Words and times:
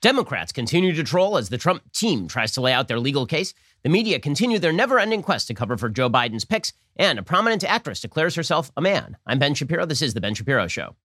Democrats 0.00 0.50
continue 0.50 0.94
to 0.94 1.04
troll 1.04 1.36
as 1.36 1.50
the 1.50 1.58
Trump 1.58 1.82
team 1.92 2.26
tries 2.26 2.52
to 2.52 2.62
lay 2.62 2.72
out 2.72 2.88
their 2.88 2.98
legal 2.98 3.26
case. 3.26 3.52
The 3.82 3.90
media 3.90 4.18
continue 4.18 4.58
their 4.58 4.72
never 4.72 4.98
ending 4.98 5.22
quest 5.22 5.46
to 5.48 5.54
cover 5.54 5.76
for 5.76 5.90
Joe 5.90 6.08
Biden's 6.08 6.46
picks, 6.46 6.72
and 6.96 7.18
a 7.18 7.22
prominent 7.22 7.64
actress 7.64 8.00
declares 8.00 8.34
herself 8.34 8.70
a 8.78 8.80
man. 8.80 9.18
I'm 9.26 9.38
Ben 9.38 9.52
Shapiro. 9.52 9.84
This 9.84 10.00
is 10.00 10.14
The 10.14 10.20
Ben 10.22 10.34
Shapiro 10.34 10.68
Show. 10.68 10.96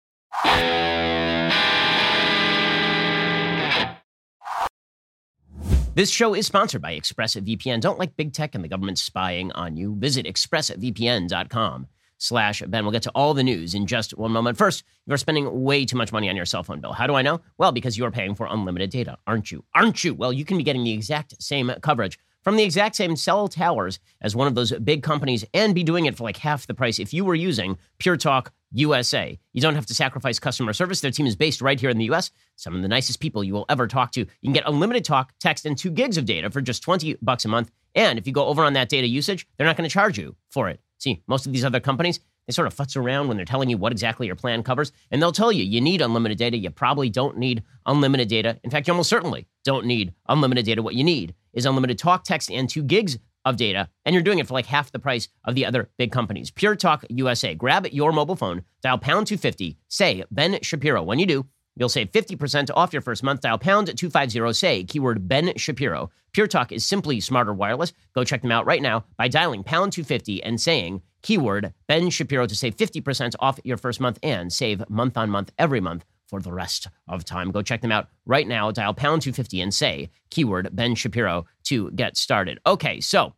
This 5.96 6.10
show 6.10 6.34
is 6.34 6.46
sponsored 6.46 6.82
by 6.82 6.98
ExpressVPN. 6.98 7.82
Don't 7.82 8.00
like 8.00 8.18
big 8.18 8.32
tech 8.34 8.56
and 8.56 8.64
the 8.64 8.70
government 8.70 8.98
spying 8.98 9.52
on 9.54 9.76
you. 9.76 9.96
Visit 9.96 10.26
expressvpn.com 10.26 11.88
slash 12.18 12.62
Ben. 12.68 12.84
We'll 12.84 12.92
get 12.92 13.04
to 13.04 13.12
all 13.16 13.34
the 13.34 13.44
news 13.44 13.74
in 13.74 13.88
just 13.88 14.18
one 14.18 14.32
moment. 14.32 14.58
First, 14.58 14.84
you're 15.06 15.18
spending 15.18 15.64
way 15.64 15.86
too 15.86 15.98
much 15.98 16.12
money 16.12 16.30
on 16.30 16.36
your 16.36 16.46
cell 16.46 16.64
phone 16.64 16.82
bill. 16.82 16.94
How 16.94 17.08
do 17.08 17.16
I 17.16 17.22
know? 17.22 17.42
Well, 17.58 17.72
because 17.72 17.98
you're 17.98 18.12
paying 18.12 18.36
for 18.36 18.48
unlimited 18.48 18.90
data, 18.90 19.18
aren't 19.28 19.52
you? 19.52 19.64
Aren't 19.74 20.04
you? 20.04 20.14
Well, 20.14 20.34
you 20.34 20.46
can 20.46 20.58
be 20.58 20.64
getting 20.64 20.84
the 20.84 20.94
exact 20.94 21.42
same 21.42 21.72
coverage 21.82 22.18
from 22.46 22.58
the 22.58 22.64
exact 22.64 22.96
same 22.96 23.16
cell 23.16 23.48
towers 23.48 24.00
as 24.22 24.36
one 24.36 24.48
of 24.48 24.54
those 24.54 24.72
big 24.72 25.02
companies 25.02 25.44
and 25.54 25.74
be 25.74 25.84
doing 25.84 26.06
it 26.06 26.16
for 26.16 26.24
like 26.24 26.38
half 26.38 26.68
the 26.68 26.76
price 26.76 27.00
if 27.00 27.12
you 27.12 27.26
were 27.26 27.34
using 27.34 27.76
Pure 27.98 28.18
Talk 28.18 28.54
USA. 28.72 29.40
You 29.52 29.62
don't 29.62 29.74
have 29.74 29.88
to 29.88 29.96
sacrifice 29.96 30.38
customer 30.38 30.72
service. 30.72 31.02
Their 31.02 31.10
team 31.10 31.26
is 31.26 31.36
based 31.36 31.60
right 31.60 31.80
here 31.80 31.90
in 31.90 31.98
the 31.98 32.06
US. 32.12 32.30
Some 32.56 32.76
of 32.76 32.84
the 32.84 32.88
nicest 32.88 33.20
people 33.20 33.44
you 33.44 33.54
will 33.54 33.66
ever 33.68 33.88
talk 33.88 34.12
to. 34.12 34.20
You 34.20 34.28
can 34.44 34.54
get 34.54 34.64
unlimited 34.68 35.04
talk, 35.04 35.34
text, 35.40 35.66
and 35.66 35.76
two 35.76 35.90
gigs 35.90 36.18
of 36.18 36.26
data 36.26 36.52
for 36.52 36.62
just 36.62 36.84
20 36.84 37.18
bucks 37.20 37.46
a 37.46 37.48
month. 37.48 37.72
And 37.96 38.20
if 38.20 38.28
you 38.28 38.34
go 38.34 38.46
over 38.46 38.64
on 38.64 38.74
that 38.74 38.90
data 38.90 39.08
usage, 39.08 39.48
they're 39.58 39.66
not 39.66 39.76
going 39.76 39.90
to 39.90 39.94
charge 39.94 40.20
you 40.20 40.36
for 40.52 40.70
it. 40.70 40.80
See, 41.06 41.22
most 41.28 41.46
of 41.46 41.54
these 41.54 41.64
other 41.64 41.80
companies, 41.80 42.20
they 42.48 42.52
sort 42.52 42.66
of 42.66 42.74
futz 42.74 42.98
around 42.98 43.28
when 43.28 43.38
they're 43.38 43.46
telling 43.46 43.70
you 43.70 43.78
what 43.78 43.92
exactly 43.92 44.26
your 44.26 44.36
plan 44.36 44.64
covers, 44.64 44.92
and 45.12 45.22
they'll 45.22 45.32
tell 45.32 45.52
you 45.52 45.64
you 45.64 45.80
need 45.80 46.02
unlimited 46.02 46.40
data. 46.40 46.58
You 46.58 46.72
probably 46.72 47.12
don't 47.12 47.38
need 47.38 47.62
unlimited 47.86 48.28
data. 48.28 48.60
In 48.64 48.72
fact, 48.72 48.88
you 48.88 48.94
almost 48.94 49.12
certainly 49.12 49.46
don't 49.64 49.86
need 49.86 50.16
unlimited 50.28 50.66
data. 50.66 50.82
What 50.82 50.96
you 50.96 51.04
need 51.04 51.36
is 51.54 51.68
unlimited 51.68 52.00
talk, 52.00 52.24
text, 52.24 52.50
and 52.50 52.68
two 52.68 52.82
gigs 52.82 53.20
of 53.46 53.56
data, 53.56 53.88
and 54.04 54.16
you're 54.16 54.24
doing 54.24 54.40
it 54.40 54.48
for 54.48 54.56
like 54.56 54.66
half 54.66 54.92
the 54.92 54.98
price 54.98 55.28
of 55.44 55.54
the 55.54 55.64
other 55.64 55.92
big 56.00 56.12
companies. 56.12 56.50
Pure 56.50 56.78
Talk 56.78 57.06
USA. 57.10 57.54
Grab 57.54 57.86
your 57.92 58.12
mobile 58.12 58.36
phone, 58.36 58.64
dial 58.82 58.98
pound 58.98 59.28
250, 59.28 59.78
say 59.88 60.24
Ben 60.32 60.58
Shapiro. 60.64 61.04
When 61.04 61.20
you 61.20 61.28
do, 61.28 61.46
You'll 61.76 61.90
save 61.90 62.12
50% 62.12 62.70
off 62.76 62.94
your 62.94 63.02
first 63.02 63.24
month. 63.24 63.42
Dial 63.42 63.58
pound 63.58 63.96
250 63.98 64.54
say 64.54 64.84
keyword 64.84 65.28
Ben 65.28 65.54
Shapiro. 65.58 66.10
Pure 66.32 66.48
Talk 66.48 66.72
is 66.72 66.86
simply 66.86 67.20
smarter 67.20 67.54
wireless. 67.54 67.94
Go 68.14 68.24
check 68.24 68.42
them 68.42 68.52
out 68.52 68.66
right 68.66 68.82
now 68.82 69.06
by 69.18 69.28
dialing 69.28 69.64
pound 69.64 69.94
250 69.94 70.44
and 70.44 70.60
saying 70.60 71.02
keyword 71.22 71.74
Ben 71.88 72.10
Shapiro 72.10 72.46
to 72.46 72.56
save 72.56 72.78
50% 72.78 73.36
off 73.40 73.60
your 73.64 73.78
first 73.78 74.00
month 74.00 74.20
and 74.24 74.52
save 74.52 74.90
month 74.90 75.18
on 75.18 75.30
month 75.30 75.52
every 75.58 75.82
month 75.82 76.06
for 76.28 76.40
the 76.42 76.52
rest 76.52 76.88
of 77.08 77.24
time. 77.24 77.52
Go 77.52 77.62
check 77.62 77.82
them 77.82 77.92
out 77.92 78.08
right 78.26 78.48
now. 78.48 78.72
Dial 78.72 78.94
pound 78.94 79.22
250 79.22 79.62
and 79.62 79.74
say 79.74 80.10
keyword 80.30 80.76
Ben 80.76 80.96
Shapiro 80.96 81.46
to 81.66 81.92
get 81.92 82.18
started. 82.18 82.60
Okay, 82.66 83.00
so 83.00 83.34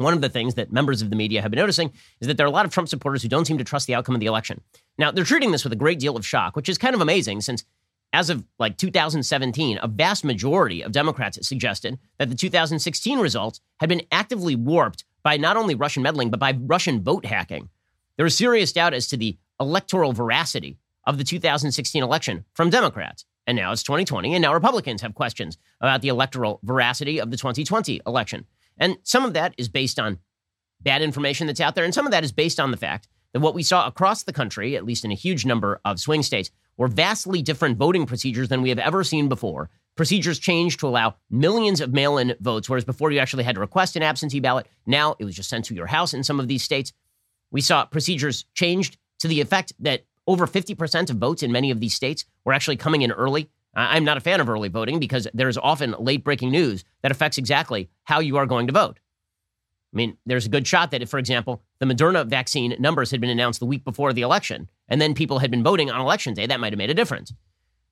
one 0.00 0.14
of 0.14 0.20
the 0.20 0.28
things 0.28 0.54
that 0.54 0.72
members 0.72 1.02
of 1.02 1.10
the 1.10 1.16
media 1.16 1.42
have 1.42 1.50
been 1.50 1.58
noticing 1.58 1.92
is 2.20 2.26
that 2.26 2.36
there 2.36 2.46
are 2.46 2.48
a 2.48 2.52
lot 2.52 2.64
of 2.64 2.72
Trump 2.72 2.88
supporters 2.88 3.22
who 3.22 3.28
don't 3.28 3.46
seem 3.46 3.58
to 3.58 3.64
trust 3.64 3.86
the 3.86 3.94
outcome 3.94 4.14
of 4.14 4.20
the 4.20 4.26
election. 4.26 4.60
Now, 4.98 5.10
they're 5.10 5.24
treating 5.24 5.52
this 5.52 5.64
with 5.64 5.72
a 5.72 5.76
great 5.76 5.98
deal 5.98 6.16
of 6.16 6.26
shock, 6.26 6.56
which 6.56 6.68
is 6.68 6.78
kind 6.78 6.94
of 6.94 7.00
amazing 7.00 7.40
since 7.40 7.64
as 8.12 8.28
of 8.28 8.44
like 8.58 8.76
2017, 8.76 9.78
a 9.80 9.88
vast 9.88 10.24
majority 10.24 10.82
of 10.82 10.92
Democrats 10.92 11.46
suggested 11.46 11.98
that 12.18 12.28
the 12.28 12.34
2016 12.34 13.18
results 13.18 13.60
had 13.78 13.88
been 13.88 14.02
actively 14.10 14.56
warped 14.56 15.04
by 15.22 15.36
not 15.36 15.56
only 15.56 15.74
Russian 15.74 16.02
meddling, 16.02 16.30
but 16.30 16.40
by 16.40 16.58
Russian 16.58 17.02
vote 17.02 17.24
hacking. 17.24 17.68
There 18.16 18.24
was 18.24 18.36
serious 18.36 18.72
doubt 18.72 18.94
as 18.94 19.06
to 19.08 19.16
the 19.16 19.38
electoral 19.60 20.12
veracity 20.12 20.78
of 21.04 21.18
the 21.18 21.24
2016 21.24 22.02
election 22.02 22.44
from 22.54 22.70
Democrats. 22.70 23.24
And 23.46 23.56
now 23.56 23.72
it's 23.72 23.82
2020, 23.82 24.34
and 24.34 24.42
now 24.42 24.52
Republicans 24.54 25.02
have 25.02 25.14
questions 25.14 25.56
about 25.80 26.02
the 26.02 26.08
electoral 26.08 26.60
veracity 26.62 27.20
of 27.20 27.30
the 27.30 27.36
2020 27.36 28.00
election. 28.06 28.46
And 28.80 28.96
some 29.04 29.24
of 29.24 29.34
that 29.34 29.54
is 29.58 29.68
based 29.68 30.00
on 30.00 30.18
bad 30.80 31.02
information 31.02 31.46
that's 31.46 31.60
out 31.60 31.74
there. 31.74 31.84
And 31.84 31.94
some 31.94 32.06
of 32.06 32.12
that 32.12 32.24
is 32.24 32.32
based 32.32 32.58
on 32.58 32.70
the 32.70 32.76
fact 32.76 33.06
that 33.32 33.40
what 33.40 33.54
we 33.54 33.62
saw 33.62 33.86
across 33.86 34.24
the 34.24 34.32
country, 34.32 34.76
at 34.76 34.84
least 34.84 35.04
in 35.04 35.12
a 35.12 35.16
huge 35.16 35.44
number 35.46 35.80
of 35.84 36.00
swing 36.00 36.22
states, 36.22 36.50
were 36.76 36.88
vastly 36.88 37.42
different 37.42 37.76
voting 37.76 38.06
procedures 38.06 38.48
than 38.48 38.62
we 38.62 38.70
have 38.70 38.78
ever 38.78 39.04
seen 39.04 39.28
before. 39.28 39.68
Procedures 39.96 40.38
changed 40.38 40.80
to 40.80 40.88
allow 40.88 41.14
millions 41.28 41.80
of 41.80 41.92
mail 41.92 42.16
in 42.16 42.34
votes, 42.40 42.70
whereas 42.70 42.84
before 42.84 43.10
you 43.10 43.18
actually 43.18 43.44
had 43.44 43.56
to 43.56 43.60
request 43.60 43.96
an 43.96 44.02
absentee 44.02 44.40
ballot. 44.40 44.66
Now 44.86 45.14
it 45.18 45.24
was 45.24 45.36
just 45.36 45.50
sent 45.50 45.66
to 45.66 45.74
your 45.74 45.86
house 45.86 46.14
in 46.14 46.24
some 46.24 46.40
of 46.40 46.48
these 46.48 46.62
states. 46.62 46.92
We 47.50 47.60
saw 47.60 47.84
procedures 47.84 48.46
changed 48.54 48.96
to 49.18 49.28
the 49.28 49.42
effect 49.42 49.74
that 49.80 50.04
over 50.26 50.46
50% 50.46 51.10
of 51.10 51.16
votes 51.16 51.42
in 51.42 51.52
many 51.52 51.70
of 51.70 51.80
these 51.80 51.94
states 51.94 52.24
were 52.44 52.52
actually 52.52 52.76
coming 52.76 53.02
in 53.02 53.12
early. 53.12 53.50
I'm 53.74 54.04
not 54.04 54.16
a 54.16 54.20
fan 54.20 54.40
of 54.40 54.48
early 54.48 54.68
voting 54.68 54.98
because 54.98 55.28
there's 55.32 55.56
often 55.56 55.94
late 55.98 56.24
breaking 56.24 56.50
news 56.50 56.84
that 57.02 57.12
affects 57.12 57.38
exactly 57.38 57.88
how 58.04 58.20
you 58.20 58.36
are 58.36 58.46
going 58.46 58.66
to 58.66 58.72
vote. 58.72 58.98
I 59.92 59.96
mean, 59.96 60.16
there's 60.24 60.46
a 60.46 60.50
good 60.50 60.66
shot 60.66 60.92
that 60.92 61.02
if, 61.02 61.08
for 61.08 61.18
example, 61.18 61.62
the 61.78 61.86
Moderna 61.86 62.26
vaccine 62.26 62.76
numbers 62.78 63.10
had 63.10 63.20
been 63.20 63.30
announced 63.30 63.60
the 63.60 63.66
week 63.66 63.84
before 63.84 64.12
the 64.12 64.22
election, 64.22 64.68
and 64.88 65.00
then 65.00 65.14
people 65.14 65.40
had 65.40 65.50
been 65.50 65.64
voting 65.64 65.90
on 65.90 66.00
election 66.00 66.34
day, 66.34 66.46
that 66.46 66.60
might 66.60 66.72
have 66.72 66.78
made 66.78 66.90
a 66.90 66.94
difference. 66.94 67.32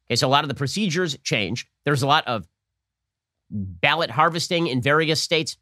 Okay, 0.07 0.17
so 0.17 0.27
a 0.27 0.31
lot 0.31 0.45
of 0.45 0.49
the 0.49 0.55
procedures 0.55 1.17
changed. 1.23 1.69
There's 1.85 2.03
a 2.03 2.07
lot 2.07 2.27
of 2.27 2.47
ballot 3.51 4.11
harvesting 4.11 4.69
in 4.69 4.81
various 4.81 5.21
states. 5.21 5.57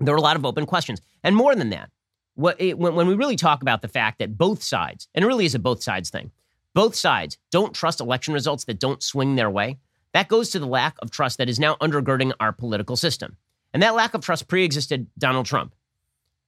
There 0.00 0.14
were 0.14 0.18
a 0.18 0.22
lot 0.22 0.36
of 0.36 0.46
open 0.46 0.64
questions. 0.64 1.00
And 1.22 1.36
more 1.36 1.54
than 1.54 1.70
that, 1.70 1.90
what, 2.34 2.58
it, 2.60 2.78
when, 2.78 2.94
when 2.94 3.06
we 3.06 3.14
really 3.14 3.36
talk 3.36 3.60
about 3.60 3.82
the 3.82 3.88
fact 3.88 4.18
that 4.20 4.38
both 4.38 4.62
sides, 4.62 5.08
and 5.14 5.22
it 5.22 5.28
really 5.28 5.44
is 5.44 5.54
a 5.54 5.58
both 5.58 5.82
sides 5.82 6.08
thing, 6.08 6.30
both 6.74 6.94
sides 6.94 7.36
don't 7.50 7.74
trust 7.74 8.00
election 8.00 8.34
results 8.34 8.64
that 8.64 8.78
don't 8.78 9.02
swing 9.02 9.36
their 9.36 9.50
way. 9.50 9.78
That 10.12 10.28
goes 10.28 10.50
to 10.50 10.58
the 10.58 10.66
lack 10.66 10.96
of 11.00 11.10
trust 11.10 11.38
that 11.38 11.48
is 11.48 11.58
now 11.58 11.76
undergirding 11.76 12.32
our 12.40 12.52
political 12.52 12.96
system. 12.96 13.36
And 13.72 13.82
that 13.82 13.94
lack 13.94 14.14
of 14.14 14.22
trust 14.22 14.48
pre 14.48 14.64
existed 14.64 15.06
Donald 15.18 15.46
Trump. 15.46 15.74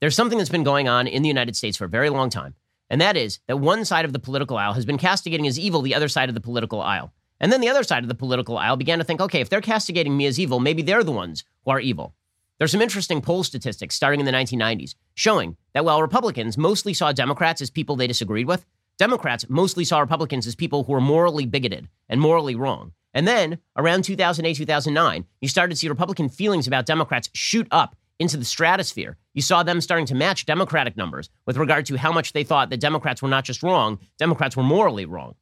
There's 0.01 0.17
something 0.17 0.39
that's 0.39 0.51
been 0.51 0.65
going 0.65 0.89
on 0.89 1.07
in 1.07 1.23
the 1.23 1.29
United 1.29 1.55
States 1.55 1.77
for 1.77 1.85
a 1.85 1.89
very 1.89 2.11
long 2.11 2.29
time, 2.29 2.55
and 2.91 3.01
that 3.01 3.17
is 3.17 3.39
that 3.47 3.59
one 3.59 3.85
side 3.85 4.05
of 4.05 4.13
the 4.13 4.19
political 4.19 4.57
aisle 4.57 4.73
has 4.73 4.85
been 4.85 4.99
castigating 4.99 5.47
as 5.47 5.59
evil 5.59 5.81
the 5.81 5.95
other 5.95 6.09
side 6.09 6.29
of 6.29 6.35
the 6.35 6.41
political 6.41 6.81
aisle. 6.81 7.13
And 7.41 7.53
then 7.53 7.61
the 7.61 7.69
other 7.69 7.83
side 7.83 8.05
of 8.05 8.09
the 8.09 8.15
political 8.15 8.59
aisle 8.59 8.77
began 8.77 8.99
to 8.99 9.05
think, 9.05 9.21
okay, 9.21 9.41
if 9.41 9.49
they're 9.49 9.61
castigating 9.61 10.17
me 10.17 10.27
as 10.27 10.39
evil, 10.39 10.61
maybe 10.61 10.83
they're 10.83 11.03
the 11.03 11.11
ones 11.11 11.45
who 11.65 11.73
are 11.73 11.81
evil. 11.81 12.15
There's 12.59 12.71
some 12.71 12.83
interesting 12.83 13.21
poll 13.21 13.43
statistics 13.43 13.97
starting 13.97 14.21
in 14.21 14.27
the 14.27 14.33
1990s 14.33 14.95
showing 15.15 15.57
that 15.73 15.85
while 15.85 16.01
Republicans 16.01 16.57
mostly 16.57 16.95
saw 16.95 17.11
Democrats 17.11 17.61
as 17.61 17.71
people 17.71 17.97
they 17.97 18.07
disagreed 18.07 18.47
with, 18.47 18.65
Democrats 18.99 19.47
mostly 19.49 19.85
saw 19.85 20.01
Republicans 20.01 20.47
as 20.47 20.55
people 20.55 20.85
who 20.85 20.93
were 20.93 21.01
morally 21.01 21.47
bigoted 21.47 21.89
and 22.09 22.21
morally 22.21 22.55
wrong. 22.55 22.93
And 23.15 23.27
then 23.27 23.59
around 23.77 24.05
2008, 24.05 24.57
2009, 24.57 25.25
you 25.41 25.49
started 25.49 25.75
to 25.75 25.79
see 25.79 25.89
Republican 25.89 26.29
feelings 26.29 26.67
about 26.67 26.87
Democrats 26.87 27.29
shoot 27.35 27.67
up 27.71 27.97
into 28.19 28.37
the 28.37 28.45
stratosphere. 28.45 29.17
You 29.35 29.43
saw 29.43 29.63
them 29.63 29.81
starting 29.81 30.07
to 30.07 30.15
match 30.15 30.47
Democratic 30.47 30.97
numbers 30.97 31.29
with 31.47 31.57
regard 31.57 31.87
to 31.87 31.97
how 31.97 32.13
much 32.13 32.33
they 32.33 32.45
thought 32.45 32.71
that 32.71 32.81
Democrats 32.81 33.21
were 33.21 33.29
not 33.29 33.45
just 33.45 33.63
wrong, 33.63 33.99
Democrats 34.19 34.57
were 34.57 34.63
morally 34.63 35.05
wrong. 35.05 35.35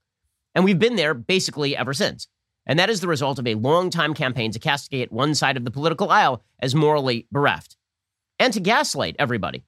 And 0.54 0.64
we've 0.64 0.78
been 0.78 0.96
there 0.96 1.14
basically 1.14 1.76
ever 1.76 1.92
since. 1.92 2.26
And 2.66 2.78
that 2.78 2.90
is 2.90 3.00
the 3.00 3.08
result 3.08 3.38
of 3.38 3.46
a 3.46 3.54
long 3.54 3.90
time 3.90 4.14
campaign 4.14 4.52
to 4.52 4.58
castigate 4.58 5.12
one 5.12 5.34
side 5.34 5.56
of 5.56 5.64
the 5.64 5.70
political 5.70 6.10
aisle 6.10 6.42
as 6.60 6.74
morally 6.74 7.26
bereft 7.30 7.76
and 8.38 8.52
to 8.52 8.60
gaslight 8.60 9.16
everybody. 9.18 9.64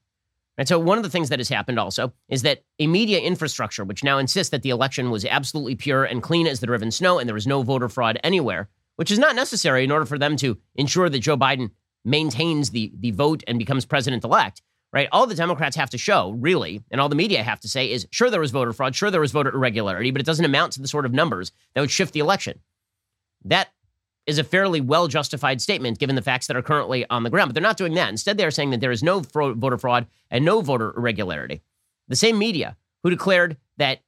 And 0.57 0.67
so, 0.67 0.77
one 0.77 0.97
of 0.97 1.03
the 1.03 1.09
things 1.09 1.29
that 1.29 1.39
has 1.39 1.49
happened 1.49 1.79
also 1.79 2.13
is 2.29 2.43
that 2.43 2.63
a 2.79 2.87
media 2.87 3.19
infrastructure, 3.19 3.83
which 3.83 4.03
now 4.03 4.19
insists 4.19 4.51
that 4.51 4.61
the 4.61 4.69
election 4.69 5.09
was 5.09 5.25
absolutely 5.25 5.75
pure 5.75 6.03
and 6.03 6.21
clean 6.21 6.45
as 6.45 6.59
the 6.59 6.67
driven 6.67 6.91
snow 6.91 7.17
and 7.19 7.27
there 7.27 7.33
was 7.33 7.47
no 7.47 7.63
voter 7.63 7.89
fraud 7.89 8.19
anywhere, 8.23 8.69
which 8.97 9.09
is 9.09 9.19
not 9.19 9.35
necessary 9.35 9.83
in 9.83 9.91
order 9.91 10.05
for 10.05 10.19
them 10.19 10.35
to 10.37 10.57
ensure 10.75 11.09
that 11.09 11.19
Joe 11.19 11.37
Biden 11.37 11.71
maintains 12.05 12.69
the, 12.69 12.91
the 12.99 13.11
vote 13.11 13.43
and 13.47 13.57
becomes 13.57 13.85
president 13.85 14.23
elect, 14.23 14.61
right? 14.91 15.09
All 15.11 15.25
the 15.25 15.35
Democrats 15.35 15.75
have 15.75 15.89
to 15.91 15.97
show, 15.97 16.31
really, 16.31 16.83
and 16.91 17.01
all 17.01 17.09
the 17.09 17.15
media 17.15 17.41
have 17.41 17.59
to 17.61 17.67
say 17.67 17.89
is 17.91 18.05
sure, 18.11 18.29
there 18.29 18.39
was 18.39 18.51
voter 18.51 18.73
fraud, 18.73 18.95
sure, 18.95 19.09
there 19.09 19.21
was 19.21 19.31
voter 19.31 19.53
irregularity, 19.53 20.11
but 20.11 20.21
it 20.21 20.25
doesn't 20.25 20.45
amount 20.45 20.73
to 20.73 20.81
the 20.81 20.87
sort 20.87 21.05
of 21.05 21.13
numbers 21.13 21.51
that 21.73 21.81
would 21.81 21.91
shift 21.91 22.13
the 22.13 22.19
election. 22.19 22.59
That 23.45 23.69
is 24.25 24.39
a 24.39 24.43
fairly 24.43 24.81
well 24.81 25.07
justified 25.07 25.61
statement 25.61 25.99
given 25.99 26.15
the 26.15 26.21
facts 26.21 26.47
that 26.47 26.57
are 26.57 26.61
currently 26.61 27.05
on 27.09 27.23
the 27.23 27.29
ground. 27.29 27.49
But 27.49 27.55
they're 27.55 27.63
not 27.63 27.77
doing 27.77 27.93
that. 27.95 28.09
Instead, 28.09 28.37
they 28.37 28.45
are 28.45 28.51
saying 28.51 28.69
that 28.71 28.81
there 28.81 28.91
is 28.91 29.03
no 29.03 29.21
fro- 29.21 29.53
voter 29.53 29.77
fraud 29.77 30.07
and 30.31 30.45
no 30.45 30.61
voter 30.61 30.93
irregularity. 30.95 31.61
The 32.07 32.15
same 32.15 32.37
media 32.37 32.77
who 33.03 33.09
declared 33.09 33.57
that 33.77 33.99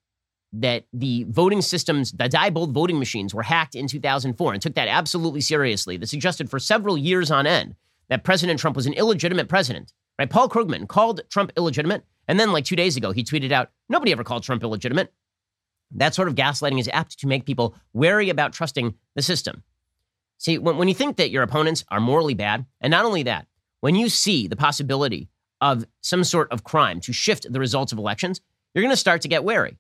that 0.53 0.85
the 0.93 1.25
voting 1.27 1.61
systems, 1.61 2.13
the 2.13 2.29
Diebold 2.29 2.71
voting 2.71 2.97
machines 2.97 3.33
were 3.33 3.43
hacked 3.43 3.75
in 3.75 3.87
2004 3.87 4.53
and 4.53 4.61
took 4.61 4.75
that 4.75 4.87
absolutely 4.87 5.41
seriously. 5.41 5.97
That 5.97 6.07
suggested 6.07 6.49
for 6.49 6.59
several 6.59 6.97
years 6.97 7.29
on 7.29 7.45
end 7.45 7.75
that 8.07 8.23
President 8.23 8.57
Trump 8.57 8.75
was 8.75 8.85
an 8.85 8.93
illegitimate 8.93 9.49
president. 9.49 9.91
Right? 10.17 10.29
Paul 10.29 10.47
Krugman 10.47 10.87
called 10.87 11.21
Trump 11.29 11.51
illegitimate, 11.57 12.05
and 12.27 12.39
then 12.39 12.53
like 12.53 12.63
two 12.63 12.77
days 12.77 12.95
ago 12.95 13.11
he 13.11 13.23
tweeted 13.23 13.51
out, 13.51 13.71
"Nobody 13.89 14.13
ever 14.13 14.23
called 14.23 14.43
Trump 14.43 14.63
illegitimate." 14.63 15.11
That 15.91 16.15
sort 16.15 16.29
of 16.29 16.35
gaslighting 16.35 16.79
is 16.79 16.89
apt 16.93 17.19
to 17.19 17.27
make 17.27 17.45
people 17.45 17.75
wary 17.93 18.29
about 18.29 18.53
trusting 18.53 18.95
the 19.15 19.21
system. 19.21 19.63
See, 20.37 20.57
when, 20.57 20.77
when 20.77 20.87
you 20.87 20.93
think 20.93 21.17
that 21.17 21.31
your 21.31 21.43
opponents 21.43 21.83
are 21.89 21.99
morally 21.99 22.33
bad, 22.33 22.65
and 22.81 22.91
not 22.91 23.05
only 23.05 23.23
that, 23.23 23.47
when 23.81 23.95
you 23.95 24.09
see 24.09 24.47
the 24.47 24.55
possibility 24.55 25.29
of 25.61 25.85
some 26.01 26.23
sort 26.23 26.51
of 26.51 26.63
crime 26.63 26.99
to 27.01 27.13
shift 27.13 27.51
the 27.51 27.59
results 27.59 27.91
of 27.91 27.97
elections, 27.97 28.41
you're 28.73 28.83
going 28.83 28.91
to 28.91 28.97
start 28.97 29.21
to 29.21 29.27
get 29.27 29.43
wary. 29.43 29.77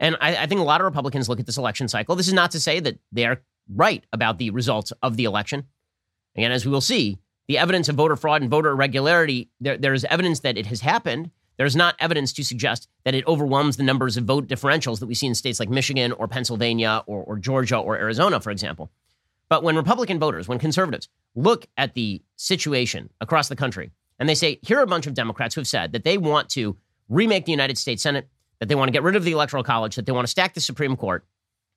And 0.00 0.16
I, 0.20 0.36
I, 0.36 0.46
think 0.46 0.60
a 0.60 0.64
lot 0.64 0.80
of 0.80 0.84
Republicans 0.84 1.28
look 1.28 1.40
at 1.40 1.46
this 1.46 1.56
election 1.56 1.88
cycle. 1.88 2.16
This 2.16 2.26
is 2.26 2.34
not 2.34 2.50
to 2.50 2.60
say 2.60 2.80
that 2.80 2.98
they 3.12 3.24
are 3.26 3.40
right 3.72 4.04
about 4.12 4.38
the 4.38 4.50
results 4.50 4.92
of 5.02 5.16
the 5.16 5.24
election. 5.24 5.64
Again, 6.36 6.50
as 6.50 6.64
we 6.64 6.72
will 6.72 6.80
see, 6.80 7.18
the 7.46 7.58
evidence 7.58 7.88
of 7.88 7.96
voter 7.96 8.16
fraud 8.16 8.42
and 8.42 8.50
voter 8.50 8.70
irregularity, 8.70 9.50
there, 9.60 9.76
there's 9.76 10.04
evidence 10.04 10.40
that 10.40 10.58
it 10.58 10.66
has 10.66 10.80
happened. 10.80 11.30
There's 11.56 11.76
not 11.76 11.94
evidence 12.00 12.32
to 12.34 12.44
suggest 12.44 12.88
that 13.04 13.14
it 13.14 13.26
overwhelms 13.26 13.76
the 13.76 13.84
numbers 13.84 14.16
of 14.16 14.24
vote 14.24 14.48
differentials 14.48 14.98
that 14.98 15.06
we 15.06 15.14
see 15.14 15.26
in 15.26 15.34
states 15.34 15.60
like 15.60 15.68
Michigan 15.68 16.10
or 16.12 16.26
Pennsylvania 16.26 17.02
or, 17.06 17.22
or 17.22 17.38
Georgia 17.38 17.78
or 17.78 17.96
Arizona, 17.96 18.40
for 18.40 18.50
example. 18.50 18.90
But 19.54 19.62
when 19.62 19.76
Republican 19.76 20.18
voters, 20.18 20.48
when 20.48 20.58
conservatives 20.58 21.08
look 21.36 21.68
at 21.76 21.94
the 21.94 22.20
situation 22.34 23.08
across 23.20 23.48
the 23.48 23.54
country 23.54 23.92
and 24.18 24.28
they 24.28 24.34
say, 24.34 24.58
here 24.62 24.80
are 24.80 24.82
a 24.82 24.86
bunch 24.88 25.06
of 25.06 25.14
Democrats 25.14 25.54
who 25.54 25.60
have 25.60 25.68
said 25.68 25.92
that 25.92 26.02
they 26.02 26.18
want 26.18 26.48
to 26.48 26.76
remake 27.08 27.44
the 27.44 27.52
United 27.52 27.78
States 27.78 28.02
Senate, 28.02 28.28
that 28.58 28.68
they 28.68 28.74
want 28.74 28.88
to 28.88 28.92
get 28.92 29.04
rid 29.04 29.14
of 29.14 29.22
the 29.22 29.30
Electoral 29.30 29.62
College, 29.62 29.94
that 29.94 30.06
they 30.06 30.10
want 30.10 30.26
to 30.26 30.30
stack 30.30 30.54
the 30.54 30.60
Supreme 30.60 30.96
Court. 30.96 31.24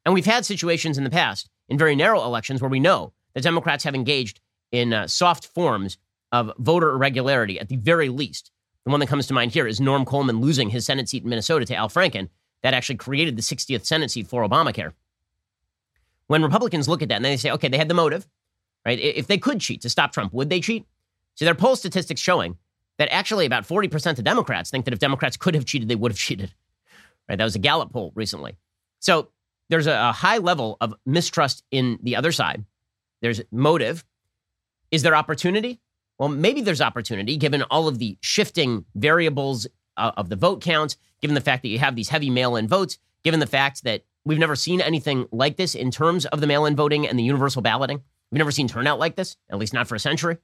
And 0.06 0.16
we've 0.16 0.26
had 0.26 0.44
situations 0.44 0.98
in 0.98 1.04
the 1.04 1.12
past 1.12 1.52
in 1.70 1.78
very 1.78 1.96
narrow 1.96 2.24
elections 2.24 2.64
where 2.64 2.70
we 2.72 2.80
know 2.80 3.14
that 3.36 3.44
Democrats 3.44 3.84
have 3.84 3.94
engaged 3.94 4.40
in 4.72 4.92
uh, 4.92 5.06
soft 5.06 5.46
forms 5.46 6.00
of 6.32 6.52
voter 6.58 6.90
irregularity 6.90 7.60
at 7.60 7.70
the 7.70 7.76
very 7.76 8.10
least. 8.10 8.50
The 8.86 8.92
one 8.92 9.02
that 9.02 9.10
comes 9.10 9.28
to 9.28 9.36
mind 9.36 9.52
here 9.52 9.68
is 9.68 9.80
Norm 9.80 10.04
Coleman 10.04 10.42
losing 10.42 10.72
his 10.72 10.84
Senate 10.84 11.10
seat 11.10 11.22
in 11.22 11.30
Minnesota 11.30 11.64
to 11.66 11.76
Al 11.76 11.90
Franken. 11.90 12.30
That 12.64 12.74
actually 12.74 12.96
created 12.96 13.36
the 13.36 13.44
60th 13.44 13.86
Senate 13.86 14.10
seat 14.10 14.26
for 14.26 14.42
Obamacare. 14.42 14.94
When 16.28 16.44
Republicans 16.44 16.88
look 16.88 17.02
at 17.02 17.10
that 17.10 17.16
and 17.16 17.26
they 17.26 17.38
say, 17.38 17.52
okay, 17.52 17.68
they 17.68 17.78
had 17.78 17.88
the 17.88 17.94
motive, 17.94 18.28
right? 18.86 19.00
If 19.00 19.28
they 19.28 19.38
could 19.38 19.60
cheat 19.60 19.82
to 19.82 19.90
stop 19.90 20.12
Trump, 20.12 20.34
would 20.34 20.50
they 20.50 20.60
cheat? 20.60 20.86
So 21.36 21.46
there 21.46 21.54
are 21.54 21.56
poll 21.56 21.76
statistics 21.76 22.22
showing 22.22 22.58
that 22.98 23.10
actually 23.12 23.46
about 23.46 23.68
40% 23.68 24.18
of 24.18 24.24
Democrats 24.24 24.70
think 24.70 24.86
that 24.86 24.94
if 24.94 25.00
Democrats 25.00 25.38
could 25.38 25.56
have 25.56 25.66
cheated, 25.66 25.88
they 25.88 25.96
would 25.96 26.12
have 26.12 26.20
cheated. 26.28 26.54
Right? 27.30 27.38
That 27.38 27.44
was 27.44 27.56
a 27.56 27.60
Gallup 27.60 27.92
poll 27.92 28.12
recently. 28.16 28.58
So 29.00 29.30
there's 29.70 29.88
a, 29.88 30.12
high 30.12 30.38
level 30.38 30.78
of 30.82 30.94
mistrust 31.06 31.64
in 31.72 32.00
the 32.02 32.16
other 32.16 32.32
side. 32.32 32.66
There's 33.22 33.42
motive. 33.52 34.06
Is 34.92 35.04
there 35.04 35.16
opportunity? 35.16 35.80
Well, 36.18 36.30
maybe 36.30 36.62
there's 36.62 36.82
opportunity 36.82 37.38
given 37.38 37.64
all 37.64 37.88
of 37.88 38.00
the 38.00 38.18
shifting 38.22 38.86
variables 38.96 39.68
uh, 39.98 40.12
of 40.18 40.30
the 40.30 40.36
vote 40.36 40.62
count, 40.62 40.96
given 41.22 41.36
the 41.36 41.42
fact 41.42 41.64
that 41.64 41.70
you 41.70 41.80
have 41.80 41.96
these 41.96 42.10
heavy 42.10 42.30
mail 42.30 42.56
in 42.56 42.68
votes, 42.68 42.98
given 43.24 43.40
the 43.40 43.48
fact 43.48 43.84
that 43.84 44.04
we've 44.28 44.38
never 44.38 44.56
seen 44.56 44.82
anything 44.82 45.28
like 45.32 45.56
this 45.58 45.74
in 45.74 45.90
terms 45.90 46.26
of 46.26 46.42
the 46.42 46.48
mail 46.48 46.66
in 46.66 46.76
voting 46.76 47.08
and 47.08 47.18
the 47.18 47.24
universal 47.24 47.62
balloting. 47.62 48.02
We've 48.32 48.38
never 48.38 48.52
seen 48.52 48.68
turnout 48.68 49.00
like 49.00 49.16
this, 49.16 49.38
at 49.50 49.58
least 49.58 49.74
not 49.74 49.88
for 49.88 49.96
a 49.96 50.00
century. 50.00 50.38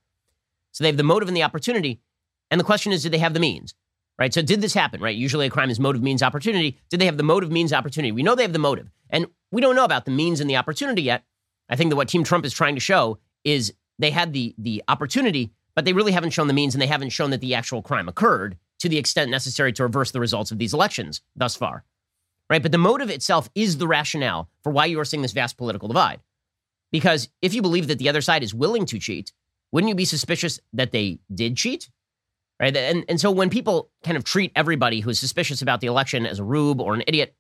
So 0.72 0.84
they 0.84 0.88
have 0.88 0.98
the 0.98 1.04
motive 1.04 1.28
and 1.28 1.36
the 1.36 1.44
opportunity. 1.44 2.02
And 2.50 2.60
the 2.60 2.66
question 2.66 2.92
is, 2.92 3.04
did 3.04 3.12
they 3.12 3.20
have 3.20 3.34
the 3.34 3.40
means? 3.40 3.76
Right? 4.18 4.34
So 4.34 4.42
did 4.42 4.62
this 4.62 4.74
happen? 4.74 5.02
Right? 5.02 5.16
Usually 5.16 5.48
a 5.48 5.50
crime 5.50 5.70
is 5.70 5.80
motive, 5.80 6.02
means, 6.02 6.24
opportunity. 6.24 6.80
Did 6.90 7.02
they 7.02 7.06
have 7.06 7.18
the 7.18 7.24
motive, 7.24 7.52
means, 7.52 7.74
opportunity? 7.74 8.12
We 8.12 8.24
know 8.24 8.36
they 8.36 8.44
have 8.44 8.54
the 8.54 8.60
motive. 8.60 8.90
And 9.10 9.28
we 9.52 9.62
don't 9.62 9.76
know 9.76 9.86
about 9.86 10.06
the 10.06 10.12
means 10.12 10.40
and 10.40 10.50
the 10.50 10.56
opportunity 10.56 11.02
yet. 11.02 11.24
I 11.70 11.76
think 11.76 11.90
that 11.90 11.96
what 11.96 12.08
Team 12.08 12.24
Trump 12.24 12.46
is 12.46 12.54
trying 12.54 12.76
to 12.76 12.82
show 12.82 13.20
is 13.44 13.74
they 14.00 14.12
had 14.12 14.34
the 14.34 14.56
the 14.58 14.84
opportunity, 14.88 15.52
but 15.76 15.86
they 15.86 15.94
really 15.94 16.12
haven't 16.12 16.32
shown 16.32 16.48
the 16.48 16.54
means 16.54 16.74
and 16.74 16.82
they 16.82 16.88
haven't 16.88 17.10
shown 17.10 17.32
that 17.32 17.42
the 17.42 17.56
actual 17.56 17.82
crime 17.82 18.08
occurred 18.08 18.58
to 18.80 18.90
the 18.90 18.98
extent 18.98 19.30
necessary 19.30 19.74
to 19.74 19.84
reverse 19.84 20.12
the 20.12 20.20
results 20.20 20.52
of 20.52 20.58
these 20.58 20.74
elections 20.74 21.22
thus 21.36 21.56
far. 21.56 21.84
Right? 22.50 22.62
But 22.62 22.72
the 22.72 22.78
motive 22.78 23.10
itself 23.10 23.50
is 23.56 23.78
the 23.78 23.88
rationale 23.88 24.50
for 24.64 24.72
why 24.72 24.86
you 24.86 25.00
are 25.00 25.06
seeing 25.06 25.22
this 25.22 25.32
vast 25.32 25.58
political 25.58 25.88
divide. 25.88 26.22
Because 26.92 27.30
if 27.42 27.54
you 27.54 27.62
believe 27.62 27.88
that 27.88 27.98
the 27.98 28.10
other 28.10 28.22
side 28.22 28.44
is 28.44 28.54
willing 28.54 28.86
to 28.88 29.00
cheat, 29.00 29.34
wouldn't 29.72 29.90
you 29.90 29.96
be 29.96 30.06
suspicious 30.06 30.60
that 30.74 30.92
they 30.92 31.20
did 31.34 31.58
cheat? 31.58 31.90
Right? 32.60 32.76
And, 32.78 33.04
and 33.10 33.20
so 33.20 33.32
when 33.32 33.50
people 33.50 33.90
kind 34.04 34.16
of 34.16 34.24
treat 34.24 34.52
everybody 34.56 35.00
who 35.00 35.10
is 35.10 35.20
suspicious 35.20 35.62
about 35.62 35.82
the 35.82 35.88
election 35.88 36.26
as 36.28 36.40
a 36.40 36.44
rube 36.44 36.80
or 36.80 36.94
an 36.94 37.04
idiot, 37.08 37.36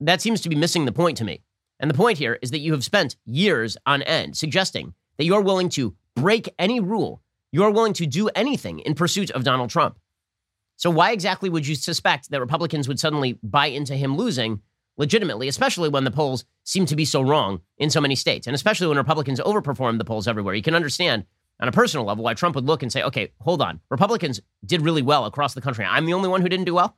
that 0.00 0.20
seems 0.20 0.40
to 0.40 0.48
be 0.48 0.56
missing 0.56 0.84
the 0.84 0.92
point 0.92 1.16
to 1.18 1.24
me. 1.24 1.42
And 1.80 1.88
the 1.88 1.94
point 1.94 2.18
here 2.18 2.38
is 2.42 2.50
that 2.50 2.58
you 2.58 2.72
have 2.72 2.84
spent 2.84 3.16
years 3.24 3.76
on 3.86 4.02
end 4.02 4.36
suggesting 4.36 4.94
that 5.16 5.24
you're 5.24 5.40
willing 5.40 5.68
to 5.70 5.94
break 6.16 6.52
any 6.58 6.80
rule, 6.80 7.22
you're 7.52 7.70
willing 7.70 7.92
to 7.94 8.06
do 8.06 8.28
anything 8.34 8.80
in 8.80 8.94
pursuit 8.94 9.30
of 9.30 9.44
Donald 9.44 9.70
Trump. 9.70 9.98
So, 10.78 10.88
why 10.90 11.12
exactly 11.12 11.50
would 11.50 11.66
you 11.66 11.74
suspect 11.74 12.30
that 12.30 12.40
Republicans 12.40 12.88
would 12.88 12.98
suddenly 12.98 13.38
buy 13.42 13.66
into 13.66 13.94
him 13.94 14.16
losing 14.16 14.62
legitimately, 14.96 15.46
especially 15.46 15.90
when 15.90 16.04
the 16.04 16.10
polls 16.10 16.44
seem 16.64 16.86
to 16.86 16.96
be 16.96 17.04
so 17.04 17.20
wrong 17.20 17.60
in 17.76 17.90
so 17.90 18.00
many 18.00 18.14
states, 18.14 18.46
and 18.46 18.54
especially 18.54 18.86
when 18.86 18.96
Republicans 18.96 19.40
overperform 19.40 19.98
the 19.98 20.04
polls 20.04 20.26
everywhere? 20.26 20.54
You 20.54 20.62
can 20.62 20.74
understand 20.74 21.26
on 21.60 21.68
a 21.68 21.72
personal 21.72 22.06
level 22.06 22.24
why 22.24 22.34
Trump 22.34 22.54
would 22.54 22.66
look 22.66 22.82
and 22.82 22.90
say, 22.90 23.02
okay, 23.02 23.32
hold 23.40 23.60
on. 23.60 23.80
Republicans 23.90 24.40
did 24.64 24.80
really 24.80 25.02
well 25.02 25.26
across 25.26 25.54
the 25.54 25.60
country. 25.60 25.84
I'm 25.84 26.06
the 26.06 26.14
only 26.14 26.28
one 26.28 26.40
who 26.40 26.48
didn't 26.48 26.66
do 26.66 26.74
well. 26.74 26.96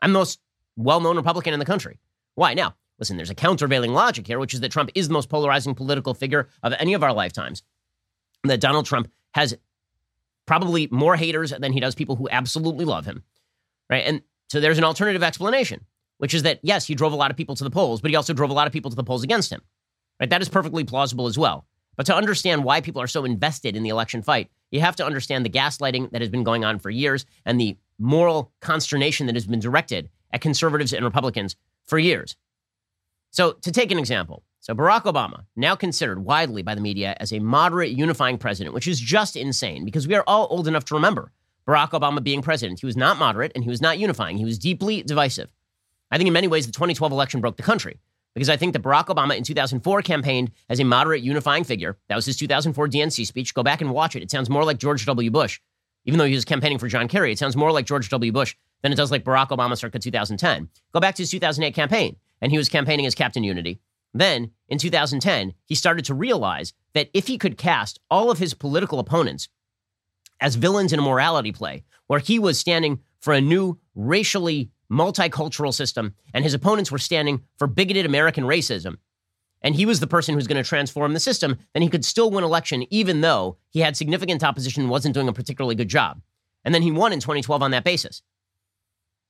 I'm 0.00 0.12
the 0.12 0.18
most 0.20 0.38
well 0.76 1.00
known 1.00 1.16
Republican 1.16 1.52
in 1.52 1.58
the 1.58 1.66
country. 1.66 1.98
Why? 2.34 2.54
Now, 2.54 2.76
Listen, 2.98 3.16
there's 3.16 3.30
a 3.30 3.34
countervailing 3.34 3.92
logic 3.92 4.26
here, 4.26 4.38
which 4.38 4.54
is 4.54 4.60
that 4.60 4.70
Trump 4.70 4.90
is 4.94 5.08
the 5.08 5.14
most 5.14 5.28
polarizing 5.28 5.74
political 5.74 6.14
figure 6.14 6.48
of 6.62 6.72
any 6.78 6.94
of 6.94 7.02
our 7.02 7.12
lifetimes. 7.12 7.62
That 8.44 8.60
Donald 8.60 8.86
Trump 8.86 9.10
has 9.32 9.56
probably 10.46 10.88
more 10.90 11.16
haters 11.16 11.52
than 11.58 11.72
he 11.72 11.80
does 11.80 11.94
people 11.94 12.16
who 12.16 12.28
absolutely 12.30 12.84
love 12.84 13.06
him. 13.06 13.22
Right? 13.90 14.04
And 14.06 14.22
so 14.48 14.60
there's 14.60 14.78
an 14.78 14.84
alternative 14.84 15.22
explanation, 15.22 15.84
which 16.18 16.34
is 16.34 16.42
that 16.42 16.60
yes, 16.62 16.86
he 16.86 16.94
drove 16.94 17.12
a 17.12 17.16
lot 17.16 17.30
of 17.30 17.36
people 17.36 17.54
to 17.56 17.64
the 17.64 17.70
polls, 17.70 18.00
but 18.00 18.10
he 18.10 18.16
also 18.16 18.32
drove 18.32 18.50
a 18.50 18.54
lot 18.54 18.66
of 18.66 18.72
people 18.72 18.90
to 18.90 18.96
the 18.96 19.04
polls 19.04 19.24
against 19.24 19.50
him. 19.50 19.62
Right? 20.20 20.30
That 20.30 20.42
is 20.42 20.48
perfectly 20.48 20.84
plausible 20.84 21.26
as 21.26 21.38
well. 21.38 21.66
But 21.96 22.06
to 22.06 22.14
understand 22.14 22.64
why 22.64 22.80
people 22.80 23.00
are 23.00 23.06
so 23.06 23.24
invested 23.24 23.76
in 23.76 23.82
the 23.82 23.88
election 23.88 24.22
fight, 24.22 24.50
you 24.70 24.80
have 24.80 24.96
to 24.96 25.06
understand 25.06 25.44
the 25.44 25.50
gaslighting 25.50 26.10
that 26.10 26.20
has 26.20 26.30
been 26.30 26.44
going 26.44 26.64
on 26.64 26.78
for 26.78 26.90
years 26.90 27.24
and 27.44 27.60
the 27.60 27.76
moral 27.98 28.52
consternation 28.60 29.26
that 29.26 29.36
has 29.36 29.46
been 29.46 29.60
directed 29.60 30.10
at 30.32 30.40
conservatives 30.40 30.92
and 30.92 31.04
Republicans 31.04 31.56
for 31.86 31.98
years. 31.98 32.36
So, 33.34 33.50
to 33.50 33.72
take 33.72 33.90
an 33.90 33.98
example, 33.98 34.44
so 34.60 34.76
Barack 34.76 35.12
Obama, 35.12 35.46
now 35.56 35.74
considered 35.74 36.24
widely 36.24 36.62
by 36.62 36.76
the 36.76 36.80
media 36.80 37.16
as 37.18 37.32
a 37.32 37.40
moderate 37.40 37.90
unifying 37.90 38.38
president, 38.38 38.76
which 38.76 38.86
is 38.86 39.00
just 39.00 39.34
insane 39.34 39.84
because 39.84 40.06
we 40.06 40.14
are 40.14 40.22
all 40.28 40.46
old 40.50 40.68
enough 40.68 40.84
to 40.84 40.94
remember 40.94 41.32
Barack 41.66 41.90
Obama 41.90 42.22
being 42.22 42.42
president. 42.42 42.78
He 42.78 42.86
was 42.86 42.96
not 42.96 43.18
moderate 43.18 43.50
and 43.56 43.64
he 43.64 43.70
was 43.70 43.80
not 43.80 43.98
unifying. 43.98 44.36
He 44.36 44.44
was 44.44 44.56
deeply 44.56 45.02
divisive. 45.02 45.48
I 46.12 46.16
think 46.16 46.28
in 46.28 46.32
many 46.32 46.46
ways 46.46 46.66
the 46.66 46.70
2012 46.70 47.10
election 47.10 47.40
broke 47.40 47.56
the 47.56 47.64
country 47.64 47.98
because 48.36 48.48
I 48.48 48.56
think 48.56 48.72
that 48.72 48.82
Barack 48.82 49.06
Obama 49.06 49.36
in 49.36 49.42
2004 49.42 50.02
campaigned 50.02 50.52
as 50.68 50.78
a 50.78 50.84
moderate 50.84 51.22
unifying 51.22 51.64
figure. 51.64 51.98
That 52.08 52.14
was 52.14 52.26
his 52.26 52.36
2004 52.36 52.86
DNC 52.86 53.26
speech. 53.26 53.52
Go 53.52 53.64
back 53.64 53.80
and 53.80 53.90
watch 53.90 54.14
it. 54.14 54.22
It 54.22 54.30
sounds 54.30 54.48
more 54.48 54.62
like 54.62 54.78
George 54.78 55.06
W. 55.06 55.32
Bush. 55.32 55.60
Even 56.04 56.18
though 56.18 56.26
he 56.26 56.36
was 56.36 56.44
campaigning 56.44 56.78
for 56.78 56.86
John 56.86 57.08
Kerry, 57.08 57.32
it 57.32 57.40
sounds 57.40 57.56
more 57.56 57.72
like 57.72 57.84
George 57.84 58.08
W. 58.10 58.30
Bush 58.30 58.54
than 58.84 58.92
it 58.92 58.96
does 58.96 59.10
like 59.10 59.24
Barack 59.24 59.48
Obama 59.48 59.76
circa 59.76 59.98
2010. 59.98 60.68
Go 60.92 61.00
back 61.00 61.16
to 61.16 61.22
his 61.22 61.32
2008 61.32 61.74
campaign 61.74 62.16
and 62.44 62.52
he 62.52 62.58
was 62.58 62.68
campaigning 62.68 63.06
as 63.06 63.14
Captain 63.14 63.42
Unity. 63.42 63.80
Then, 64.12 64.50
in 64.68 64.76
2010, 64.76 65.54
he 65.64 65.74
started 65.74 66.04
to 66.04 66.14
realize 66.14 66.74
that 66.92 67.08
if 67.14 67.26
he 67.26 67.38
could 67.38 67.56
cast 67.56 67.98
all 68.10 68.30
of 68.30 68.38
his 68.38 68.52
political 68.52 68.98
opponents 68.98 69.48
as 70.42 70.54
villains 70.54 70.92
in 70.92 70.98
a 70.98 71.02
morality 71.02 71.52
play, 71.52 71.84
where 72.06 72.20
he 72.20 72.38
was 72.38 72.58
standing 72.58 73.00
for 73.18 73.32
a 73.32 73.40
new 73.40 73.78
racially 73.94 74.70
multicultural 74.92 75.72
system 75.72 76.14
and 76.34 76.44
his 76.44 76.52
opponents 76.52 76.92
were 76.92 76.98
standing 76.98 77.42
for 77.56 77.66
bigoted 77.66 78.04
American 78.04 78.44
racism, 78.44 78.98
and 79.62 79.74
he 79.74 79.86
was 79.86 80.00
the 80.00 80.06
person 80.06 80.34
who's 80.34 80.46
going 80.46 80.62
to 80.62 80.68
transform 80.68 81.14
the 81.14 81.20
system, 81.20 81.56
then 81.72 81.82
he 81.82 81.88
could 81.88 82.04
still 82.04 82.30
win 82.30 82.44
election 82.44 82.84
even 82.92 83.22
though 83.22 83.56
he 83.70 83.80
had 83.80 83.96
significant 83.96 84.44
opposition 84.44 84.82
and 84.82 84.90
wasn't 84.90 85.14
doing 85.14 85.28
a 85.28 85.32
particularly 85.32 85.76
good 85.76 85.88
job. 85.88 86.20
And 86.62 86.74
then 86.74 86.82
he 86.82 86.92
won 86.92 87.14
in 87.14 87.20
2012 87.20 87.62
on 87.62 87.70
that 87.70 87.84
basis. 87.84 88.20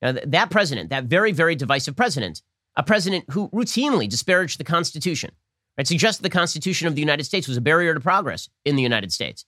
Now, 0.02 0.16
that 0.26 0.50
president, 0.50 0.90
that 0.90 1.04
very, 1.04 1.30
very 1.30 1.54
divisive 1.54 1.94
president, 1.94 2.42
a 2.76 2.82
president 2.82 3.24
who 3.30 3.48
routinely 3.50 4.08
disparaged 4.08 4.58
the 4.58 4.64
Constitution, 4.64 5.30
right, 5.78 5.86
suggested 5.86 6.22
the 6.22 6.30
Constitution 6.30 6.88
of 6.88 6.94
the 6.94 7.00
United 7.00 7.24
States 7.24 7.48
was 7.48 7.56
a 7.56 7.62
barrier 7.62 7.94
to 7.94 8.00
progress 8.00 8.48
in 8.64 8.76
the 8.76 8.82
United 8.82 9.12
States. 9.12 9.44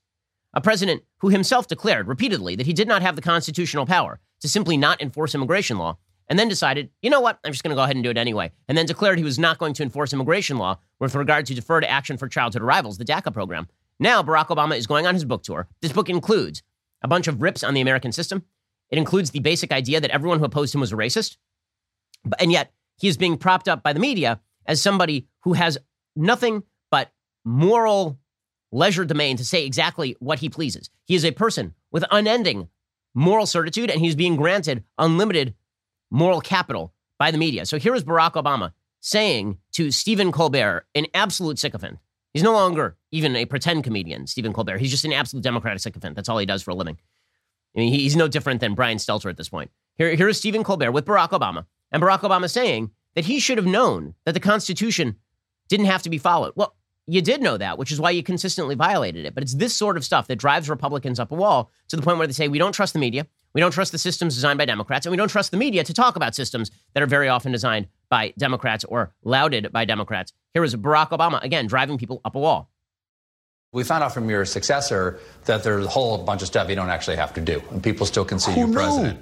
A 0.54 0.60
president 0.60 1.02
who 1.18 1.28
himself 1.28 1.66
declared 1.66 2.08
repeatedly 2.08 2.56
that 2.56 2.66
he 2.66 2.72
did 2.72 2.88
not 2.88 3.02
have 3.02 3.16
the 3.16 3.22
constitutional 3.22 3.86
power 3.86 4.20
to 4.40 4.48
simply 4.48 4.76
not 4.76 5.02
enforce 5.02 5.34
immigration 5.34 5.78
law, 5.78 5.98
and 6.28 6.38
then 6.38 6.48
decided, 6.48 6.90
you 7.02 7.10
know 7.10 7.20
what, 7.20 7.38
I'm 7.44 7.52
just 7.52 7.62
going 7.62 7.70
to 7.70 7.76
go 7.76 7.84
ahead 7.84 7.96
and 7.96 8.02
do 8.02 8.10
it 8.10 8.18
anyway, 8.18 8.50
and 8.68 8.76
then 8.76 8.86
declared 8.86 9.18
he 9.18 9.24
was 9.24 9.38
not 9.38 9.58
going 9.58 9.74
to 9.74 9.82
enforce 9.82 10.12
immigration 10.12 10.56
law 10.56 10.78
with 10.98 11.14
regard 11.14 11.46
to 11.46 11.54
deferred 11.54 11.84
action 11.84 12.16
for 12.16 12.28
childhood 12.28 12.62
arrivals, 12.62 12.98
the 12.98 13.04
DACA 13.04 13.32
program. 13.32 13.68
Now, 13.98 14.22
Barack 14.22 14.48
Obama 14.48 14.76
is 14.76 14.86
going 14.86 15.06
on 15.06 15.14
his 15.14 15.24
book 15.24 15.42
tour. 15.42 15.68
This 15.82 15.92
book 15.92 16.08
includes 16.08 16.62
a 17.02 17.08
bunch 17.08 17.28
of 17.28 17.40
rips 17.40 17.62
on 17.62 17.74
the 17.74 17.80
American 17.80 18.12
system. 18.12 18.44
It 18.90 18.98
includes 18.98 19.30
the 19.30 19.40
basic 19.40 19.72
idea 19.72 20.00
that 20.00 20.10
everyone 20.10 20.38
who 20.38 20.44
opposed 20.44 20.74
him 20.74 20.80
was 20.80 20.92
a 20.92 20.96
racist. 20.96 21.36
And 22.40 22.50
yet, 22.50 22.72
he 22.96 23.08
is 23.08 23.16
being 23.16 23.36
propped 23.36 23.68
up 23.68 23.82
by 23.82 23.92
the 23.92 24.00
media 24.00 24.40
as 24.66 24.82
somebody 24.82 25.26
who 25.42 25.52
has 25.52 25.78
nothing 26.14 26.62
but 26.90 27.12
moral 27.44 28.18
leisure 28.72 29.04
domain 29.04 29.36
to 29.36 29.44
say 29.44 29.64
exactly 29.64 30.16
what 30.18 30.40
he 30.40 30.48
pleases. 30.48 30.90
He 31.04 31.14
is 31.14 31.24
a 31.24 31.30
person 31.30 31.74
with 31.92 32.04
unending 32.10 32.68
moral 33.14 33.46
certitude, 33.46 33.90
and 33.90 34.00
he's 34.00 34.14
being 34.14 34.36
granted 34.36 34.84
unlimited 34.98 35.54
moral 36.10 36.40
capital 36.40 36.92
by 37.18 37.30
the 37.30 37.38
media. 37.38 37.64
So 37.66 37.78
here 37.78 37.94
is 37.94 38.04
Barack 38.04 38.32
Obama 38.32 38.72
saying 39.00 39.58
to 39.72 39.90
Stephen 39.90 40.32
Colbert, 40.32 40.86
an 40.94 41.06
absolute 41.14 41.58
sycophant. 41.58 41.98
He's 42.32 42.42
no 42.42 42.52
longer 42.52 42.96
even 43.12 43.34
a 43.36 43.46
pretend 43.46 43.84
comedian, 43.84 44.26
Stephen 44.26 44.52
Colbert. 44.52 44.78
He's 44.78 44.90
just 44.90 45.04
an 45.04 45.12
absolute 45.12 45.42
Democratic 45.42 45.80
sycophant. 45.80 46.16
That's 46.16 46.28
all 46.28 46.38
he 46.38 46.44
does 46.44 46.62
for 46.62 46.72
a 46.72 46.74
living. 46.74 46.98
I 47.74 47.80
mean, 47.80 47.92
he's 47.92 48.16
no 48.16 48.28
different 48.28 48.60
than 48.60 48.74
Brian 48.74 48.98
Stelter 48.98 49.30
at 49.30 49.36
this 49.36 49.48
point. 49.48 49.70
Here, 49.96 50.14
here 50.14 50.28
is 50.28 50.38
Stephen 50.38 50.64
Colbert 50.64 50.92
with 50.92 51.06
Barack 51.06 51.30
Obama 51.30 51.66
and 51.92 52.02
Barack 52.02 52.20
Obama 52.20 52.50
saying 52.50 52.90
that 53.14 53.24
he 53.24 53.38
should 53.38 53.58
have 53.58 53.66
known 53.66 54.14
that 54.24 54.32
the 54.32 54.40
Constitution 54.40 55.16
didn't 55.68 55.86
have 55.86 56.02
to 56.02 56.10
be 56.10 56.18
followed. 56.18 56.52
Well, 56.56 56.74
you 57.06 57.22
did 57.22 57.40
know 57.40 57.56
that, 57.56 57.78
which 57.78 57.92
is 57.92 58.00
why 58.00 58.10
you 58.10 58.22
consistently 58.22 58.74
violated 58.74 59.24
it. 59.24 59.34
But 59.34 59.42
it's 59.44 59.54
this 59.54 59.74
sort 59.74 59.96
of 59.96 60.04
stuff 60.04 60.26
that 60.26 60.36
drives 60.36 60.68
Republicans 60.68 61.20
up 61.20 61.30
a 61.30 61.34
wall 61.34 61.70
to 61.88 61.96
the 61.96 62.02
point 62.02 62.18
where 62.18 62.26
they 62.26 62.32
say, 62.32 62.48
we 62.48 62.58
don't 62.58 62.72
trust 62.72 62.92
the 62.92 62.98
media. 62.98 63.26
We 63.54 63.60
don't 63.60 63.70
trust 63.70 63.92
the 63.92 63.98
systems 63.98 64.34
designed 64.34 64.58
by 64.58 64.64
Democrats. 64.64 65.06
And 65.06 65.12
we 65.12 65.16
don't 65.16 65.28
trust 65.28 65.50
the 65.50 65.56
media 65.56 65.84
to 65.84 65.94
talk 65.94 66.16
about 66.16 66.34
systems 66.34 66.70
that 66.94 67.02
are 67.02 67.06
very 67.06 67.28
often 67.28 67.52
designed 67.52 67.86
by 68.10 68.34
Democrats 68.36 68.84
or 68.84 69.14
lauded 69.22 69.72
by 69.72 69.84
Democrats. 69.84 70.32
Here 70.52 70.64
is 70.64 70.74
Barack 70.74 71.10
Obama, 71.10 71.42
again, 71.42 71.66
driving 71.66 71.96
people 71.96 72.20
up 72.24 72.34
a 72.34 72.38
wall. 72.40 72.70
We 73.72 73.84
found 73.84 74.02
out 74.02 74.12
from 74.14 74.28
your 74.28 74.44
successor 74.44 75.20
that 75.44 75.62
there's 75.62 75.84
a 75.84 75.88
whole 75.88 76.18
bunch 76.18 76.42
of 76.42 76.48
stuff 76.48 76.68
you 76.68 76.76
don't 76.76 76.90
actually 76.90 77.16
have 77.16 77.34
to 77.34 77.40
do, 77.40 77.62
and 77.70 77.82
people 77.82 78.06
still 78.06 78.24
can 78.24 78.38
see 78.38 78.52
Who 78.52 78.60
you 78.60 78.66
knew? 78.68 79.18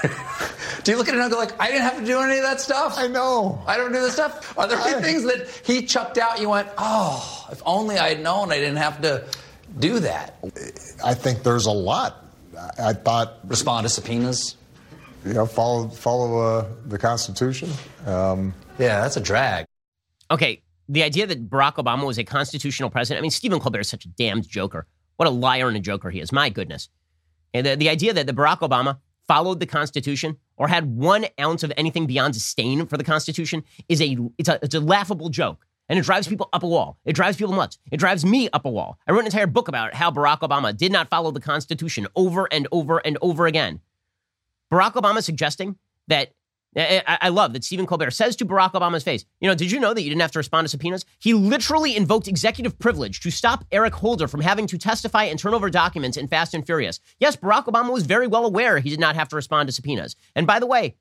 President. 0.00 0.54
do 0.84 0.90
you 0.92 0.96
look 0.98 1.08
at 1.08 1.14
it 1.14 1.20
and 1.20 1.30
go 1.30 1.38
like, 1.38 1.60
I 1.60 1.68
didn't 1.68 1.82
have 1.82 1.98
to 1.98 2.04
do 2.06 2.20
any 2.20 2.38
of 2.38 2.42
that 2.44 2.60
stuff? 2.60 2.94
I 2.96 3.06
know. 3.06 3.62
I 3.66 3.76
don't 3.76 3.92
do 3.92 4.00
this 4.00 4.14
stuff. 4.14 4.56
Are 4.58 4.66
there 4.66 4.78
any 4.78 4.96
I- 4.96 5.02
things 5.02 5.24
that 5.24 5.48
he 5.64 5.84
chucked 5.86 6.18
out? 6.18 6.40
You 6.40 6.48
went, 6.50 6.68
oh, 6.78 7.48
if 7.52 7.62
only 7.66 7.98
I 7.98 8.10
had 8.10 8.22
known 8.22 8.50
I 8.52 8.56
didn't 8.56 8.76
have 8.76 9.00
to 9.02 9.26
do 9.78 10.00
that. 10.00 10.36
I 11.04 11.14
think 11.14 11.42
there's 11.42 11.66
a 11.66 11.70
lot. 11.70 12.24
I, 12.58 12.90
I 12.90 12.92
thought, 12.92 13.38
Respond 13.44 13.84
to 13.84 13.88
subpoenas. 13.88 14.56
you 15.24 15.34
know, 15.34 15.46
follow 15.46 15.88
follow 15.88 16.38
uh, 16.40 16.66
the 16.86 16.98
Constitution. 16.98 17.70
Um, 18.06 18.54
Yeah, 18.78 19.00
that's 19.02 19.16
a 19.16 19.20
drag. 19.20 19.66
Okay, 20.30 20.62
the 20.88 21.02
idea 21.02 21.26
that 21.26 21.48
Barack 21.50 21.74
Obama 21.74 22.06
was 22.06 22.18
a 22.18 22.24
constitutional 22.24 22.90
president, 22.90 23.20
I 23.20 23.22
mean, 23.22 23.30
Stephen 23.30 23.60
Colbert 23.60 23.80
is 23.80 23.88
such 23.88 24.04
a 24.04 24.08
damned 24.08 24.48
joker. 24.48 24.86
What 25.16 25.28
a 25.28 25.30
liar 25.30 25.68
and 25.68 25.76
a 25.76 25.80
joker 25.80 26.10
he 26.10 26.20
is. 26.20 26.32
My 26.32 26.48
goodness. 26.48 26.88
And 27.52 27.66
the, 27.66 27.76
the 27.76 27.88
idea 27.90 28.12
that 28.14 28.26
the 28.26 28.32
Barack 28.32 28.60
Obama 28.60 28.98
followed 29.30 29.60
the 29.60 29.66
Constitution 29.66 30.36
or 30.56 30.66
had 30.66 30.96
one 30.96 31.24
ounce 31.38 31.62
of 31.62 31.72
anything 31.76 32.04
beyond 32.04 32.34
disdain 32.34 32.84
for 32.86 32.96
the 32.96 33.04
Constitution 33.04 33.62
is 33.88 34.02
a 34.02 34.16
it's 34.38 34.48
a 34.48 34.58
it's 34.60 34.74
a 34.74 34.80
laughable 34.80 35.28
joke. 35.28 35.64
And 35.88 36.00
it 36.00 36.04
drives 36.04 36.26
people 36.26 36.48
up 36.52 36.64
a 36.64 36.66
wall. 36.66 36.98
It 37.04 37.12
drives 37.12 37.36
people 37.36 37.54
nuts. 37.54 37.78
It 37.92 37.98
drives 37.98 38.24
me 38.24 38.48
up 38.52 38.64
a 38.64 38.70
wall. 38.70 38.98
I 39.06 39.12
wrote 39.12 39.20
an 39.20 39.26
entire 39.26 39.46
book 39.46 39.68
about 39.68 39.94
how 39.94 40.10
Barack 40.10 40.40
Obama 40.40 40.76
did 40.76 40.90
not 40.90 41.10
follow 41.10 41.30
the 41.30 41.40
Constitution 41.40 42.08
over 42.16 42.48
and 42.50 42.66
over 42.72 42.98
and 42.98 43.18
over 43.22 43.46
again. 43.46 43.80
Barack 44.72 44.94
Obama 44.94 45.22
suggesting 45.22 45.76
that 46.08 46.32
I, 46.76 47.30
love 47.30 47.52
that 47.52 47.64
Stephen 47.64 47.86
Colbert 47.86 48.12
says 48.12 48.36
to 48.36 48.46
Barack 48.46 48.72
Obama's 48.72 49.02
face, 49.02 49.24
you 49.40 49.48
know, 49.48 49.56
did 49.56 49.72
you 49.72 49.80
know 49.80 49.92
that 49.92 50.02
you 50.02 50.08
didn't 50.08 50.20
have 50.20 50.30
to 50.32 50.38
respond 50.38 50.66
to 50.66 50.68
subpoenas? 50.68 51.04
He 51.18 51.34
literally 51.34 51.96
invoked 51.96 52.28
executive 52.28 52.78
privilege 52.78 53.20
to 53.20 53.30
stop 53.30 53.64
Eric 53.72 53.94
Holder 53.94 54.28
from 54.28 54.40
having 54.40 54.68
to 54.68 54.78
testify 54.78 55.24
and 55.24 55.38
turn 55.38 55.52
over 55.52 55.68
documents 55.68 56.16
in 56.16 56.28
Fast 56.28 56.54
and 56.54 56.64
Furious. 56.64 57.00
Yes, 57.18 57.34
Barack 57.34 57.66
Obama 57.66 57.92
was 57.92 58.06
very 58.06 58.28
well 58.28 58.44
aware 58.44 58.78
he 58.78 58.90
did 58.90 59.00
not 59.00 59.16
have 59.16 59.28
to 59.30 59.36
respond 59.36 59.68
to 59.68 59.72
subpoenas. 59.72 60.14
And 60.36 60.46
by 60.46 60.60
the 60.60 60.66
way, 60.66 60.94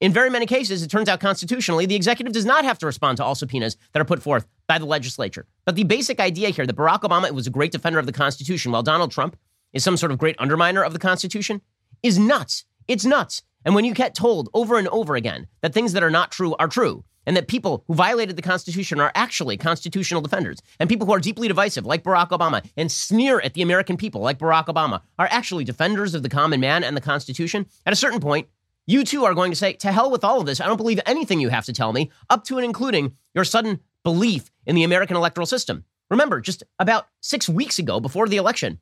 in 0.00 0.12
very 0.12 0.30
many 0.30 0.46
cases, 0.46 0.82
it 0.82 0.90
turns 0.90 1.08
out 1.08 1.20
constitutionally, 1.20 1.86
the 1.86 1.94
executive 1.94 2.32
does 2.32 2.44
not 2.44 2.64
have 2.64 2.76
to 2.78 2.86
respond 2.86 3.18
to 3.18 3.24
all 3.24 3.36
subpoenas 3.36 3.76
that 3.92 4.00
are 4.00 4.04
put 4.04 4.20
forth 4.20 4.48
by 4.66 4.78
the 4.78 4.84
legislature. 4.84 5.46
But 5.64 5.76
the 5.76 5.84
basic 5.84 6.18
idea 6.18 6.48
here 6.48 6.66
that 6.66 6.74
Barack 6.74 7.02
Obama 7.02 7.30
was 7.30 7.46
a 7.46 7.50
great 7.50 7.70
defender 7.70 8.00
of 8.00 8.06
the 8.06 8.12
Constitution, 8.12 8.72
while 8.72 8.82
Donald 8.82 9.12
Trump 9.12 9.36
is 9.72 9.84
some 9.84 9.96
sort 9.96 10.10
of 10.10 10.18
great 10.18 10.36
underminer 10.38 10.84
of 10.84 10.92
the 10.92 10.98
Constitution, 10.98 11.60
is 12.02 12.18
nuts. 12.18 12.64
It's 12.88 13.04
nuts. 13.04 13.42
And 13.64 13.74
when 13.74 13.84
you 13.84 13.94
get 13.94 14.14
told 14.14 14.48
over 14.54 14.78
and 14.78 14.88
over 14.88 15.16
again 15.16 15.46
that 15.60 15.72
things 15.74 15.92
that 15.92 16.02
are 16.02 16.10
not 16.10 16.32
true 16.32 16.54
are 16.58 16.68
true, 16.68 17.04
and 17.24 17.36
that 17.36 17.46
people 17.46 17.84
who 17.86 17.94
violated 17.94 18.36
the 18.36 18.42
Constitution 18.42 19.00
are 19.00 19.12
actually 19.14 19.56
constitutional 19.56 20.20
defenders, 20.20 20.58
and 20.80 20.88
people 20.88 21.06
who 21.06 21.12
are 21.12 21.20
deeply 21.20 21.46
divisive, 21.48 21.86
like 21.86 22.02
Barack 22.02 22.30
Obama, 22.30 22.64
and 22.76 22.90
sneer 22.90 23.40
at 23.40 23.54
the 23.54 23.62
American 23.62 23.96
people, 23.96 24.20
like 24.20 24.38
Barack 24.38 24.66
Obama, 24.66 25.02
are 25.18 25.28
actually 25.30 25.64
defenders 25.64 26.14
of 26.14 26.22
the 26.22 26.28
common 26.28 26.58
man 26.58 26.82
and 26.82 26.96
the 26.96 27.00
Constitution, 27.00 27.66
at 27.86 27.92
a 27.92 27.96
certain 27.96 28.20
point, 28.20 28.48
you 28.86 29.04
too 29.04 29.24
are 29.24 29.34
going 29.34 29.52
to 29.52 29.56
say, 29.56 29.74
to 29.74 29.92
hell 29.92 30.10
with 30.10 30.24
all 30.24 30.40
of 30.40 30.46
this. 30.46 30.60
I 30.60 30.66
don't 30.66 30.76
believe 30.76 31.00
anything 31.06 31.38
you 31.38 31.50
have 31.50 31.66
to 31.66 31.72
tell 31.72 31.92
me, 31.92 32.10
up 32.28 32.44
to 32.46 32.56
and 32.56 32.64
including 32.64 33.16
your 33.34 33.44
sudden 33.44 33.78
belief 34.02 34.50
in 34.66 34.74
the 34.74 34.82
American 34.82 35.16
electoral 35.16 35.46
system. 35.46 35.84
Remember, 36.10 36.40
just 36.40 36.64
about 36.80 37.06
six 37.20 37.48
weeks 37.48 37.78
ago, 37.78 38.00
before 38.00 38.26
the 38.26 38.36
election, 38.36 38.80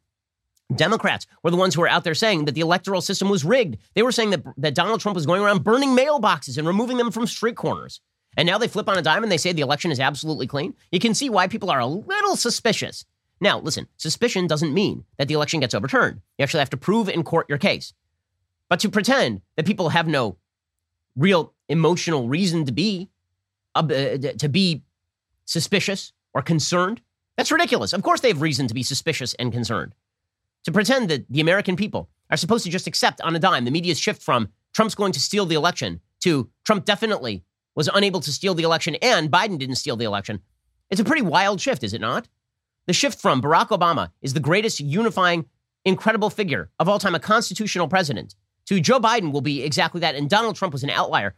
Democrats 0.75 1.27
were 1.43 1.50
the 1.50 1.57
ones 1.57 1.75
who 1.75 1.81
were 1.81 1.89
out 1.89 2.05
there 2.05 2.15
saying 2.15 2.45
that 2.45 2.55
the 2.55 2.61
electoral 2.61 3.00
system 3.00 3.29
was 3.29 3.45
rigged. 3.45 3.77
They 3.95 4.03
were 4.03 4.12
saying 4.12 4.31
that, 4.31 4.43
that 4.57 4.75
Donald 4.75 5.00
Trump 5.00 5.15
was 5.17 5.27
going 5.27 5.43
around 5.43 5.65
burning 5.65 5.97
mailboxes 5.97 6.59
and 6.59 6.67
removing 6.67 6.97
them 6.97 7.11
from 7.11 7.27
street 7.27 7.57
corners. 7.57 8.00
And 8.37 8.47
now 8.47 8.59
they 8.59 8.69
flip 8.69 8.89
on 8.89 8.97
a 8.97 9.03
dime 9.03 9.23
and 9.23 9.33
they 9.33 9.37
say 9.37 9.53
the 9.53 9.62
election 9.62 9.91
is 9.91 9.99
absolutely 9.99 10.47
clean. 10.47 10.75
You 10.93 11.00
can 11.00 11.15
see 11.15 11.29
why 11.29 11.49
people 11.49 11.71
are 11.71 11.81
a 11.81 11.87
little 11.87 12.37
suspicious. 12.37 13.05
Now, 13.41 13.59
listen, 13.59 13.89
suspicion 13.97 14.47
doesn't 14.47 14.73
mean 14.73 15.05
that 15.19 15.27
the 15.27 15.35
election 15.35 15.61
gets 15.61 15.75
overturned. 15.75 16.21
You 16.39 16.43
actually 16.45 16.61
have 16.61 16.71
to 16.71 16.77
prove 16.77 17.09
in 17.09 17.25
court 17.25 17.49
your 17.49 17.59
case. 17.59 17.93
But 18.69 18.81
to 18.81 18.89
pretend 18.89 19.43
that 19.57 19.67
people 19.67 19.89
have 19.89 20.07
no 20.07 20.37
real 21.17 21.55
emotional 21.69 22.29
reason 22.29 22.65
to 22.67 22.73
be 22.73 23.09
uh, 23.75 23.83
to 23.83 24.49
be 24.49 24.83
suspicious 25.45 26.12
or 26.35 26.43
concerned, 26.43 27.00
that's 27.37 27.50
ridiculous. 27.50 27.93
Of 27.93 28.03
course 28.03 28.21
they 28.21 28.29
have 28.29 28.43
reason 28.43 28.69
to 28.69 28.75
be 28.75 28.83
suspicious 28.83 29.35
and 29.35 29.53
concerned 29.53 29.95
to 30.64 30.73
pretend 30.73 31.09
that 31.11 31.26
the 31.31 31.40
American 31.40 31.76
people 31.76 32.09
are 32.31 32.37
supposed 32.37 32.64
to 32.64 32.71
just 32.71 32.87
accept 32.87 33.21
on 33.21 33.35
a 33.35 33.38
dime 33.38 33.64
the 33.64 33.71
media's 33.71 33.99
shift 33.99 34.23
from 34.23 34.49
Trump's 34.73 34.95
going 34.95 35.12
to 35.12 35.21
steal 35.21 35.47
the 35.47 35.55
election 35.55 36.00
to 36.21 36.49
Trump 36.64 36.85
definitely 36.85 37.45
was 37.75 37.88
unable 37.93 38.21
to 38.21 38.33
steal 38.33 38.55
the 38.55 38.62
election 38.62 38.95
and 38.97 39.31
Biden 39.31 39.59
didn't 39.59 39.76
steal 39.76 39.97
the 39.97 40.05
election. 40.05 40.40
It's 40.90 41.00
a 41.00 41.05
pretty 41.05 41.23
wild 41.23 41.61
shift, 41.61 41.83
is 41.83 41.95
it 41.95 42.00
not? 42.00 42.29
The 42.87 42.93
shift 42.93 43.21
from 43.21 43.40
Barack 43.40 43.69
Obama 43.69 44.11
is 44.23 44.35
the 44.35 44.40
greatest 44.40 44.81
unifying, 44.81 45.47
incredible 45.85 46.31
figure 46.31 46.71
of 46.79 46.88
all 46.88 46.99
time, 46.99 47.14
a 47.14 47.21
constitutional 47.21 47.88
president, 47.88 48.35
to 48.67 48.81
Joe 48.81 49.00
Biden 49.00 49.33
will 49.33 49.40
be 49.40 49.62
exactly 49.62 50.00
that. 50.00 50.14
And 50.14 50.29
Donald 50.29 50.57
Trump 50.57 50.73
was 50.73 50.83
an 50.83 50.90
outlier. 50.90 51.35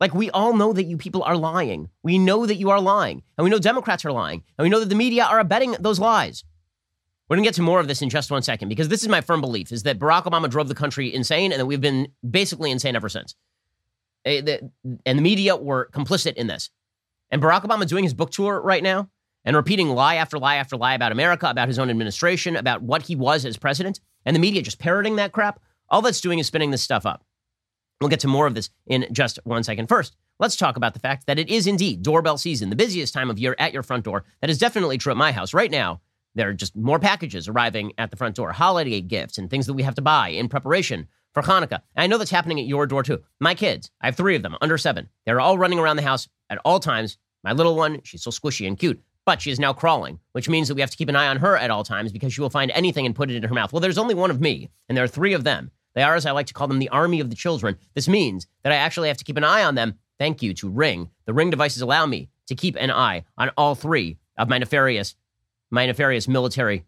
Like, 0.00 0.14
we 0.14 0.30
all 0.30 0.56
know 0.56 0.72
that 0.72 0.84
you 0.84 0.96
people 0.96 1.22
are 1.22 1.36
lying. 1.36 1.88
We 2.02 2.18
know 2.18 2.44
that 2.46 2.56
you 2.56 2.70
are 2.70 2.80
lying. 2.80 3.22
And 3.36 3.44
we 3.44 3.50
know 3.50 3.60
Democrats 3.60 4.04
are 4.04 4.12
lying. 4.12 4.42
And 4.58 4.64
we 4.64 4.68
know 4.68 4.80
that 4.80 4.88
the 4.88 4.96
media 4.96 5.24
are 5.24 5.38
abetting 5.38 5.76
those 5.78 6.00
lies. 6.00 6.42
We're 7.32 7.36
going 7.36 7.44
to 7.44 7.48
get 7.48 7.54
to 7.54 7.62
more 7.62 7.80
of 7.80 7.88
this 7.88 8.02
in 8.02 8.10
just 8.10 8.30
one 8.30 8.42
second 8.42 8.68
because 8.68 8.88
this 8.88 9.00
is 9.02 9.08
my 9.08 9.22
firm 9.22 9.40
belief 9.40 9.72
is 9.72 9.84
that 9.84 9.98
Barack 9.98 10.24
Obama 10.24 10.50
drove 10.50 10.68
the 10.68 10.74
country 10.74 11.14
insane 11.14 11.50
and 11.50 11.58
that 11.58 11.64
we've 11.64 11.80
been 11.80 12.08
basically 12.30 12.70
insane 12.70 12.94
ever 12.94 13.08
since. 13.08 13.34
Eh, 14.26 14.58
And 15.06 15.18
the 15.18 15.22
media 15.22 15.56
were 15.56 15.88
complicit 15.94 16.34
in 16.34 16.46
this. 16.46 16.68
And 17.30 17.40
Barack 17.40 17.62
Obama 17.62 17.88
doing 17.88 18.04
his 18.04 18.12
book 18.12 18.32
tour 18.32 18.60
right 18.60 18.82
now 18.82 19.08
and 19.46 19.56
repeating 19.56 19.88
lie 19.88 20.16
after 20.16 20.38
lie 20.38 20.56
after 20.56 20.76
lie 20.76 20.92
about 20.92 21.10
America, 21.10 21.48
about 21.48 21.68
his 21.68 21.78
own 21.78 21.88
administration, 21.88 22.54
about 22.54 22.82
what 22.82 23.00
he 23.00 23.16
was 23.16 23.46
as 23.46 23.56
president, 23.56 24.00
and 24.26 24.36
the 24.36 24.40
media 24.40 24.60
just 24.60 24.78
parroting 24.78 25.16
that 25.16 25.32
crap, 25.32 25.58
all 25.88 26.02
that's 26.02 26.20
doing 26.20 26.38
is 26.38 26.46
spinning 26.46 26.70
this 26.70 26.82
stuff 26.82 27.06
up. 27.06 27.24
We'll 28.02 28.10
get 28.10 28.20
to 28.20 28.28
more 28.28 28.46
of 28.46 28.54
this 28.54 28.68
in 28.86 29.06
just 29.10 29.38
one 29.44 29.62
second. 29.62 29.88
First, 29.88 30.16
let's 30.38 30.56
talk 30.56 30.76
about 30.76 30.92
the 30.92 31.00
fact 31.00 31.26
that 31.28 31.38
it 31.38 31.48
is 31.48 31.66
indeed 31.66 32.02
doorbell 32.02 32.36
season, 32.36 32.68
the 32.68 32.76
busiest 32.76 33.14
time 33.14 33.30
of 33.30 33.38
year 33.38 33.56
at 33.58 33.72
your 33.72 33.82
front 33.82 34.04
door. 34.04 34.24
That 34.42 34.50
is 34.50 34.58
definitely 34.58 34.98
true 34.98 35.12
at 35.12 35.16
my 35.16 35.32
house. 35.32 35.54
Right 35.54 35.70
now, 35.70 36.02
there 36.34 36.48
are 36.48 36.54
just 36.54 36.74
more 36.76 36.98
packages 36.98 37.48
arriving 37.48 37.92
at 37.98 38.10
the 38.10 38.16
front 38.16 38.36
door, 38.36 38.52
holiday 38.52 39.00
gifts 39.00 39.38
and 39.38 39.50
things 39.50 39.66
that 39.66 39.74
we 39.74 39.82
have 39.82 39.94
to 39.96 40.02
buy 40.02 40.28
in 40.28 40.48
preparation 40.48 41.08
for 41.32 41.42
Hanukkah. 41.42 41.80
And 41.94 42.04
I 42.04 42.06
know 42.06 42.18
that's 42.18 42.30
happening 42.30 42.60
at 42.60 42.66
your 42.66 42.86
door 42.86 43.02
too. 43.02 43.20
My 43.40 43.54
kids, 43.54 43.90
I 44.00 44.06
have 44.06 44.16
three 44.16 44.36
of 44.36 44.42
them, 44.42 44.56
under 44.60 44.78
seven. 44.78 45.08
They're 45.24 45.40
all 45.40 45.58
running 45.58 45.78
around 45.78 45.96
the 45.96 46.02
house 46.02 46.28
at 46.50 46.58
all 46.64 46.80
times. 46.80 47.18
My 47.42 47.52
little 47.52 47.76
one, 47.76 48.00
she's 48.04 48.22
so 48.22 48.30
squishy 48.30 48.66
and 48.66 48.78
cute, 48.78 49.02
but 49.24 49.40
she 49.40 49.50
is 49.50 49.60
now 49.60 49.72
crawling, 49.72 50.20
which 50.32 50.48
means 50.48 50.68
that 50.68 50.74
we 50.74 50.80
have 50.80 50.90
to 50.90 50.96
keep 50.96 51.08
an 51.08 51.16
eye 51.16 51.28
on 51.28 51.38
her 51.38 51.56
at 51.56 51.70
all 51.70 51.84
times 51.84 52.12
because 52.12 52.32
she 52.32 52.40
will 52.40 52.50
find 52.50 52.70
anything 52.70 53.06
and 53.06 53.14
put 53.14 53.30
it 53.30 53.36
in 53.36 53.42
her 53.42 53.54
mouth. 53.54 53.72
Well, 53.72 53.80
there's 53.80 53.98
only 53.98 54.14
one 54.14 54.30
of 54.30 54.40
me, 54.40 54.70
and 54.88 54.96
there 54.96 55.04
are 55.04 55.08
three 55.08 55.32
of 55.32 55.44
them. 55.44 55.70
They 55.94 56.02
are, 56.02 56.14
as 56.14 56.24
I 56.24 56.30
like 56.30 56.46
to 56.46 56.54
call 56.54 56.68
them, 56.68 56.78
the 56.78 56.88
army 56.88 57.20
of 57.20 57.30
the 57.30 57.36
children. 57.36 57.76
This 57.94 58.08
means 58.08 58.46
that 58.62 58.72
I 58.72 58.76
actually 58.76 59.08
have 59.08 59.18
to 59.18 59.24
keep 59.24 59.36
an 59.36 59.44
eye 59.44 59.64
on 59.64 59.74
them. 59.74 59.94
Thank 60.18 60.42
you 60.42 60.54
to 60.54 60.68
Ring. 60.68 61.10
The 61.26 61.34
Ring 61.34 61.50
devices 61.50 61.82
allow 61.82 62.06
me 62.06 62.30
to 62.46 62.54
keep 62.54 62.76
an 62.78 62.90
eye 62.90 63.24
on 63.36 63.50
all 63.56 63.74
three 63.74 64.18
of 64.38 64.48
my 64.48 64.58
nefarious, 64.58 65.14
my 65.72 65.86
nefarious 65.86 66.28
military 66.28 66.84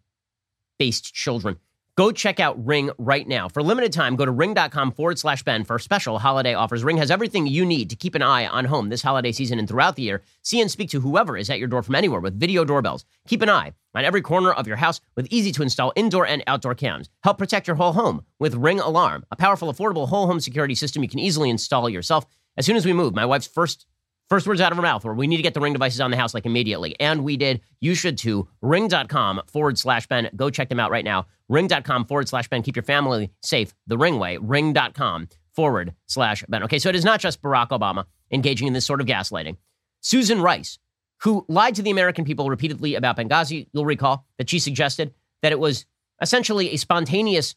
based 0.78 1.12
children. 1.12 1.56
Go 1.96 2.10
check 2.10 2.40
out 2.40 2.64
Ring 2.64 2.90
right 2.98 3.26
now. 3.26 3.48
For 3.48 3.62
limited 3.62 3.92
time, 3.92 4.16
go 4.16 4.24
to 4.24 4.30
ring.com 4.32 4.90
forward 4.92 5.16
slash 5.16 5.44
Ben 5.44 5.62
for 5.62 5.78
special 5.78 6.18
holiday 6.18 6.52
offers. 6.52 6.82
Ring 6.82 6.96
has 6.96 7.08
everything 7.08 7.46
you 7.46 7.64
need 7.64 7.88
to 7.90 7.96
keep 7.96 8.16
an 8.16 8.22
eye 8.22 8.46
on 8.46 8.64
home 8.64 8.88
this 8.88 9.02
holiday 9.02 9.30
season 9.30 9.60
and 9.60 9.68
throughout 9.68 9.94
the 9.94 10.02
year. 10.02 10.22
See 10.42 10.60
and 10.60 10.68
speak 10.68 10.90
to 10.90 11.00
whoever 11.00 11.36
is 11.36 11.48
at 11.50 11.60
your 11.60 11.68
door 11.68 11.84
from 11.84 11.94
anywhere 11.94 12.18
with 12.18 12.38
video 12.38 12.64
doorbells. 12.64 13.04
Keep 13.28 13.42
an 13.42 13.50
eye 13.50 13.74
on 13.94 14.04
every 14.04 14.22
corner 14.22 14.52
of 14.52 14.66
your 14.66 14.76
house 14.76 15.00
with 15.14 15.28
easy 15.30 15.52
to 15.52 15.62
install 15.62 15.92
indoor 15.94 16.26
and 16.26 16.42
outdoor 16.48 16.74
cams. 16.74 17.08
Help 17.22 17.38
protect 17.38 17.68
your 17.68 17.76
whole 17.76 17.92
home 17.92 18.24
with 18.40 18.56
Ring 18.56 18.80
Alarm, 18.80 19.24
a 19.30 19.36
powerful, 19.36 19.72
affordable 19.72 20.08
whole 20.08 20.26
home 20.26 20.40
security 20.40 20.74
system 20.74 21.04
you 21.04 21.08
can 21.08 21.20
easily 21.20 21.48
install 21.48 21.88
yourself. 21.88 22.26
As 22.56 22.66
soon 22.66 22.74
as 22.74 22.84
we 22.84 22.92
move, 22.92 23.14
my 23.14 23.24
wife's 23.24 23.46
first 23.46 23.86
First 24.30 24.46
words 24.46 24.60
out 24.60 24.72
of 24.72 24.76
her 24.76 24.82
mouth 24.82 25.04
were, 25.04 25.14
we 25.14 25.26
need 25.26 25.36
to 25.36 25.42
get 25.42 25.54
the 25.54 25.60
ring 25.60 25.74
devices 25.74 26.00
on 26.00 26.10
the 26.10 26.16
house 26.16 26.32
like 26.32 26.46
immediately. 26.46 26.98
And 26.98 27.24
we 27.24 27.36
did. 27.36 27.60
You 27.80 27.94
should 27.94 28.16
too. 28.16 28.48
Ring.com 28.62 29.42
forward 29.46 29.78
slash 29.78 30.06
Ben. 30.06 30.30
Go 30.34 30.50
check 30.50 30.68
them 30.68 30.80
out 30.80 30.90
right 30.90 31.04
now. 31.04 31.26
Ring.com 31.48 32.06
forward 32.06 32.28
slash 32.28 32.48
Ben. 32.48 32.62
Keep 32.62 32.76
your 32.76 32.84
family 32.84 33.30
safe 33.42 33.74
the 33.86 33.98
ring 33.98 34.18
way. 34.18 34.38
Ring.com 34.38 35.28
forward 35.52 35.94
slash 36.06 36.42
Ben. 36.48 36.64
Okay, 36.64 36.78
so 36.78 36.88
it 36.88 36.96
is 36.96 37.04
not 37.04 37.20
just 37.20 37.42
Barack 37.42 37.68
Obama 37.68 38.06
engaging 38.30 38.66
in 38.66 38.72
this 38.72 38.86
sort 38.86 39.00
of 39.00 39.06
gaslighting. 39.06 39.56
Susan 40.00 40.40
Rice, 40.40 40.78
who 41.22 41.44
lied 41.48 41.74
to 41.76 41.82
the 41.82 41.90
American 41.90 42.24
people 42.24 42.48
repeatedly 42.48 42.94
about 42.94 43.16
Benghazi, 43.16 43.68
you'll 43.72 43.86
recall 43.86 44.26
that 44.38 44.48
she 44.48 44.58
suggested 44.58 45.14
that 45.42 45.52
it 45.52 45.58
was 45.58 45.86
essentially 46.20 46.70
a 46.70 46.76
spontaneous 46.76 47.54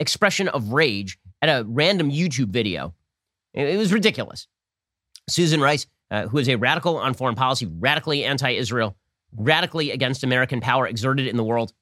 expression 0.00 0.48
of 0.48 0.72
rage 0.72 1.18
at 1.42 1.48
a 1.48 1.64
random 1.66 2.10
YouTube 2.10 2.48
video. 2.48 2.94
It 3.54 3.78
was 3.78 3.92
ridiculous. 3.92 4.48
Susan 5.28 5.60
Rice 5.60 5.86
uh, 6.10 6.28
who 6.28 6.38
is 6.38 6.48
a 6.48 6.56
radical 6.56 6.96
on 6.96 7.14
foreign 7.14 7.34
policy, 7.34 7.66
radically 7.66 8.24
anti 8.24 8.50
Israel, 8.50 8.96
radically 9.36 9.90
against 9.90 10.24
American 10.24 10.60
power 10.60 10.86
exerted 10.86 11.26
in 11.26 11.36
the 11.36 11.44
world. 11.44 11.72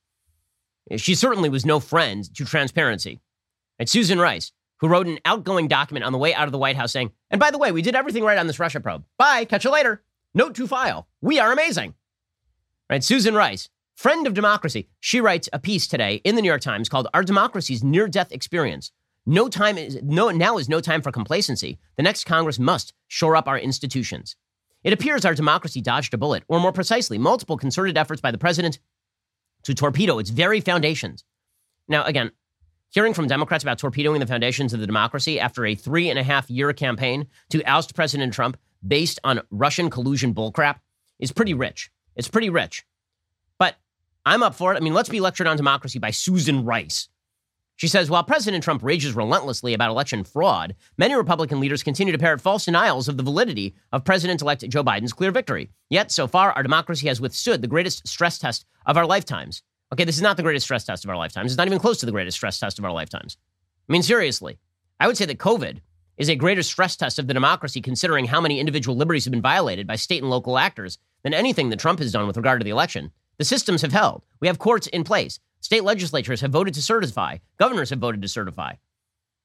She 0.96 1.14
certainly 1.14 1.48
was 1.48 1.64
no 1.64 1.80
friend 1.80 2.32
to 2.34 2.44
transparency. 2.44 3.20
And 3.78 3.88
Susan 3.88 4.18
Rice, 4.18 4.52
who 4.78 4.88
wrote 4.88 5.06
an 5.06 5.18
outgoing 5.24 5.68
document 5.68 6.04
on 6.04 6.12
the 6.12 6.18
way 6.18 6.34
out 6.34 6.46
of 6.46 6.52
the 6.52 6.58
White 6.58 6.76
House 6.76 6.92
saying, 6.92 7.12
and 7.30 7.40
by 7.40 7.50
the 7.50 7.58
way, 7.58 7.72
we 7.72 7.82
did 7.82 7.94
everything 7.94 8.22
right 8.22 8.38
on 8.38 8.46
this 8.46 8.58
Russia 8.58 8.80
probe. 8.80 9.04
Bye, 9.18 9.44
catch 9.44 9.64
you 9.64 9.70
later. 9.70 10.02
Note 10.34 10.54
to 10.56 10.66
file. 10.66 11.08
We 11.20 11.38
are 11.38 11.52
amazing. 11.52 11.94
Right, 12.90 13.02
Susan 13.02 13.34
Rice, 13.34 13.70
friend 13.94 14.26
of 14.26 14.34
democracy, 14.34 14.88
she 15.00 15.20
writes 15.20 15.48
a 15.52 15.58
piece 15.58 15.86
today 15.86 16.16
in 16.16 16.34
the 16.34 16.42
New 16.42 16.48
York 16.48 16.60
Times 16.60 16.88
called 16.88 17.08
Our 17.14 17.22
Democracy's 17.22 17.82
Near 17.82 18.08
Death 18.08 18.30
Experience. 18.30 18.92
No 19.26 19.48
time 19.48 19.78
is 19.78 19.98
no 20.02 20.30
now 20.30 20.58
is 20.58 20.68
no 20.68 20.80
time 20.80 21.00
for 21.00 21.10
complacency. 21.10 21.78
The 21.96 22.02
next 22.02 22.24
Congress 22.24 22.58
must 22.58 22.92
shore 23.08 23.36
up 23.36 23.48
our 23.48 23.58
institutions. 23.58 24.36
It 24.82 24.92
appears 24.92 25.24
our 25.24 25.34
democracy 25.34 25.80
dodged 25.80 26.12
a 26.12 26.18
bullet, 26.18 26.44
or 26.46 26.60
more 26.60 26.72
precisely, 26.72 27.16
multiple 27.16 27.56
concerted 27.56 27.96
efforts 27.96 28.20
by 28.20 28.30
the 28.30 28.38
president 28.38 28.78
to 29.62 29.74
torpedo 29.74 30.18
its 30.18 30.28
very 30.28 30.60
foundations. 30.60 31.24
Now, 31.88 32.04
again, 32.04 32.32
hearing 32.90 33.14
from 33.14 33.26
Democrats 33.26 33.64
about 33.64 33.78
torpedoing 33.78 34.20
the 34.20 34.26
foundations 34.26 34.74
of 34.74 34.80
the 34.80 34.86
democracy 34.86 35.40
after 35.40 35.64
a 35.64 35.74
three 35.74 36.10
and 36.10 36.18
a 36.18 36.22
half 36.22 36.50
year 36.50 36.72
campaign 36.74 37.26
to 37.48 37.62
oust 37.64 37.94
President 37.94 38.34
Trump 38.34 38.58
based 38.86 39.18
on 39.24 39.40
Russian 39.50 39.88
collusion 39.88 40.34
bullcrap 40.34 40.80
is 41.18 41.32
pretty 41.32 41.54
rich. 41.54 41.90
It's 42.14 42.28
pretty 42.28 42.50
rich. 42.50 42.84
But 43.58 43.76
I'm 44.26 44.42
up 44.42 44.54
for 44.54 44.74
it. 44.74 44.76
I 44.76 44.80
mean, 44.80 44.92
let's 44.92 45.08
be 45.08 45.20
lectured 45.20 45.46
on 45.46 45.56
democracy 45.56 45.98
by 45.98 46.10
Susan 46.10 46.64
Rice. 46.64 47.08
She 47.76 47.88
says 47.88 48.08
while 48.08 48.22
President 48.22 48.62
Trump 48.62 48.82
rages 48.82 49.14
relentlessly 49.14 49.74
about 49.74 49.90
election 49.90 50.22
fraud, 50.22 50.76
many 50.96 51.14
Republican 51.14 51.58
leaders 51.58 51.82
continue 51.82 52.12
to 52.12 52.18
parrot 52.18 52.40
false 52.40 52.64
denials 52.64 53.08
of 53.08 53.16
the 53.16 53.22
validity 53.22 53.74
of 53.92 54.04
President 54.04 54.42
elect 54.42 54.68
Joe 54.68 54.84
Biden's 54.84 55.12
clear 55.12 55.32
victory. 55.32 55.70
Yet, 55.90 56.12
so 56.12 56.28
far, 56.28 56.52
our 56.52 56.62
democracy 56.62 57.08
has 57.08 57.20
withstood 57.20 57.62
the 57.62 57.68
greatest 57.68 58.06
stress 58.06 58.38
test 58.38 58.64
of 58.86 58.96
our 58.96 59.06
lifetimes. 59.06 59.62
Okay, 59.92 60.04
this 60.04 60.16
is 60.16 60.22
not 60.22 60.36
the 60.36 60.42
greatest 60.42 60.64
stress 60.64 60.84
test 60.84 61.04
of 61.04 61.10
our 61.10 61.16
lifetimes. 61.16 61.50
It's 61.50 61.58
not 61.58 61.66
even 61.66 61.80
close 61.80 61.98
to 61.98 62.06
the 62.06 62.12
greatest 62.12 62.36
stress 62.36 62.58
test 62.58 62.78
of 62.78 62.84
our 62.84 62.92
lifetimes. 62.92 63.38
I 63.88 63.92
mean, 63.92 64.02
seriously, 64.02 64.58
I 65.00 65.06
would 65.06 65.16
say 65.16 65.26
that 65.26 65.38
COVID 65.38 65.80
is 66.16 66.28
a 66.28 66.36
greater 66.36 66.62
stress 66.62 66.96
test 66.96 67.18
of 67.18 67.26
the 67.26 67.34
democracy 67.34 67.80
considering 67.80 68.24
how 68.24 68.40
many 68.40 68.60
individual 68.60 68.96
liberties 68.96 69.24
have 69.24 69.32
been 69.32 69.42
violated 69.42 69.86
by 69.86 69.96
state 69.96 70.22
and 70.22 70.30
local 70.30 70.58
actors 70.58 70.98
than 71.24 71.34
anything 71.34 71.70
that 71.70 71.80
Trump 71.80 71.98
has 71.98 72.12
done 72.12 72.26
with 72.26 72.36
regard 72.36 72.60
to 72.60 72.64
the 72.64 72.70
election. 72.70 73.10
The 73.38 73.44
systems 73.44 73.82
have 73.82 73.92
held. 73.92 74.24
We 74.40 74.46
have 74.46 74.60
courts 74.60 74.86
in 74.86 75.02
place. 75.02 75.40
State 75.64 75.82
legislatures 75.82 76.42
have 76.42 76.50
voted 76.50 76.74
to 76.74 76.82
certify. 76.82 77.38
Governors 77.58 77.88
have 77.88 77.98
voted 77.98 78.20
to 78.20 78.28
certify. 78.28 78.74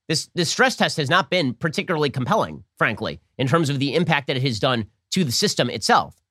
This, 0.10 0.30
this 0.36 0.50
stress 0.50 0.76
test 0.76 0.98
has 0.98 1.10
not 1.10 1.30
been 1.30 1.54
particularly 1.54 2.10
compelling, 2.10 2.66
frankly, 2.78 3.22
in 3.38 3.48
terms 3.48 3.70
of 3.70 3.80
the 3.80 3.96
impact 3.96 4.28
that 4.28 4.36
it 4.36 4.44
has 4.44 4.60
done 4.60 4.88
to 5.12 5.24
the 5.24 5.32
system 5.32 5.70
itself. 5.70 6.22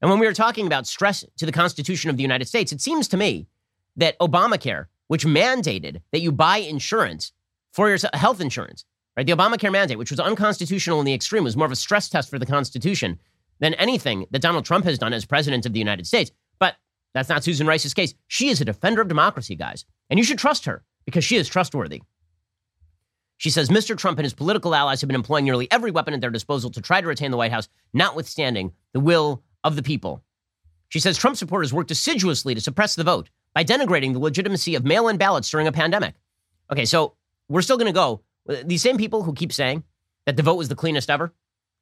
And 0.00 0.08
when 0.08 0.20
we 0.20 0.26
are 0.28 0.32
talking 0.32 0.68
about 0.68 0.86
stress 0.86 1.24
to 1.36 1.46
the 1.46 1.50
Constitution 1.50 2.10
of 2.10 2.16
the 2.16 2.22
United 2.22 2.46
States, 2.46 2.70
it 2.70 2.80
seems 2.80 3.08
to 3.08 3.16
me 3.16 3.48
that 3.96 4.16
Obamacare, 4.20 4.86
which 5.08 5.26
mandated 5.26 6.00
that 6.12 6.20
you 6.20 6.30
buy 6.30 6.58
insurance 6.58 7.32
for 7.72 7.88
your 7.88 7.98
health 8.14 8.40
insurance, 8.40 8.84
right? 9.16 9.26
The 9.26 9.32
Obamacare 9.32 9.72
mandate, 9.72 9.98
which 9.98 10.12
was 10.12 10.20
unconstitutional 10.20 11.00
in 11.00 11.06
the 11.06 11.14
extreme, 11.14 11.42
was 11.42 11.56
more 11.56 11.66
of 11.66 11.72
a 11.72 11.76
stress 11.76 12.08
test 12.08 12.30
for 12.30 12.38
the 12.38 12.46
Constitution 12.46 13.18
than 13.58 13.74
anything 13.74 14.26
that 14.30 14.42
Donald 14.42 14.64
Trump 14.64 14.84
has 14.84 14.96
done 14.96 15.12
as 15.12 15.24
president 15.24 15.66
of 15.66 15.72
the 15.72 15.80
United 15.80 16.06
States. 16.06 16.30
That's 17.14 17.28
not 17.28 17.44
Susan 17.44 17.66
Rice's 17.66 17.94
case. 17.94 18.14
She 18.26 18.48
is 18.48 18.60
a 18.60 18.64
defender 18.64 19.00
of 19.00 19.08
democracy, 19.08 19.56
guys. 19.56 19.84
And 20.10 20.18
you 20.18 20.24
should 20.24 20.38
trust 20.38 20.66
her 20.66 20.84
because 21.04 21.24
she 21.24 21.36
is 21.36 21.48
trustworthy. 21.48 22.02
She 23.38 23.50
says 23.50 23.68
Mr. 23.68 23.96
Trump 23.96 24.18
and 24.18 24.24
his 24.24 24.34
political 24.34 24.74
allies 24.74 25.00
have 25.00 25.08
been 25.08 25.14
employing 25.14 25.44
nearly 25.44 25.70
every 25.70 25.90
weapon 25.90 26.12
at 26.12 26.20
their 26.20 26.30
disposal 26.30 26.70
to 26.70 26.80
try 26.80 27.00
to 27.00 27.06
retain 27.06 27.30
the 27.30 27.36
White 27.36 27.52
House, 27.52 27.68
notwithstanding 27.94 28.72
the 28.92 29.00
will 29.00 29.42
of 29.62 29.76
the 29.76 29.82
people. 29.82 30.22
She 30.88 30.98
says 31.00 31.16
Trump 31.16 31.36
supporters 31.36 31.72
worked 31.72 31.90
assiduously 31.90 32.54
to 32.54 32.60
suppress 32.60 32.94
the 32.94 33.04
vote 33.04 33.30
by 33.54 33.62
denigrating 33.64 34.12
the 34.12 34.18
legitimacy 34.18 34.74
of 34.74 34.84
mail 34.84 35.08
in 35.08 35.18
ballots 35.18 35.50
during 35.50 35.66
a 35.66 35.72
pandemic. 35.72 36.14
Okay, 36.70 36.84
so 36.84 37.14
we're 37.48 37.62
still 37.62 37.76
going 37.76 37.86
to 37.86 37.92
go. 37.92 38.22
These 38.64 38.82
same 38.82 38.96
people 38.96 39.22
who 39.22 39.34
keep 39.34 39.52
saying 39.52 39.84
that 40.26 40.36
the 40.36 40.42
vote 40.42 40.56
was 40.56 40.68
the 40.68 40.74
cleanest 40.74 41.10
ever, 41.10 41.32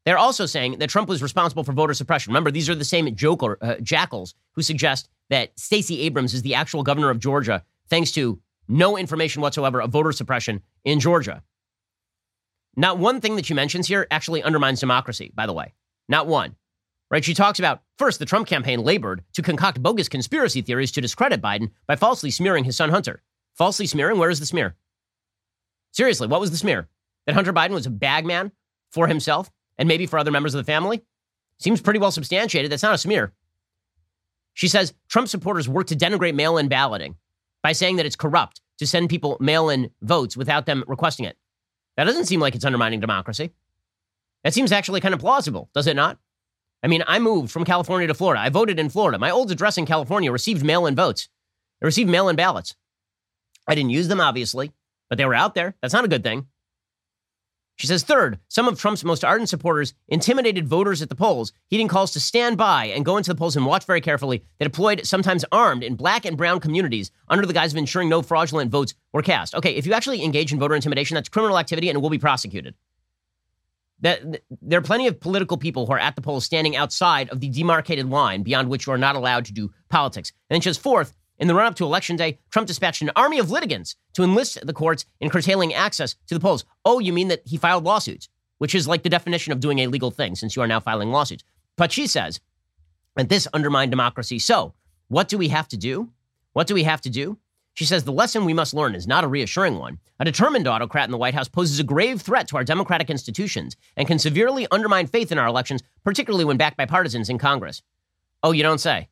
they're 0.07 0.17
also 0.17 0.47
saying 0.47 0.79
that 0.79 0.89
Trump 0.89 1.09
was 1.09 1.21
responsible 1.21 1.65
for 1.65 1.73
voter 1.73 1.93
suppression. 1.93 2.31
Remember, 2.31 2.53
these 2.53 2.71
are 2.71 2.77
the 2.77 2.85
same 2.85 3.13
joker, 3.17 3.59
uh, 3.61 3.75
jackals 3.83 4.37
who 4.53 4.63
suggest 4.63 5.09
that 5.31 5.51
Stacey 5.59 6.01
Abrams 6.03 6.33
is 6.33 6.43
the 6.43 6.55
actual 6.55 6.85
governor 6.85 7.11
of 7.11 7.19
Georgia 7.19 7.65
thanks 7.91 8.13
to 8.13 8.41
no 8.69 8.97
information 8.97 9.43
whatsoever 9.43 9.83
of 9.83 9.91
voter 9.91 10.13
suppression 10.13 10.63
in 10.85 11.01
Georgia. 11.01 11.43
Not 12.77 12.99
one 12.99 13.21
thing 13.21 13.35
that 13.37 13.47
she 13.47 13.55
mentions 13.55 13.89
here 13.89 14.07
actually 14.11 14.45
undermines 14.45 14.81
democracy, 14.81 15.33
by 15.35 15.47
the 15.47 15.53
way. 15.53 15.75
Not 16.09 16.29
one. 16.29 16.55
Right? 17.11 17.25
She 17.25 17.35
talks 17.35 17.59
about 17.59 17.83
first, 17.99 18.19
the 18.19 18.27
Trump 18.27 18.47
campaign 18.47 18.81
labored 18.81 19.25
to 19.33 19.43
concoct 19.43 19.83
bogus 19.83 20.09
conspiracy 20.09 20.63
theories 20.63 20.93
to 20.93 21.01
discredit 21.01 21.43
Biden 21.43 21.71
by 21.87 21.97
falsely 21.97 22.31
smearing 22.31 22.65
his 22.65 22.77
son 22.77 22.91
Hunter. 22.91 23.23
Falsely 23.55 23.87
smearing? 23.87 24.19
Where 24.19 24.31
is 24.31 24.39
the 24.39 24.47
smear? 24.47 24.77
Seriously, 25.93 26.29
what 26.29 26.41
was 26.41 26.51
the 26.51 26.57
smear? 26.57 26.89
That 27.27 27.35
Hunter 27.35 27.53
Biden 27.53 27.71
was 27.71 27.87
a 27.87 27.91
bagman 27.91 28.53
for 28.91 29.09
himself? 29.09 29.51
And 29.79 29.89
maybe 29.89 30.07
for 30.07 30.19
other 30.19 30.31
members 30.31 30.55
of 30.55 30.59
the 30.59 30.71
family? 30.71 31.03
Seems 31.59 31.81
pretty 31.81 31.99
well 31.99 32.11
substantiated. 32.11 32.71
That's 32.71 32.83
not 32.83 32.95
a 32.95 32.99
smear. 32.99 33.33
She 34.55 34.69
says 34.69 34.95
Trump 35.09 35.29
supporters 35.29 35.69
work 35.69 35.87
to 35.89 35.97
denigrate 35.97 36.35
mail 36.35 36.59
in 36.59 36.69
balloting 36.69 37.17
by 37.63 37.73
saying 37.73 37.97
that 37.97 38.07
it's 38.07 38.17
corrupt 38.17 38.61
to 38.79 38.87
send 38.87 39.09
people 39.09 39.37
mail 39.41 39.69
in 39.69 39.91
votes 40.03 40.37
without 40.37 40.67
them 40.67 40.85
requesting 40.87 41.27
it. 41.27 41.37
That 41.97 42.05
doesn't 42.05 42.27
seem 42.27 42.41
like 42.41 42.55
it's 42.55 42.65
undermining 42.65 43.01
democracy. 43.01 43.51
That 44.45 44.55
seems 44.55 44.73
actually 44.73 45.01
kind 45.01 45.15
of 45.15 45.21
plausible, 45.21 45.71
does 45.75 45.87
it 45.87 45.97
not? 45.97 46.19
I 46.83 46.89
mean, 46.89 47.03
I 47.07 47.19
moved 47.19 47.51
from 47.51 47.65
California 47.65 48.07
to 48.07 48.15
Florida. 48.15 48.41
I 48.41 48.51
voted 48.51 48.79
in 48.79 48.91
Florida. 48.91 49.19
My 49.19 49.31
old 49.31 49.51
address 49.51 49.79
in 49.79 49.87
California 49.87 50.31
received 50.31 50.65
mail 50.65 50.87
in 50.87 50.95
votes, 50.95 51.29
I 51.83 51.87
received 51.87 52.11
mail 52.11 52.29
in 52.29 52.37
ballots. 52.37 52.75
I 53.69 53.75
didn't 53.75 53.91
use 53.91 54.09
them, 54.09 54.21
obviously, 54.21 54.73
but 55.09 55.19
they 55.19 55.25
were 55.25 55.35
out 55.35 55.55
there. 55.55 55.75
That's 55.83 55.95
not 55.95 56.05
a 56.05 56.09
good 56.09 56.23
thing. 56.23 56.47
She 57.79 57.87
says, 57.87 58.03
third, 58.03 58.39
some 58.49 58.69
of 58.69 58.81
Trump's 58.81 59.05
most 59.05 59.23
ardent 59.23 59.51
supporters 59.51 59.93
intimidated 60.09 60.67
voters 60.67 61.03
at 61.03 61.11
the 61.11 61.15
polls, 61.15 61.53
heeding 61.69 61.89
calls 61.89 62.11
to 62.13 62.21
stand 62.21 62.57
by 62.57 62.87
and 62.87 63.05
go 63.05 63.19
into 63.19 63.31
the 63.31 63.37
polls 63.37 63.55
and 63.55 63.67
watch 63.67 63.85
very 63.85 64.01
carefully. 64.01 64.43
They 64.59 64.65
deployed, 64.65 65.07
sometimes 65.07 65.45
armed, 65.53 65.85
in 65.85 65.95
black 65.95 66.25
and 66.25 66.39
brown 66.39 66.61
communities 66.61 67.11
under 67.29 67.45
the 67.45 67.53
guise 67.53 67.73
of 67.73 67.77
ensuring 67.77 68.09
no 68.09 68.23
fraudulent 68.23 68.71
votes 68.71 68.95
were 69.13 69.21
cast. 69.21 69.55
Okay, 69.55 69.75
if 69.75 69.87
you 69.87 69.93
actually 69.93 70.25
engage 70.25 70.55
in 70.55 70.59
voter 70.59 70.75
intimidation, 70.75 71.17
that's 71.17 71.29
criminal 71.29 71.59
activity 71.59 71.91
and 71.91 72.01
will 72.01 72.09
be 72.09 72.19
prosecuted. 72.19 72.75
That, 74.01 74.43
there 74.63 74.79
are 74.79 74.83
plenty 74.83 75.07
of 75.07 75.21
political 75.21 75.57
people 75.57 75.87
who 75.87 75.93
are 75.93 75.99
at 75.99 76.17
the 76.17 76.23
polls 76.23 76.45
standing 76.45 76.77
outside 76.77 77.31
of 77.31 77.41
the 77.41 77.49
demarcated 77.49 78.09
line 78.09 78.43
beyond 78.43 78.69
which 78.69 78.87
you 78.87 78.93
are 78.93 78.99
not 78.99 79.17
allowed 79.17 79.47
to 79.47 79.53
do 79.53 79.73
politics. 79.89 80.33
And 80.49 80.55
then 80.55 80.61
she 80.61 80.69
says, 80.69 80.77
fourth, 80.77 81.16
in 81.39 81.49
the 81.49 81.55
run 81.55 81.67
up 81.67 81.75
to 81.77 81.85
Election 81.85 82.17
Day, 82.17 82.39
Trump 82.51 82.67
dispatched 82.67 83.03
an 83.03 83.11
army 83.15 83.39
of 83.39 83.51
litigants 83.51 83.97
to 84.15 84.23
enlist 84.23 84.65
the 84.67 84.73
courts 84.73 85.05
in 85.21 85.31
curtailing 85.31 85.75
access 85.75 86.15
to 86.27 86.35
the 86.35 86.41
polls. 86.41 86.65
Oh, 86.85 86.99
you 86.99 87.13
mean 87.13 87.29
that 87.29 87.43
he 87.45 87.57
filed 87.57 87.85
lawsuits, 87.85 88.29
which 88.59 88.75
is 88.75 88.89
like 88.89 89.03
the 89.03 89.09
definition 89.09 89.53
of 89.53 89.61
doing 89.61 89.81
a 89.81 89.87
legal 89.87 90.11
thing 90.11 90.35
since 90.35 90.57
you 90.57 90.63
are 90.63 90.67
now 90.67 90.81
filing 90.81 91.11
lawsuits. 91.11 91.45
But 91.77 91.93
she 91.93 92.07
says 92.07 92.41
that 93.17 93.29
this 93.29 93.47
undermined 93.53 93.91
democracy. 93.91 94.39
So, 94.39 94.75
what 95.09 95.29
do 95.29 95.39
we 95.39 95.49
have 95.49 95.69
to 95.69 95.77
do? 95.77 96.11
What 96.53 96.67
do 96.67 96.75
we 96.75 96.85
have 96.85 97.03
to 97.03 97.11
do? 97.11 97.39
She 97.75 97.85
says 97.85 98.05
the 98.05 98.13
lesson 98.13 98.47
we 98.47 98.55
must 98.55 98.73
learn 98.73 98.95
is 98.95 99.07
not 99.07 99.23
a 99.23 99.29
reassuring 99.29 99.79
one. 99.79 99.99
A 100.19 100.25
determined 100.25 100.67
autocrat 100.67 101.05
in 101.05 101.11
the 101.11 101.19
White 101.19 101.35
House 101.35 101.49
poses 101.49 101.79
a 101.79 101.85
grave 101.85 102.23
threat 102.23 102.49
to 102.49 102.57
our 102.57 102.65
democratic 102.65 103.11
institutions 103.11 103.77
and 103.99 104.09
can 104.09 104.19
severely 104.19 104.67
undermine 104.71 105.07
faith 105.07 105.31
in 105.31 105.37
our 105.37 105.47
elections, 105.47 105.83
particularly 106.03 106.47
when 106.47 106.57
backed 106.57 106.79
by 106.79 106.87
partisans 106.87 107.29
in 107.29 107.37
Congress. 107.37 107.83
Oh, 108.43 108.53
you 108.53 108.63
don't 108.63 108.79
say. 108.79 109.11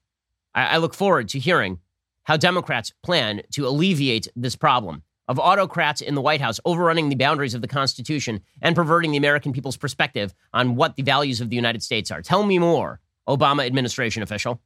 I, 0.54 0.64
I 0.64 0.76
look 0.78 0.94
forward 0.94 1.28
to 1.30 1.38
hearing 1.38 1.78
how 2.24 2.36
Democrats 2.36 2.92
plan 3.02 3.42
to 3.52 3.66
alleviate 3.66 4.28
this 4.34 4.56
problem 4.56 5.02
of 5.28 5.38
autocrats 5.38 6.00
in 6.00 6.14
the 6.14 6.20
White 6.20 6.40
House 6.40 6.60
overrunning 6.64 7.08
the 7.08 7.16
boundaries 7.16 7.54
of 7.54 7.62
the 7.62 7.68
Constitution 7.68 8.40
and 8.60 8.76
perverting 8.76 9.10
the 9.10 9.16
American 9.16 9.52
people's 9.52 9.76
perspective 9.76 10.34
on 10.52 10.76
what 10.76 10.96
the 10.96 11.02
values 11.02 11.40
of 11.40 11.48
the 11.48 11.56
United 11.56 11.82
States 11.82 12.10
are. 12.10 12.20
Tell 12.20 12.42
me 12.42 12.58
more, 12.58 13.00
Obama 13.28 13.64
administration 13.64 14.22
official. 14.22 14.60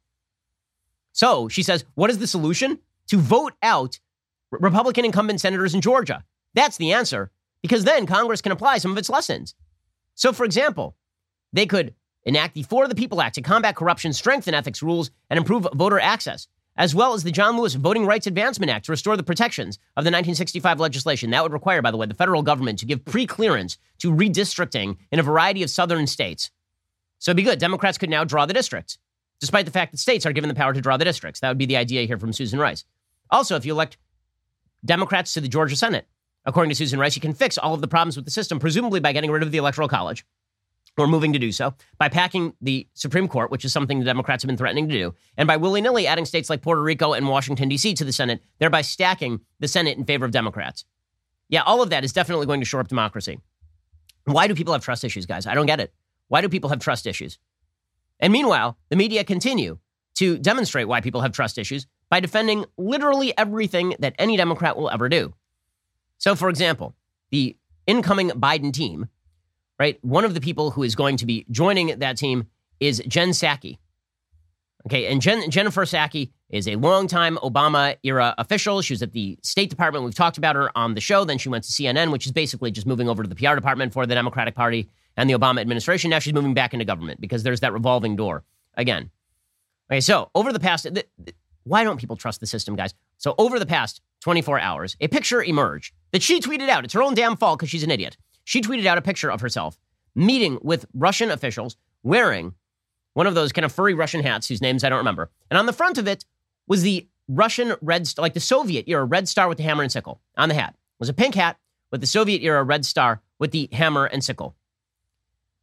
So 1.13 1.47
she 1.47 1.63
says, 1.63 1.85
what 1.95 2.09
is 2.09 2.19
the 2.19 2.27
solution? 2.27 2.79
To 3.07 3.17
vote 3.17 3.53
out 3.63 3.99
Republican 4.51 5.05
incumbent 5.05 5.39
senators 5.39 5.73
in 5.73 5.81
Georgia. 5.81 6.23
That's 6.53 6.77
the 6.77 6.93
answer, 6.93 7.31
because 7.61 7.83
then 7.83 8.05
Congress 8.05 8.41
can 8.41 8.51
apply 8.51 8.79
some 8.79 8.91
of 8.91 8.97
its 8.97 9.09
lessons. 9.09 9.55
So, 10.15 10.33
for 10.33 10.43
example, 10.43 10.95
they 11.53 11.65
could 11.65 11.93
enact 12.23 12.55
the 12.55 12.63
For 12.63 12.87
the 12.87 12.95
People 12.95 13.21
Act 13.21 13.35
to 13.35 13.41
combat 13.41 13.75
corruption, 13.75 14.11
strengthen 14.11 14.53
ethics 14.53 14.83
rules, 14.83 15.11
and 15.29 15.37
improve 15.37 15.67
voter 15.73 15.99
access 15.99 16.47
as 16.79 16.95
well 16.95 17.13
as 17.13 17.23
the 17.23 17.31
John 17.31 17.57
Lewis 17.57 17.73
Voting 17.75 18.05
Rights 18.05 18.25
Advancement 18.25 18.71
Act 18.71 18.85
to 18.85 18.93
restore 18.93 19.17
the 19.17 19.21
protections 19.21 19.75
of 19.97 20.05
the 20.05 20.07
1965 20.07 20.79
legislation. 20.79 21.29
That 21.29 21.43
would 21.43 21.51
require, 21.51 21.81
by 21.81 21.91
the 21.91 21.97
way, 21.97 22.07
the 22.07 22.13
federal 22.13 22.41
government 22.41 22.79
to 22.79 22.85
give 22.85 23.03
pre 23.03 23.27
clearance 23.27 23.77
to 23.99 24.11
redistricting 24.11 24.97
in 25.11 25.19
a 25.19 25.23
variety 25.23 25.61
of 25.61 25.69
southern 25.69 26.07
states. 26.07 26.49
So 27.19 27.31
it'd 27.31 27.37
be 27.37 27.43
good. 27.43 27.59
Democrats 27.59 27.97
could 27.97 28.09
now 28.09 28.23
draw 28.23 28.45
the 28.45 28.53
districts, 28.53 28.97
despite 29.41 29.65
the 29.65 29.73
fact 29.73 29.91
that 29.91 29.97
states 29.97 30.25
are 30.25 30.31
given 30.31 30.47
the 30.47 30.55
power 30.55 30.73
to 30.73 30.79
draw 30.79 30.95
the 30.95 31.03
districts. 31.03 31.41
That 31.41 31.49
would 31.49 31.57
be 31.57 31.65
the 31.65 31.75
idea 31.75 32.07
here 32.07 32.17
from 32.17 32.31
Susan 32.31 32.59
Rice. 32.59 32.85
Also, 33.29 33.57
if 33.57 33.65
you 33.65 33.73
elect 33.73 33.97
Democrats 34.85 35.33
to 35.33 35.41
the 35.41 35.49
Georgia 35.49 35.75
Senate, 35.75 36.07
according 36.45 36.69
to 36.69 36.75
Susan 36.75 36.97
Rice, 36.97 37.13
you 37.13 37.21
can 37.21 37.33
fix 37.33 37.57
all 37.57 37.73
of 37.73 37.81
the 37.81 37.89
problems 37.89 38.15
with 38.15 38.23
the 38.23 38.31
system, 38.31 38.57
presumably 38.57 39.01
by 39.01 39.11
getting 39.11 39.31
rid 39.31 39.43
of 39.43 39.51
the 39.51 39.57
Electoral 39.57 39.89
College, 39.89 40.25
We're 40.99 41.07
moving 41.07 41.31
to 41.31 41.39
do 41.39 41.53
so 41.53 41.73
by 41.97 42.09
packing 42.09 42.53
the 42.59 42.85
Supreme 42.93 43.29
Court, 43.29 43.51
which 43.51 43.63
is 43.63 43.71
something 43.71 43.99
the 43.99 44.05
Democrats 44.05 44.43
have 44.43 44.47
been 44.47 44.57
threatening 44.57 44.89
to 44.89 44.93
do, 44.93 45.15
and 45.37 45.47
by 45.47 45.55
willy 45.55 45.79
nilly 45.79 46.05
adding 46.05 46.25
states 46.25 46.49
like 46.49 46.61
Puerto 46.61 46.81
Rico 46.81 47.13
and 47.13 47.29
Washington, 47.29 47.69
D.C. 47.69 47.93
to 47.93 48.03
the 48.03 48.11
Senate, 48.11 48.43
thereby 48.59 48.81
stacking 48.81 49.39
the 49.61 49.69
Senate 49.69 49.97
in 49.97 50.03
favor 50.03 50.25
of 50.25 50.31
Democrats. 50.31 50.83
Yeah, 51.47 51.63
all 51.63 51.81
of 51.81 51.89
that 51.91 52.03
is 52.03 52.11
definitely 52.11 52.47
going 52.47 52.59
to 52.59 52.65
shore 52.65 52.81
up 52.81 52.89
democracy. 52.89 53.39
Why 54.25 54.47
do 54.47 54.53
people 54.53 54.73
have 54.73 54.83
trust 54.83 55.05
issues, 55.05 55.25
guys? 55.25 55.47
I 55.47 55.55
don't 55.55 55.67
get 55.67 55.79
it. 55.79 55.93
Why 56.27 56.41
do 56.41 56.49
people 56.49 56.69
have 56.69 56.79
trust 56.79 57.07
issues? 57.07 57.39
And 58.19 58.33
meanwhile, 58.33 58.77
the 58.89 58.97
media 58.97 59.23
continue 59.23 59.79
to 60.15 60.37
demonstrate 60.37 60.89
why 60.89 60.99
people 60.99 61.21
have 61.21 61.31
trust 61.31 61.57
issues 61.57 61.87
by 62.09 62.19
defending 62.19 62.65
literally 62.77 63.35
everything 63.37 63.95
that 63.99 64.15
any 64.19 64.35
Democrat 64.35 64.75
will 64.75 64.89
ever 64.89 65.07
do. 65.07 65.33
So, 66.17 66.35
for 66.35 66.49
example, 66.49 66.93
the 67.31 67.55
incoming 67.87 68.31
Biden 68.31 68.73
team 68.73 69.07
right? 69.79 69.97
One 70.03 70.25
of 70.25 70.33
the 70.33 70.41
people 70.41 70.71
who 70.71 70.83
is 70.83 70.95
going 70.95 71.17
to 71.17 71.25
be 71.25 71.45
joining 71.49 71.99
that 71.99 72.17
team 72.17 72.47
is 72.79 73.01
Jen 73.07 73.29
Psaki. 73.29 73.77
Okay, 74.85 75.11
and 75.11 75.21
Jen, 75.21 75.49
Jennifer 75.51 75.83
Psaki 75.83 76.31
is 76.49 76.67
a 76.67 76.75
longtime 76.75 77.37
Obama 77.37 77.97
era 78.03 78.33
official. 78.37 78.81
She 78.81 78.93
was 78.93 79.01
at 79.01 79.11
the 79.11 79.37
State 79.43 79.69
Department. 79.69 80.05
We've 80.05 80.15
talked 80.15 80.37
about 80.37 80.55
her 80.55 80.75
on 80.77 80.93
the 80.95 81.01
show. 81.01 81.25
Then 81.25 81.37
she 81.37 81.49
went 81.49 81.63
to 81.65 81.71
CNN, 81.71 82.11
which 82.11 82.25
is 82.25 82.31
basically 82.31 82.71
just 82.71 82.87
moving 82.87 83.09
over 83.09 83.23
to 83.23 83.29
the 83.29 83.35
PR 83.35 83.55
department 83.55 83.93
for 83.93 84.05
the 84.05 84.15
Democratic 84.15 84.55
Party 84.55 84.89
and 85.17 85.29
the 85.29 85.33
Obama 85.33 85.59
administration. 85.59 86.09
Now 86.09 86.19
she's 86.19 86.33
moving 86.33 86.53
back 86.53 86.73
into 86.73 86.85
government 86.85 87.19
because 87.19 87.43
there's 87.43 87.59
that 87.59 87.73
revolving 87.73 88.15
door 88.15 88.43
again. 88.75 89.11
Okay, 89.91 89.99
so 89.99 90.29
over 90.33 90.53
the 90.53 90.59
past, 90.59 90.83
th- 90.83 90.95
th- 90.95 91.35
why 91.65 91.83
don't 91.83 91.99
people 91.99 92.15
trust 92.15 92.39
the 92.39 92.47
system, 92.47 92.75
guys? 92.75 92.93
So 93.17 93.35
over 93.37 93.59
the 93.59 93.65
past 93.65 94.01
24 94.21 94.59
hours, 94.59 94.95
a 95.01 95.07
picture 95.07 95.43
emerged 95.43 95.93
that 96.11 96.23
she 96.23 96.39
tweeted 96.39 96.69
out. 96.69 96.85
It's 96.85 96.93
her 96.93 97.03
own 97.03 97.15
damn 97.15 97.35
fault 97.35 97.59
because 97.59 97.69
she's 97.69 97.83
an 97.83 97.91
idiot. 97.91 98.17
She 98.49 98.61
tweeted 98.61 98.87
out 98.87 98.97
a 98.97 99.03
picture 99.03 99.31
of 99.31 99.41
herself 99.41 99.77
meeting 100.15 100.57
with 100.63 100.87
Russian 100.95 101.29
officials 101.29 101.77
wearing 102.01 102.55
one 103.13 103.27
of 103.27 103.35
those 103.35 103.51
kind 103.51 103.63
of 103.63 103.71
furry 103.71 103.93
Russian 103.93 104.23
hats 104.23 104.47
whose 104.47 104.59
names 104.59 104.83
I 104.83 104.89
don't 104.89 104.97
remember. 104.97 105.29
And 105.51 105.59
on 105.59 105.67
the 105.67 105.71
front 105.71 105.99
of 105.99 106.07
it 106.07 106.25
was 106.65 106.81
the 106.81 107.07
Russian 107.27 107.75
red, 107.79 108.07
star, 108.07 108.23
like 108.23 108.33
the 108.33 108.39
Soviet 108.39 108.85
era 108.87 109.05
red 109.05 109.27
star 109.27 109.47
with 109.47 109.59
the 109.59 109.63
hammer 109.65 109.83
and 109.83 109.91
sickle 109.91 110.19
on 110.35 110.49
the 110.49 110.55
hat. 110.55 110.71
It 110.71 110.99
was 110.99 111.09
a 111.09 111.13
pink 111.13 111.35
hat 111.35 111.57
with 111.91 112.01
the 112.01 112.07
Soviet 112.07 112.41
era 112.41 112.63
red 112.63 112.87
star 112.87 113.21
with 113.37 113.51
the 113.51 113.69
hammer 113.71 114.05
and 114.05 114.23
sickle. 114.23 114.55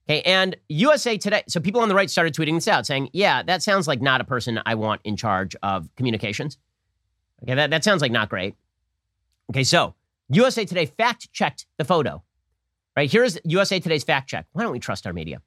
Okay, 0.08 0.22
and 0.22 0.54
USA 0.68 1.18
Today, 1.18 1.42
so 1.48 1.58
people 1.58 1.80
on 1.80 1.88
the 1.88 1.94
right 1.96 2.08
started 2.08 2.36
tweeting 2.36 2.54
this 2.54 2.68
out 2.68 2.86
saying, 2.86 3.10
yeah, 3.12 3.42
that 3.42 3.64
sounds 3.64 3.88
like 3.88 4.00
not 4.00 4.20
a 4.20 4.24
person 4.24 4.60
I 4.64 4.76
want 4.76 5.00
in 5.02 5.16
charge 5.16 5.56
of 5.60 5.88
communications. 5.96 6.56
Okay, 7.42 7.56
that, 7.56 7.70
that 7.70 7.82
sounds 7.82 8.00
like 8.00 8.12
not 8.12 8.28
great. 8.28 8.54
Okay, 9.50 9.64
so 9.64 9.96
USA 10.28 10.64
Today 10.64 10.86
fact 10.86 11.32
checked 11.32 11.66
the 11.78 11.84
photo 11.84 12.22
Right 12.96 13.12
here's 13.12 13.38
USA 13.44 13.78
Today's 13.78 14.04
fact 14.04 14.28
check. 14.28 14.46
Why 14.52 14.62
don't 14.62 14.72
we 14.72 14.78
trust 14.78 15.06
our 15.06 15.12
media? 15.12 15.42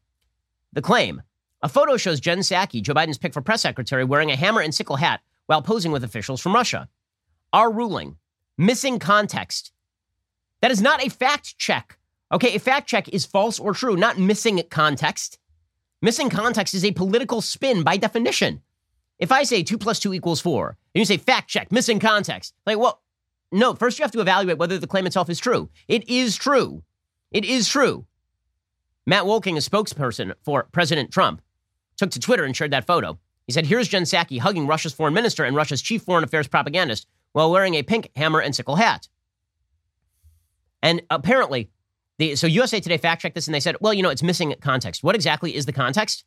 The 0.73 0.83
claim: 0.83 1.23
a 1.63 1.67
photo 1.67 1.97
shows 1.97 2.19
Jen 2.19 2.39
Psaki, 2.39 2.83
Joe 2.83 2.93
Biden's 2.93 3.17
pick 3.17 3.33
for 3.33 3.41
press 3.41 3.63
secretary, 3.63 4.03
wearing 4.03 4.29
a 4.29 4.35
hammer 4.35 4.61
and 4.61 4.73
sickle 4.73 4.97
hat 4.97 5.21
while 5.47 5.63
posing 5.63 5.91
with 5.91 6.03
officials 6.03 6.41
from 6.41 6.53
Russia. 6.53 6.87
Our 7.51 7.71
ruling: 7.71 8.17
missing 8.55 8.99
context. 8.99 9.71
That 10.61 10.69
is 10.69 10.79
not 10.79 11.03
a 11.03 11.09
fact 11.09 11.57
check. 11.57 11.97
Okay, 12.31 12.53
a 12.53 12.59
fact 12.59 12.87
check 12.87 13.09
is 13.09 13.25
false 13.25 13.57
or 13.59 13.73
true, 13.73 13.97
not 13.97 14.19
missing 14.19 14.61
context. 14.69 15.39
Missing 16.03 16.29
context 16.29 16.75
is 16.75 16.85
a 16.85 16.91
political 16.91 17.41
spin 17.41 17.81
by 17.81 17.97
definition. 17.97 18.61
If 19.17 19.31
I 19.31 19.41
say 19.41 19.63
two 19.63 19.79
plus 19.79 19.99
two 19.99 20.13
equals 20.13 20.39
four, 20.39 20.77
and 20.93 20.99
you 20.99 21.05
say 21.05 21.17
fact 21.17 21.49
check, 21.49 21.71
missing 21.71 21.99
context, 21.99 22.53
like, 22.67 22.77
well, 22.77 23.01
no, 23.51 23.73
first 23.73 23.97
you 23.97 24.03
have 24.03 24.11
to 24.11 24.21
evaluate 24.21 24.59
whether 24.59 24.77
the 24.77 24.85
claim 24.85 25.07
itself 25.07 25.31
is 25.31 25.39
true. 25.39 25.71
It 25.87 26.07
is 26.07 26.35
true. 26.35 26.83
It 27.31 27.45
is 27.45 27.67
true. 27.67 28.05
Matt 29.05 29.25
Wolking, 29.25 29.55
a 29.55 29.59
spokesperson 29.59 30.33
for 30.43 30.67
President 30.71 31.11
Trump, 31.11 31.41
took 31.97 32.11
to 32.11 32.19
Twitter 32.19 32.43
and 32.43 32.55
shared 32.55 32.71
that 32.71 32.87
photo. 32.87 33.17
He 33.47 33.53
said, 33.53 33.65
Here's 33.65 33.87
Jen 33.87 34.03
Psaki 34.03 34.39
hugging 34.39 34.67
Russia's 34.67 34.93
foreign 34.93 35.13
minister 35.13 35.43
and 35.43 35.55
Russia's 35.55 35.81
chief 35.81 36.03
foreign 36.03 36.23
affairs 36.23 36.47
propagandist 36.47 37.07
while 37.33 37.51
wearing 37.51 37.75
a 37.75 37.83
pink 37.83 38.11
hammer 38.15 38.39
and 38.39 38.55
sickle 38.55 38.75
hat. 38.75 39.07
And 40.81 41.01
apparently, 41.09 41.69
the, 42.17 42.35
so 42.35 42.47
USA 42.47 42.79
Today 42.79 42.97
fact 42.97 43.21
checked 43.21 43.35
this 43.35 43.47
and 43.47 43.55
they 43.55 43.59
said, 43.59 43.75
well, 43.81 43.93
you 43.93 44.03
know, 44.03 44.09
it's 44.09 44.23
missing 44.23 44.53
context. 44.61 45.03
What 45.03 45.15
exactly 45.15 45.55
is 45.55 45.65
the 45.65 45.73
context? 45.73 46.25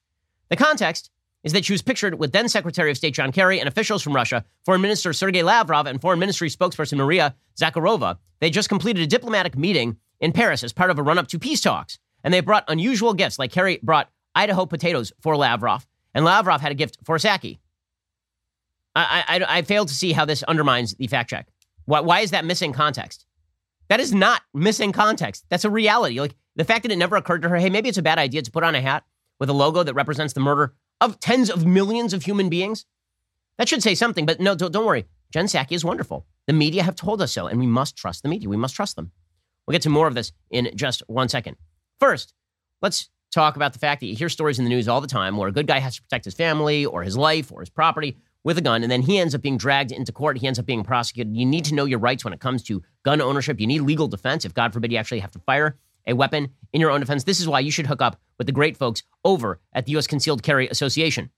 The 0.49 0.57
context 0.57 1.11
is 1.45 1.53
that 1.53 1.65
she 1.65 1.73
was 1.73 1.83
pictured 1.83 2.19
with 2.19 2.33
then 2.33 2.49
Secretary 2.49 2.91
of 2.91 2.97
State 2.97 3.15
John 3.15 3.33
Kerry 3.33 3.59
and 3.59 3.69
officials 3.69 4.03
from 4.03 4.15
Russia, 4.15 4.45
Foreign 4.65 4.81
Minister 4.81 5.13
Sergei 5.13 5.43
Lavrov, 5.43 5.87
and 5.87 6.01
Foreign 6.01 6.19
Ministry 6.19 6.49
spokesperson 6.49 6.97
Maria 6.97 7.35
Zakharova. 7.57 8.19
They 8.41 8.51
just 8.51 8.69
completed 8.69 9.03
a 9.03 9.07
diplomatic 9.07 9.57
meeting 9.57 9.97
in 10.23 10.33
Paris 10.33 10.65
as 10.65 10.73
part 10.73 10.91
of 10.91 10.99
a 10.99 11.03
run 11.03 11.19
up 11.19 11.29
to 11.29 11.39
peace 11.39 11.61
talks. 11.61 11.99
And 12.25 12.33
they 12.33 12.41
brought 12.41 12.65
unusual 12.69 13.13
gifts, 13.13 13.39
like 13.39 13.53
Kerry 13.53 13.81
brought 13.83 14.09
Idaho 14.35 14.65
potatoes 14.65 15.13
for 15.21 15.37
Lavrov, 15.37 15.87
and 16.15 16.25
Lavrov 16.25 16.63
had 16.63 16.73
a 16.73 16.77
gift 16.77 16.97
for 17.05 17.19
Psaki. 17.19 17.59
I, 18.95 19.25
I, 19.27 19.59
I 19.59 19.63
fail 19.63 19.85
to 19.85 19.95
see 19.95 20.13
how 20.13 20.25
this 20.25 20.43
undermines 20.45 20.95
the 20.95 21.07
fact 21.07 21.31
check. 21.31 21.49
Why, 21.85 22.01
why 22.01 22.21
is 22.21 22.31
that 22.31 22.45
missing 22.45 22.73
context? 22.73 23.27
That 23.89 24.01
is 24.01 24.15
not 24.15 24.43
missing 24.55 24.93
context. 24.93 25.45
That's 25.49 25.65
a 25.65 25.71
reality. 25.71 26.21
Like 26.21 26.37
the 26.57 26.65
fact 26.65 26.85
that 26.85 26.93
it 26.93 26.97
never 26.97 27.17
occurred 27.17 27.43
to 27.43 27.49
her, 27.49 27.57
hey, 27.57 27.71
maybe 27.71 27.89
it's 27.89 27.99
a 27.99 28.03
bad 28.03 28.19
idea 28.19 28.43
to 28.43 28.51
put 28.51 28.65
on 28.65 28.75
a 28.75 28.81
hat 28.81 29.05
with 29.41 29.51
a 29.51 29.55
logo 29.55 29.83
that 29.83 29.95
represents 29.95 30.35
the 30.35 30.41
murder 30.41 30.75
of 31.01 31.19
tens 31.19 31.51
of 31.51 31.67
millions 31.67 32.13
of 32.13 32.23
human 32.23 32.49
beings. 32.49 32.87
That 33.59 33.69
should 33.69 33.83
say 33.83 33.95
something, 33.95 34.25
but 34.25 34.41
no, 34.41 34.55
don't, 34.55 34.73
don't 34.73 34.87
worry. 34.87 35.07
Jen 35.33 35.47
Psaki 35.47 35.73
is 35.73 35.85
wonderful. 35.85 36.27
The 36.47 36.53
media 36.53 36.83
have 36.83 36.95
told 36.95 37.21
us 37.23 37.33
so, 37.33 37.47
and 37.47 37.59
we 37.59 37.67
must 37.67 37.97
trust 37.97 38.23
the 38.23 38.29
media. 38.29 38.49
We 38.49 38.57
must 38.57 38.77
trust 38.77 38.97
them. 38.97 39.11
We'll 39.67 39.73
get 39.73 39.83
to 39.83 39.91
more 39.91 40.09
of 40.09 40.15
this 40.15 40.33
in 40.51 40.71
just 40.75 41.03
one 41.07 41.29
second. 41.29 41.57
First, 42.01 42.35
let's 42.81 43.09
talk 43.33 43.57
about 43.57 43.73
the 43.73 43.79
fact 43.79 44.01
that 44.01 44.07
you 44.07 44.17
hear 44.17 44.29
stories 44.29 44.59
in 44.59 44.65
the 44.65 44.69
news 44.69 44.89
all 44.89 45.01
the 45.01 45.07
time 45.07 45.37
where 45.37 45.49
a 45.49 45.53
good 45.53 45.67
guy 45.67 45.79
has 45.79 45.97
to 45.97 46.03
protect 46.03 46.25
his 46.25 46.35
family 46.35 46.85
or 46.85 47.03
his 47.03 47.17
life 47.17 47.51
or 47.51 47.61
his 47.61 47.71
property 47.71 48.17
with 48.45 48.59
a 48.59 48.61
gun, 48.61 48.83
and 48.83 48.91
then 48.91 49.03
he 49.03 49.19
ends 49.19 49.35
up 49.35 49.41
being 49.41 49.57
dragged 49.57 49.93
into 49.93 50.13
court. 50.13 50.39
He 50.39 50.47
ends 50.47 50.59
up 50.59 50.67
being 50.67 50.83
prosecuted. 50.83 51.37
You 51.37 51.47
need 51.47 51.65
to 51.67 51.75
know 51.75 51.85
your 51.85 52.01
rights 52.01 52.25
when 52.25 52.33
it 52.33 52.41
comes 52.41 52.63
to 52.65 52.83
gun 53.05 53.21
ownership. 53.21 53.61
You 53.61 53.67
need 53.67 53.83
legal 53.83 54.09
defense 54.09 54.45
if, 54.45 54.53
God 54.53 54.73
forbid, 54.73 54.91
you 54.91 54.99
actually 54.99 55.21
have 55.21 55.31
to 55.33 55.39
fire 55.41 55.79
a 56.07 56.15
weapon 56.15 56.49
in 56.73 56.81
your 56.81 56.91
own 56.91 57.01
defense. 57.01 57.23
This 57.23 57.41
is 57.41 57.47
why 57.47 57.61
you 57.61 57.71
should 57.71 57.87
hook 57.87 58.03
up 58.03 58.21
with 58.39 58.49
the 58.49 58.53
great 58.53 58.77
folks 58.77 59.05
over 59.25 59.61
at 59.73 59.87
the 59.87 59.93
U.S. 59.93 60.09
Concealed 60.09 60.43
Carry 60.43 60.67
Association. 60.67 61.31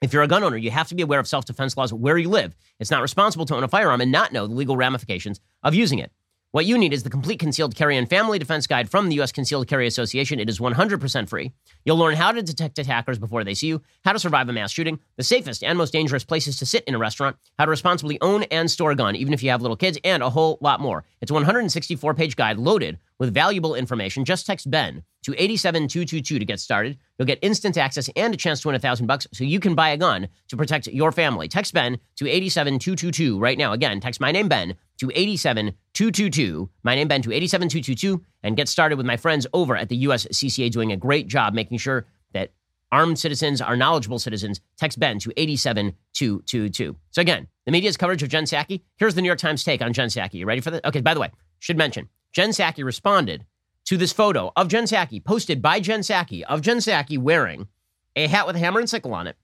If 0.00 0.12
you're 0.12 0.22
a 0.22 0.28
gun 0.28 0.42
owner, 0.42 0.56
you 0.56 0.70
have 0.70 0.88
to 0.88 0.94
be 0.94 1.02
aware 1.02 1.20
of 1.20 1.28
self 1.28 1.44
defense 1.44 1.76
laws 1.76 1.92
where 1.92 2.18
you 2.18 2.28
live. 2.28 2.56
It's 2.80 2.90
not 2.90 3.02
responsible 3.02 3.44
to 3.46 3.54
own 3.54 3.62
a 3.62 3.68
firearm 3.68 4.00
and 4.00 4.10
not 4.10 4.32
know 4.32 4.46
the 4.46 4.54
legal 4.54 4.76
ramifications 4.76 5.40
of 5.62 5.74
using 5.74 5.98
it. 5.98 6.10
What 6.52 6.66
you 6.66 6.76
need 6.76 6.92
is 6.92 7.02
the 7.02 7.08
complete 7.08 7.38
concealed 7.38 7.74
carry 7.74 7.96
and 7.96 8.06
family 8.06 8.38
defense 8.38 8.66
guide 8.66 8.90
from 8.90 9.08
the 9.08 9.14
U.S. 9.14 9.32
Concealed 9.32 9.68
Carry 9.68 9.86
Association. 9.86 10.38
It 10.38 10.50
is 10.50 10.58
100% 10.58 11.26
free. 11.26 11.50
You'll 11.86 11.96
learn 11.96 12.14
how 12.14 12.30
to 12.30 12.42
detect 12.42 12.78
attackers 12.78 13.18
before 13.18 13.42
they 13.42 13.54
see 13.54 13.68
you, 13.68 13.80
how 14.04 14.12
to 14.12 14.18
survive 14.18 14.50
a 14.50 14.52
mass 14.52 14.70
shooting, 14.70 15.00
the 15.16 15.22
safest 15.22 15.64
and 15.64 15.78
most 15.78 15.94
dangerous 15.94 16.24
places 16.24 16.58
to 16.58 16.66
sit 16.66 16.84
in 16.84 16.94
a 16.94 16.98
restaurant, 16.98 17.38
how 17.58 17.64
to 17.64 17.70
responsibly 17.70 18.20
own 18.20 18.42
and 18.50 18.70
store 18.70 18.90
a 18.90 18.94
gun, 18.94 19.16
even 19.16 19.32
if 19.32 19.42
you 19.42 19.48
have 19.48 19.62
little 19.62 19.78
kids, 19.78 19.98
and 20.04 20.22
a 20.22 20.28
whole 20.28 20.58
lot 20.60 20.78
more. 20.78 21.04
It's 21.22 21.30
a 21.30 21.34
164 21.34 22.12
page 22.12 22.36
guide 22.36 22.58
loaded 22.58 22.98
with 23.18 23.32
valuable 23.32 23.74
information. 23.74 24.26
Just 24.26 24.44
text 24.44 24.70
Ben 24.70 25.04
to 25.22 25.32
87222 25.32 26.38
to 26.38 26.44
get 26.44 26.60
started. 26.60 26.98
You'll 27.18 27.26
get 27.26 27.38
instant 27.42 27.76
access 27.76 28.08
and 28.16 28.34
a 28.34 28.36
chance 28.36 28.60
to 28.62 28.68
win 28.68 28.74
a 28.74 28.78
thousand 28.78 29.06
bucks 29.06 29.26
so 29.32 29.44
you 29.44 29.60
can 29.60 29.74
buy 29.74 29.90
a 29.90 29.96
gun 29.96 30.28
to 30.48 30.56
protect 30.56 30.86
your 30.88 31.12
family. 31.12 31.48
Text 31.48 31.72
Ben 31.74 31.98
to 32.16 32.28
87222 32.28 33.38
right 33.38 33.56
now. 33.56 33.72
Again, 33.72 34.00
text 34.00 34.20
my 34.20 34.32
name 34.32 34.48
Ben 34.48 34.74
to 34.98 35.10
87222. 35.14 36.70
My 36.82 36.94
name 36.94 37.08
Ben 37.08 37.22
to 37.22 37.32
87222 37.32 38.24
and 38.42 38.56
get 38.56 38.68
started 38.68 38.96
with 38.96 39.06
my 39.06 39.16
friends 39.16 39.46
over 39.52 39.76
at 39.76 39.88
the 39.88 40.04
USCCA 40.04 40.70
doing 40.70 40.92
a 40.92 40.96
great 40.96 41.28
job 41.28 41.54
making 41.54 41.78
sure 41.78 42.06
that 42.32 42.52
armed 42.90 43.18
citizens 43.18 43.60
are 43.60 43.76
knowledgeable 43.76 44.18
citizens. 44.18 44.60
Text 44.76 44.98
Ben 44.98 45.18
to 45.20 45.32
87222. 45.36 46.96
So 47.10 47.20
again, 47.22 47.48
the 47.64 47.72
media's 47.72 47.96
coverage 47.96 48.22
of 48.22 48.28
Jen 48.28 48.44
Psaki. 48.44 48.82
Here's 48.96 49.14
the 49.14 49.22
New 49.22 49.28
York 49.28 49.38
Times 49.38 49.62
take 49.64 49.82
on 49.82 49.92
Jen 49.92 50.08
Psaki. 50.08 50.34
You 50.34 50.46
ready 50.46 50.60
for 50.60 50.70
this? 50.70 50.80
Okay, 50.84 51.00
by 51.00 51.14
the 51.14 51.20
way, 51.20 51.30
should 51.60 51.78
mention 51.78 52.08
Jen 52.32 52.50
Psaki 52.50 52.84
responded 52.84 53.44
to 53.84 53.96
this 53.96 54.12
photo 54.12 54.52
of 54.56 54.68
Jen 54.68 54.84
Psaki 54.84 55.24
posted 55.24 55.60
by 55.60 55.80
Jen 55.80 56.00
Psaki 56.00 56.42
of 56.42 56.60
Jen 56.60 56.78
Psaki 56.78 57.18
wearing 57.18 57.68
a 58.16 58.26
hat 58.26 58.46
with 58.46 58.56
a 58.56 58.58
hammer 58.58 58.80
and 58.80 58.88
sickle 58.88 59.14
on 59.14 59.26
it 59.26 59.36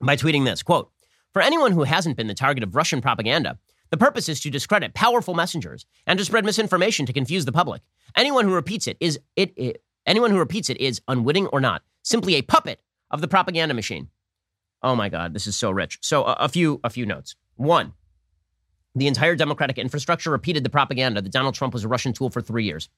by 0.00 0.16
tweeting 0.16 0.44
this 0.44 0.62
quote, 0.62 0.90
For 1.32 1.42
anyone 1.42 1.72
who 1.72 1.82
hasn't 1.82 2.16
been 2.16 2.28
the 2.28 2.34
target 2.34 2.62
of 2.62 2.74
Russian 2.74 3.00
propaganda, 3.00 3.58
the 3.90 3.96
purpose 3.96 4.28
is 4.28 4.40
to 4.40 4.50
discredit 4.50 4.94
powerful 4.94 5.34
messengers 5.34 5.86
and 6.06 6.18
to 6.18 6.24
spread 6.24 6.44
misinformation 6.44 7.06
to 7.06 7.12
confuse 7.12 7.44
the 7.44 7.52
public. 7.52 7.82
Anyone 8.16 8.44
who 8.44 8.54
repeats 8.54 8.86
it 8.86 8.96
is 9.00 9.18
it, 9.36 9.52
it 9.56 9.82
anyone 10.06 10.30
who 10.30 10.38
repeats 10.38 10.70
it 10.70 10.80
is 10.80 11.00
unwitting 11.08 11.46
or 11.48 11.60
not, 11.60 11.82
simply 12.02 12.34
a 12.34 12.42
puppet 12.42 12.80
of 13.10 13.20
the 13.20 13.28
propaganda 13.28 13.74
machine. 13.74 14.08
Oh 14.82 14.94
my 14.94 15.08
God, 15.08 15.34
this 15.34 15.46
is 15.46 15.56
so 15.56 15.70
rich. 15.70 15.98
So 16.02 16.24
a, 16.24 16.32
a 16.40 16.48
few 16.48 16.80
a 16.84 16.90
few 16.90 17.06
notes. 17.06 17.34
One, 17.56 17.94
the 18.94 19.06
entire 19.06 19.34
Democratic 19.34 19.78
infrastructure 19.78 20.30
repeated 20.30 20.64
the 20.64 20.70
propaganda 20.70 21.22
that 21.22 21.32
Donald 21.32 21.54
Trump 21.54 21.74
was 21.74 21.84
a 21.84 21.88
Russian 21.88 22.12
tool 22.12 22.30
for 22.30 22.40
three 22.40 22.64
years. 22.64 22.88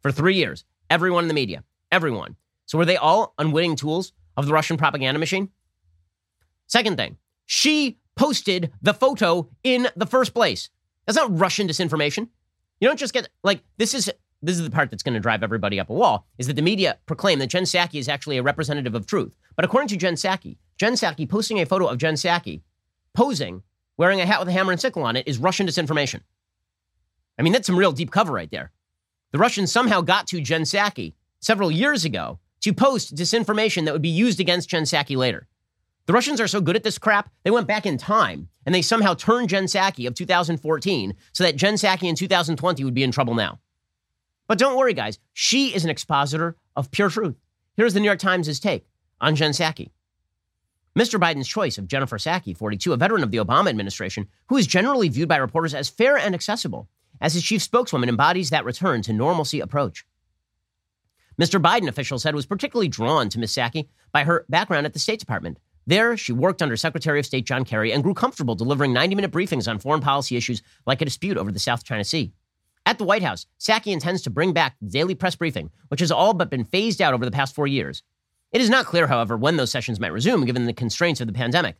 For 0.00 0.10
three 0.10 0.36
years, 0.36 0.64
everyone 0.88 1.24
in 1.24 1.28
the 1.28 1.34
media, 1.34 1.64
everyone. 1.92 2.36
So 2.66 2.78
were 2.78 2.86
they 2.86 2.96
all 2.96 3.34
unwitting 3.38 3.76
tools 3.76 4.12
of 4.36 4.46
the 4.46 4.52
Russian 4.52 4.76
propaganda 4.76 5.18
machine? 5.18 5.50
Second 6.66 6.96
thing, 6.96 7.18
she 7.46 7.98
posted 8.16 8.70
the 8.80 8.94
photo 8.94 9.48
in 9.62 9.88
the 9.96 10.06
first 10.06 10.32
place. 10.32 10.70
That's 11.06 11.16
not 11.16 11.36
Russian 11.38 11.68
disinformation. 11.68 12.28
You 12.80 12.88
don't 12.88 12.98
just 12.98 13.12
get, 13.12 13.28
like, 13.42 13.62
this 13.76 13.92
is 13.92 14.10
this 14.42 14.56
is 14.56 14.64
the 14.64 14.70
part 14.70 14.90
that's 14.90 15.02
going 15.02 15.14
to 15.14 15.20
drive 15.20 15.42
everybody 15.42 15.78
up 15.78 15.90
a 15.90 15.94
wall, 15.94 16.26
is 16.38 16.46
that 16.46 16.56
the 16.56 16.62
media 16.62 16.98
proclaim 17.04 17.38
that 17.40 17.48
Jen 17.48 17.64
Psaki 17.64 17.98
is 17.98 18.08
actually 18.08 18.38
a 18.38 18.42
representative 18.42 18.94
of 18.94 19.06
truth. 19.06 19.36
But 19.54 19.66
according 19.66 19.88
to 19.88 19.98
Jen 19.98 20.14
Psaki, 20.14 20.56
Jen 20.78 20.94
Psaki 20.94 21.28
posting 21.28 21.60
a 21.60 21.66
photo 21.66 21.86
of 21.88 21.98
Jen 21.98 22.14
Psaki 22.14 22.62
posing, 23.12 23.62
wearing 23.98 24.20
a 24.20 24.26
hat 24.26 24.38
with 24.38 24.48
a 24.48 24.52
hammer 24.52 24.72
and 24.72 24.80
sickle 24.80 25.02
on 25.02 25.16
it, 25.16 25.28
is 25.28 25.36
Russian 25.36 25.66
disinformation. 25.66 26.20
I 27.38 27.42
mean, 27.42 27.52
that's 27.52 27.66
some 27.66 27.76
real 27.76 27.92
deep 27.92 28.10
cover 28.10 28.32
right 28.32 28.50
there. 28.50 28.70
The 29.32 29.38
Russians 29.38 29.70
somehow 29.70 30.00
got 30.00 30.26
to 30.28 30.40
Jen 30.40 30.62
Psaki 30.62 31.14
several 31.38 31.70
years 31.70 32.04
ago 32.04 32.40
to 32.62 32.74
post 32.74 33.14
disinformation 33.14 33.84
that 33.84 33.92
would 33.92 34.02
be 34.02 34.08
used 34.08 34.40
against 34.40 34.68
Jen 34.68 34.82
Psaki 34.82 35.16
later. 35.16 35.46
The 36.06 36.12
Russians 36.12 36.40
are 36.40 36.48
so 36.48 36.60
good 36.60 36.74
at 36.74 36.82
this 36.82 36.98
crap, 36.98 37.30
they 37.44 37.50
went 37.50 37.68
back 37.68 37.86
in 37.86 37.96
time 37.96 38.48
and 38.66 38.74
they 38.74 38.82
somehow 38.82 39.14
turned 39.14 39.48
Jen 39.48 39.66
Psaki 39.66 40.08
of 40.08 40.14
2014 40.14 41.14
so 41.32 41.44
that 41.44 41.56
Jen 41.56 41.74
Psaki 41.74 42.08
in 42.08 42.16
2020 42.16 42.82
would 42.82 42.94
be 42.94 43.04
in 43.04 43.12
trouble 43.12 43.34
now. 43.34 43.60
But 44.48 44.58
don't 44.58 44.76
worry, 44.76 44.94
guys. 44.94 45.20
She 45.32 45.74
is 45.74 45.84
an 45.84 45.90
expositor 45.90 46.56
of 46.74 46.90
pure 46.90 47.08
truth. 47.08 47.36
Here's 47.76 47.94
the 47.94 48.00
New 48.00 48.06
York 48.06 48.18
Times' 48.18 48.58
take 48.58 48.84
on 49.20 49.36
Jen 49.36 49.52
Psaki. 49.52 49.90
Mr. 50.98 51.20
Biden's 51.20 51.46
choice 51.46 51.78
of 51.78 51.86
Jennifer 51.86 52.18
Psaki, 52.18 52.56
42, 52.56 52.92
a 52.92 52.96
veteran 52.96 53.22
of 53.22 53.30
the 53.30 53.38
Obama 53.38 53.68
administration, 53.68 54.26
who 54.48 54.56
is 54.56 54.66
generally 54.66 55.08
viewed 55.08 55.28
by 55.28 55.36
reporters 55.36 55.72
as 55.72 55.88
fair 55.88 56.18
and 56.18 56.34
accessible, 56.34 56.88
as 57.20 57.34
his 57.34 57.42
chief 57.42 57.62
spokeswoman 57.62 58.08
embodies 58.08 58.50
that 58.50 58.64
return 58.64 59.02
to 59.02 59.12
normalcy 59.12 59.60
approach. 59.60 60.04
Mr. 61.40 61.60
Biden, 61.60 61.88
officials 61.88 62.22
said, 62.22 62.34
was 62.34 62.46
particularly 62.46 62.88
drawn 62.88 63.28
to 63.30 63.38
Ms. 63.38 63.52
Psaki 63.52 63.88
by 64.12 64.24
her 64.24 64.44
background 64.48 64.84
at 64.84 64.92
the 64.92 64.98
State 64.98 65.20
Department. 65.20 65.58
There, 65.86 66.16
she 66.16 66.32
worked 66.32 66.60
under 66.60 66.76
Secretary 66.76 67.18
of 67.18 67.26
State 67.26 67.46
John 67.46 67.64
Kerry 67.64 67.92
and 67.92 68.02
grew 68.02 68.14
comfortable 68.14 68.54
delivering 68.54 68.92
90 68.92 69.14
minute 69.14 69.32
briefings 69.32 69.66
on 69.66 69.78
foreign 69.78 70.02
policy 70.02 70.36
issues 70.36 70.62
like 70.86 71.00
a 71.00 71.06
dispute 71.06 71.38
over 71.38 71.50
the 71.50 71.58
South 71.58 71.82
China 71.82 72.04
Sea. 72.04 72.32
At 72.84 72.98
the 72.98 73.04
White 73.04 73.22
House, 73.22 73.46
Psaki 73.58 73.92
intends 73.92 74.22
to 74.22 74.30
bring 74.30 74.52
back 74.52 74.76
the 74.80 74.90
daily 74.90 75.14
press 75.14 75.34
briefing, 75.34 75.70
which 75.88 76.00
has 76.00 76.12
all 76.12 76.34
but 76.34 76.50
been 76.50 76.64
phased 76.64 77.00
out 77.00 77.14
over 77.14 77.24
the 77.24 77.30
past 77.30 77.54
four 77.54 77.66
years. 77.66 78.02
It 78.52 78.60
is 78.60 78.70
not 78.70 78.86
clear, 78.86 79.06
however, 79.06 79.36
when 79.36 79.56
those 79.56 79.70
sessions 79.70 80.00
might 80.00 80.12
resume 80.12 80.44
given 80.44 80.66
the 80.66 80.72
constraints 80.72 81.20
of 81.20 81.26
the 81.26 81.32
pandemic. 81.32 81.76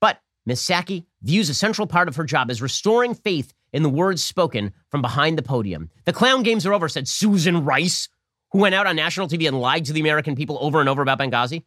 But 0.00 0.20
Ms. 0.46 0.62
Psaki 0.62 1.04
views 1.22 1.50
a 1.50 1.54
central 1.54 1.86
part 1.86 2.08
of 2.08 2.16
her 2.16 2.24
job 2.24 2.50
as 2.50 2.62
restoring 2.62 3.14
faith 3.14 3.52
in 3.72 3.82
the 3.82 3.88
words 3.88 4.22
spoken 4.22 4.72
from 4.90 5.02
behind 5.02 5.38
the 5.38 5.42
podium. 5.42 5.90
The 6.04 6.12
clown 6.12 6.42
games 6.42 6.66
are 6.66 6.72
over, 6.72 6.88
said 6.88 7.08
Susan 7.08 7.64
Rice, 7.64 8.08
who 8.52 8.58
went 8.58 8.74
out 8.74 8.86
on 8.86 8.96
national 8.96 9.28
TV 9.28 9.46
and 9.46 9.60
lied 9.60 9.84
to 9.86 9.92
the 9.92 10.00
American 10.00 10.34
people 10.34 10.58
over 10.60 10.80
and 10.80 10.88
over 10.88 11.02
about 11.02 11.18
Benghazi. 11.18 11.64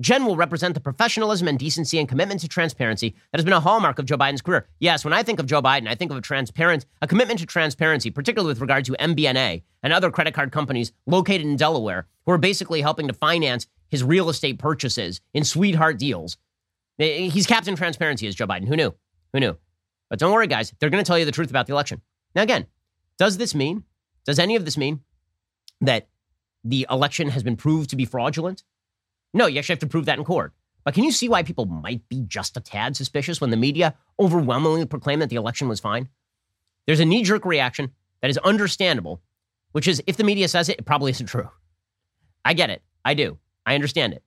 Jen 0.00 0.24
will 0.24 0.36
represent 0.36 0.72
the 0.72 0.80
professionalism 0.80 1.46
and 1.46 1.58
decency 1.58 1.98
and 1.98 2.08
commitment 2.08 2.40
to 2.40 2.48
transparency 2.48 3.10
that 3.10 3.38
has 3.38 3.44
been 3.44 3.52
a 3.52 3.60
hallmark 3.60 3.98
of 3.98 4.06
Joe 4.06 4.16
Biden's 4.16 4.40
career. 4.40 4.66
Yes, 4.78 5.04
when 5.04 5.12
I 5.12 5.22
think 5.22 5.38
of 5.38 5.46
Joe 5.46 5.60
Biden, 5.60 5.88
I 5.88 5.94
think 5.94 6.10
of 6.10 6.16
a 6.16 6.22
transparent, 6.22 6.86
a 7.02 7.06
commitment 7.06 7.40
to 7.40 7.46
transparency, 7.46 8.10
particularly 8.10 8.48
with 8.48 8.62
regard 8.62 8.86
to 8.86 8.92
MBNA 8.92 9.62
and 9.82 9.92
other 9.92 10.10
credit 10.10 10.32
card 10.32 10.52
companies 10.52 10.92
located 11.06 11.42
in 11.42 11.56
Delaware 11.56 12.06
who 12.24 12.32
are 12.32 12.38
basically 12.38 12.80
helping 12.80 13.08
to 13.08 13.12
finance 13.12 13.66
his 13.90 14.02
real 14.02 14.30
estate 14.30 14.58
purchases 14.58 15.20
in 15.34 15.44
sweetheart 15.44 15.98
deals. 15.98 16.38
Eh, 16.98 17.04
eh, 17.04 17.28
he's 17.28 17.46
Captain 17.46 17.76
Transparency, 17.76 18.26
is 18.26 18.34
Joe 18.34 18.46
Biden. 18.46 18.68
Who 18.68 18.76
knew? 18.76 18.94
Who 19.32 19.40
knew? 19.40 19.56
But 20.10 20.18
don't 20.18 20.32
worry, 20.32 20.48
guys. 20.48 20.74
They're 20.78 20.90
going 20.90 21.02
to 21.02 21.08
tell 21.08 21.18
you 21.18 21.24
the 21.24 21.32
truth 21.32 21.48
about 21.48 21.66
the 21.66 21.72
election. 21.72 22.02
Now, 22.34 22.42
again, 22.42 22.66
does 23.18 23.38
this 23.38 23.54
mean, 23.54 23.84
does 24.26 24.38
any 24.38 24.56
of 24.56 24.64
this 24.64 24.76
mean 24.76 25.00
that 25.80 26.08
the 26.64 26.86
election 26.90 27.30
has 27.30 27.42
been 27.42 27.56
proved 27.56 27.90
to 27.90 27.96
be 27.96 28.04
fraudulent? 28.04 28.64
No, 29.32 29.46
you 29.46 29.58
actually 29.58 29.74
have 29.74 29.80
to 29.80 29.86
prove 29.86 30.06
that 30.06 30.18
in 30.18 30.24
court. 30.24 30.52
But 30.84 30.94
can 30.94 31.04
you 31.04 31.12
see 31.12 31.28
why 31.28 31.42
people 31.42 31.66
might 31.66 32.08
be 32.08 32.22
just 32.26 32.56
a 32.56 32.60
tad 32.60 32.96
suspicious 32.96 33.40
when 33.40 33.50
the 33.50 33.56
media 33.56 33.94
overwhelmingly 34.18 34.86
proclaim 34.86 35.20
that 35.20 35.28
the 35.28 35.36
election 35.36 35.68
was 35.68 35.80
fine? 35.80 36.08
There's 36.86 37.00
a 37.00 37.04
knee 37.04 37.22
jerk 37.22 37.44
reaction 37.44 37.92
that 38.22 38.30
is 38.30 38.38
understandable, 38.38 39.22
which 39.72 39.86
is 39.86 40.02
if 40.06 40.16
the 40.16 40.24
media 40.24 40.48
says 40.48 40.68
it, 40.68 40.78
it 40.78 40.86
probably 40.86 41.10
isn't 41.12 41.26
true. 41.26 41.48
I 42.44 42.54
get 42.54 42.70
it. 42.70 42.82
I 43.04 43.14
do. 43.14 43.38
I 43.66 43.74
understand 43.74 44.14
it. 44.14 44.22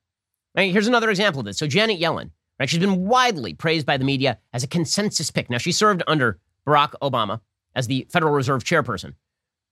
Right, 0.55 0.71
here's 0.71 0.87
another 0.87 1.09
example 1.09 1.39
of 1.39 1.45
this. 1.45 1.57
So, 1.57 1.65
Janet 1.65 1.99
Yellen, 1.99 2.29
she's 2.69 2.79
been 2.79 3.05
widely 3.05 3.53
praised 3.53 3.85
by 3.85 3.97
the 3.97 4.05
media 4.05 4.39
as 4.53 4.63
a 4.63 4.67
consensus 4.67 5.31
pick. 5.31 5.49
Now, 5.49 5.57
she 5.57 5.71
served 5.71 6.03
under 6.07 6.39
Barack 6.67 6.93
Obama 7.01 7.41
as 7.75 7.87
the 7.87 8.07
Federal 8.09 8.33
Reserve 8.33 8.63
chairperson, 8.63 9.13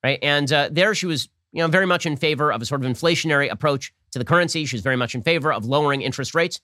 right? 0.04 0.19
And 0.21 0.51
uh, 0.51 0.69
there 0.71 0.95
she 0.95 1.06
was, 1.06 1.30
you 1.51 1.62
know, 1.62 1.67
very 1.67 1.86
much 1.86 2.06
in 2.06 2.17
favor 2.17 2.51
of 2.51 2.62
a 2.62 2.65
sort 2.65 2.84
of 2.84 2.91
inflationary 2.91 3.49
approach 3.51 3.93
to 4.12 4.19
the 4.19 4.25
currency. 4.25 4.65
She's 4.65 4.82
very 4.82 4.95
much 4.95 5.15
in 5.15 5.21
favor 5.21 5.54
of 5.54 5.65
lowering 5.65 6.01
interest 6.01 6.34
rates. 6.36 6.60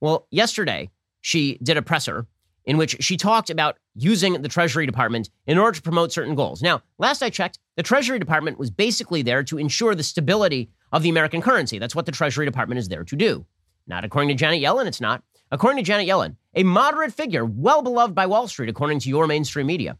Well, 0.00 0.26
yesterday, 0.30 0.90
she 1.20 1.58
did 1.62 1.76
a 1.76 1.82
presser 1.82 2.26
in 2.66 2.76
which 2.76 2.96
she 3.00 3.16
talked 3.16 3.50
about 3.50 3.76
using 3.94 4.40
the 4.40 4.48
Treasury 4.48 4.86
Department 4.86 5.30
in 5.46 5.58
order 5.58 5.76
to 5.76 5.82
promote 5.82 6.12
certain 6.12 6.34
goals. 6.34 6.62
Now, 6.62 6.82
last 6.98 7.22
I 7.22 7.30
checked, 7.30 7.58
the 7.76 7.82
Treasury 7.82 8.18
Department 8.18 8.58
was 8.58 8.70
basically 8.70 9.22
there 9.22 9.42
to 9.44 9.58
ensure 9.58 9.94
the 9.94 10.02
stability 10.02 10.70
of 10.92 11.02
the 11.02 11.10
American 11.10 11.42
currency. 11.42 11.78
That's 11.78 11.94
what 11.94 12.06
the 12.06 12.12
Treasury 12.12 12.46
Department 12.46 12.78
is 12.78 12.88
there 12.88 13.04
to 13.04 13.16
do. 13.16 13.44
Not 13.86 14.04
according 14.04 14.28
to 14.28 14.34
Janet 14.34 14.62
Yellen, 14.62 14.86
it's 14.86 15.00
not. 15.00 15.22
According 15.54 15.84
to 15.84 15.86
Janet 15.86 16.08
Yellen, 16.08 16.34
a 16.56 16.64
moderate 16.64 17.12
figure, 17.12 17.44
well 17.44 17.80
beloved 17.80 18.12
by 18.12 18.26
Wall 18.26 18.48
Street, 18.48 18.68
according 18.68 18.98
to 18.98 19.08
your 19.08 19.28
mainstream 19.28 19.68
media, 19.68 19.96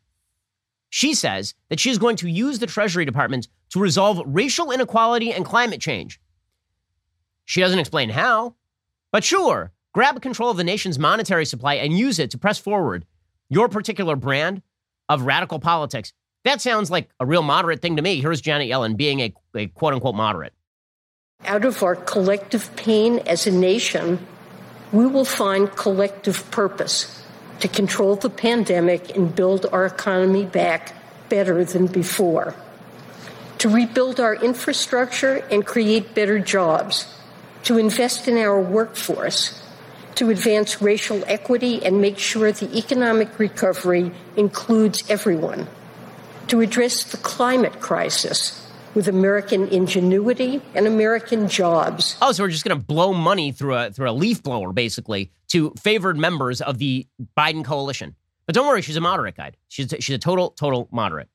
she 0.90 1.14
says 1.14 1.54
that 1.68 1.78
she 1.78 1.90
is 1.90 1.98
going 1.98 2.16
to 2.16 2.28
use 2.28 2.58
the 2.58 2.66
Treasury 2.66 3.04
Department 3.04 3.46
to 3.70 3.78
resolve 3.78 4.20
racial 4.26 4.72
inequality 4.72 5.32
and 5.32 5.44
climate 5.44 5.80
change. 5.80 6.20
She 7.44 7.60
doesn't 7.60 7.78
explain 7.78 8.10
how, 8.10 8.56
but 9.12 9.22
sure, 9.22 9.70
grab 9.92 10.20
control 10.20 10.50
of 10.50 10.56
the 10.56 10.64
nation's 10.64 10.98
monetary 10.98 11.46
supply 11.46 11.74
and 11.74 11.96
use 11.96 12.18
it 12.18 12.32
to 12.32 12.38
press 12.38 12.58
forward 12.58 13.06
your 13.48 13.68
particular 13.68 14.16
brand 14.16 14.60
of 15.08 15.22
radical 15.22 15.60
politics. 15.60 16.12
That 16.42 16.60
sounds 16.60 16.90
like 16.90 17.10
a 17.20 17.26
real 17.26 17.42
moderate 17.42 17.80
thing 17.80 17.94
to 17.94 18.02
me. 18.02 18.20
Here's 18.20 18.40
Janet 18.40 18.68
Yellen 18.68 18.96
being 18.96 19.20
a, 19.20 19.32
a 19.54 19.68
quote 19.68 19.94
unquote 19.94 20.16
moderate. 20.16 20.52
Out 21.44 21.64
of 21.64 21.80
our 21.84 21.94
collective 21.94 22.74
pain 22.74 23.20
as 23.20 23.46
a 23.46 23.52
nation, 23.52 24.18
we 24.94 25.06
will 25.06 25.24
find 25.24 25.74
collective 25.74 26.48
purpose 26.52 27.20
to 27.58 27.66
control 27.66 28.14
the 28.14 28.30
pandemic 28.30 29.16
and 29.16 29.34
build 29.34 29.66
our 29.72 29.86
economy 29.86 30.46
back 30.46 30.94
better 31.28 31.64
than 31.64 31.88
before, 31.88 32.54
to 33.58 33.68
rebuild 33.68 34.20
our 34.20 34.36
infrastructure 34.36 35.44
and 35.50 35.66
create 35.66 36.14
better 36.14 36.38
jobs. 36.38 37.10
To 37.64 37.78
invest 37.78 38.28
in 38.28 38.38
our 38.38 38.60
workforce, 38.60 39.60
to 40.16 40.30
advance 40.30 40.80
racial 40.80 41.24
equity 41.26 41.84
and 41.84 42.00
make 42.00 42.18
sure 42.18 42.52
the 42.52 42.76
economic 42.76 43.38
recovery 43.38 44.12
includes 44.36 45.02
everyone, 45.10 45.66
to 46.48 46.60
address 46.60 47.02
the 47.02 47.16
climate 47.16 47.80
crisis 47.80 48.63
with 48.94 49.08
American 49.08 49.68
ingenuity 49.68 50.60
and 50.74 50.86
American 50.86 51.48
jobs. 51.48 52.16
Oh, 52.22 52.32
so 52.32 52.42
we're 52.44 52.50
just 52.50 52.64
going 52.64 52.78
to 52.78 52.84
blow 52.84 53.12
money 53.12 53.52
through 53.52 53.74
a 53.74 53.90
through 53.90 54.08
a 54.08 54.12
leaf 54.12 54.42
blower, 54.42 54.72
basically, 54.72 55.30
to 55.48 55.72
favored 55.80 56.16
members 56.16 56.60
of 56.60 56.78
the 56.78 57.06
Biden 57.36 57.64
coalition. 57.64 58.14
But 58.46 58.54
don't 58.54 58.66
worry, 58.66 58.82
she's 58.82 58.96
a 58.96 59.00
moderate 59.00 59.36
guide. 59.36 59.56
She's 59.68 59.92
she's 60.00 60.14
a 60.14 60.18
total 60.18 60.50
total 60.50 60.88
moderate. 60.90 61.28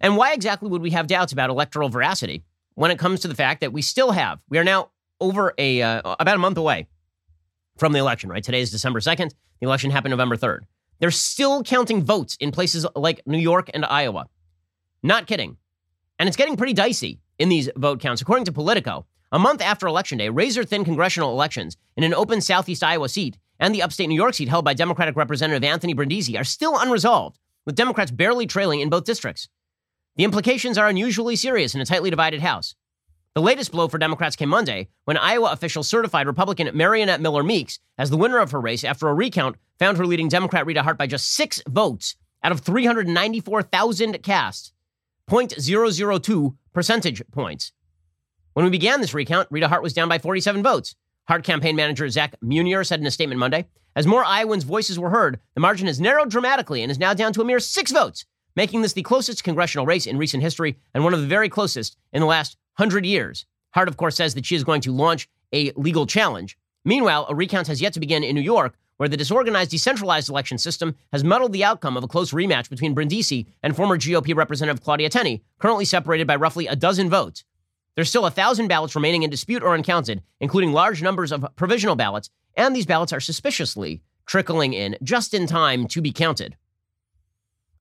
And 0.00 0.16
why 0.16 0.32
exactly 0.32 0.68
would 0.68 0.82
we 0.82 0.90
have 0.90 1.06
doubts 1.06 1.32
about 1.32 1.50
electoral 1.50 1.88
veracity 1.88 2.44
when 2.74 2.90
it 2.90 2.98
comes 2.98 3.20
to 3.20 3.28
the 3.28 3.34
fact 3.34 3.60
that 3.60 3.72
we 3.72 3.82
still 3.82 4.10
have 4.10 4.40
we 4.48 4.58
are 4.58 4.64
now 4.64 4.90
over 5.20 5.54
a 5.58 5.82
uh, 5.82 6.16
about 6.18 6.36
a 6.36 6.38
month 6.38 6.58
away 6.58 6.86
from 7.78 7.92
the 7.92 7.98
election, 7.98 8.30
right? 8.30 8.42
Today 8.42 8.60
is 8.60 8.70
December 8.70 9.00
2nd. 9.00 9.32
The 9.60 9.66
election 9.66 9.90
happened 9.90 10.10
November 10.10 10.36
3rd. 10.36 10.60
They're 10.98 11.10
still 11.10 11.62
counting 11.62 12.02
votes 12.02 12.36
in 12.40 12.52
places 12.52 12.86
like 12.94 13.26
New 13.26 13.38
York 13.38 13.70
and 13.74 13.84
Iowa. 13.84 14.26
Not 15.02 15.26
kidding. 15.26 15.58
And 16.18 16.28
it's 16.28 16.36
getting 16.36 16.56
pretty 16.56 16.72
dicey 16.72 17.20
in 17.38 17.48
these 17.48 17.68
vote 17.76 18.00
counts. 18.00 18.22
According 18.22 18.46
to 18.46 18.52
Politico, 18.52 19.06
a 19.32 19.38
month 19.38 19.60
after 19.60 19.86
Election 19.86 20.18
Day, 20.18 20.28
razor 20.28 20.64
thin 20.64 20.84
congressional 20.84 21.32
elections 21.32 21.76
in 21.96 22.04
an 22.04 22.14
open 22.14 22.40
Southeast 22.40 22.82
Iowa 22.82 23.08
seat 23.08 23.38
and 23.58 23.74
the 23.74 23.82
upstate 23.82 24.08
New 24.08 24.14
York 24.14 24.34
seat 24.34 24.48
held 24.48 24.64
by 24.64 24.74
Democratic 24.74 25.16
Representative 25.16 25.64
Anthony 25.64 25.94
Brindisi 25.94 26.38
are 26.38 26.44
still 26.44 26.78
unresolved, 26.78 27.38
with 27.64 27.74
Democrats 27.74 28.10
barely 28.10 28.46
trailing 28.46 28.80
in 28.80 28.88
both 28.88 29.04
districts. 29.04 29.48
The 30.16 30.24
implications 30.24 30.78
are 30.78 30.88
unusually 30.88 31.36
serious 31.36 31.74
in 31.74 31.80
a 31.80 31.84
tightly 31.84 32.10
divided 32.10 32.40
House. 32.40 32.74
The 33.34 33.42
latest 33.42 33.72
blow 33.72 33.88
for 33.88 33.98
Democrats 33.98 34.36
came 34.36 34.48
Monday 34.48 34.88
when 35.04 35.18
Iowa 35.18 35.52
officials 35.52 35.88
certified 35.88 36.26
Republican 36.26 36.68
Mariannette 36.68 37.20
Miller 37.20 37.42
Meeks 37.42 37.78
as 37.98 38.08
the 38.08 38.16
winner 38.16 38.38
of 38.38 38.50
her 38.52 38.60
race 38.60 38.82
after 38.82 39.08
a 39.08 39.14
recount 39.14 39.56
found 39.78 39.98
her 39.98 40.06
leading 40.06 40.28
Democrat 40.28 40.64
Rita 40.64 40.82
Hart 40.82 40.96
by 40.96 41.06
just 41.06 41.30
six 41.34 41.62
votes 41.68 42.16
out 42.42 42.52
of 42.52 42.60
394,000 42.60 44.22
cast, 44.22 44.72
0.002 45.30 46.56
percentage 46.72 47.22
points. 47.32 47.72
When 48.52 48.64
we 48.64 48.70
began 48.70 49.00
this 49.00 49.14
recount, 49.14 49.48
Rita 49.50 49.68
Hart 49.68 49.82
was 49.82 49.92
down 49.92 50.08
by 50.08 50.18
47 50.18 50.62
votes. 50.62 50.94
Hart 51.26 51.42
campaign 51.42 51.74
manager 51.74 52.08
Zach 52.08 52.36
Meunier 52.40 52.84
said 52.84 53.00
in 53.00 53.06
a 53.06 53.10
statement 53.10 53.40
Monday, 53.40 53.66
as 53.96 54.06
more 54.06 54.24
Iowans' 54.24 54.62
voices 54.62 54.98
were 54.98 55.10
heard, 55.10 55.40
the 55.54 55.60
margin 55.60 55.88
has 55.88 56.00
narrowed 56.00 56.30
dramatically 56.30 56.82
and 56.82 56.90
is 56.90 56.98
now 56.98 57.12
down 57.12 57.32
to 57.32 57.40
a 57.40 57.44
mere 57.44 57.58
six 57.58 57.90
votes, 57.90 58.24
making 58.54 58.82
this 58.82 58.92
the 58.92 59.02
closest 59.02 59.42
congressional 59.42 59.86
race 59.86 60.06
in 60.06 60.16
recent 60.16 60.42
history 60.42 60.76
and 60.94 61.02
one 61.02 61.14
of 61.14 61.20
the 61.20 61.26
very 61.26 61.48
closest 61.48 61.96
in 62.12 62.20
the 62.20 62.26
last 62.26 62.56
100 62.76 63.04
years. 63.04 63.46
Hart, 63.70 63.88
of 63.88 63.96
course, 63.96 64.16
says 64.16 64.34
that 64.34 64.46
she 64.46 64.54
is 64.54 64.64
going 64.64 64.82
to 64.82 64.92
launch 64.92 65.28
a 65.52 65.72
legal 65.72 66.06
challenge. 66.06 66.56
Meanwhile, 66.84 67.26
a 67.28 67.34
recount 67.34 67.66
has 67.66 67.82
yet 67.82 67.94
to 67.94 68.00
begin 68.00 68.22
in 68.22 68.36
New 68.36 68.42
York, 68.42 68.76
where 68.96 69.08
the 69.08 69.16
disorganized, 69.16 69.70
decentralized 69.70 70.28
election 70.28 70.58
system 70.58 70.94
has 71.12 71.24
muddled 71.24 71.52
the 71.52 71.64
outcome 71.64 71.96
of 71.96 72.04
a 72.04 72.08
close 72.08 72.32
rematch 72.32 72.70
between 72.70 72.94
Brindisi 72.94 73.46
and 73.62 73.76
former 73.76 73.98
GOP 73.98 74.34
Representative 74.34 74.82
Claudia 74.82 75.08
Tenney, 75.08 75.42
currently 75.58 75.84
separated 75.84 76.26
by 76.26 76.36
roughly 76.36 76.66
a 76.66 76.76
dozen 76.76 77.10
votes. 77.10 77.44
There's 77.94 78.08
still 78.08 78.26
a 78.26 78.30
thousand 78.30 78.68
ballots 78.68 78.94
remaining 78.94 79.22
in 79.22 79.30
dispute 79.30 79.62
or 79.62 79.74
uncounted, 79.74 80.22
including 80.40 80.72
large 80.72 81.02
numbers 81.02 81.32
of 81.32 81.46
provisional 81.56 81.96
ballots, 81.96 82.30
and 82.56 82.74
these 82.74 82.86
ballots 82.86 83.12
are 83.12 83.20
suspiciously 83.20 84.02
trickling 84.26 84.74
in 84.74 84.96
just 85.02 85.34
in 85.34 85.46
time 85.46 85.86
to 85.88 86.02
be 86.02 86.12
counted. 86.12 86.56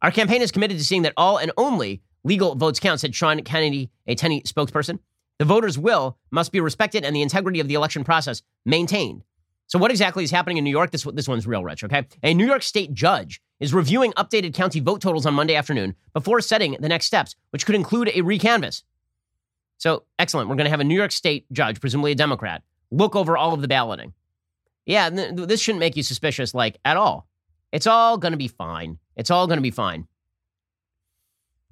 Our 0.02 0.12
campaign 0.12 0.42
is 0.42 0.52
committed 0.52 0.78
to 0.78 0.84
seeing 0.84 1.02
that 1.02 1.14
all 1.18 1.38
and 1.38 1.52
only 1.58 2.02
legal 2.24 2.56
votes 2.56 2.80
count, 2.80 3.00
said 3.00 3.16
Sean 3.16 3.42
Kennedy, 3.44 3.90
a 4.08 4.16
Tenney 4.16 4.42
spokesperson. 4.42 5.00
The 5.38 5.46
voters' 5.46 5.78
will 5.78 6.18
must 6.32 6.52
be 6.52 6.62
respected 6.62 7.04
and 7.04 7.16
the 7.16 7.22
integrity 7.22 7.60
of 7.60 7.68
the 7.68 7.74
election 7.74 8.04
process 8.04 8.42
maintained. 8.66 9.24
So, 9.68 9.80
what 9.80 9.92
exactly 9.92 10.24
is 10.24 10.32
happening 10.32 10.58
in 10.58 10.64
New 10.64 10.72
York? 10.72 10.92
This, 10.92 11.04
this 11.14 11.28
one's 11.28 11.48
real 11.48 11.64
rich, 11.64 11.84
okay? 11.84 12.06
A 12.24 12.34
New 12.34 12.46
York 12.46 12.62
State 12.62 12.94
judge 12.94 13.42
is 13.60 13.74
reviewing 13.74 14.14
updated 14.14 14.54
county 14.54 14.80
vote 14.80 15.02
totals 15.02 15.26
on 15.26 15.34
Monday 15.34 15.56
afternoon 15.56 15.96
before 16.14 16.42
setting 16.42 16.78
the 16.80 16.90
next 16.90 17.06
steps, 17.06 17.36
which 17.50 17.66
could 17.66 17.76
include 17.76 18.10
a 18.10 18.22
recanvass. 18.22 18.84
So, 19.78 20.04
excellent. 20.20 20.50
We're 20.50 20.56
going 20.56 20.66
to 20.66 20.72
have 20.72 20.80
a 20.80 20.86
New 20.86 20.96
York 20.96 21.12
State 21.12 21.52
judge, 21.52 21.82
presumably 21.82 22.12
a 22.12 22.16
Democrat, 22.16 22.64
look 22.92 23.16
over 23.16 23.38
all 23.38 23.54
of 23.54 23.62
the 23.62 23.68
balloting. 23.68 24.14
Yeah, 24.86 25.10
this 25.10 25.62
shouldn't 25.62 25.80
make 25.80 25.98
you 25.98 26.04
suspicious, 26.04 26.54
like, 26.54 26.78
at 26.86 26.96
all. 26.96 27.28
It's 27.72 27.88
all 27.88 28.18
going 28.18 28.34
to 28.34 28.38
be 28.38 28.48
fine. 28.48 29.00
It's 29.16 29.32
all 29.32 29.48
going 29.48 29.58
to 29.58 29.64
be 29.64 29.72
fine. 29.72 30.08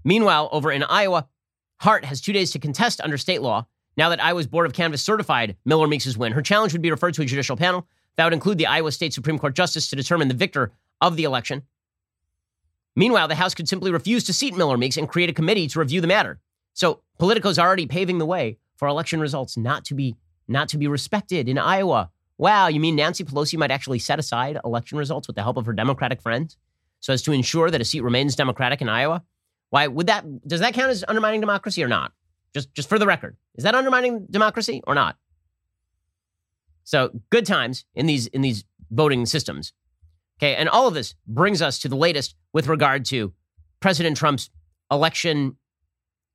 Meanwhile, 0.03 0.49
over 0.51 0.71
in 0.71 0.84
Iowa, 0.84 1.27
Hart 1.77 2.06
has 2.06 2.21
two 2.21 2.34
days 2.34 2.51
to 2.51 2.60
contest 2.60 2.99
under 3.01 3.17
state 3.17 3.41
law. 3.41 3.67
Now 3.95 4.10
that 4.10 4.23
Iowa's 4.23 4.47
Board 4.47 4.65
of 4.65 4.73
Canvass 4.73 5.03
certified 5.03 5.56
Miller 5.65 5.88
Meeks' 5.88 6.17
win, 6.17 6.32
her 6.34 6.41
challenge 6.41 6.73
would 6.73 6.82
be 6.82 6.91
referred 6.91 7.13
to 7.15 7.21
a 7.21 7.25
judicial 7.25 7.56
panel 7.56 7.88
that 8.15 8.23
would 8.23 8.34
include 8.34 8.58
the 8.58 8.65
Iowa 8.65 8.91
State 8.91 9.13
Supreme 9.13 9.39
Court 9.39 9.56
justice 9.56 9.89
to 9.89 9.95
determine 9.95 10.27
the 10.27 10.34
victor 10.34 10.71
of 11.01 11.15
the 11.15 11.23
election. 11.23 11.63
Meanwhile, 12.95 13.27
the 13.27 13.36
House 13.36 13.53
could 13.53 13.67
simply 13.67 13.91
refuse 13.91 14.23
to 14.25 14.34
seat 14.34 14.56
Miller 14.56 14.77
Meeks 14.77 14.97
and 14.97 15.10
create 15.10 15.29
a 15.29 15.34
committee 15.34 15.67
to 15.67 15.79
review 15.79 16.01
the 16.01 16.08
matter. 16.08 16.39
So 16.73 17.01
Politico's 17.19 17.60
already 17.60 17.86
paving 17.86 18.17
the 18.17 18.25
way 18.25 18.58
for 18.75 18.88
election 18.88 19.19
results 19.19 19.58
not 19.58 19.86
to 19.86 19.95
be 19.95 20.15
not 20.47 20.67
to 20.69 20.77
be 20.77 20.88
respected 20.88 21.47
in 21.47 21.58
Iowa. 21.58 22.12
Wow, 22.38 22.67
you 22.67 22.79
mean 22.79 22.97
Nancy 22.97 23.23
Pelosi 23.23 23.58
might 23.58 23.71
actually 23.71 23.99
set 23.99 24.19
aside 24.19 24.60
election 24.65 24.97
results 24.97 25.27
with 25.27 25.36
the 25.36 25.43
help 25.43 25.56
of 25.56 25.65
her 25.65 25.73
Democratic 25.73 26.21
friends 26.21 26.58
so 26.99 27.13
as 27.13 27.21
to 27.21 27.32
ensure 27.32 27.71
that 27.71 27.79
a 27.79 27.86
seat 27.86 28.01
remains 28.01 28.36
Democratic 28.36 28.82
in 28.82 28.89
Iowa? 28.89 29.23
Why 29.69 29.88
would 29.88 30.08
that 30.08 30.47
does 30.47 30.60
that 30.60 30.73
count 30.73 30.91
as 30.91 31.06
undermining 31.08 31.41
democracy 31.41 31.84
or 31.84 31.88
not? 31.88 32.12
Just 32.53 32.73
just 32.73 32.89
for 32.89 32.99
the 32.99 33.07
record. 33.07 33.35
Is 33.55 33.63
that 33.63 33.75
undermining 33.75 34.27
democracy 34.29 34.81
or 34.85 34.95
not? 34.95 35.17
So, 36.83 37.11
good 37.29 37.45
times 37.45 37.85
in 37.95 38.05
these 38.05 38.27
in 38.27 38.41
these 38.41 38.65
voting 38.91 39.25
systems. 39.25 39.73
Okay, 40.37 40.55
and 40.55 40.67
all 40.67 40.87
of 40.87 40.93
this 40.93 41.15
brings 41.27 41.61
us 41.61 41.79
to 41.79 41.89
the 41.89 41.95
latest 41.95 42.35
with 42.51 42.67
regard 42.67 43.05
to 43.05 43.33
President 43.79 44.17
Trump's 44.17 44.49
election 44.91 45.57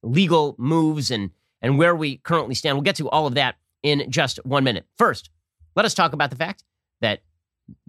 legal 0.02 0.54
moves 0.58 1.10
and 1.10 1.30
and 1.60 1.78
where 1.78 1.94
we 1.94 2.18
currently 2.18 2.54
stand. 2.54 2.76
We'll 2.76 2.82
get 2.82 2.96
to 2.96 3.08
all 3.10 3.26
of 3.26 3.34
that 3.34 3.56
in 3.82 4.10
just 4.10 4.44
one 4.44 4.64
minute. 4.64 4.86
First, 4.96 5.30
let 5.76 5.84
us 5.84 5.94
talk 5.94 6.12
about 6.12 6.30
the 6.30 6.36
fact 6.36 6.64
that 7.00 7.20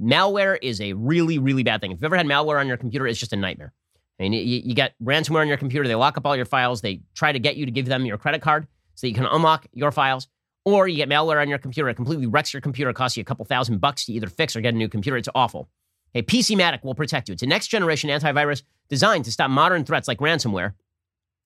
malware 0.01 0.57
is 0.61 0.81
a 0.81 0.93
really, 0.93 1.39
really 1.39 1.63
bad 1.63 1.81
thing. 1.81 1.91
If 1.91 1.97
you've 1.97 2.05
ever 2.05 2.17
had 2.17 2.25
malware 2.25 2.59
on 2.59 2.67
your 2.67 2.77
computer, 2.77 3.07
it's 3.07 3.19
just 3.19 3.33
a 3.33 3.37
nightmare. 3.37 3.73
I 4.19 4.23
mean, 4.23 4.33
you, 4.33 4.39
you 4.41 4.73
get 4.73 4.93
ransomware 5.01 5.41
on 5.41 5.47
your 5.47 5.57
computer, 5.57 5.87
they 5.87 5.95
lock 5.95 6.17
up 6.17 6.25
all 6.25 6.35
your 6.35 6.45
files, 6.45 6.81
they 6.81 7.01
try 7.13 7.31
to 7.31 7.39
get 7.39 7.55
you 7.55 7.65
to 7.65 7.71
give 7.71 7.85
them 7.85 8.05
your 8.05 8.17
credit 8.17 8.41
card 8.41 8.67
so 8.95 9.07
you 9.07 9.13
can 9.13 9.25
unlock 9.25 9.65
your 9.71 9.91
files. 9.91 10.27
Or 10.65 10.87
you 10.87 10.97
get 10.97 11.09
malware 11.09 11.41
on 11.41 11.47
your 11.47 11.57
computer, 11.57 11.89
it 11.89 11.95
completely 11.95 12.27
wrecks 12.27 12.53
your 12.53 12.61
computer, 12.61 12.91
costs 12.91 13.15
you 13.17 13.21
a 13.21 13.25
couple 13.25 13.45
thousand 13.45 13.79
bucks 13.79 14.05
to 14.05 14.13
either 14.13 14.27
fix 14.27 14.55
or 14.55 14.61
get 14.61 14.73
a 14.73 14.77
new 14.77 14.89
computer. 14.89 15.17
It's 15.17 15.29
awful. 15.33 15.69
Hey, 16.13 16.21
PCmatic 16.21 16.83
will 16.83 16.95
protect 16.95 17.29
you. 17.29 17.33
It's 17.33 17.43
a 17.43 17.47
next 17.47 17.67
generation 17.67 18.09
antivirus 18.09 18.63
designed 18.89 19.25
to 19.25 19.31
stop 19.31 19.49
modern 19.49 19.85
threats 19.85 20.07
like 20.07 20.19
ransomware 20.19 20.73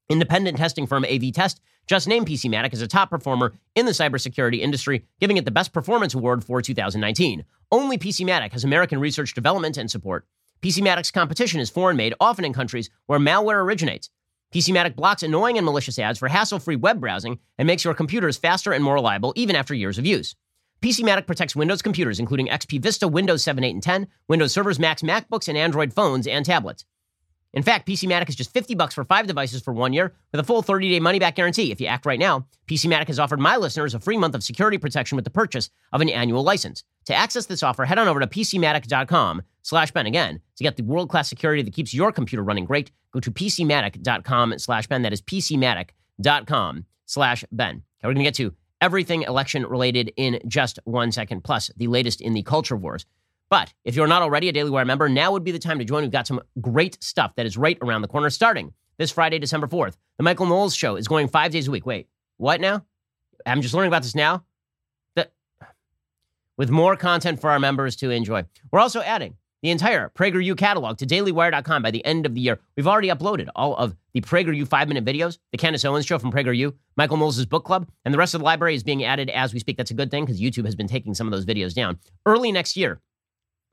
Independent 0.10 0.58
testing 0.58 0.86
firm 0.86 1.06
AV-Test 1.06 1.62
just 1.88 2.08
named 2.08 2.28
PCmatic 2.28 2.74
as 2.74 2.82
a 2.82 2.88
top 2.88 3.10
performer 3.10 3.54
in 3.76 3.86
the 3.86 3.92
cybersecurity 3.92 4.60
industry, 4.60 5.06
giving 5.20 5.38
it 5.38 5.46
the 5.46 5.52
Best 5.52 5.74
Performance 5.74 6.14
Award 6.14 6.44
for 6.44 6.62
2019. 6.62 7.44
Only 7.72 7.98
PCmatic 7.98 8.52
has 8.52 8.64
American 8.64 9.00
research 9.00 9.34
development 9.34 9.78
and 9.78 9.90
support. 9.90 10.26
PCmatic's 10.64 11.12
competition 11.12 11.60
is 11.60 11.70
foreign 11.70 11.98
made, 11.98 12.14
often 12.22 12.46
in 12.46 12.54
countries 12.54 12.90
where 13.08 13.20
malware 13.20 13.62
originates. 13.62 14.10
PCmatic 14.54 14.96
blocks 14.96 15.22
annoying 15.22 15.58
and 15.58 15.66
malicious 15.66 16.00
ads 16.00 16.18
for 16.18 16.30
hassle 16.30 16.58
free 16.58 16.78
web 16.78 17.02
browsing 17.02 17.38
and 17.58 17.68
makes 17.68 17.84
your 17.84 17.94
computers 17.94 18.38
faster 18.38 18.72
and 18.72 18.82
more 18.82 18.94
reliable 18.94 19.34
even 19.36 19.58
after 19.58 19.74
years 19.74 19.98
of 19.98 20.06
use. 20.06 20.36
PCmatic 20.80 21.28
protects 21.28 21.54
Windows 21.54 21.82
computers, 21.82 22.18
including 22.18 22.48
XP 22.48 22.82
Vista, 22.82 23.10
Windows 23.10 23.44
7, 23.44 23.62
8, 23.62 23.72
and 23.72 23.84
10, 23.84 24.08
Windows 24.30 24.54
servers, 24.54 24.80
Macs, 24.80 25.02
MacBooks, 25.02 25.50
and 25.50 25.58
Android 25.58 25.94
phones 25.94 26.28
and 26.28 26.46
tablets. 26.46 26.86
In 27.54 27.62
fact, 27.62 27.86
PCmatic 27.86 28.30
is 28.30 28.36
just 28.36 28.54
50 28.54 28.74
bucks 28.76 28.96
for 28.96 29.04
five 29.04 29.28
devices 29.28 29.62
for 29.62 29.74
one 29.74 29.92
year 29.92 30.14
with 30.32 30.40
a 30.40 30.46
full 30.46 30.64
30-day 30.64 31.02
money-back 31.02 31.36
guarantee. 31.36 31.74
If 31.74 31.82
you 31.82 31.88
act 31.88 32.06
right 32.06 32.20
now, 32.20 32.48
PCmatic 32.68 33.08
has 33.08 33.20
offered 33.20 33.42
my 33.42 33.58
listeners 33.58 33.94
a 33.94 34.00
free 34.00 34.18
month 34.18 34.34
of 34.34 34.44
security 34.44 34.78
protection 34.78 35.18
with 35.18 35.26
the 35.26 35.30
purchase 35.30 35.70
of 35.92 36.00
an 36.00 36.08
annual 36.08 36.42
license. 36.42 36.86
To 37.06 37.14
access 37.14 37.46
this 37.46 37.64
offer, 37.64 37.86
head 37.86 38.00
on 38.00 38.08
over 38.08 38.20
to 38.20 38.28
PCmatic.com 38.28 39.42
slash 39.62 39.92
Ben. 39.92 40.06
Again, 40.06 40.40
to 40.56 40.64
get 40.64 40.78
the 40.78 40.84
world-class 40.84 41.30
security 41.30 41.62
that 41.62 41.74
keeps 41.74 41.94
your 41.94 42.12
computer 42.12 42.44
running 42.44 42.66
great, 42.66 42.92
go 43.12 43.20
to 43.20 43.32
PCmatic.com 43.32 44.58
slash 44.60 44.88
Ben. 44.88 45.02
That 45.02 45.14
is 45.14 45.22
PCmatic.com 45.22 46.86
slash 47.06 47.46
Ben. 47.52 47.76
Okay, 47.76 47.84
we're 48.04 48.14
going 48.14 48.18
to 48.18 48.24
get 48.24 48.36
to 48.36 48.54
everything 48.82 49.24
election-related 49.24 50.14
in 50.18 50.40
just 50.48 50.80
one 50.86 51.12
second, 51.12 51.44
plus 51.44 51.72
the 51.78 51.88
latest 51.88 52.22
in 52.22 52.34
the 52.34 52.44
culture 52.44 52.76
wars. 52.76 53.06
But 53.50 53.74
if 53.84 53.96
you're 53.96 54.08
not 54.08 54.22
already 54.22 54.50
a 54.50 54.52
Daily 54.52 54.72
Wire 54.72 54.86
member, 54.86 55.08
now 55.08 55.32
would 55.32 55.44
be 55.44 55.52
the 55.52 55.60
time 55.60 55.80
to 55.80 55.86
join. 55.86 56.02
We've 56.02 56.12
got 56.12 56.28
some 56.28 56.42
great 56.60 57.02
stuff 57.04 57.36
that 57.36 57.46
is 57.46 57.58
right 57.58 57.78
around 57.82 58.02
the 58.02 58.08
corner 58.08 58.30
starting 58.30 58.74
this 58.98 59.12
Friday, 59.12 59.40
December 59.40 59.68
4th. 59.68 59.96
The 60.18 60.24
Michael 60.24 60.46
Knowles 60.46 60.76
Show 60.76 60.96
is 60.96 61.08
going 61.08 61.28
five 61.28 61.52
days 61.52 61.68
a 61.68 61.72
week. 61.72 61.86
Wait, 61.86 62.08
what 62.38 62.62
now? 62.62 62.84
I'm 63.46 63.62
just 63.62 63.74
learning 63.74 63.90
about 63.90 64.04
this 64.04 64.16
now. 64.16 64.44
With 66.58 66.70
more 66.70 66.96
content 66.96 67.42
for 67.42 67.50
our 67.50 67.60
members 67.60 67.96
to 67.98 68.12
enjoy. 68.12 68.46
We're 68.72 68.80
also 68.80 69.02
adding 69.02 69.38
the 69.64 69.72
entire 69.72 70.12
PragerU 70.14 70.56
catalog 70.58 70.98
to 70.98 71.06
dailywire.com 71.06 71.82
by 71.82 71.90
the 71.90 72.06
end 72.06 72.26
of 72.26 72.36
the 72.36 72.42
year. 72.42 72.60
We've 72.76 72.88
already 72.88 73.08
uploaded 73.08 73.48
all 73.56 73.76
of 73.78 73.96
the 74.14 74.22
PragerU 74.22 74.68
five 74.68 74.88
minute 74.88 75.06
videos, 75.06 75.40
the 75.52 75.58
Candace 75.58 75.86
Owens 75.86 76.06
show 76.06 76.20
from 76.20 76.32
PragerU, 76.32 76.74
Michael 76.96 77.18
Knowles' 77.18 77.46
book 77.46 77.64
club, 77.64 77.88
and 78.06 78.14
the 78.14 78.18
rest 78.18 78.36
of 78.36 78.42
the 78.42 78.46
library 78.46 78.76
is 78.76 78.84
being 78.84 79.04
added 79.04 79.30
as 79.30 79.54
we 79.54 79.60
speak. 79.60 79.78
That's 79.78 79.90
a 79.90 79.96
good 79.96 80.12
thing 80.12 80.26
because 80.26 80.40
YouTube 80.40 80.66
has 80.66 80.76
been 80.76 80.88
taking 80.88 81.16
some 81.16 81.26
of 81.26 81.32
those 81.32 81.46
videos 81.46 81.74
down. 81.74 81.98
Early 82.26 82.52
next 82.52 82.78
year, 82.78 83.02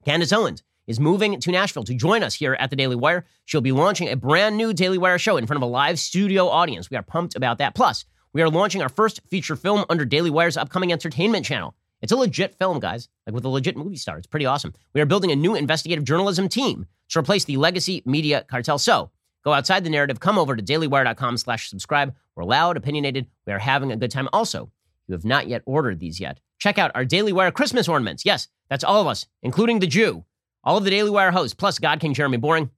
Candace 0.05 0.33
Owens 0.33 0.63
is 0.87 0.99
moving 0.99 1.39
to 1.41 1.51
Nashville 1.51 1.85
to 1.85 1.95
join 1.95 2.23
us 2.23 2.35
here 2.35 2.55
at 2.55 2.71
the 2.71 2.77
Daily 2.77 2.97
Wire. 2.97 3.27
She'll 3.45 3.61
be 3.61 3.73
launching 3.73 4.09
a 4.09 4.17
brand 4.17 4.57
new 4.57 4.73
Daily 4.73 4.97
Wire 4.97 5.19
show 5.19 5.37
in 5.37 5.47
front 5.47 5.63
of 5.63 5.69
a 5.69 5.71
live 5.71 5.99
studio 5.99 6.49
audience. 6.49 6.89
We 6.89 6.97
are 6.97 7.03
pumped 7.03 7.37
about 7.37 7.59
that. 7.59 7.75
Plus, 7.75 8.05
we 8.33 8.43
are 8.43 8.49
launching 8.49 8.81
our 8.81 8.89
first 8.89 9.21
feature 9.29 9.57
film 9.57 9.85
under 9.91 10.05
Daily 10.05 10.31
Wire's 10.31 10.57
upcoming 10.57 10.93
entertainment 10.93 11.45
channel. 11.45 11.75
It's 12.03 12.13
a 12.13 12.17
legit 12.17 12.55
film, 12.55 12.81
guys, 12.81 13.09
like 13.27 13.35
with 13.35 13.45
a 13.45 13.49
legit 13.49 13.77
movie 13.77 13.97
star. 13.97 14.19
It's 14.19 14.27
pretty 14.27 14.47
awesome. 14.47 14.75
We 14.95 15.01
are 15.01 15.07
building 15.07 15.31
a 15.31 15.37
new 15.37 15.55
investigative 15.55 16.05
journalism 16.05 16.49
team 16.49 16.87
to 17.11 17.19
replace 17.19 17.45
the 17.45 17.57
legacy 17.57 18.03
media 18.07 18.45
cartel. 18.49 18.79
So 18.79 19.11
go 19.45 19.53
outside 19.53 19.85
the 19.85 19.91
narrative, 19.91 20.21
come 20.21 20.39
over 20.39 20.57
to 20.57 20.63
dailywire.com 20.63 21.37
slash 21.37 21.69
subscribe. 21.69 22.15
We're 22.37 22.45
loud, 22.45 22.77
opinionated. 22.77 23.27
We 23.47 23.53
are 23.53 23.59
having 23.59 23.93
a 23.93 23.97
good 23.97 24.11
time. 24.11 24.29
Also, 24.33 24.71
you 25.07 25.13
have 25.13 25.25
not 25.25 25.49
yet 25.49 25.63
ordered 25.67 26.01
these 26.01 26.21
yet. 26.21 26.41
Check 26.59 26.79
out 26.79 26.93
our 26.95 27.05
Daily 27.05 27.33
Wire 27.33 27.51
Christmas 27.51 27.89
ornaments. 27.89 28.25
Yes, 28.25 28.49
that's 28.69 28.85
all 28.85 29.01
of 29.01 29.07
us, 29.07 29.27
including 29.43 29.81
the 29.81 29.87
Jew. 29.87 30.25
All 30.63 30.77
of 30.77 30.85
the 30.85 30.91
Daily 30.91 31.11
Wire 31.11 31.31
hosts, 31.31 31.55
plus 31.55 31.79
God 31.79 32.01
King 32.01 32.13
Jeremy 32.13 32.37
Boring, 32.37 32.71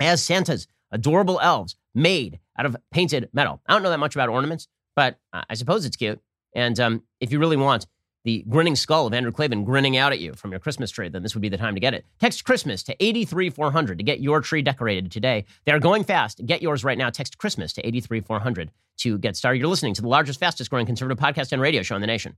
as 0.00 0.22
Santa's 0.22 0.68
adorable 0.92 1.40
elves 1.40 1.76
made 1.94 2.38
out 2.58 2.66
of 2.66 2.76
painted 2.92 3.28
metal. 3.32 3.60
I 3.66 3.72
don't 3.72 3.82
know 3.82 3.90
that 3.90 3.98
much 3.98 4.14
about 4.14 4.28
ornaments, 4.28 4.68
but 4.94 5.18
I 5.32 5.54
suppose 5.54 5.84
it's 5.84 5.96
cute. 5.96 6.20
And 6.54 6.78
um, 6.78 7.02
if 7.20 7.32
you 7.32 7.38
really 7.38 7.56
want 7.56 7.86
the 8.24 8.44
grinning 8.48 8.76
skull 8.76 9.06
of 9.06 9.14
Andrew 9.14 9.32
Klavan 9.32 9.64
grinning 9.64 9.96
out 9.96 10.12
at 10.12 10.20
you 10.20 10.32
from 10.34 10.50
your 10.50 10.60
Christmas 10.60 10.90
tree, 10.90 11.08
then 11.08 11.22
this 11.22 11.34
would 11.34 11.42
be 11.42 11.48
the 11.48 11.56
time 11.56 11.74
to 11.74 11.80
get 11.80 11.94
it. 11.94 12.04
Text 12.20 12.44
Christmas 12.44 12.82
to 12.84 13.04
83400 13.04 13.98
to 13.98 14.04
get 14.04 14.20
your 14.20 14.40
tree 14.40 14.62
decorated 14.62 15.10
today. 15.10 15.44
They 15.64 15.72
are 15.72 15.80
going 15.80 16.04
fast. 16.04 16.44
Get 16.46 16.62
yours 16.62 16.84
right 16.84 16.98
now. 16.98 17.10
Text 17.10 17.38
Christmas 17.38 17.72
to 17.74 17.86
83400 17.86 18.70
to 18.98 19.18
get 19.18 19.36
started. 19.36 19.58
You're 19.58 19.68
listening 19.68 19.94
to 19.94 20.02
the 20.02 20.08
largest, 20.08 20.38
fastest 20.38 20.70
growing 20.70 20.86
conservative 20.86 21.22
podcast 21.22 21.52
and 21.52 21.60
radio 21.60 21.82
show 21.82 21.96
in 21.96 22.00
the 22.00 22.06
nation. 22.06 22.36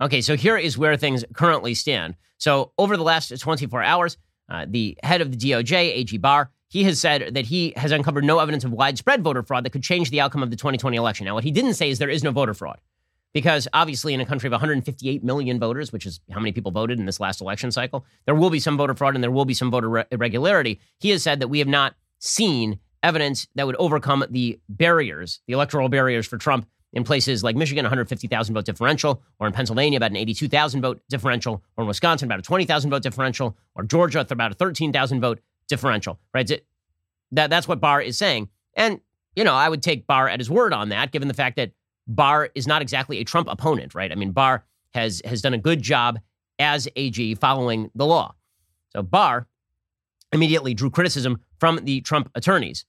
Okay, 0.00 0.20
so 0.20 0.36
here 0.36 0.56
is 0.56 0.76
where 0.76 0.96
things 0.96 1.24
currently 1.32 1.72
stand. 1.74 2.16
So, 2.38 2.72
over 2.76 2.96
the 2.96 3.02
last 3.02 3.28
24 3.40 3.82
hours, 3.82 4.18
uh, 4.50 4.66
the 4.68 4.98
head 5.02 5.20
of 5.20 5.30
the 5.30 5.36
DOJ, 5.36 5.72
A.G. 5.96 6.18
Barr, 6.18 6.50
he 6.74 6.82
has 6.82 7.00
said 7.00 7.34
that 7.34 7.46
he 7.46 7.72
has 7.76 7.92
uncovered 7.92 8.24
no 8.24 8.40
evidence 8.40 8.64
of 8.64 8.72
widespread 8.72 9.22
voter 9.22 9.44
fraud 9.44 9.64
that 9.64 9.70
could 9.70 9.84
change 9.84 10.10
the 10.10 10.20
outcome 10.20 10.42
of 10.42 10.50
the 10.50 10.56
2020 10.56 10.96
election. 10.96 11.24
Now, 11.24 11.34
what 11.34 11.44
he 11.44 11.52
didn't 11.52 11.74
say 11.74 11.88
is 11.88 12.00
there 12.00 12.10
is 12.10 12.24
no 12.24 12.32
voter 12.32 12.52
fraud, 12.52 12.80
because 13.32 13.68
obviously, 13.72 14.12
in 14.12 14.20
a 14.20 14.26
country 14.26 14.48
of 14.48 14.50
158 14.50 15.22
million 15.22 15.60
voters, 15.60 15.92
which 15.92 16.04
is 16.04 16.18
how 16.32 16.40
many 16.40 16.50
people 16.50 16.72
voted 16.72 16.98
in 16.98 17.06
this 17.06 17.20
last 17.20 17.40
election 17.40 17.70
cycle, 17.70 18.04
there 18.26 18.34
will 18.34 18.50
be 18.50 18.58
some 18.58 18.76
voter 18.76 18.92
fraud 18.92 19.14
and 19.14 19.22
there 19.22 19.30
will 19.30 19.44
be 19.44 19.54
some 19.54 19.70
voter 19.70 19.88
re- 19.88 20.04
irregularity. 20.10 20.80
He 20.98 21.10
has 21.10 21.22
said 21.22 21.38
that 21.38 21.46
we 21.46 21.60
have 21.60 21.68
not 21.68 21.94
seen 22.18 22.80
evidence 23.04 23.46
that 23.54 23.68
would 23.68 23.76
overcome 23.76 24.24
the 24.28 24.58
barriers, 24.68 25.42
the 25.46 25.52
electoral 25.52 25.88
barriers 25.88 26.26
for 26.26 26.38
Trump 26.38 26.66
in 26.92 27.04
places 27.04 27.44
like 27.44 27.54
Michigan, 27.54 27.84
150,000 27.84 28.52
vote 28.52 28.64
differential, 28.64 29.22
or 29.38 29.46
in 29.46 29.52
Pennsylvania, 29.52 29.96
about 29.96 30.10
an 30.10 30.16
82,000 30.16 30.82
vote 30.82 31.02
differential, 31.08 31.62
or 31.76 31.82
in 31.82 31.88
Wisconsin, 31.88 32.26
about 32.26 32.40
a 32.40 32.42
20,000 32.42 32.90
vote 32.90 33.02
differential, 33.04 33.56
or 33.76 33.84
Georgia, 33.84 34.26
about 34.28 34.50
a 34.50 34.54
13,000 34.54 35.20
vote 35.20 35.38
differential, 35.68 36.18
right? 36.32 36.50
That, 37.32 37.50
that's 37.50 37.68
what 37.68 37.80
Barr 37.80 38.00
is 38.00 38.18
saying. 38.18 38.48
And, 38.74 39.00
you 39.36 39.44
know, 39.44 39.54
I 39.54 39.68
would 39.68 39.82
take 39.82 40.06
Barr 40.06 40.28
at 40.28 40.40
his 40.40 40.50
word 40.50 40.72
on 40.72 40.90
that, 40.90 41.12
given 41.12 41.28
the 41.28 41.34
fact 41.34 41.56
that 41.56 41.72
Barr 42.06 42.50
is 42.54 42.66
not 42.66 42.82
exactly 42.82 43.18
a 43.18 43.24
Trump 43.24 43.48
opponent, 43.50 43.94
right? 43.94 44.12
I 44.12 44.14
mean, 44.14 44.32
Barr 44.32 44.64
has, 44.94 45.22
has 45.24 45.42
done 45.42 45.54
a 45.54 45.58
good 45.58 45.82
job 45.82 46.18
as 46.58 46.88
AG 46.96 47.34
following 47.36 47.90
the 47.94 48.06
law. 48.06 48.34
So 48.90 49.02
Barr 49.02 49.46
immediately 50.32 50.74
drew 50.74 50.90
criticism 50.90 51.40
from 51.58 51.80
the 51.84 52.00
Trump 52.02 52.30
attorneys. 52.34 52.84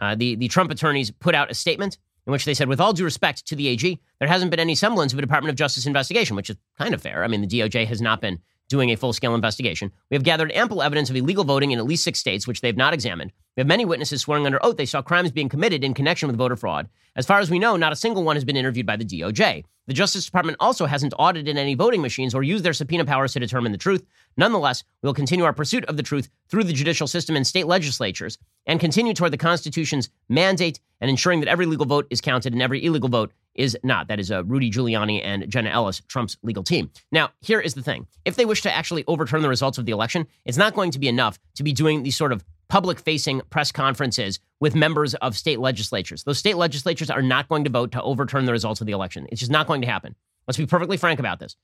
Uh, 0.00 0.14
the, 0.14 0.34
the 0.34 0.48
Trump 0.48 0.70
attorneys 0.70 1.10
put 1.10 1.34
out 1.34 1.50
a 1.50 1.54
statement 1.54 1.98
in 2.26 2.32
which 2.32 2.44
they 2.44 2.54
said, 2.54 2.68
with 2.68 2.80
all 2.80 2.92
due 2.92 3.04
respect 3.04 3.46
to 3.46 3.54
the 3.54 3.68
AG, 3.68 4.00
there 4.18 4.28
hasn't 4.28 4.50
been 4.50 4.60
any 4.60 4.74
semblance 4.74 5.12
of 5.12 5.18
a 5.18 5.22
Department 5.22 5.50
of 5.50 5.56
Justice 5.56 5.86
investigation, 5.86 6.36
which 6.36 6.50
is 6.50 6.56
kind 6.78 6.94
of 6.94 7.02
fair. 7.02 7.22
I 7.22 7.28
mean, 7.28 7.42
the 7.42 7.46
DOJ 7.46 7.86
has 7.86 8.00
not 8.00 8.20
been 8.20 8.38
doing 8.68 8.90
a 8.90 8.96
full 8.96 9.12
scale 9.12 9.34
investigation. 9.34 9.92
We 10.10 10.14
have 10.14 10.24
gathered 10.24 10.52
ample 10.52 10.82
evidence 10.82 11.10
of 11.10 11.16
illegal 11.16 11.44
voting 11.44 11.70
in 11.70 11.78
at 11.78 11.84
least 11.84 12.04
six 12.04 12.18
states, 12.18 12.46
which 12.46 12.60
they 12.60 12.68
have 12.68 12.76
not 12.76 12.94
examined. 12.94 13.32
We 13.56 13.60
have 13.60 13.66
many 13.66 13.84
witnesses 13.84 14.22
swearing 14.22 14.46
under 14.46 14.64
oath 14.64 14.76
they 14.76 14.86
saw 14.86 15.02
crimes 15.02 15.30
being 15.30 15.48
committed 15.48 15.84
in 15.84 15.94
connection 15.94 16.26
with 16.26 16.36
voter 16.36 16.56
fraud. 16.56 16.88
As 17.16 17.26
far 17.26 17.38
as 17.38 17.50
we 17.50 17.58
know, 17.58 17.76
not 17.76 17.92
a 17.92 17.96
single 17.96 18.24
one 18.24 18.36
has 18.36 18.44
been 18.44 18.56
interviewed 18.56 18.86
by 18.86 18.96
the 18.96 19.04
DOJ. 19.04 19.64
The 19.86 19.94
Justice 19.94 20.24
Department 20.24 20.56
also 20.60 20.86
hasn't 20.86 21.12
audited 21.18 21.58
any 21.58 21.74
voting 21.74 22.00
machines 22.00 22.34
or 22.34 22.42
used 22.42 22.64
their 22.64 22.72
subpoena 22.72 23.04
powers 23.04 23.34
to 23.34 23.40
determine 23.40 23.70
the 23.70 23.78
truth. 23.78 24.02
Nonetheless, 24.36 24.82
we 25.02 25.06
will 25.06 25.14
continue 25.14 25.44
our 25.44 25.52
pursuit 25.52 25.84
of 25.84 25.96
the 25.96 26.02
truth 26.02 26.30
through 26.48 26.64
the 26.64 26.72
judicial 26.72 27.06
system 27.06 27.36
and 27.36 27.46
state 27.46 27.66
legislatures 27.66 28.38
and 28.66 28.80
continue 28.80 29.12
toward 29.12 29.32
the 29.32 29.36
Constitution's 29.36 30.08
mandate 30.28 30.80
and 31.00 31.10
ensuring 31.10 31.40
that 31.40 31.48
every 31.48 31.66
legal 31.66 31.86
vote 31.86 32.06
is 32.08 32.22
counted 32.22 32.54
and 32.54 32.62
every 32.62 32.84
illegal 32.84 33.10
vote 33.10 33.30
is 33.54 33.76
not. 33.82 34.08
That 34.08 34.20
is 34.20 34.30
uh, 34.30 34.44
Rudy 34.44 34.70
Giuliani 34.70 35.20
and 35.22 35.48
Jenna 35.48 35.70
Ellis, 35.70 36.02
Trump's 36.08 36.36
legal 36.42 36.62
team. 36.62 36.90
Now, 37.12 37.30
here 37.40 37.60
is 37.60 37.74
the 37.74 37.82
thing. 37.82 38.06
If 38.24 38.36
they 38.36 38.44
wish 38.44 38.62
to 38.62 38.72
actually 38.72 39.04
overturn 39.06 39.42
the 39.42 39.48
results 39.48 39.78
of 39.78 39.86
the 39.86 39.92
election, 39.92 40.26
it's 40.44 40.58
not 40.58 40.74
going 40.74 40.90
to 40.92 40.98
be 40.98 41.08
enough 41.08 41.38
to 41.54 41.62
be 41.62 41.72
doing 41.72 42.02
these 42.02 42.16
sort 42.16 42.32
of 42.32 42.44
public 42.68 42.98
facing 42.98 43.40
press 43.50 43.70
conferences 43.70 44.40
with 44.60 44.74
members 44.74 45.14
of 45.16 45.36
state 45.36 45.60
legislatures. 45.60 46.24
Those 46.24 46.38
state 46.38 46.56
legislatures 46.56 47.10
are 47.10 47.22
not 47.22 47.48
going 47.48 47.64
to 47.64 47.70
vote 47.70 47.92
to 47.92 48.02
overturn 48.02 48.46
the 48.46 48.52
results 48.52 48.80
of 48.80 48.86
the 48.86 48.92
election. 48.92 49.26
It's 49.30 49.40
just 49.40 49.52
not 49.52 49.66
going 49.66 49.82
to 49.82 49.86
happen. 49.86 50.14
Let's 50.46 50.58
be 50.58 50.66
perfectly 50.66 50.96
frank 50.96 51.20
about 51.20 51.38
this. 51.38 51.56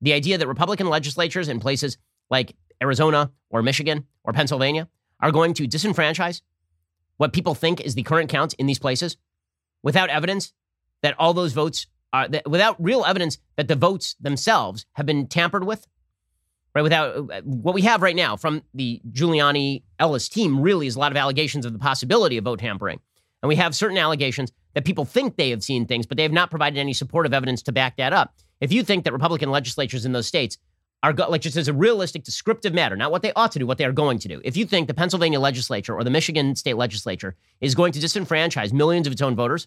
The 0.00 0.12
idea 0.12 0.38
that 0.38 0.48
Republican 0.48 0.88
legislatures 0.88 1.48
in 1.48 1.60
places 1.60 1.98
like 2.30 2.54
Arizona 2.82 3.30
or 3.50 3.62
Michigan 3.62 4.06
or 4.24 4.32
Pennsylvania 4.32 4.88
are 5.20 5.32
going 5.32 5.54
to 5.54 5.68
disenfranchise 5.68 6.42
what 7.16 7.32
people 7.32 7.54
think 7.54 7.80
is 7.80 7.94
the 7.94 8.02
current 8.02 8.28
count 8.28 8.54
in 8.54 8.66
these 8.66 8.78
places 8.78 9.16
without 9.82 10.10
evidence 10.10 10.52
that 11.02 11.14
all 11.18 11.34
those 11.34 11.52
votes 11.52 11.86
are, 12.12 12.28
that, 12.28 12.48
without 12.48 12.82
real 12.82 13.04
evidence 13.04 13.38
that 13.56 13.68
the 13.68 13.76
votes 13.76 14.16
themselves 14.20 14.86
have 14.94 15.06
been 15.06 15.26
tampered 15.26 15.64
with 15.64 15.86
right? 16.74 16.82
Without 16.82 17.16
uh, 17.16 17.42
what 17.42 17.74
we 17.74 17.82
have 17.82 18.02
right 18.02 18.16
now 18.16 18.36
from 18.36 18.62
the 18.74 19.00
Giuliani 19.10 19.82
Ellis 19.98 20.28
team 20.28 20.60
really 20.60 20.86
is 20.86 20.96
a 20.96 20.98
lot 20.98 21.12
of 21.12 21.16
allegations 21.16 21.66
of 21.66 21.72
the 21.72 21.78
possibility 21.78 22.36
of 22.36 22.44
vote 22.44 22.60
tampering. 22.60 23.00
And 23.42 23.48
we 23.48 23.56
have 23.56 23.74
certain 23.74 23.98
allegations 23.98 24.52
that 24.74 24.84
people 24.84 25.04
think 25.04 25.36
they 25.36 25.50
have 25.50 25.62
seen 25.62 25.86
things, 25.86 26.06
but 26.06 26.16
they 26.16 26.22
have 26.22 26.32
not 26.32 26.50
provided 26.50 26.78
any 26.78 26.92
supportive 26.92 27.34
evidence 27.34 27.62
to 27.62 27.72
back 27.72 27.96
that 27.96 28.12
up. 28.12 28.34
If 28.60 28.72
you 28.72 28.84
think 28.84 29.04
that 29.04 29.12
Republican 29.12 29.50
legislatures 29.50 30.04
in 30.06 30.12
those 30.12 30.26
states 30.26 30.58
are 31.02 31.12
go- 31.12 31.28
like 31.28 31.40
just 31.40 31.56
as 31.56 31.66
a 31.66 31.72
realistic 31.72 32.22
descriptive 32.22 32.72
matter, 32.72 32.96
not 32.96 33.10
what 33.10 33.22
they 33.22 33.32
ought 33.32 33.50
to 33.52 33.58
do, 33.58 33.66
what 33.66 33.78
they 33.78 33.84
are 33.84 33.92
going 33.92 34.20
to 34.20 34.28
do. 34.28 34.40
If 34.44 34.56
you 34.56 34.64
think 34.64 34.86
the 34.86 34.94
Pennsylvania 34.94 35.40
legislature 35.40 35.94
or 35.94 36.04
the 36.04 36.10
Michigan 36.10 36.54
state 36.54 36.76
legislature 36.76 37.34
is 37.60 37.74
going 37.74 37.92
to 37.92 37.98
disenfranchise 37.98 38.72
millions 38.72 39.08
of 39.08 39.12
its 39.12 39.20
own 39.20 39.34
voters 39.34 39.66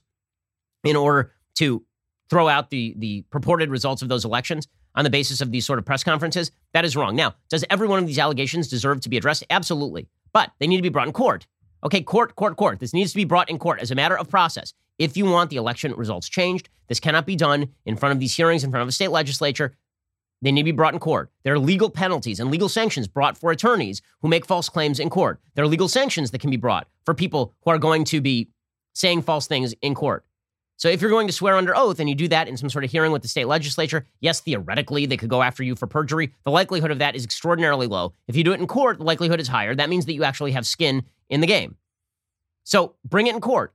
in 0.86 0.96
order 0.96 1.32
to 1.56 1.84
throw 2.30 2.48
out 2.48 2.70
the 2.70 2.96
the 2.98 3.24
purported 3.30 3.70
results 3.70 4.02
of 4.02 4.10
those 4.10 4.26
elections, 4.26 4.68
on 4.96 5.04
the 5.04 5.10
basis 5.10 5.42
of 5.42 5.52
these 5.52 5.66
sort 5.66 5.80
of 5.80 5.86
press 5.86 6.04
conferences, 6.04 6.52
that 6.74 6.86
is 6.86 6.96
wrong. 6.96 7.16
Now, 7.16 7.36
does 7.50 7.66
every 7.70 7.88
one 7.88 8.00
of 8.00 8.08
these 8.08 8.20
allegations 8.20 8.68
deserve 8.68 9.02
to 9.02 9.10
be 9.10 9.18
addressed? 9.18 9.44
Absolutely. 9.50 10.08
But 10.34 10.52
they 10.60 10.68
need 10.68 10.78
to 10.78 10.84
be 10.84 10.90
brought 10.90 11.08
in 11.08 11.14
court. 11.14 11.46
Okay, 11.84 12.02
court, 12.02 12.36
court, 12.36 12.58
court. 12.58 12.80
This 12.80 12.94
needs 12.94 13.12
to 13.12 13.18
be 13.18 13.26
brought 13.26 13.50
in 13.50 13.60
court 13.60 13.80
as 13.80 13.92
a 13.92 13.96
matter 13.96 14.18
of 14.18 14.30
process. 14.30 14.74
If 14.98 15.18
you 15.18 15.26
want 15.26 15.50
the 15.50 15.58
election 15.58 15.94
results 15.94 16.30
changed, 16.30 16.70
this 16.88 17.00
cannot 17.00 17.26
be 17.26 17.36
done 17.36 17.70
in 17.86 17.98
front 17.98 18.14
of 18.14 18.20
these 18.20 18.36
hearings 18.36 18.64
in 18.64 18.72
front 18.72 18.82
of 18.82 18.88
a 18.88 18.94
state 18.94 19.12
legislature. 19.12 19.76
They 20.42 20.52
need 20.52 20.62
to 20.62 20.66
be 20.66 20.72
brought 20.72 20.94
in 20.94 21.00
court. 21.00 21.32
There 21.44 21.54
are 21.54 21.60
legal 21.60 21.90
penalties 21.90 22.40
and 22.40 22.50
legal 22.50 22.70
sanctions 22.70 23.08
brought 23.08 23.38
for 23.38 23.52
attorneys 23.52 24.02
who 24.22 24.28
make 24.28 24.46
false 24.46 24.70
claims 24.70 25.00
in 25.00 25.10
court. 25.10 25.40
There 25.54 25.64
are 25.64 25.68
legal 25.68 25.88
sanctions 25.88 26.32
that 26.32 26.42
can 26.42 26.50
be 26.50 26.58
brought 26.58 26.88
for 27.04 27.14
people 27.14 27.54
who 27.64 27.72
are 27.72 27.78
going 27.78 28.04
to 28.06 28.22
be 28.22 28.50
saying 28.94 29.22
false 29.22 29.48
things 29.48 29.74
in 29.82 29.96
court. 29.96 30.25
So 30.78 30.90
if 30.90 31.02
you're 31.02 31.10
going 31.10 31.28
to 31.28 31.34
swear 31.34 31.56
under 31.56 31.76
oath 31.76 32.00
and 32.00 32.10
you 32.10 32.16
do 32.16 32.28
that 32.28 32.48
in 32.48 32.58
some 32.58 32.70
sort 32.70 32.84
of 32.84 32.92
hearing 32.92 33.12
with 33.12 33.22
the 33.22 33.28
state 33.28 33.48
legislature, 33.48 34.06
yes, 34.20 34.42
theoretically, 34.42 35.06
they 35.06 35.18
could 35.18 35.30
go 35.30 35.42
after 35.42 35.64
you 35.64 35.76
for 35.76 35.88
perjury. 35.88 36.34
The 36.44 36.52
likelihood 36.52 36.92
of 36.92 37.00
that 37.00 37.16
is 37.16 37.24
extraordinarily 37.24 37.88
low. 37.88 38.14
If 38.28 38.36
you 38.36 38.44
do 38.44 38.52
it 38.52 38.60
in 38.60 38.68
court, 38.68 38.98
the 38.98 39.06
likelihood 39.06 39.40
is 39.40 39.48
higher. 39.48 39.74
That 39.74 39.90
means 39.90 40.06
that 40.06 40.14
you 40.14 40.24
actually 40.24 40.52
have 40.52 40.68
skin 40.68 41.04
in 41.30 41.40
the 41.40 41.48
game. 41.48 41.78
So 42.66 42.96
bring 43.06 43.28
it 43.28 43.36
in 43.36 43.42
court. 43.42 43.74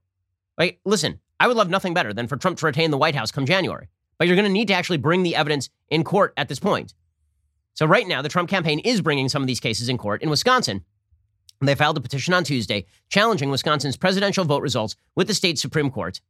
Like, 0.58 0.78
listen, 0.84 1.20
I 1.38 1.48
would 1.48 1.56
love 1.56 1.70
nothing 1.70 1.94
better 1.94 2.12
than 2.12 2.26
for 2.26 2.36
Trump 2.36 2.58
to 2.58 2.66
retain 2.66 2.90
the 2.90 2.98
White 2.98 3.14
House 3.14 3.30
come 3.30 3.46
January. 3.46 3.88
But 4.18 4.26
you're 4.26 4.36
going 4.36 4.48
to 4.48 4.52
need 4.52 4.68
to 4.68 4.74
actually 4.74 4.98
bring 4.98 5.22
the 5.22 5.36
evidence 5.36 5.70
in 5.88 6.04
court 6.04 6.34
at 6.36 6.48
this 6.48 6.58
point. 6.58 6.92
So 7.72 7.86
right 7.86 8.06
now, 8.06 8.20
the 8.20 8.28
Trump 8.28 8.50
campaign 8.50 8.80
is 8.80 9.00
bringing 9.00 9.30
some 9.30 9.42
of 9.42 9.46
these 9.46 9.60
cases 9.60 9.88
in 9.88 9.96
court. 9.96 10.22
In 10.22 10.28
Wisconsin, 10.28 10.84
they 11.62 11.74
filed 11.74 11.96
a 11.96 12.00
petition 12.02 12.34
on 12.34 12.44
Tuesday 12.44 12.84
challenging 13.08 13.50
Wisconsin's 13.50 13.96
presidential 13.96 14.44
vote 14.44 14.60
results 14.60 14.96
with 15.14 15.28
the 15.28 15.34
state 15.34 15.58
Supreme 15.58 15.90
Court. 15.90 16.20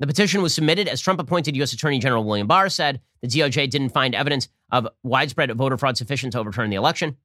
The 0.00 0.06
petition 0.06 0.42
was 0.42 0.52
submitted 0.52 0.88
as 0.88 1.00
Trump 1.00 1.20
appointed 1.20 1.54
U.S. 1.56 1.72
Attorney 1.72 2.00
General 2.00 2.24
William 2.24 2.48
Barr 2.48 2.68
said 2.68 3.00
the 3.20 3.28
DOJ 3.28 3.70
didn't 3.70 3.90
find 3.90 4.14
evidence 4.14 4.48
of 4.72 4.88
widespread 5.04 5.52
voter 5.52 5.78
fraud 5.78 5.96
sufficient 5.96 6.32
to 6.32 6.40
overturn 6.40 6.70
the 6.70 6.76
election. 6.76 7.16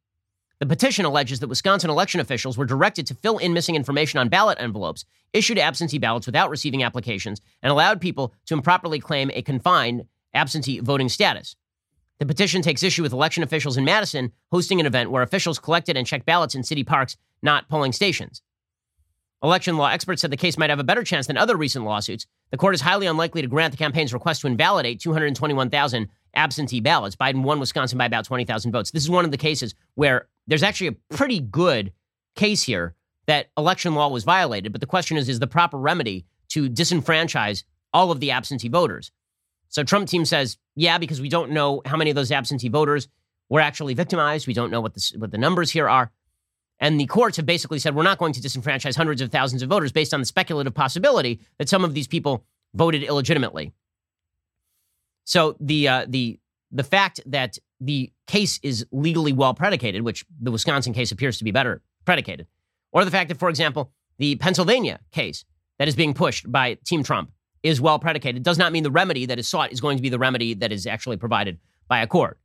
The 0.60 0.66
petition 0.66 1.06
alleges 1.06 1.40
that 1.40 1.48
Wisconsin 1.48 1.90
election 1.90 2.20
officials 2.20 2.58
were 2.58 2.66
directed 2.66 3.08
to 3.08 3.16
fill 3.16 3.38
in 3.38 3.54
missing 3.54 3.76
information 3.76 4.20
on 4.20 4.30
ballot 4.30 4.60
envelopes, 4.60 5.06
issued 5.34 5.58
absentee 5.58 5.98
ballots 5.98 6.26
without 6.26 6.50
receiving 6.50 6.84
applications, 6.84 7.42
and 7.64 7.72
allowed 7.72 8.02
people 8.02 8.34
to 8.46 8.54
improperly 8.54 9.00
claim 9.00 9.32
a 9.34 9.42
confined 9.42 10.06
absentee 10.34 10.80
voting 10.80 11.10
status. 11.10 11.56
The 12.20 12.26
petition 12.26 12.62
takes 12.62 12.84
issue 12.84 13.02
with 13.02 13.14
election 13.14 13.42
officials 13.42 13.78
in 13.78 13.86
Madison 13.86 14.34
hosting 14.52 14.80
an 14.80 14.86
event 14.86 15.10
where 15.10 15.24
officials 15.24 15.58
collected 15.58 15.96
and 15.96 16.06
checked 16.06 16.26
ballots 16.26 16.54
in 16.54 16.64
city 16.64 16.84
parks, 16.84 17.16
not 17.42 17.70
polling 17.70 17.94
stations. 17.94 18.42
Election 19.42 19.78
law 19.78 19.88
experts 19.88 20.22
said 20.22 20.32
the 20.32 20.38
case 20.38 20.58
might 20.58 20.70
have 20.70 20.80
a 20.80 20.84
better 20.84 21.04
chance 21.04 21.28
than 21.28 21.38
other 21.38 21.56
recent 21.56 21.86
lawsuits. 21.86 22.28
The 22.52 22.58
court 22.58 22.76
is 22.76 22.82
highly 22.82 23.08
unlikely 23.08 23.42
to 23.42 23.48
grant 23.48 23.72
the 23.72 23.78
campaign's 23.78 24.14
request 24.14 24.42
to 24.42 24.48
invalidate 24.48 25.00
221,000 25.00 26.10
absentee 26.36 26.82
ballots. 26.82 27.16
Biden 27.16 27.44
won 27.44 27.60
Wisconsin 27.60 27.98
by 27.98 28.06
about 28.06 28.26
20,000 28.26 28.72
votes. 28.72 28.92
This 28.92 29.04
is 29.04 29.10
one 29.10 29.24
of 29.24 29.32
the 29.32 29.38
cases 29.38 29.76
where 29.96 30.28
there's 30.48 30.64
actually 30.64 30.88
a 30.88 31.16
pretty 31.16 31.40
good 31.40 31.94
case 32.36 32.64
here 32.64 32.96
that 33.28 33.50
election 33.58 33.96
law 33.96 34.10
was 34.10 34.24
violated. 34.24 34.72
But 34.72 34.82
the 34.82 34.88
question 34.88 35.16
is, 35.16 35.30
is 35.30 35.40
the 35.40 35.48
proper 35.48 35.78
remedy 35.78 36.26
to 36.50 36.70
disenfranchise 36.70 37.64
all 37.94 38.12
of 38.12 38.20
the 38.20 38.32
absentee 38.32 38.70
voters? 38.70 39.12
So 39.70 39.84
Trump 39.84 40.10
team 40.10 40.26
says, 40.26 40.58
yeah, 40.76 40.98
because 40.98 41.22
we 41.22 41.30
don't 41.30 41.52
know 41.52 41.82
how 41.86 41.96
many 41.96 42.10
of 42.10 42.16
those 42.16 42.32
absentee 42.32 42.70
voters 42.70 43.08
were 43.48 43.62
actually 43.62 43.94
victimized. 43.94 44.48
We 44.48 44.54
don't 44.54 44.72
know 44.72 44.82
what 44.82 44.96
the, 44.96 45.14
what 45.18 45.32
the 45.32 45.38
numbers 45.38 45.72
here 45.72 45.88
are. 45.88 46.12
And 46.80 47.00
the 47.00 47.06
courts 47.06 47.38
have 47.38 47.46
basically 47.46 47.80
said 47.80 47.94
we're 47.94 48.04
not 48.04 48.18
going 48.18 48.34
to 48.34 48.42
disenfranchise 48.42 48.96
hundreds 48.96 49.22
of 49.22 49.32
thousands 49.32 49.62
of 49.62 49.70
voters 49.70 49.92
based 49.92 50.14
on 50.14 50.22
the 50.22 50.26
speculative 50.26 50.74
possibility 50.74 51.42
that 51.58 51.68
some 51.68 51.84
of 51.84 51.94
these 51.94 52.08
people 52.08 52.46
voted 52.74 53.04
illegitimately. 53.04 53.74
So 55.26 55.58
the 55.60 55.88
uh, 55.88 56.06
the 56.08 56.40
the 56.72 56.84
fact 56.84 57.20
that 57.26 57.58
the 57.82 58.12
case 58.28 58.60
is 58.64 58.86
legally 58.92 59.34
well 59.34 59.54
predicated, 59.54 60.04
which 60.04 60.26
the 60.42 60.52
Wisconsin 60.52 60.94
case 60.94 61.12
appears 61.12 61.38
to 61.38 61.44
be 61.44 61.52
better 61.52 61.82
predicated, 62.06 62.48
or 62.92 63.04
the 63.06 63.12
fact 63.12 63.30
that, 63.30 63.40
for 63.40 63.50
example, 63.50 63.92
the 64.18 64.36
Pennsylvania 64.36 65.00
case 65.12 65.46
that 65.78 65.88
is 65.88 65.96
being 65.96 66.14
pushed 66.14 66.52
by 66.52 66.76
Team 66.86 67.04
Trump 67.04 67.32
is 67.64 67.82
well 67.82 68.00
predicated, 68.00 68.44
does 68.44 68.58
not 68.58 68.72
mean 68.72 68.84
the 68.84 68.92
remedy 68.92 69.26
that 69.26 69.40
is 69.40 69.48
sought 69.48 69.72
is 69.72 69.82
going 69.82 69.98
to 69.98 70.02
be 70.02 70.10
the 70.10 70.20
remedy 70.20 70.54
that 70.54 70.72
is 70.72 70.88
actually 70.88 71.18
provided 71.18 71.60
by 71.88 72.02
a 72.02 72.08
court. 72.08 72.40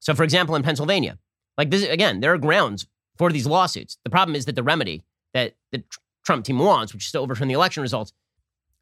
So, 0.00 0.14
for 0.14 0.22
example, 0.22 0.54
in 0.54 0.62
Pennsylvania, 0.62 1.18
like 1.58 1.70
this 1.70 1.86
again, 1.88 2.20
there 2.20 2.32
are 2.32 2.38
grounds 2.38 2.86
for 3.16 3.30
these 3.30 3.46
lawsuits. 3.46 3.98
The 4.04 4.10
problem 4.10 4.34
is 4.36 4.46
that 4.46 4.56
the 4.56 4.62
remedy 4.62 5.02
that 5.32 5.54
the 5.72 5.82
Trump 6.24 6.44
team 6.44 6.58
wants, 6.58 6.92
which 6.92 7.06
is 7.06 7.12
to 7.12 7.18
overturn 7.18 7.48
the 7.48 7.54
election 7.54 7.82
results, 7.82 8.12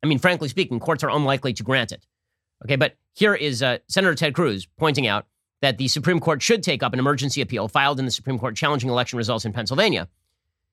I 0.03 0.07
mean, 0.07 0.18
frankly 0.18 0.49
speaking, 0.49 0.80
courts 0.80 1.05
are 1.05 1.11
unlikely 1.11 1.53
to 1.55 1.62
grant 1.62 1.93
it. 1.93 2.07
Okay, 2.64 2.76
but 2.76 2.97
here 3.14 3.35
is 3.35 3.62
uh, 3.62 3.78
Senator 3.89 4.14
Ted 4.14 4.35
Cruz 4.35 4.66
pointing 4.78 5.07
out 5.07 5.26
that 5.61 5.78
the 5.78 5.89
Supreme 5.89 6.20
Court 6.20 6.43
should 6.43 6.62
take 6.62 6.83
up 6.83 6.93
an 6.93 6.99
emergency 6.99 7.41
appeal 7.41 7.68
filed 7.68 7.99
in 7.99 8.05
the 8.05 8.11
Supreme 8.11 8.39
Court 8.39 8.57
challenging 8.57 8.91
election 8.91 9.16
results 9.16 9.45
in 9.45 9.53
Pennsylvania. 9.53 10.09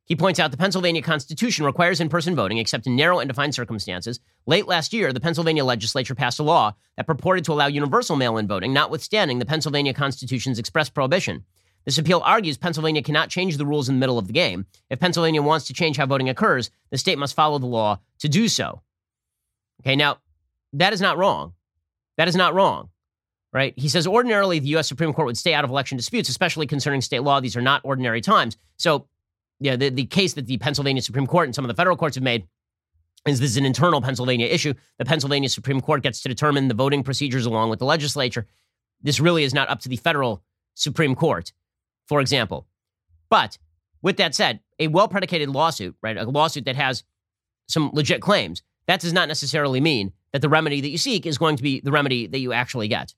He 0.06 0.16
points 0.16 0.40
out 0.40 0.50
the 0.50 0.58
Pennsylvania 0.58 1.04
Constitution 1.04 1.66
requires 1.66 2.00
in 2.02 2.10
person 2.10 2.36
voting 2.36 2.58
except 2.58 2.88
in 2.88 2.96
narrow 2.96 3.20
and 3.20 3.28
defined 3.28 3.54
circumstances. 3.54 4.20
Late 4.48 4.68
last 4.68 4.92
year, 4.92 5.14
the 5.14 5.20
Pennsylvania 5.20 5.64
legislature 5.64 6.16
passed 6.16 6.40
a 6.40 6.44
law 6.44 6.74
that 6.98 7.06
purported 7.06 7.46
to 7.46 7.54
allow 7.54 7.68
universal 7.68 8.16
mail 8.16 8.38
in 8.38 8.48
voting, 8.48 8.74
notwithstanding 8.74 9.38
the 9.38 9.46
Pennsylvania 9.46 9.94
Constitution's 9.94 10.58
express 10.58 10.90
prohibition. 10.90 11.46
This 11.86 11.98
appeal 11.98 12.22
argues 12.24 12.58
Pennsylvania 12.58 13.02
cannot 13.02 13.30
change 13.30 13.58
the 13.58 13.66
rules 13.66 13.90
in 13.90 13.96
the 13.96 14.00
middle 14.00 14.20
of 14.20 14.28
the 14.28 14.34
game. 14.34 14.66
If 14.90 15.00
Pennsylvania 15.00 15.42
wants 15.42 15.66
to 15.68 15.74
change 15.74 15.98
how 15.98 16.06
voting 16.06 16.30
occurs, 16.30 16.70
the 16.92 16.98
state 16.98 17.18
must 17.18 17.36
follow 17.36 17.58
the 17.58 17.66
law 17.66 18.00
to 18.20 18.30
do 18.30 18.48
so. 18.48 18.82
Okay, 19.82 19.96
now, 19.96 20.18
that 20.74 20.94
is 20.94 21.02
not 21.02 21.18
wrong. 21.18 21.54
That 22.18 22.28
is 22.28 22.36
not 22.36 22.54
wrong, 22.54 22.90
right? 23.54 23.74
He 23.78 23.88
says 23.88 24.06
ordinarily 24.06 24.60
the 24.60 24.68
U.S. 24.70 24.88
Supreme 24.88 25.14
Court 25.14 25.26
would 25.26 25.38
stay 25.38 25.54
out 25.54 25.64
of 25.64 25.70
election 25.70 25.96
disputes, 25.96 26.28
especially 26.28 26.68
concerning 26.68 27.02
state 27.02 27.24
law. 27.24 27.40
These 27.40 27.56
are 27.56 27.62
not 27.62 27.82
ordinary 27.86 28.20
times. 28.20 28.58
So, 28.76 29.08
yeah, 29.62 29.78
the, 29.78 29.90
the 29.90 30.06
case 30.06 30.34
that 30.34 30.46
the 30.46 30.58
Pennsylvania 30.58 31.02
Supreme 31.02 31.28
Court 31.28 31.48
and 31.48 31.56
some 31.56 31.64
of 31.64 31.70
the 31.70 31.76
federal 31.76 31.96
courts 31.96 32.16
have 32.16 32.24
made 32.24 32.46
is 33.26 33.40
this 33.40 33.52
is 33.52 33.58
an 33.58 33.66
internal 33.66 34.02
Pennsylvania 34.02 34.48
issue. 34.48 34.74
The 34.98 35.06
Pennsylvania 35.06 35.50
Supreme 35.50 35.82
Court 35.82 36.04
gets 36.04 36.22
to 36.22 36.30
determine 36.30 36.68
the 36.68 36.74
voting 36.74 37.04
procedures 37.04 37.46
along 37.46 37.70
with 37.70 37.80
the 37.80 37.86
legislature. 37.86 38.48
This 39.02 39.20
really 39.20 39.44
is 39.44 39.54
not 39.54 39.70
up 39.70 39.80
to 39.82 39.90
the 39.90 39.98
federal 39.98 40.44
Supreme 40.74 41.16
Court, 41.16 41.52
for 42.10 42.20
example. 42.20 42.68
But 43.30 43.58
with 44.02 44.18
that 44.18 44.36
said, 44.36 44.60
a 44.80 44.88
well 44.88 45.08
predicated 45.08 45.50
lawsuit, 45.50 45.96
right, 46.02 46.18
a 46.18 46.30
lawsuit 46.30 46.66
that 46.66 46.76
has 46.76 47.04
some 47.68 47.92
legit 47.94 48.20
claims, 48.22 48.64
that 48.88 49.00
does 49.00 49.14
not 49.14 49.28
necessarily 49.28 49.80
mean 49.80 50.12
that 50.34 50.42
the 50.42 50.50
remedy 50.50 50.82
that 50.82 50.90
you 50.90 50.98
seek 50.98 51.26
is 51.26 51.38
going 51.38 51.56
to 51.56 51.64
be 51.64 51.80
the 51.80 51.92
remedy 51.92 52.26
that 52.28 52.40
you 52.40 52.52
actually 52.52 52.88
get. 52.88 53.14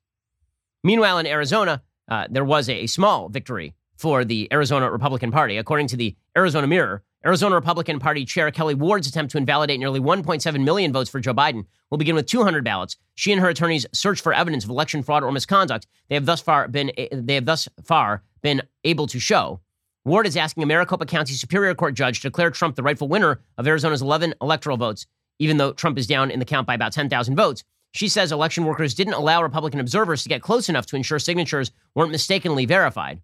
Meanwhile, 0.84 1.20
in 1.20 1.26
Arizona, 1.26 1.82
uh, 2.10 2.28
there 2.30 2.44
was 2.44 2.68
a, 2.68 2.84
a 2.84 2.88
small 2.88 3.30
victory 3.30 3.74
for 3.96 4.26
the 4.26 4.50
Arizona 4.52 4.92
Republican 4.92 5.32
Party. 5.32 5.58
According 5.58 5.88
to 5.88 5.96
the 5.96 6.16
Arizona 6.36 6.68
Mirror, 6.68 7.04
Arizona 7.24 7.54
Republican 7.54 8.00
Party 8.00 8.26
Chair 8.26 8.50
Kelly 8.50 8.74
Ward's 8.74 9.08
attempt 9.08 9.32
to 9.32 9.38
invalidate 9.38 9.80
nearly 9.80 10.00
1.7 10.00 10.64
million 10.64 10.92
votes 10.92 11.10
for 11.10 11.20
Joe 11.20 11.36
Biden 11.36 11.66
will 11.90 12.00
begin 12.00 12.16
with 12.16 12.26
200 12.26 12.64
ballots. 12.64 12.98
She 13.14 13.32
and 13.32 13.40
her 13.40 13.50
attorneys 13.50 13.86
search 13.94 14.22
for 14.22 14.34
evidence 14.34 14.64
of 14.64 14.72
election 14.72 15.04
fraud 15.04 15.24
or 15.24 15.32
misconduct. 15.32 15.86
They 16.10 16.16
have 16.16 16.26
thus 16.26 16.42
far 16.42 16.68
been 16.68 16.92
eh, 16.98 17.10
they 17.12 17.36
have 17.36 17.46
thus 17.46 17.68
far 17.84 18.24
been 18.42 18.64
able 18.84 19.06
to 19.08 19.20
show. 19.20 19.60
Ward 20.04 20.26
is 20.26 20.36
asking 20.36 20.64
a 20.64 20.66
Maricopa 20.66 21.06
County 21.06 21.34
Superior 21.34 21.76
Court 21.76 21.94
judge 21.94 22.22
to 22.22 22.30
declare 22.30 22.50
Trump 22.50 22.76
the 22.76 22.82
rightful 22.82 23.08
winner 23.08 23.40
of 23.60 23.68
Arizona's 23.68 24.02
11 24.02 24.34
electoral 24.42 24.78
votes, 24.78 25.06
even 25.38 25.58
though 25.58 25.74
Trump 25.74 26.00
is 26.00 26.08
down 26.08 26.32
in 26.32 26.40
the 26.40 26.46
count 26.46 26.66
by 26.66 26.74
about 26.74 26.92
10,000 26.92 27.36
votes. 27.36 27.64
She 27.92 28.08
says 28.08 28.32
election 28.32 28.66
workers 28.66 28.96
didn't 28.96 29.14
allow 29.14 29.44
Republican 29.44 29.80
observers 29.80 30.24
to 30.24 30.30
get 30.30 30.42
close 30.42 30.70
enough 30.70 30.88
to 30.88 30.96
ensure 30.96 31.20
signatures 31.20 31.72
weren't 31.94 32.12
mistakenly 32.12 32.66
verified. 32.66 33.22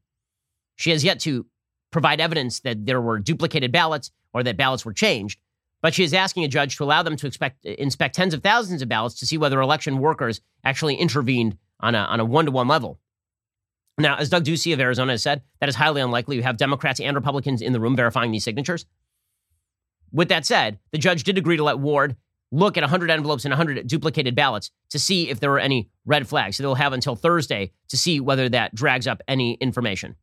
She 0.76 0.92
has 0.92 1.04
yet 1.04 1.20
to 1.22 1.48
provide 1.98 2.22
evidence 2.22 2.60
that 2.60 2.86
there 2.86 3.02
were 3.02 3.18
duplicated 3.18 3.72
ballots 3.72 4.12
or 4.32 4.44
that 4.44 4.56
ballots 4.56 4.86
were 4.86 4.94
changed, 4.94 5.40
but 5.82 5.96
she 5.96 6.04
is 6.04 6.14
asking 6.14 6.44
a 6.44 6.48
judge 6.48 6.78
to 6.78 6.84
allow 6.84 7.02
them 7.02 7.18
to 7.18 7.26
expect, 7.26 7.66
inspect 7.66 8.14
tens 8.14 8.36
of 8.36 8.44
thousands 8.44 8.84
of 8.84 8.88
ballots 8.88 9.16
to 9.16 9.26
see 9.26 9.36
whether 9.36 9.60
election 9.60 9.98
workers 9.98 10.40
actually 10.64 10.94
intervened 10.94 11.58
on 11.80 11.96
a, 11.96 11.98
on 11.98 12.20
a 12.20 12.26
one-to-one 12.26 12.68
level. 12.68 13.00
Now, 13.98 14.18
as 14.18 14.30
Doug 14.30 14.44
Ducey 14.44 14.74
of 14.74 14.80
Arizona 14.80 15.14
has 15.14 15.24
said, 15.24 15.42
that 15.60 15.70
is 15.70 15.76
highly 15.76 16.00
unlikely. 16.00 16.36
You 16.36 16.44
have 16.44 16.58
Democrats 16.58 17.00
and 17.00 17.16
Republicans 17.16 17.64
in 17.64 17.74
the 17.74 17.80
room 17.80 17.96
verifying 17.96 18.30
these 18.30 18.44
signatures. 18.44 18.86
With 20.12 20.30
that 20.30 20.46
said, 20.46 20.78
the 20.92 21.00
judge 21.00 21.24
did 21.24 21.40
agree 21.40 21.58
to 21.58 21.64
let 21.64 21.80
Ward 21.80 22.16
look 22.52 22.78
at 22.78 22.84
100 22.84 23.10
envelopes 23.10 23.44
and 23.44 23.52
100 23.52 23.88
duplicated 23.88 24.36
ballots 24.36 24.70
to 24.92 25.00
see 25.00 25.32
if 25.32 25.40
there 25.40 25.50
were 25.50 25.58
any 25.58 25.90
red 26.06 26.28
flags. 26.28 26.58
So 26.58 26.64
they'll 26.64 26.76
have 26.76 26.94
until 26.94 27.16
Thursday 27.16 27.72
to 27.88 27.98
see 27.98 28.20
whether 28.20 28.48
that 28.50 28.76
drags 28.76 29.08
up 29.08 29.24
any 29.28 29.56
information. 29.56 30.16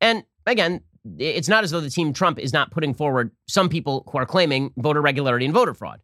And 0.00 0.24
again, 0.50 0.80
it's 1.18 1.48
not 1.48 1.64
as 1.64 1.70
though 1.70 1.80
the 1.80 1.90
team 1.90 2.12
Trump 2.12 2.38
is 2.38 2.52
not 2.52 2.70
putting 2.70 2.94
forward 2.94 3.30
some 3.48 3.68
people 3.68 4.04
who 4.10 4.18
are 4.18 4.26
claiming 4.26 4.72
voter 4.76 5.00
regularity 5.00 5.44
and 5.46 5.54
voter 5.54 5.74
fraud. 5.74 6.00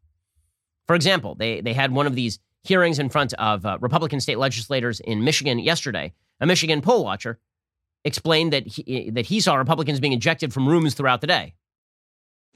For 0.87 0.97
example, 0.97 1.35
they, 1.35 1.61
they 1.61 1.73
had 1.73 1.93
one 1.93 2.07
of 2.07 2.15
these 2.15 2.39
hearings 2.65 2.99
in 2.99 3.09
front 3.09 3.33
of 3.35 3.67
uh, 3.67 3.79
Republican 3.81 4.21
state 4.21 4.39
legislators 4.39 5.01
in 5.01 5.25
Michigan 5.25 5.59
yesterday. 5.59 6.13
A 6.41 6.47
Michigan 6.47 6.81
poll 6.81 7.05
watcher 7.05 7.39
explained 8.05 8.53
that 8.53 8.67
he, 8.67 9.11
that 9.11 9.27
he 9.27 9.41
saw 9.41 9.57
Republicans 9.57 10.01
being 10.01 10.13
ejected 10.13 10.53
from 10.53 10.69
rooms 10.69 10.95
throughout 10.95 11.21
the 11.21 11.27
day. 11.27 11.55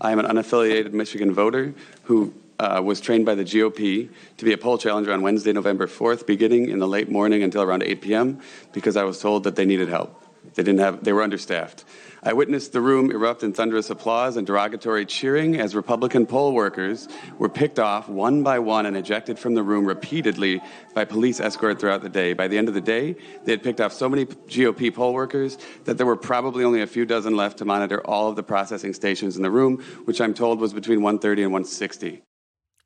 I 0.00 0.12
am 0.12 0.18
an 0.18 0.26
unaffiliated 0.26 0.92
Michigan 0.92 1.32
voter 1.32 1.74
who 2.04 2.32
uh, 2.58 2.80
was 2.82 3.00
trained 3.00 3.26
by 3.26 3.34
the 3.34 3.44
GOP 3.44 4.08
to 4.36 4.44
be 4.44 4.52
a 4.52 4.58
poll 4.58 4.78
challenger 4.78 5.12
on 5.12 5.22
Wednesday, 5.22 5.52
November 5.52 5.86
4th, 5.86 6.26
beginning 6.26 6.68
in 6.68 6.78
the 6.78 6.88
late 6.88 7.10
morning 7.10 7.42
until 7.42 7.62
around 7.62 7.82
8 7.82 8.00
p.m., 8.00 8.40
because 8.72 8.96
I 8.96 9.04
was 9.04 9.20
told 9.20 9.44
that 9.44 9.56
they 9.56 9.64
needed 9.64 9.88
help. 9.88 10.22
They 10.54 10.62
didn't 10.62 10.80
have, 10.80 11.04
they 11.04 11.12
were 11.12 11.22
understaffed. 11.22 11.84
I 12.22 12.34
witnessed 12.34 12.72
the 12.72 12.82
room 12.82 13.10
erupt 13.10 13.42
in 13.42 13.54
thunderous 13.54 13.88
applause 13.88 14.36
and 14.36 14.46
derogatory 14.46 15.06
cheering 15.06 15.58
as 15.58 15.74
Republican 15.74 16.26
poll 16.26 16.52
workers 16.52 17.08
were 17.38 17.48
picked 17.48 17.78
off 17.78 18.08
one 18.08 18.42
by 18.42 18.58
one 18.58 18.84
and 18.84 18.96
ejected 18.96 19.38
from 19.38 19.54
the 19.54 19.62
room 19.62 19.86
repeatedly 19.86 20.60
by 20.94 21.06
police 21.06 21.40
escort 21.40 21.80
throughout 21.80 22.02
the 22.02 22.10
day. 22.10 22.34
By 22.34 22.46
the 22.46 22.58
end 22.58 22.68
of 22.68 22.74
the 22.74 22.80
day, 22.80 23.16
they 23.44 23.52
had 23.52 23.62
picked 23.62 23.80
off 23.80 23.92
so 23.92 24.08
many 24.08 24.26
GOP 24.26 24.94
poll 24.94 25.14
workers 25.14 25.56
that 25.84 25.96
there 25.96 26.06
were 26.06 26.16
probably 26.16 26.62
only 26.62 26.82
a 26.82 26.86
few 26.86 27.06
dozen 27.06 27.36
left 27.36 27.56
to 27.58 27.64
monitor 27.64 28.06
all 28.06 28.28
of 28.28 28.36
the 28.36 28.42
processing 28.42 28.92
stations 28.92 29.36
in 29.36 29.42
the 29.42 29.50
room, 29.50 29.82
which 30.04 30.20
I'm 30.20 30.34
told 30.34 30.60
was 30.60 30.74
between 30.74 31.00
130 31.00 31.44
and 31.44 31.52
160. 31.52 32.22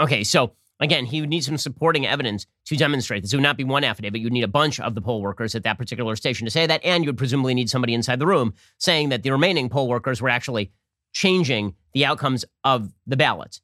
Okay, 0.00 0.22
so 0.22 0.52
Again, 0.80 1.06
he 1.06 1.20
would 1.20 1.30
need 1.30 1.44
some 1.44 1.56
supporting 1.56 2.04
evidence 2.04 2.46
to 2.66 2.76
demonstrate 2.76 3.22
this. 3.22 3.32
It 3.32 3.36
would 3.36 3.42
not 3.42 3.56
be 3.56 3.64
one 3.64 3.84
affidavit. 3.84 4.20
You'd 4.20 4.32
need 4.32 4.42
a 4.42 4.48
bunch 4.48 4.80
of 4.80 4.94
the 4.94 5.00
poll 5.00 5.22
workers 5.22 5.54
at 5.54 5.62
that 5.62 5.78
particular 5.78 6.16
station 6.16 6.46
to 6.46 6.50
say 6.50 6.66
that, 6.66 6.84
and 6.84 7.04
you 7.04 7.08
would 7.08 7.18
presumably 7.18 7.54
need 7.54 7.70
somebody 7.70 7.94
inside 7.94 8.18
the 8.18 8.26
room 8.26 8.54
saying 8.78 9.10
that 9.10 9.22
the 9.22 9.30
remaining 9.30 9.68
poll 9.68 9.88
workers 9.88 10.20
were 10.20 10.28
actually 10.28 10.72
changing 11.12 11.74
the 11.92 12.04
outcomes 12.04 12.44
of 12.64 12.92
the 13.06 13.16
ballots. 13.16 13.60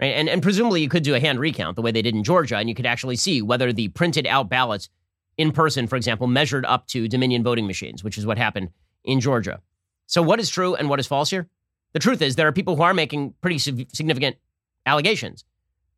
Right? 0.00 0.12
And, 0.14 0.28
and 0.28 0.42
presumably 0.42 0.82
you 0.82 0.88
could 0.88 1.02
do 1.02 1.14
a 1.14 1.20
hand 1.20 1.40
recount 1.40 1.74
the 1.74 1.82
way 1.82 1.90
they 1.90 2.02
did 2.02 2.14
in 2.14 2.22
Georgia, 2.22 2.56
and 2.58 2.68
you 2.68 2.74
could 2.74 2.86
actually 2.86 3.16
see 3.16 3.42
whether 3.42 3.72
the 3.72 3.88
printed 3.88 4.26
out 4.26 4.48
ballots 4.48 4.88
in 5.36 5.52
person, 5.52 5.86
for 5.86 5.96
example, 5.96 6.26
measured 6.26 6.64
up 6.64 6.86
to 6.88 7.08
Dominion 7.08 7.42
voting 7.42 7.66
machines, 7.66 8.04
which 8.04 8.16
is 8.16 8.24
what 8.24 8.38
happened 8.38 8.70
in 9.04 9.20
Georgia. 9.20 9.60
So, 10.06 10.22
what 10.22 10.38
is 10.38 10.48
true 10.48 10.74
and 10.74 10.88
what 10.88 11.00
is 11.00 11.06
false 11.06 11.30
here? 11.30 11.48
The 11.92 11.98
truth 11.98 12.22
is, 12.22 12.36
there 12.36 12.46
are 12.46 12.52
people 12.52 12.76
who 12.76 12.82
are 12.82 12.94
making 12.94 13.34
pretty 13.40 13.58
significant 13.58 14.36
allegations. 14.84 15.44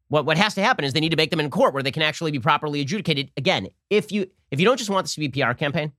What 0.09 0.25
what 0.25 0.39
has 0.39 0.55
to 0.55 0.63
happen 0.63 0.85
is 0.85 0.93
they 0.93 1.01
need 1.01 1.11
to 1.11 1.17
make 1.17 1.31
them 1.31 1.41
in 1.41 1.51
court 1.51 1.75
where 1.75 1.83
they 1.83 1.91
can 1.91 2.03
actually 2.03 2.31
be 2.31 2.39
properly 2.39 2.81
adjudicated. 2.81 3.31
Again, 3.37 3.69
if 3.91 4.11
you 4.11 4.27
if 4.51 4.59
you 4.59 4.67
don't 4.67 4.79
just 4.79 4.91
want 4.91 5.05
this 5.05 5.15
to 5.15 5.21
be 5.21 5.41
a 5.41 5.47
PR 5.47 5.53
campaign, 5.55 5.93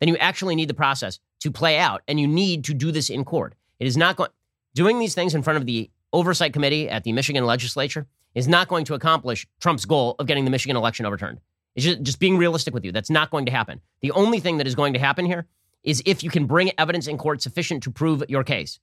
then 0.00 0.08
you 0.08 0.16
actually 0.16 0.56
need 0.56 0.68
the 0.68 0.74
process 0.74 1.20
to 1.40 1.50
play 1.50 1.78
out, 1.78 2.02
and 2.08 2.18
you 2.18 2.26
need 2.26 2.64
to 2.64 2.74
do 2.74 2.90
this 2.90 3.10
in 3.10 3.24
court. 3.24 3.54
It 3.78 3.86
is 3.86 3.96
not 3.96 4.16
going 4.16 4.30
doing 4.74 4.98
these 4.98 5.14
things 5.14 5.34
in 5.34 5.42
front 5.42 5.56
of 5.56 5.66
the 5.66 5.90
oversight 6.12 6.52
committee 6.52 6.88
at 6.88 7.04
the 7.04 7.12
Michigan 7.12 7.44
legislature 7.44 8.06
is 8.34 8.48
not 8.48 8.68
going 8.68 8.84
to 8.86 8.94
accomplish 8.94 9.46
Trump's 9.60 9.84
goal 9.84 10.16
of 10.18 10.26
getting 10.26 10.44
the 10.44 10.50
Michigan 10.50 10.76
election 10.76 11.06
overturned. 11.06 11.40
It's 11.74 11.84
just, 11.84 12.02
just 12.02 12.18
being 12.18 12.36
realistic 12.36 12.74
with 12.74 12.84
you. 12.84 12.92
That's 12.92 13.10
not 13.10 13.30
going 13.30 13.46
to 13.46 13.52
happen. 13.52 13.80
The 14.00 14.10
only 14.12 14.40
thing 14.40 14.58
that 14.58 14.66
is 14.66 14.74
going 14.74 14.92
to 14.94 14.98
happen 14.98 15.26
here 15.26 15.46
is 15.82 16.02
if 16.06 16.22
you 16.22 16.30
can 16.30 16.46
bring 16.46 16.72
evidence 16.78 17.06
in 17.06 17.18
court 17.18 17.42
sufficient 17.42 17.82
to 17.84 17.90
prove 17.90 18.22
your 18.28 18.44
case. 18.44 18.80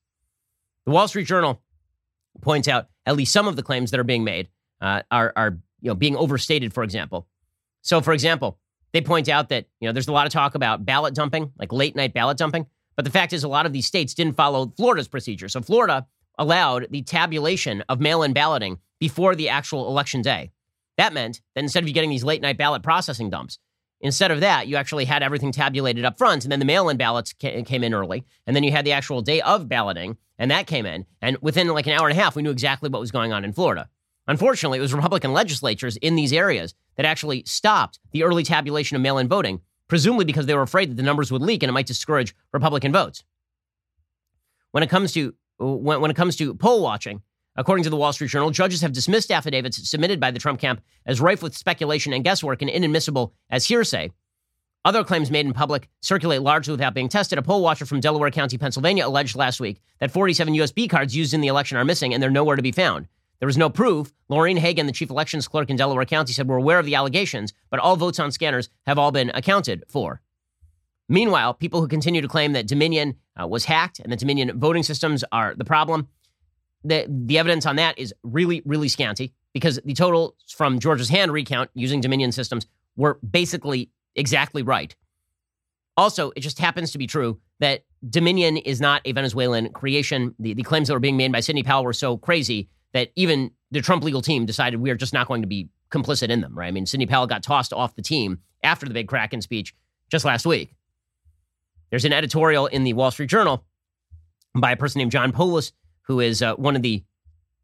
The 0.86 0.91
Wall 0.91 1.07
Street 1.07 1.26
Journal 1.26 1.61
points 2.41 2.67
out 2.67 2.88
at 3.05 3.15
least 3.15 3.34
some 3.34 3.47
of 3.47 3.55
the 3.55 3.63
claims 3.63 3.91
that 3.91 3.99
are 3.99 4.05
being 4.05 4.24
made 4.24 4.49
uh, 4.82 5.03
are 5.11 5.32
are 5.36 5.57
you 5.82 5.89
know 5.89 5.95
being 5.95 6.15
overstated. 6.15 6.73
For 6.73 6.84
example, 6.84 7.27
so 7.82 8.01
for 8.01 8.13
example, 8.13 8.59
they 8.91 9.01
point 9.01 9.29
out 9.29 9.49
that 9.49 9.67
you 9.79 9.88
know 9.88 9.93
there's 9.93 10.07
a 10.07 10.13
lot 10.13 10.27
of 10.27 10.34
talk 10.34 10.55
about 10.55 10.86
ballot 10.86 11.13
dumping, 11.13 11.51
like 11.57 11.71
late 11.71 11.95
night 11.95 12.13
ballot 12.13 12.38
dumping. 12.38 12.67
But 12.95 13.05
the 13.05 13.11
fact 13.11 13.34
is, 13.34 13.43
a 13.43 13.47
lot 13.47 13.65
of 13.65 13.73
these 13.73 13.88
states 13.88 14.13
didn't 14.13 14.36
follow 14.36 14.73
Florida's 14.75 15.07
procedure. 15.07 15.47
So 15.47 15.61
Florida 15.61 16.05
allowed 16.38 16.88
the 16.89 17.01
tabulation 17.01 17.84
of 17.88 17.99
mail-in 17.99 18.34
balloting 18.34 18.79
before 18.99 19.36
the 19.36 19.49
actual 19.49 19.88
election 19.88 20.21
day. 20.21 20.51
That 20.97 21.13
meant 21.13 21.41
that 21.55 21.63
instead 21.63 21.84
of 21.84 21.88
you 21.88 21.93
getting 21.93 22.09
these 22.09 22.23
late 22.23 22.41
night 22.41 22.57
ballot 22.57 22.84
processing 22.84 23.29
dumps, 23.29 23.59
instead 24.01 24.32
of 24.32 24.41
that, 24.41 24.67
you 24.67 24.75
actually 24.75 25.05
had 25.05 25.23
everything 25.23 25.51
tabulated 25.51 26.05
up 26.05 26.17
front, 26.17 26.43
and 26.43 26.51
then 26.51 26.59
the 26.59 26.65
mail-in 26.65 26.97
ballots 26.97 27.34
came 27.34 27.84
in 27.84 27.93
early, 27.93 28.25
and 28.45 28.55
then 28.55 28.63
you 28.63 28.71
had 28.71 28.86
the 28.86 28.91
actual 28.91 29.21
day 29.21 29.41
of 29.41 29.69
balloting, 29.69 30.17
and 30.38 30.51
that 30.51 30.67
came 30.67 30.86
in, 30.86 31.05
and 31.21 31.38
within 31.41 31.67
like 31.69 31.88
an 31.88 31.93
hour 31.93 32.09
and 32.09 32.17
a 32.17 32.21
half, 32.21 32.36
we 32.36 32.41
knew 32.41 32.51
exactly 32.51 32.89
what 32.89 32.99
was 32.99 33.11
going 33.11 33.32
on 33.32 33.45
in 33.45 33.53
Florida. 33.53 33.89
Unfortunately, 34.32 34.77
it 34.77 34.82
was 34.82 34.93
Republican 34.93 35.34
legislatures 35.34 35.97
in 35.97 36.15
these 36.15 36.32
areas 36.32 36.73
that 36.95 37.05
actually 37.05 37.43
stopped 37.45 37.99
the 38.13 38.23
early 38.23 38.43
tabulation 38.43 38.95
of 38.95 39.01
mail 39.01 39.17
in 39.17 39.27
voting, 39.27 39.59
presumably 39.89 40.23
because 40.23 40.45
they 40.45 40.55
were 40.55 40.61
afraid 40.61 40.89
that 40.89 40.95
the 40.95 41.03
numbers 41.03 41.34
would 41.34 41.41
leak 41.41 41.61
and 41.61 41.69
it 41.69 41.73
might 41.73 41.86
discourage 41.86 42.34
Republican 42.53 42.93
votes. 42.93 43.25
When 44.71 44.84
it 44.84 44.89
comes 44.89 45.11
to 45.15 45.36
when, 45.57 45.99
when 45.99 46.09
it 46.09 46.15
comes 46.15 46.38
to 46.38 46.55
poll 46.55 46.82
watching, 46.82 47.21
according 47.57 47.84
to 47.84 47.89
the 47.89 47.97
Wall 47.97 48.13
Street 48.13 48.29
Journal, 48.29 48.51
judges 48.51 48.79
have 48.79 48.93
dismissed 48.93 49.32
affidavits 49.32 49.89
submitted 49.89 50.21
by 50.21 50.32
the 50.32 50.39
Trump 50.39 50.61
camp 50.61 50.79
as 51.05 51.19
rife 51.19 51.43
with 51.43 51.57
speculation 51.57 52.13
and 52.13 52.23
guesswork 52.23 52.61
and 52.61 52.71
inadmissible 52.71 53.34
as 53.49 53.65
hearsay. 53.65 54.13
Other 54.86 55.03
claims 55.03 55.29
made 55.29 55.45
in 55.45 55.51
public 55.51 55.89
circulate 55.99 56.41
largely 56.41 56.71
without 56.71 56.93
being 56.93 57.09
tested. 57.09 57.38
A 57.38 57.41
poll 57.41 57.61
watcher 57.61 57.86
from 57.86 57.99
Delaware 57.99 58.32
County, 58.32 58.57
Pennsylvania, 58.57 59.05
alleged 59.05 59.36
last 59.36 59.59
week 59.59 59.82
that 59.99 60.09
47 60.09 60.53
USB 60.53 60.89
cards 60.89 61.13
used 61.13 61.34
in 61.34 61.41
the 61.41 61.49
election 61.49 61.77
are 61.77 61.84
missing 61.84 62.13
and 62.13 62.23
they're 62.23 62.29
nowhere 62.29 62.55
to 62.55 62.61
be 62.61 62.71
found. 62.71 63.09
There 63.42 63.48
was 63.48 63.58
no 63.58 63.72
proof. 63.72 64.14
Laureen 64.30 64.60
Hagan, 64.60 64.86
the 64.86 64.92
chief 64.94 65.10
elections 65.10 65.48
clerk 65.48 65.72
in 65.72 65.76
Delaware 65.76 66.06
County, 66.06 66.32
said 66.32 66.48
we're 66.48 66.58
aware 66.58 66.78
of 66.78 66.86
the 66.86 66.94
allegations, 66.94 67.54
but 67.72 67.80
all 67.80 67.98
votes 67.98 68.20
on 68.20 68.32
scanners 68.32 68.70
have 68.86 69.00
all 69.00 69.12
been 69.12 69.32
accounted 69.34 69.84
for. 69.89 70.22
Meanwhile, 71.10 71.56
people 71.56 71.82
who 71.82 71.88
continue 71.88 72.22
to 72.22 72.28
claim 72.28 72.54
that 72.54 72.68
Dominion 72.68 73.16
uh, 73.42 73.48
was 73.48 73.66
hacked 73.66 74.00
and 74.00 74.12
that 74.12 74.20
Dominion 74.20 74.60
voting 74.60 74.84
systems 74.84 75.24
are 75.32 75.56
the 75.56 75.66
problem, 75.66 76.08
the, 76.84 77.08
the 77.10 77.39
evidence 77.39 77.66
on 77.66 77.78
that 77.78 77.98
is 77.98 78.14
really, 78.22 78.62
really 78.64 78.88
scanty 78.88 79.34
because 79.54 79.80
the 79.84 79.96
totals 79.96 80.36
from 80.56 80.78
Georgia's 80.78 81.10
hand 81.10 81.32
recount 81.32 81.72
using 81.74 82.00
Dominion 82.00 82.32
systems 82.32 82.68
were 82.96 83.20
basically 83.28 83.89
exactly 84.16 84.62
right. 84.62 84.96
Also, 85.98 86.32
it 86.36 86.42
just 86.42 86.60
happens 86.60 86.92
to 86.92 87.00
be 87.00 87.08
true 87.08 87.39
that 87.60 87.86
Dominion 88.08 88.58
is 88.58 88.80
not 88.80 89.02
a 89.04 89.14
Venezuelan 89.14 89.74
creation. 89.74 90.36
The, 90.38 90.54
the 90.54 90.64
claims 90.64 90.89
that 90.89 90.94
were 90.94 91.00
being 91.00 91.18
made 91.18 91.32
by 91.32 91.39
Sidney 91.39 91.64
Powell 91.64 91.84
were 91.84 91.92
so 91.92 92.18
crazy 92.18 92.70
that 92.94 93.12
even 93.16 93.52
the 93.72 93.82
Trump 93.82 94.04
legal 94.04 94.22
team 94.22 94.46
decided 94.46 94.82
we 94.82 94.89
are 94.89 94.96
just 94.96 95.14
not 95.14 95.28
going 95.28 95.42
to 95.42 95.48
be 95.48 95.70
complicit 95.92 96.30
in 96.30 96.42
them, 96.42 96.58
right? 96.58 96.68
I 96.68 96.72
mean, 96.72 96.86
Sidney 96.86 97.06
Powell 97.06 97.28
got 97.28 97.44
tossed 97.44 97.74
off 97.74 97.96
the 97.96 98.02
team 98.02 98.39
after 98.64 98.86
the 98.86 98.94
big 98.94 99.08
Kraken 99.08 99.42
speech 99.42 99.76
just 100.10 100.26
last 100.26 100.46
week. 100.46 100.74
There's 101.89 102.06
an 102.06 102.14
editorial 102.14 102.68
in 102.68 102.84
the 102.84 102.94
Wall 102.94 103.12
Street 103.12 103.30
Journal 103.30 103.66
by 104.56 104.72
a 104.72 104.78
person 104.78 105.00
named 105.00 105.12
John 105.12 105.32
Poulos, 105.32 105.72
who 106.04 106.20
is 106.20 106.42
uh, 106.42 106.56
one 106.56 106.76
of 106.76 106.82
the 106.82 107.04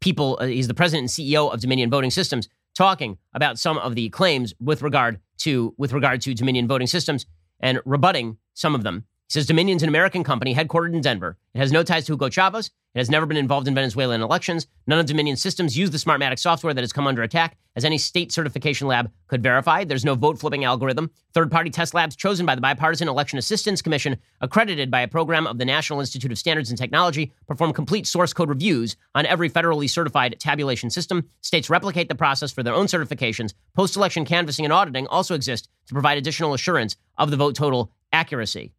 people, 0.00 0.38
uh, 0.40 0.46
he's 0.46 0.68
the 0.68 0.74
president 0.74 1.02
and 1.02 1.10
CEO 1.10 1.52
of 1.52 1.60
Dominion 1.60 1.90
Voting 1.90 2.10
Systems, 2.10 2.48
talking 2.74 3.18
about 3.34 3.58
some 3.58 3.78
of 3.78 3.94
the 3.94 4.08
claims 4.10 4.54
with 4.60 4.82
regard 4.82 5.20
to 5.38 5.74
with 5.78 5.92
regard 5.92 6.20
to 6.22 6.34
Dominion 6.34 6.66
Voting 6.66 6.86
Systems 6.86 7.26
and 7.60 7.80
rebutting 7.84 8.38
some 8.54 8.74
of 8.74 8.82
them. 8.82 9.04
He 9.28 9.32
says 9.32 9.44
Dominion's 9.44 9.82
an 9.82 9.90
American 9.90 10.24
company 10.24 10.54
headquartered 10.54 10.94
in 10.94 11.02
Denver. 11.02 11.36
It 11.52 11.58
has 11.58 11.70
no 11.70 11.82
ties 11.82 12.06
to 12.06 12.12
Hugo 12.12 12.30
Chavez. 12.30 12.70
It 12.94 12.98
has 12.98 13.10
never 13.10 13.26
been 13.26 13.36
involved 13.36 13.68
in 13.68 13.74
Venezuelan 13.74 14.22
elections. 14.22 14.66
None 14.86 14.98
of 14.98 15.04
Dominion's 15.04 15.42
systems 15.42 15.76
use 15.76 15.90
the 15.90 15.98
Smartmatic 15.98 16.38
software 16.38 16.72
that 16.72 16.80
has 16.80 16.94
come 16.94 17.06
under 17.06 17.22
attack, 17.22 17.58
as 17.76 17.84
any 17.84 17.98
state 17.98 18.32
certification 18.32 18.86
lab 18.86 19.12
could 19.26 19.42
verify. 19.42 19.84
There's 19.84 20.04
no 20.04 20.14
vote 20.14 20.40
flipping 20.40 20.64
algorithm. 20.64 21.10
Third 21.34 21.50
party 21.50 21.68
test 21.68 21.92
labs 21.92 22.16
chosen 22.16 22.46
by 22.46 22.54
the 22.54 22.62
Bipartisan 22.62 23.06
Election 23.06 23.38
Assistance 23.38 23.82
Commission, 23.82 24.16
accredited 24.40 24.90
by 24.90 25.02
a 25.02 25.08
program 25.08 25.46
of 25.46 25.58
the 25.58 25.66
National 25.66 26.00
Institute 26.00 26.32
of 26.32 26.38
Standards 26.38 26.70
and 26.70 26.78
Technology, 26.78 27.30
perform 27.46 27.74
complete 27.74 28.06
source 28.06 28.32
code 28.32 28.48
reviews 28.48 28.96
on 29.14 29.26
every 29.26 29.50
federally 29.50 29.90
certified 29.90 30.40
tabulation 30.40 30.88
system. 30.88 31.28
States 31.42 31.68
replicate 31.68 32.08
the 32.08 32.14
process 32.14 32.50
for 32.50 32.62
their 32.62 32.72
own 32.72 32.86
certifications. 32.86 33.52
Post 33.74 33.94
election 33.94 34.24
canvassing 34.24 34.64
and 34.64 34.72
auditing 34.72 35.06
also 35.08 35.34
exist 35.34 35.68
to 35.86 35.92
provide 35.92 36.16
additional 36.16 36.54
assurance 36.54 36.96
of 37.18 37.30
the 37.30 37.36
vote 37.36 37.54
total 37.54 37.92
accuracy. 38.10 38.72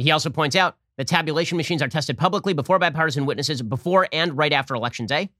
He 0.00 0.10
also 0.10 0.30
points 0.30 0.56
out 0.56 0.76
that 0.96 1.06
tabulation 1.06 1.56
machines 1.56 1.82
are 1.82 1.88
tested 1.88 2.18
publicly 2.18 2.52
before 2.52 2.78
bipartisan 2.78 3.26
witnesses 3.26 3.62
before 3.62 4.08
and 4.12 4.36
right 4.36 4.52
after 4.52 4.74
Election 4.74 5.06
Day. 5.06 5.30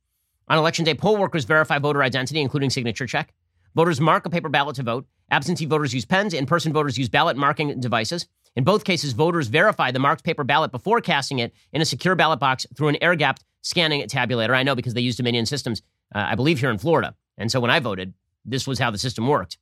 On 0.48 0.56
Election 0.56 0.84
Day, 0.84 0.94
poll 0.94 1.16
workers 1.16 1.44
verify 1.44 1.78
voter 1.78 2.02
identity, 2.02 2.40
including 2.40 2.70
signature 2.70 3.06
check. 3.06 3.34
Voters 3.74 4.00
mark 4.00 4.24
a 4.24 4.30
paper 4.30 4.48
ballot 4.48 4.76
to 4.76 4.82
vote. 4.82 5.06
Absentee 5.30 5.66
voters 5.66 5.92
use 5.92 6.04
pens. 6.04 6.32
In 6.32 6.46
person 6.46 6.72
voters 6.72 6.96
use 6.96 7.08
ballot 7.08 7.36
marking 7.36 7.78
devices. 7.80 8.26
In 8.56 8.64
both 8.64 8.84
cases, 8.84 9.12
voters 9.12 9.48
verify 9.48 9.90
the 9.90 9.98
marked 9.98 10.24
paper 10.24 10.42
ballot 10.42 10.72
before 10.72 11.00
casting 11.00 11.38
it 11.38 11.52
in 11.72 11.82
a 11.82 11.84
secure 11.84 12.14
ballot 12.14 12.40
box 12.40 12.66
through 12.74 12.88
an 12.88 12.96
air 13.02 13.14
gapped 13.14 13.44
scanning 13.62 14.00
tabulator. 14.08 14.56
I 14.56 14.62
know 14.62 14.74
because 14.74 14.94
they 14.94 15.00
use 15.00 15.16
Dominion 15.16 15.46
systems, 15.46 15.82
uh, 16.14 16.26
I 16.30 16.34
believe, 16.34 16.58
here 16.58 16.70
in 16.70 16.78
Florida. 16.78 17.14
And 17.36 17.52
so 17.52 17.60
when 17.60 17.70
I 17.70 17.78
voted, 17.78 18.14
this 18.44 18.66
was 18.66 18.78
how 18.78 18.90
the 18.90 18.98
system 18.98 19.28
worked. 19.28 19.58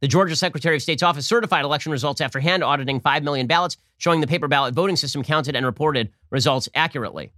The 0.00 0.08
Georgia 0.08 0.34
Secretary 0.34 0.76
of 0.76 0.82
State's 0.82 1.02
office 1.02 1.26
certified 1.26 1.64
election 1.64 1.92
results 1.92 2.22
after 2.22 2.40
hand 2.40 2.64
auditing 2.64 3.00
5 3.00 3.22
million 3.22 3.46
ballots, 3.46 3.76
showing 3.98 4.22
the 4.22 4.26
paper 4.26 4.48
ballot 4.48 4.74
voting 4.74 4.96
system 4.96 5.22
counted 5.22 5.54
and 5.54 5.66
reported 5.66 6.10
results 6.30 6.68
accurately. 6.74 7.32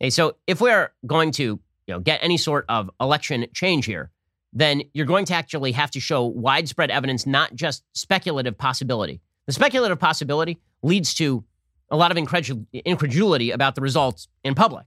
Okay, 0.00 0.10
so 0.10 0.36
if 0.46 0.60
we're 0.60 0.92
going 1.06 1.30
to 1.32 1.42
you 1.42 1.60
know, 1.86 2.00
get 2.00 2.18
any 2.22 2.36
sort 2.36 2.64
of 2.68 2.90
election 3.00 3.46
change 3.54 3.86
here, 3.86 4.10
then 4.52 4.82
you're 4.92 5.06
going 5.06 5.24
to 5.26 5.34
actually 5.34 5.72
have 5.72 5.90
to 5.92 6.00
show 6.00 6.24
widespread 6.24 6.90
evidence, 6.90 7.26
not 7.26 7.54
just 7.54 7.84
speculative 7.92 8.58
possibility. 8.58 9.20
The 9.46 9.52
speculative 9.52 10.00
possibility 10.00 10.58
leads 10.82 11.14
to 11.14 11.44
a 11.90 11.96
lot 11.96 12.10
of 12.10 12.16
incredulity 12.16 13.50
about 13.50 13.74
the 13.74 13.80
results 13.80 14.28
in 14.42 14.54
public. 14.54 14.86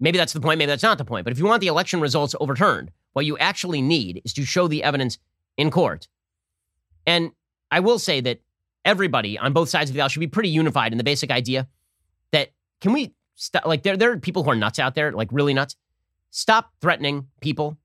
Maybe 0.00 0.16
that's 0.18 0.32
the 0.32 0.40
point, 0.40 0.58
maybe 0.58 0.70
that's 0.70 0.82
not 0.82 0.98
the 0.98 1.04
point. 1.04 1.24
But 1.24 1.32
if 1.32 1.38
you 1.38 1.44
want 1.44 1.60
the 1.60 1.66
election 1.66 2.00
results 2.00 2.34
overturned, 2.40 2.90
what 3.12 3.26
you 3.26 3.36
actually 3.38 3.82
need 3.82 4.22
is 4.24 4.32
to 4.34 4.44
show 4.44 4.68
the 4.68 4.82
evidence 4.82 5.18
in 5.56 5.70
court. 5.70 6.08
And 7.06 7.32
I 7.70 7.80
will 7.80 7.98
say 7.98 8.20
that 8.20 8.40
everybody 8.84 9.38
on 9.38 9.52
both 9.52 9.68
sides 9.68 9.90
of 9.90 9.94
the 9.94 10.00
aisle 10.00 10.08
should 10.08 10.20
be 10.20 10.26
pretty 10.26 10.48
unified 10.48 10.92
in 10.92 10.98
the 10.98 11.04
basic 11.04 11.30
idea 11.30 11.68
that 12.32 12.50
can 12.80 12.92
we 12.92 13.14
stop? 13.34 13.66
Like, 13.66 13.82
there, 13.82 13.96
there 13.96 14.12
are 14.12 14.18
people 14.18 14.42
who 14.42 14.50
are 14.50 14.56
nuts 14.56 14.78
out 14.78 14.94
there, 14.94 15.12
like 15.12 15.28
really 15.32 15.54
nuts. 15.54 15.76
Stop 16.30 16.72
threatening 16.80 17.28
people. 17.40 17.78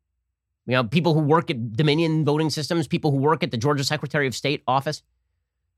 You 0.65 0.73
know, 0.73 0.83
people 0.83 1.13
who 1.13 1.21
work 1.21 1.49
at 1.49 1.73
Dominion 1.73 2.25
voting 2.25 2.49
systems, 2.49 2.87
people 2.87 3.11
who 3.11 3.17
work 3.17 3.43
at 3.43 3.51
the 3.51 3.57
Georgia 3.57 3.83
Secretary 3.83 4.27
of 4.27 4.35
State 4.35 4.63
office. 4.67 5.01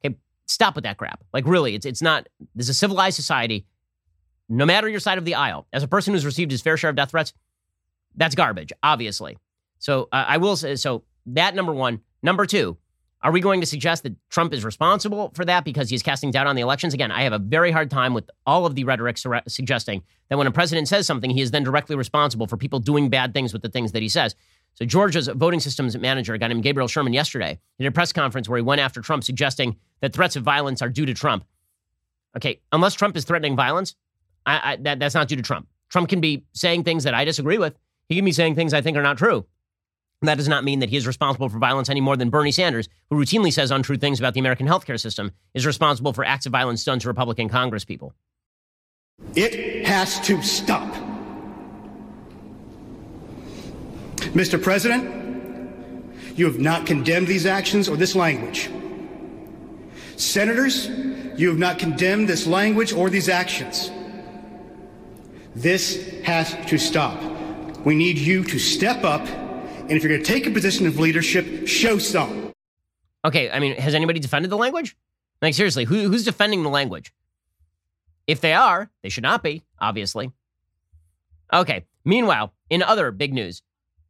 Okay, 0.04 0.16
stop 0.48 0.76
with 0.76 0.84
that 0.84 0.98
crap. 0.98 1.24
Like, 1.32 1.46
really, 1.46 1.76
it's 1.76 1.86
it's 1.86 2.02
not. 2.02 2.28
This 2.56 2.66
is 2.66 2.70
a 2.70 2.74
civilized 2.74 3.16
society. 3.16 3.66
No 4.48 4.66
matter 4.66 4.90
your 4.90 5.00
side 5.00 5.20
of 5.20 5.26
the 5.26 5.36
aisle, 5.36 5.68
as 5.74 5.84
a 5.84 5.88
person 5.88 6.14
who's 6.14 6.26
received 6.26 6.50
his 6.50 6.62
fair 6.62 6.76
share 6.76 6.90
of 6.90 6.96
death 6.96 7.12
threats, 7.12 7.34
that's 8.16 8.34
garbage, 8.34 8.74
obviously. 8.82 9.38
So 9.78 10.10
uh, 10.12 10.26
I 10.28 10.38
will 10.38 10.56
say 10.56 10.76
so. 10.76 11.04
That 11.36 11.56
number 11.56 11.74
one. 11.74 12.02
Number 12.22 12.46
two, 12.46 12.78
are 13.22 13.32
we 13.32 13.42
going 13.42 13.60
to 13.60 13.68
suggest 13.68 14.04
that 14.04 14.16
Trump 14.30 14.54
is 14.54 14.64
responsible 14.64 15.32
for 15.36 15.44
that 15.46 15.66
because 15.66 15.90
he's 15.90 16.02
casting 16.02 16.32
doubt 16.32 16.48
on 16.48 16.56
the 16.56 16.62
elections? 16.62 16.94
Again, 16.94 17.12
I 17.12 17.24
have 17.24 17.34
a 17.34 17.40
very 17.40 17.72
hard 17.72 17.92
time 17.92 18.14
with 18.14 18.30
all 18.46 18.66
of 18.66 18.76
the 18.76 18.86
rhetoric 18.86 19.18
su- 19.18 19.34
suggesting 19.48 20.04
that 20.30 20.38
when 20.38 20.48
a 20.48 20.52
president 20.52 20.88
says 20.88 21.06
something, 21.06 21.30
he 21.30 21.42
is 21.42 21.52
then 21.52 21.64
directly 21.64 21.96
responsible 21.96 22.48
for 22.48 22.56
people 22.56 22.80
doing 22.80 23.10
bad 23.10 23.34
things 23.34 23.52
with 23.52 23.62
the 23.62 23.70
things 23.70 23.92
that 23.92 24.02
he 24.02 24.10
says. 24.10 24.36
So 24.76 24.86
Georgia's 24.86 25.28
voting 25.28 25.60
systems 25.60 25.98
manager, 25.98 26.34
a 26.34 26.38
guy 26.38 26.48
named 26.48 26.64
Gabriel 26.64 26.88
Sterling, 26.88 27.14
yesterday 27.14 27.60
did 27.78 27.88
a 27.88 27.92
press 27.92 28.14
conference 28.14 28.48
where 28.48 28.58
he 28.58 28.64
went 28.64 28.80
after 28.80 29.02
Trump, 29.02 29.24
suggesting 29.24 29.76
that 30.00 30.14
threats 30.14 30.36
of 30.36 30.44
violence 30.44 30.82
are 30.82 30.90
due 30.90 31.06
to 31.06 31.14
Trump. 31.14 31.44
Okay, 32.38 32.62
unless 32.72 32.94
Trump 32.94 33.18
is 33.18 33.26
threatening 33.26 33.56
violence, 33.56 33.96
I, 34.46 34.74
I, 34.74 34.76
that, 34.78 35.00
that's 35.00 35.16
not 35.16 35.28
due 35.28 35.36
to 35.36 35.42
Trump. 35.42 35.68
Trump 35.90 36.08
can 36.08 36.22
be 36.22 36.46
saying 36.54 36.84
things 36.84 37.04
that 37.04 37.14
I 37.14 37.26
disagree 37.26 37.58
with. 37.58 37.78
He 38.08 38.16
can 38.16 38.24
be 38.24 38.32
saying 38.32 38.56
things 38.56 38.74
I 38.74 38.82
think 38.82 38.96
are 38.96 39.04
not 39.04 39.18
true. 39.18 39.46
That 40.22 40.36
does 40.36 40.50
not 40.50 40.66
mean 40.66 40.80
that 40.80 40.90
he 40.90 40.98
is 40.98 41.08
responsible 41.08 41.48
for 41.48 41.60
violence 41.60 41.90
any 41.90 42.02
more 42.02 42.18
than 42.18 42.30
Bernie 42.30 42.52
Sanders, 42.52 42.90
who 43.10 43.16
routinely 43.16 43.54
says 43.54 43.72
untrue 43.72 43.98
things 43.98 44.20
about 44.20 44.34
the 44.34 44.42
American 44.42 44.68
healthcare 44.68 45.00
system, 45.00 45.32
is 45.54 45.66
responsible 45.66 46.12
for 46.12 46.26
acts 46.26 46.46
of 46.46 46.52
violence 46.52 46.84
done 46.84 47.00
to 47.00 47.08
Republican 47.08 47.50
congresspeople. 47.50 48.12
It 49.36 49.86
has 49.86 50.20
to 50.22 50.42
stop. 50.42 50.94
Mr. 54.34 54.62
President, 54.62 56.10
you 56.36 56.46
have 56.46 56.60
not 56.60 56.86
condemned 56.86 57.28
these 57.28 57.46
actions 57.46 57.88
or 57.88 57.96
this 57.96 58.16
language. 58.16 58.70
Senators, 60.18 60.90
you 61.38 61.48
have 61.48 61.58
not 61.58 61.80
condemned 61.80 62.28
this 62.28 62.46
language 62.46 62.92
or 62.92 63.10
these 63.10 63.30
actions. 63.30 63.90
This 65.56 66.22
has 66.24 66.56
to 66.68 66.78
stop. 66.78 67.22
We 67.86 67.96
need 67.96 68.18
you 68.18 68.44
to 68.44 68.60
step 68.60 69.06
up 69.06 69.26
and 69.90 69.98
if 69.98 70.04
you're 70.04 70.12
going 70.12 70.24
to 70.24 70.32
take 70.32 70.46
a 70.46 70.52
position 70.52 70.86
of 70.86 71.00
leadership, 71.00 71.68
show 71.68 71.98
some. 71.98 72.54
Okay, 73.26 73.50
I 73.50 73.60
mean, 73.60 73.76
has 73.76 73.96
anybody 73.96 74.20
defended 74.20 74.52
the 74.52 74.58
language? 74.58 74.96
Like, 75.42 75.56
seriously, 75.56 75.86
who, 75.86 76.08
who's 76.10 76.24
defending 76.24 76.62
the 76.62 76.70
language? 76.70 77.12
If 78.28 78.40
they 78.40 78.54
are, 78.54 78.92
they 79.02 79.10
should 79.10 79.24
not 79.24 79.42
be, 79.42 79.64
obviously. 79.82 80.32
Okay, 81.52 81.86
meanwhile, 82.06 82.54
in 82.70 82.84
other 82.84 83.12
big 83.12 83.34
news, 83.34 83.64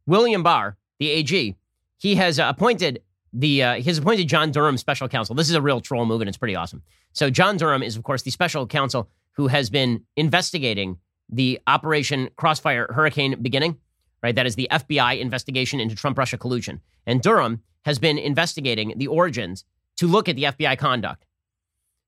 William 0.06 0.42
Barr, 0.42 0.76
the 0.98 1.10
AG, 1.10 1.56
he 1.96 2.14
has 2.16 2.38
appointed 2.38 3.02
the 3.32 3.62
uh, 3.62 3.74
he 3.76 3.84
has 3.84 3.98
appointed 3.98 4.28
John 4.28 4.50
Durham 4.50 4.76
special 4.76 5.08
counsel. 5.08 5.34
This 5.34 5.48
is 5.48 5.54
a 5.54 5.62
real 5.62 5.80
troll 5.80 6.04
move, 6.04 6.20
and 6.20 6.28
it's 6.28 6.36
pretty 6.36 6.56
awesome. 6.56 6.82
So 7.12 7.30
John 7.30 7.56
Durham 7.56 7.82
is, 7.82 7.96
of 7.96 8.02
course, 8.02 8.22
the 8.22 8.30
special 8.30 8.66
counsel 8.66 9.08
who 9.32 9.46
has 9.46 9.70
been 9.70 10.04
investigating 10.16 10.98
the 11.28 11.60
Operation 11.66 12.28
Crossfire 12.36 12.88
Hurricane 12.92 13.40
beginning 13.40 13.78
right? 14.22 14.34
That 14.34 14.46
is 14.46 14.54
the 14.54 14.68
FBI 14.70 15.18
investigation 15.18 15.80
into 15.80 15.94
Trump 15.94 16.18
Russia 16.18 16.38
collusion. 16.38 16.80
And 17.06 17.22
Durham 17.22 17.62
has 17.84 17.98
been 17.98 18.18
investigating 18.18 18.94
the 18.96 19.06
origins 19.06 19.64
to 19.96 20.06
look 20.06 20.28
at 20.28 20.36
the 20.36 20.44
FBI 20.44 20.78
conduct. 20.78 21.26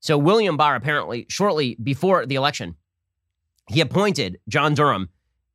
So, 0.01 0.19
William 0.19 0.57
Barr 0.57 0.75
apparently, 0.75 1.27
shortly 1.29 1.77
before 1.83 2.27
the 2.27 2.35
election, 2.35 2.77
he 3.69 3.81
appointed 3.81 4.41
John 4.49 4.75
Durham 4.75 5.09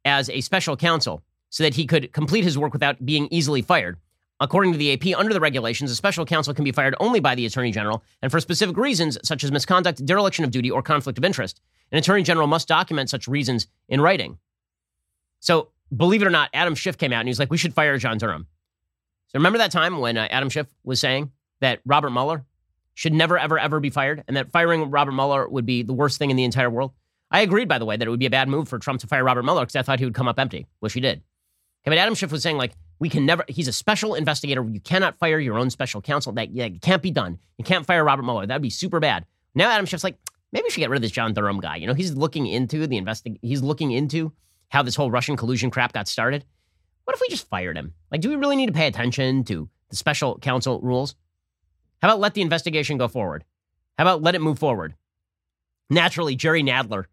as 0.06 0.30
a 0.30 0.42
special 0.42 0.78
counsel 0.78 1.24
so 1.50 1.64
that 1.64 1.76
he 1.76 1.86
could 1.86 2.14
complete 2.14 2.44
his 2.44 2.58
work 2.58 2.74
without 2.74 3.06
being 3.06 3.28
easily 3.30 3.62
fired. 3.62 3.98
According 4.40 4.72
to 4.72 4.78
the 4.78 4.94
AP, 4.94 5.18
under 5.18 5.34
the 5.34 5.40
regulations, 5.40 5.90
a 5.90 5.96
special 5.96 6.26
counsel 6.26 6.54
can 6.54 6.64
be 6.64 6.72
fired 6.72 6.96
only 7.00 7.20
by 7.20 7.34
the 7.34 7.46
Attorney 7.46 7.72
General 7.72 8.04
and 8.22 8.32
for 8.32 8.40
specific 8.40 8.78
reasons 8.78 9.18
such 9.24 9.44
as 9.44 9.52
misconduct, 9.52 10.06
dereliction 10.06 10.46
of 10.46 10.52
duty, 10.52 10.70
or 10.70 10.84
conflict 10.84 11.18
of 11.18 11.26
interest. 11.26 11.60
An 11.92 11.98
Attorney 11.98 12.24
General 12.24 12.48
must 12.48 12.68
document 12.68 13.10
such 13.10 13.28
reasons 13.28 13.68
in 13.90 14.00
writing. 14.00 14.38
So, 15.40 15.70
believe 15.96 16.22
it 16.22 16.28
or 16.28 16.32
not, 16.32 16.50
Adam 16.54 16.76
Schiff 16.76 16.98
came 16.98 17.14
out 17.14 17.20
and 17.20 17.28
he 17.28 17.32
was 17.32 17.40
like, 17.40 17.52
we 17.52 17.58
should 17.58 17.74
fire 17.74 17.98
John 17.98 18.18
Durham. 18.18 18.48
So 19.28 19.40
remember 19.40 19.60
that 19.60 19.72
time 19.72 20.00
when 20.00 20.18
uh, 20.18 20.28
Adam 20.30 20.50
Schiff 20.50 20.68
was 20.84 21.00
saying 21.00 21.32
that 21.60 21.80
Robert 21.86 22.12
Mueller 22.12 22.46
should 22.94 23.14
never, 23.14 23.38
ever, 23.38 23.60
ever 23.60 23.80
be 23.80 23.90
fired 23.90 24.24
and 24.28 24.38
that 24.38 24.52
firing 24.52 24.90
Robert 24.90 25.12
Mueller 25.12 25.48
would 25.48 25.66
be 25.66 25.84
the 25.84 25.94
worst 25.94 26.18
thing 26.18 26.30
in 26.30 26.38
the 26.38 26.44
entire 26.44 26.70
world? 26.70 26.92
I 27.30 27.42
agreed, 27.42 27.68
by 27.68 27.78
the 27.78 27.86
way, 27.86 27.98
that 27.98 28.08
it 28.08 28.10
would 28.10 28.20
be 28.20 28.26
a 28.26 28.32
bad 28.32 28.48
move 28.48 28.70
for 28.70 28.80
Trump 28.80 29.02
to 29.02 29.08
fire 29.08 29.24
Robert 29.24 29.44
Mueller 29.44 29.62
because 29.62 29.76
I 29.76 29.82
thought 29.82 30.00
he 30.00 30.06
would 30.06 30.14
come 30.14 30.30
up 30.30 30.40
empty, 30.40 30.66
which 30.80 30.94
he 30.94 31.02
did. 31.02 31.18
Okay, 31.18 31.92
but 31.92 31.98
Adam 31.98 32.16
Schiff 32.16 32.32
was 32.32 32.42
saying, 32.42 32.58
like, 32.58 32.74
we 33.00 33.10
can 33.10 33.26
never, 33.26 33.44
he's 33.48 33.68
a 33.68 33.74
special 33.74 34.16
investigator. 34.16 34.64
You 34.64 34.80
cannot 34.80 35.20
fire 35.20 35.40
your 35.40 35.58
own 35.58 35.70
special 35.70 36.02
counsel. 36.02 36.32
That 36.34 36.52
yeah, 36.52 36.70
can't 36.82 37.02
be 37.02 37.12
done. 37.12 37.38
You 37.58 37.64
can't 37.64 37.86
fire 37.86 38.04
Robert 38.04 38.24
Mueller. 38.24 38.48
That'd 38.48 38.62
be 38.62 38.70
super 38.70 39.00
bad. 39.00 39.26
Now 39.54 39.70
Adam 39.70 39.86
Schiff's 39.86 40.04
like, 40.04 40.18
maybe 40.52 40.64
we 40.64 40.70
should 40.70 40.80
get 40.80 40.90
rid 40.90 40.98
of 40.98 41.02
this 41.02 41.12
John 41.12 41.34
Durham 41.34 41.60
guy. 41.60 41.76
You 41.76 41.88
know, 41.88 41.94
he's 41.94 42.16
looking 42.16 42.48
into 42.48 42.88
the 42.88 42.98
investing, 42.98 43.38
he's 43.42 43.62
looking 43.62 43.92
into 43.92 44.34
how 44.70 44.84
this 44.84 44.96
whole 44.96 45.12
Russian 45.12 45.38
collusion 45.38 45.72
crap 45.72 45.94
got 45.94 46.08
started. 46.08 46.46
What 47.06 47.16
if 47.16 47.22
we 47.22 47.30
just 47.30 47.48
fired 47.48 47.78
him? 47.78 47.94
Like, 48.12 48.22
do 48.22 48.30
we 48.30 48.36
really 48.36 48.56
need 48.56 48.68
to 48.68 48.74
pay 48.74 48.88
attention 48.88 49.44
to 49.46 49.70
the 49.90 49.96
special 49.96 50.38
counsel 50.40 50.82
rules? 50.82 51.16
How 52.02 52.10
about 52.10 52.20
let 52.20 52.34
the 52.34 52.42
investigation 52.42 52.98
go 52.98 53.08
forward? 53.08 53.44
How 53.98 54.04
about 54.04 54.22
let 54.22 54.36
it 54.36 54.42
move 54.42 54.60
forward? 54.60 54.96
Naturally, 55.90 56.36
Jerry 56.36 56.64
Nadler, 56.64 57.06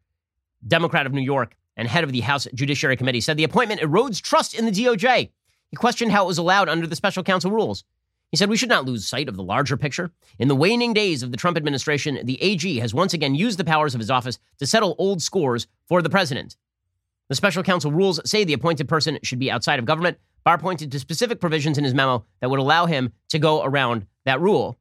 Democrat 0.67 1.07
of 1.07 1.13
New 1.13 1.23
York, 1.23 1.57
and 1.77 1.89
head 1.89 2.05
of 2.05 2.13
the 2.13 2.21
House 2.21 2.47
Judiciary 2.55 2.97
Committee, 2.97 3.21
said 3.21 3.37
the 3.37 3.45
appointment 3.45 3.81
erodes 3.81 4.21
trust 4.21 4.55
in 4.55 4.67
the 4.67 4.73
DOJ. 4.73 5.31
He 5.69 5.77
questioned 5.77 6.13
how 6.13 6.25
it 6.25 6.29
was 6.29 6.39
allowed 6.39 6.69
under 6.69 6.87
the 6.87 6.97
special 6.97 7.23
counsel 7.23 7.51
rules. 7.51 7.85
He 8.31 8.37
said 8.37 8.49
we 8.49 8.57
should 8.57 8.69
not 8.69 8.85
lose 8.85 9.07
sight 9.07 9.29
of 9.29 9.37
the 9.37 9.45
larger 9.45 9.77
picture. 9.77 10.11
In 10.41 10.49
the 10.49 10.57
waning 10.57 10.93
days 10.93 11.23
of 11.23 11.31
the 11.31 11.37
Trump 11.37 11.57
administration, 11.57 12.19
the 12.25 12.43
AG 12.43 12.79
has 12.79 12.93
once 12.93 13.15
again 13.15 13.37
used 13.37 13.59
the 13.59 13.65
powers 13.65 13.95
of 13.95 14.01
his 14.01 14.11
office 14.11 14.41
to 14.59 14.67
settle 14.67 14.97
old 14.99 15.23
scores 15.23 15.69
for 15.87 16.03
the 16.03 16.11
president. 16.11 16.57
The 17.29 17.35
special 17.35 17.63
counsel 17.63 17.91
rules 17.91 18.21
say 18.29 18.45
the 18.45 18.53
appointed 18.53 18.89
person 18.89 19.19
should 19.23 19.39
be 19.39 19.51
outside 19.51 19.79
of 19.79 19.85
government. 19.85 20.19
Barr 20.45 20.59
pointed 20.59 20.93
to 20.93 20.99
specific 20.99 21.41
provisions 21.41 21.79
in 21.79 21.85
his 21.85 21.95
memo 21.95 22.25
that 22.41 22.51
would 22.51 22.61
allow 22.61 22.87
him 22.87 23.13
to 23.31 23.39
go 23.39 23.63
around 23.63 24.07
that 24.25 24.41
rule. 24.41 24.79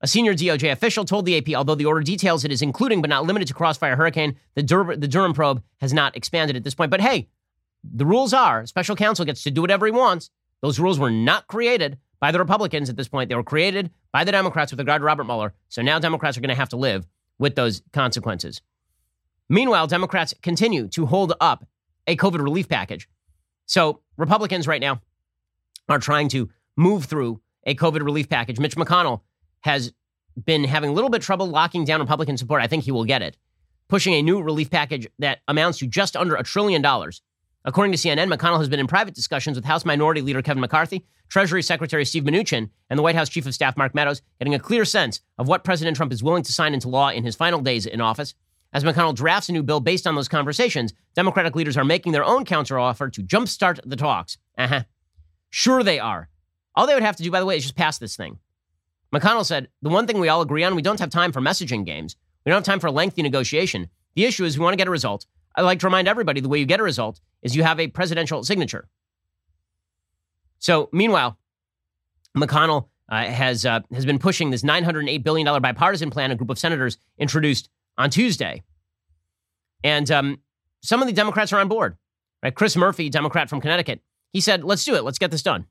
A 0.00 0.06
senior 0.06 0.34
DOJ 0.34 0.72
official 0.72 1.04
told 1.04 1.24
the 1.24 1.38
AP, 1.38 1.56
although 1.56 1.74
the 1.74 1.86
order 1.86 2.02
details 2.02 2.44
it 2.44 2.52
is 2.52 2.60
including 2.60 3.00
but 3.00 3.08
not 3.08 3.24
limited 3.24 3.48
to 3.48 3.54
Crossfire 3.54 3.96
Hurricane, 3.96 4.36
the, 4.54 4.62
Dur- 4.62 4.96
the 4.96 5.08
Durham 5.08 5.32
probe 5.32 5.62
has 5.78 5.92
not 5.92 6.16
expanded 6.16 6.56
at 6.56 6.64
this 6.64 6.74
point. 6.74 6.90
But 6.90 7.00
hey, 7.00 7.28
the 7.82 8.04
rules 8.04 8.34
are 8.34 8.66
special 8.66 8.96
counsel 8.96 9.24
gets 9.24 9.42
to 9.44 9.50
do 9.50 9.60
whatever 9.60 9.86
he 9.86 9.92
wants. 9.92 10.30
Those 10.60 10.80
rules 10.80 10.98
were 10.98 11.10
not 11.10 11.46
created 11.46 11.98
by 12.18 12.32
the 12.32 12.38
Republicans 12.38 12.90
at 12.90 12.96
this 12.96 13.08
point. 13.08 13.28
They 13.28 13.34
were 13.36 13.42
created 13.42 13.90
by 14.12 14.24
the 14.24 14.32
Democrats 14.32 14.72
with 14.72 14.80
regard 14.80 15.00
to 15.00 15.06
Robert 15.06 15.24
Mueller. 15.24 15.54
So 15.68 15.82
now 15.82 15.98
Democrats 15.98 16.36
are 16.36 16.40
going 16.40 16.48
to 16.48 16.54
have 16.54 16.70
to 16.70 16.76
live 16.76 17.06
with 17.38 17.54
those 17.54 17.82
consequences. 17.92 18.60
Meanwhile, 19.48 19.86
Democrats 19.86 20.34
continue 20.42 20.88
to 20.88 21.06
hold 21.06 21.34
up 21.40 21.64
a 22.06 22.16
COVID 22.16 22.42
relief 22.42 22.68
package. 22.68 23.08
So 23.66 24.00
Republicans 24.16 24.66
right 24.66 24.80
now 24.80 25.00
are 25.88 25.98
trying 25.98 26.28
to 26.30 26.50
move 26.76 27.04
through 27.04 27.40
a 27.64 27.74
COVID 27.74 28.04
relief 28.04 28.28
package. 28.28 28.58
Mitch 28.58 28.76
McConnell 28.76 29.20
has 29.60 29.92
been 30.44 30.64
having 30.64 30.90
a 30.90 30.92
little 30.92 31.10
bit 31.10 31.22
trouble 31.22 31.46
locking 31.46 31.84
down 31.84 32.00
Republican 32.00 32.36
support. 32.36 32.62
I 32.62 32.66
think 32.66 32.84
he 32.84 32.92
will 32.92 33.04
get 33.04 33.22
it. 33.22 33.36
Pushing 33.88 34.14
a 34.14 34.22
new 34.22 34.42
relief 34.42 34.70
package 34.70 35.06
that 35.18 35.40
amounts 35.48 35.78
to 35.78 35.86
just 35.86 36.16
under 36.16 36.34
a 36.34 36.42
trillion 36.42 36.82
dollars. 36.82 37.22
According 37.64 37.92
to 37.92 37.98
CNN, 37.98 38.32
McConnell 38.32 38.58
has 38.58 38.68
been 38.68 38.78
in 38.78 38.86
private 38.86 39.14
discussions 39.14 39.56
with 39.56 39.64
House 39.64 39.84
Minority 39.84 40.20
Leader 40.20 40.40
Kevin 40.40 40.60
McCarthy, 40.60 41.04
Treasury 41.28 41.62
Secretary 41.62 42.04
Steve 42.04 42.22
Mnuchin, 42.22 42.70
and 42.88 42.98
the 42.98 43.02
White 43.02 43.16
House 43.16 43.28
Chief 43.28 43.44
of 43.44 43.54
Staff 43.54 43.76
Mark 43.76 43.92
Meadows, 43.92 44.22
getting 44.38 44.54
a 44.54 44.60
clear 44.60 44.84
sense 44.84 45.20
of 45.36 45.48
what 45.48 45.64
President 45.64 45.96
Trump 45.96 46.12
is 46.12 46.22
willing 46.22 46.44
to 46.44 46.52
sign 46.52 46.74
into 46.74 46.88
law 46.88 47.08
in 47.08 47.24
his 47.24 47.34
final 47.34 47.60
days 47.60 47.84
in 47.84 48.00
office. 48.00 48.34
As 48.76 48.84
McConnell 48.84 49.14
drafts 49.14 49.48
a 49.48 49.52
new 49.52 49.62
bill 49.62 49.80
based 49.80 50.06
on 50.06 50.16
those 50.16 50.28
conversations, 50.28 50.92
Democratic 51.14 51.56
leaders 51.56 51.78
are 51.78 51.84
making 51.84 52.12
their 52.12 52.26
own 52.26 52.44
counteroffer 52.44 53.10
to 53.10 53.22
jumpstart 53.22 53.80
the 53.86 53.96
talks. 53.96 54.36
Uh 54.58 54.66
huh. 54.68 54.82
Sure, 55.48 55.82
they 55.82 55.98
are. 55.98 56.28
All 56.74 56.86
they 56.86 56.92
would 56.92 57.02
have 57.02 57.16
to 57.16 57.22
do, 57.22 57.30
by 57.30 57.40
the 57.40 57.46
way, 57.46 57.56
is 57.56 57.62
just 57.62 57.74
pass 57.74 57.96
this 57.96 58.16
thing. 58.16 58.38
McConnell 59.14 59.46
said, 59.46 59.68
The 59.80 59.88
one 59.88 60.06
thing 60.06 60.20
we 60.20 60.28
all 60.28 60.42
agree 60.42 60.62
on, 60.62 60.74
we 60.74 60.82
don't 60.82 61.00
have 61.00 61.08
time 61.08 61.32
for 61.32 61.40
messaging 61.40 61.86
games. 61.86 62.16
We 62.44 62.50
don't 62.50 62.58
have 62.58 62.64
time 62.64 62.80
for 62.80 62.90
lengthy 62.90 63.22
negotiation. 63.22 63.88
The 64.14 64.26
issue 64.26 64.44
is 64.44 64.58
we 64.58 64.62
want 64.64 64.74
to 64.74 64.76
get 64.76 64.88
a 64.88 64.90
result. 64.90 65.24
I'd 65.54 65.62
like 65.62 65.78
to 65.78 65.86
remind 65.86 66.06
everybody 66.06 66.42
the 66.42 66.50
way 66.50 66.58
you 66.58 66.66
get 66.66 66.78
a 66.78 66.82
result 66.82 67.22
is 67.40 67.56
you 67.56 67.62
have 67.62 67.80
a 67.80 67.88
presidential 67.88 68.44
signature. 68.44 68.90
So, 70.58 70.90
meanwhile, 70.92 71.38
McConnell 72.36 72.88
uh, 73.08 73.24
has 73.24 73.64
uh, 73.64 73.80
has 73.90 74.04
been 74.04 74.18
pushing 74.18 74.50
this 74.50 74.62
908 74.62 75.24
billion 75.24 75.46
dollar 75.46 75.60
bipartisan 75.60 76.10
plan. 76.10 76.30
A 76.30 76.34
group 76.34 76.50
of 76.50 76.58
senators 76.58 76.98
introduced 77.16 77.70
on 77.98 78.10
Tuesday, 78.10 78.62
and 79.82 80.10
um, 80.10 80.40
some 80.82 81.00
of 81.00 81.06
the 81.06 81.12
Democrats 81.12 81.52
are 81.52 81.60
on 81.60 81.68
board. 81.68 81.96
Right, 82.42 82.54
Chris 82.54 82.76
Murphy, 82.76 83.08
Democrat 83.08 83.48
from 83.48 83.60
Connecticut, 83.60 84.00
he 84.32 84.40
said, 84.40 84.64
"Let's 84.64 84.84
do 84.84 84.94
it. 84.94 85.04
Let's 85.04 85.18
get 85.18 85.30
this 85.30 85.42
done." 85.42 85.66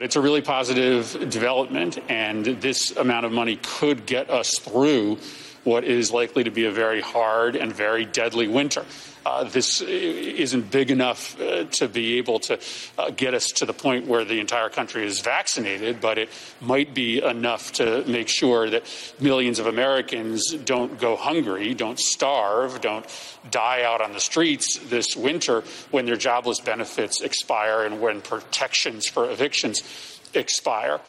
It's 0.00 0.16
a 0.16 0.20
really 0.20 0.42
positive 0.42 1.30
development, 1.30 1.98
and 2.08 2.44
this 2.44 2.96
amount 2.96 3.26
of 3.26 3.32
money 3.32 3.60
could 3.62 4.06
get 4.06 4.28
us 4.28 4.58
through 4.58 5.18
what 5.64 5.84
is 5.84 6.12
likely 6.12 6.44
to 6.44 6.50
be 6.50 6.66
a 6.66 6.70
very 6.70 7.00
hard 7.00 7.56
and 7.56 7.72
very 7.72 8.04
deadly 8.04 8.48
winter. 8.48 8.84
Uh, 9.26 9.44
this 9.44 9.80
isn't 9.80 10.70
big 10.70 10.90
enough 10.90 11.40
uh, 11.40 11.64
to 11.64 11.88
be 11.88 12.18
able 12.18 12.38
to 12.38 12.58
uh, 12.98 13.08
get 13.10 13.32
us 13.32 13.46
to 13.46 13.64
the 13.64 13.72
point 13.72 14.06
where 14.06 14.22
the 14.22 14.38
entire 14.38 14.68
country 14.68 15.06
is 15.06 15.20
vaccinated, 15.20 15.98
but 15.98 16.18
it 16.18 16.28
might 16.60 16.92
be 16.92 17.22
enough 17.22 17.72
to 17.72 18.04
make 18.06 18.28
sure 18.28 18.68
that 18.68 18.84
millions 19.20 19.58
of 19.58 19.66
Americans 19.66 20.52
don't 20.64 21.00
go 21.00 21.16
hungry, 21.16 21.72
don't 21.72 21.98
starve, 21.98 22.82
don't 22.82 23.06
die 23.50 23.82
out 23.82 24.02
on 24.02 24.12
the 24.12 24.20
streets 24.20 24.78
this 24.90 25.16
winter 25.16 25.64
when 25.90 26.04
their 26.04 26.16
jobless 26.16 26.60
benefits 26.60 27.22
expire 27.22 27.84
and 27.84 28.02
when 28.02 28.20
protections 28.20 29.08
for 29.08 29.30
evictions 29.30 30.20
expire. 30.34 31.00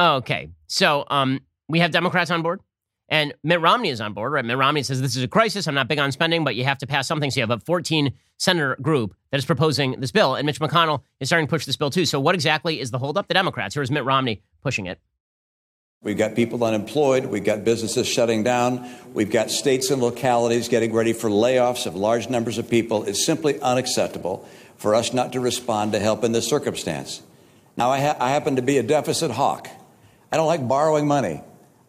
Okay, 0.00 0.50
so 0.66 1.04
um, 1.08 1.40
we 1.68 1.78
have 1.78 1.92
Democrats 1.92 2.32
on 2.32 2.42
board. 2.42 2.60
And 3.08 3.34
Mitt 3.42 3.60
Romney 3.60 3.88
is 3.88 4.00
on 4.00 4.12
board, 4.12 4.32
right? 4.32 4.44
Mitt 4.44 4.58
Romney 4.58 4.82
says 4.82 5.00
this 5.00 5.16
is 5.16 5.22
a 5.22 5.28
crisis. 5.28 5.66
I'm 5.66 5.74
not 5.74 5.88
big 5.88 5.98
on 5.98 6.12
spending, 6.12 6.44
but 6.44 6.54
you 6.54 6.64
have 6.64 6.78
to 6.78 6.86
pass 6.86 7.08
something. 7.08 7.30
So 7.30 7.40
you 7.40 7.46
have 7.46 7.50
a 7.50 7.64
14 7.64 8.12
senator 8.36 8.76
group 8.82 9.14
that 9.30 9.38
is 9.38 9.46
proposing 9.46 10.00
this 10.00 10.10
bill. 10.10 10.34
And 10.34 10.44
Mitch 10.44 10.60
McConnell 10.60 11.02
is 11.18 11.28
starting 11.28 11.46
to 11.46 11.50
push 11.50 11.64
this 11.64 11.76
bill 11.76 11.90
too. 11.90 12.04
So 12.04 12.20
what 12.20 12.34
exactly 12.34 12.80
is 12.80 12.90
the 12.90 12.98
holdup? 12.98 13.26
The 13.28 13.34
Democrats. 13.34 13.74
Here 13.74 13.82
is 13.82 13.90
Mitt 13.90 14.04
Romney 14.04 14.42
pushing 14.62 14.86
it. 14.86 15.00
We've 16.00 16.18
got 16.18 16.36
people 16.36 16.62
unemployed. 16.62 17.26
We've 17.26 17.44
got 17.44 17.64
businesses 17.64 18.06
shutting 18.06 18.44
down. 18.44 18.88
We've 19.14 19.30
got 19.30 19.50
states 19.50 19.90
and 19.90 20.00
localities 20.00 20.68
getting 20.68 20.92
ready 20.92 21.12
for 21.12 21.28
layoffs 21.28 21.86
of 21.86 21.96
large 21.96 22.28
numbers 22.28 22.56
of 22.56 22.70
people. 22.70 23.04
It's 23.04 23.24
simply 23.24 23.60
unacceptable 23.60 24.48
for 24.76 24.94
us 24.94 25.12
not 25.12 25.32
to 25.32 25.40
respond 25.40 25.92
to 25.92 25.98
help 25.98 26.22
in 26.22 26.30
this 26.30 26.46
circumstance. 26.46 27.20
Now, 27.76 27.90
I, 27.90 28.00
ha- 28.00 28.16
I 28.20 28.30
happen 28.30 28.56
to 28.56 28.62
be 28.62 28.78
a 28.78 28.82
deficit 28.84 29.32
hawk. 29.32 29.68
I 30.30 30.36
don't 30.36 30.46
like 30.46 30.68
borrowing 30.68 31.08
money. 31.08 31.42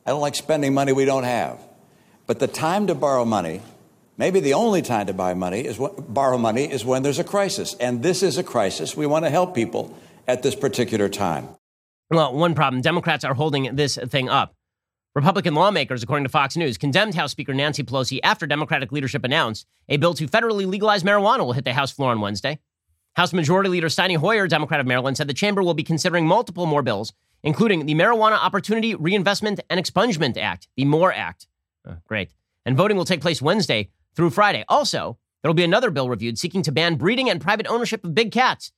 I 0.10 0.12
don't 0.12 0.22
like 0.22 0.34
spending 0.34 0.74
money 0.74 0.92
we 0.92 1.06
don't 1.06 1.24
have. 1.24 1.60
But 2.26 2.40
the 2.40 2.48
time 2.48 2.88
to 2.88 2.96
borrow 2.96 3.26
money, 3.26 3.62
maybe 4.18 4.40
the 4.40 4.56
only 4.56 4.82
time 4.82 5.06
to 5.06 5.14
buy 5.14 5.36
money 5.36 5.60
is 5.60 5.78
what, 5.78 6.12
borrow 6.12 6.40
money 6.40 6.64
is 6.64 6.84
when 6.84 7.04
there's 7.04 7.20
a 7.20 7.24
crisis. 7.24 7.76
And 7.76 8.02
this 8.02 8.24
is 8.24 8.40
a 8.40 8.44
crisis. 8.44 8.98
We 8.98 9.06
want 9.06 9.26
to 9.26 9.30
help 9.30 9.54
people 9.54 9.96
at 10.28 10.42
this 10.42 10.56
particular 10.56 11.10
time. 11.10 11.50
Well, 12.10 12.34
one 12.34 12.56
problem 12.56 12.82
Democrats 12.82 13.24
are 13.24 13.36
holding 13.36 13.76
this 13.76 14.00
thing 14.08 14.30
up. 14.30 14.56
Republican 15.14 15.54
lawmakers, 15.54 16.02
according 16.02 16.26
to 16.26 16.30
Fox 16.30 16.58
News, 16.58 16.80
condemned 16.80 17.14
House 17.14 17.30
Speaker 17.30 17.54
Nancy 17.54 17.84
Pelosi 17.84 18.20
after 18.24 18.48
Democratic 18.48 18.92
leadership 18.92 19.24
announced 19.24 19.68
a 19.90 19.98
bill 19.98 20.16
to 20.16 20.28
federally 20.28 20.66
legalize 20.66 21.04
marijuana 21.04 21.46
will 21.46 21.54
hit 21.54 21.66
the 21.66 21.74
House 21.74 21.92
floor 21.92 22.10
on 22.10 22.20
Wednesday. 22.20 22.58
House 23.16 23.32
Majority 23.32 23.70
Leader 23.70 23.90
Steny 23.90 24.18
Hoyer, 24.18 24.48
Democrat 24.48 24.80
of 24.80 24.88
Maryland, 24.88 25.18
said 25.18 25.28
the 25.28 25.36
chamber 25.36 25.62
will 25.62 25.76
be 25.76 25.84
considering 25.84 26.26
multiple 26.26 26.66
more 26.66 26.82
bills 26.82 27.14
including 27.44 27.86
the 27.86 27.96
Marijuana 27.96 28.38
Opportunity 28.38 28.96
Reinvestment 28.96 29.60
and 29.70 29.84
Expungement 29.84 30.38
Act, 30.38 30.68
the 30.76 30.86
MORE 30.86 31.14
Act. 31.14 31.48
Oh, 31.88 31.98
great. 32.08 32.34
And 32.66 32.76
voting 32.76 32.98
will 32.98 33.06
take 33.06 33.22
place 33.22 33.42
Wednesday 33.42 33.90
through 34.16 34.32
Friday. 34.32 34.66
Also, 34.68 35.18
there 35.42 35.50
will 35.50 35.56
be 35.56 35.64
another 35.64 35.92
bill 35.92 36.10
reviewed 36.10 36.38
seeking 36.38 36.62
to 36.64 36.72
ban 36.72 36.96
breeding 36.96 37.30
and 37.30 37.42
private 37.42 37.68
ownership 37.68 38.04
of 38.04 38.14
big 38.14 38.32
cats 38.32 38.72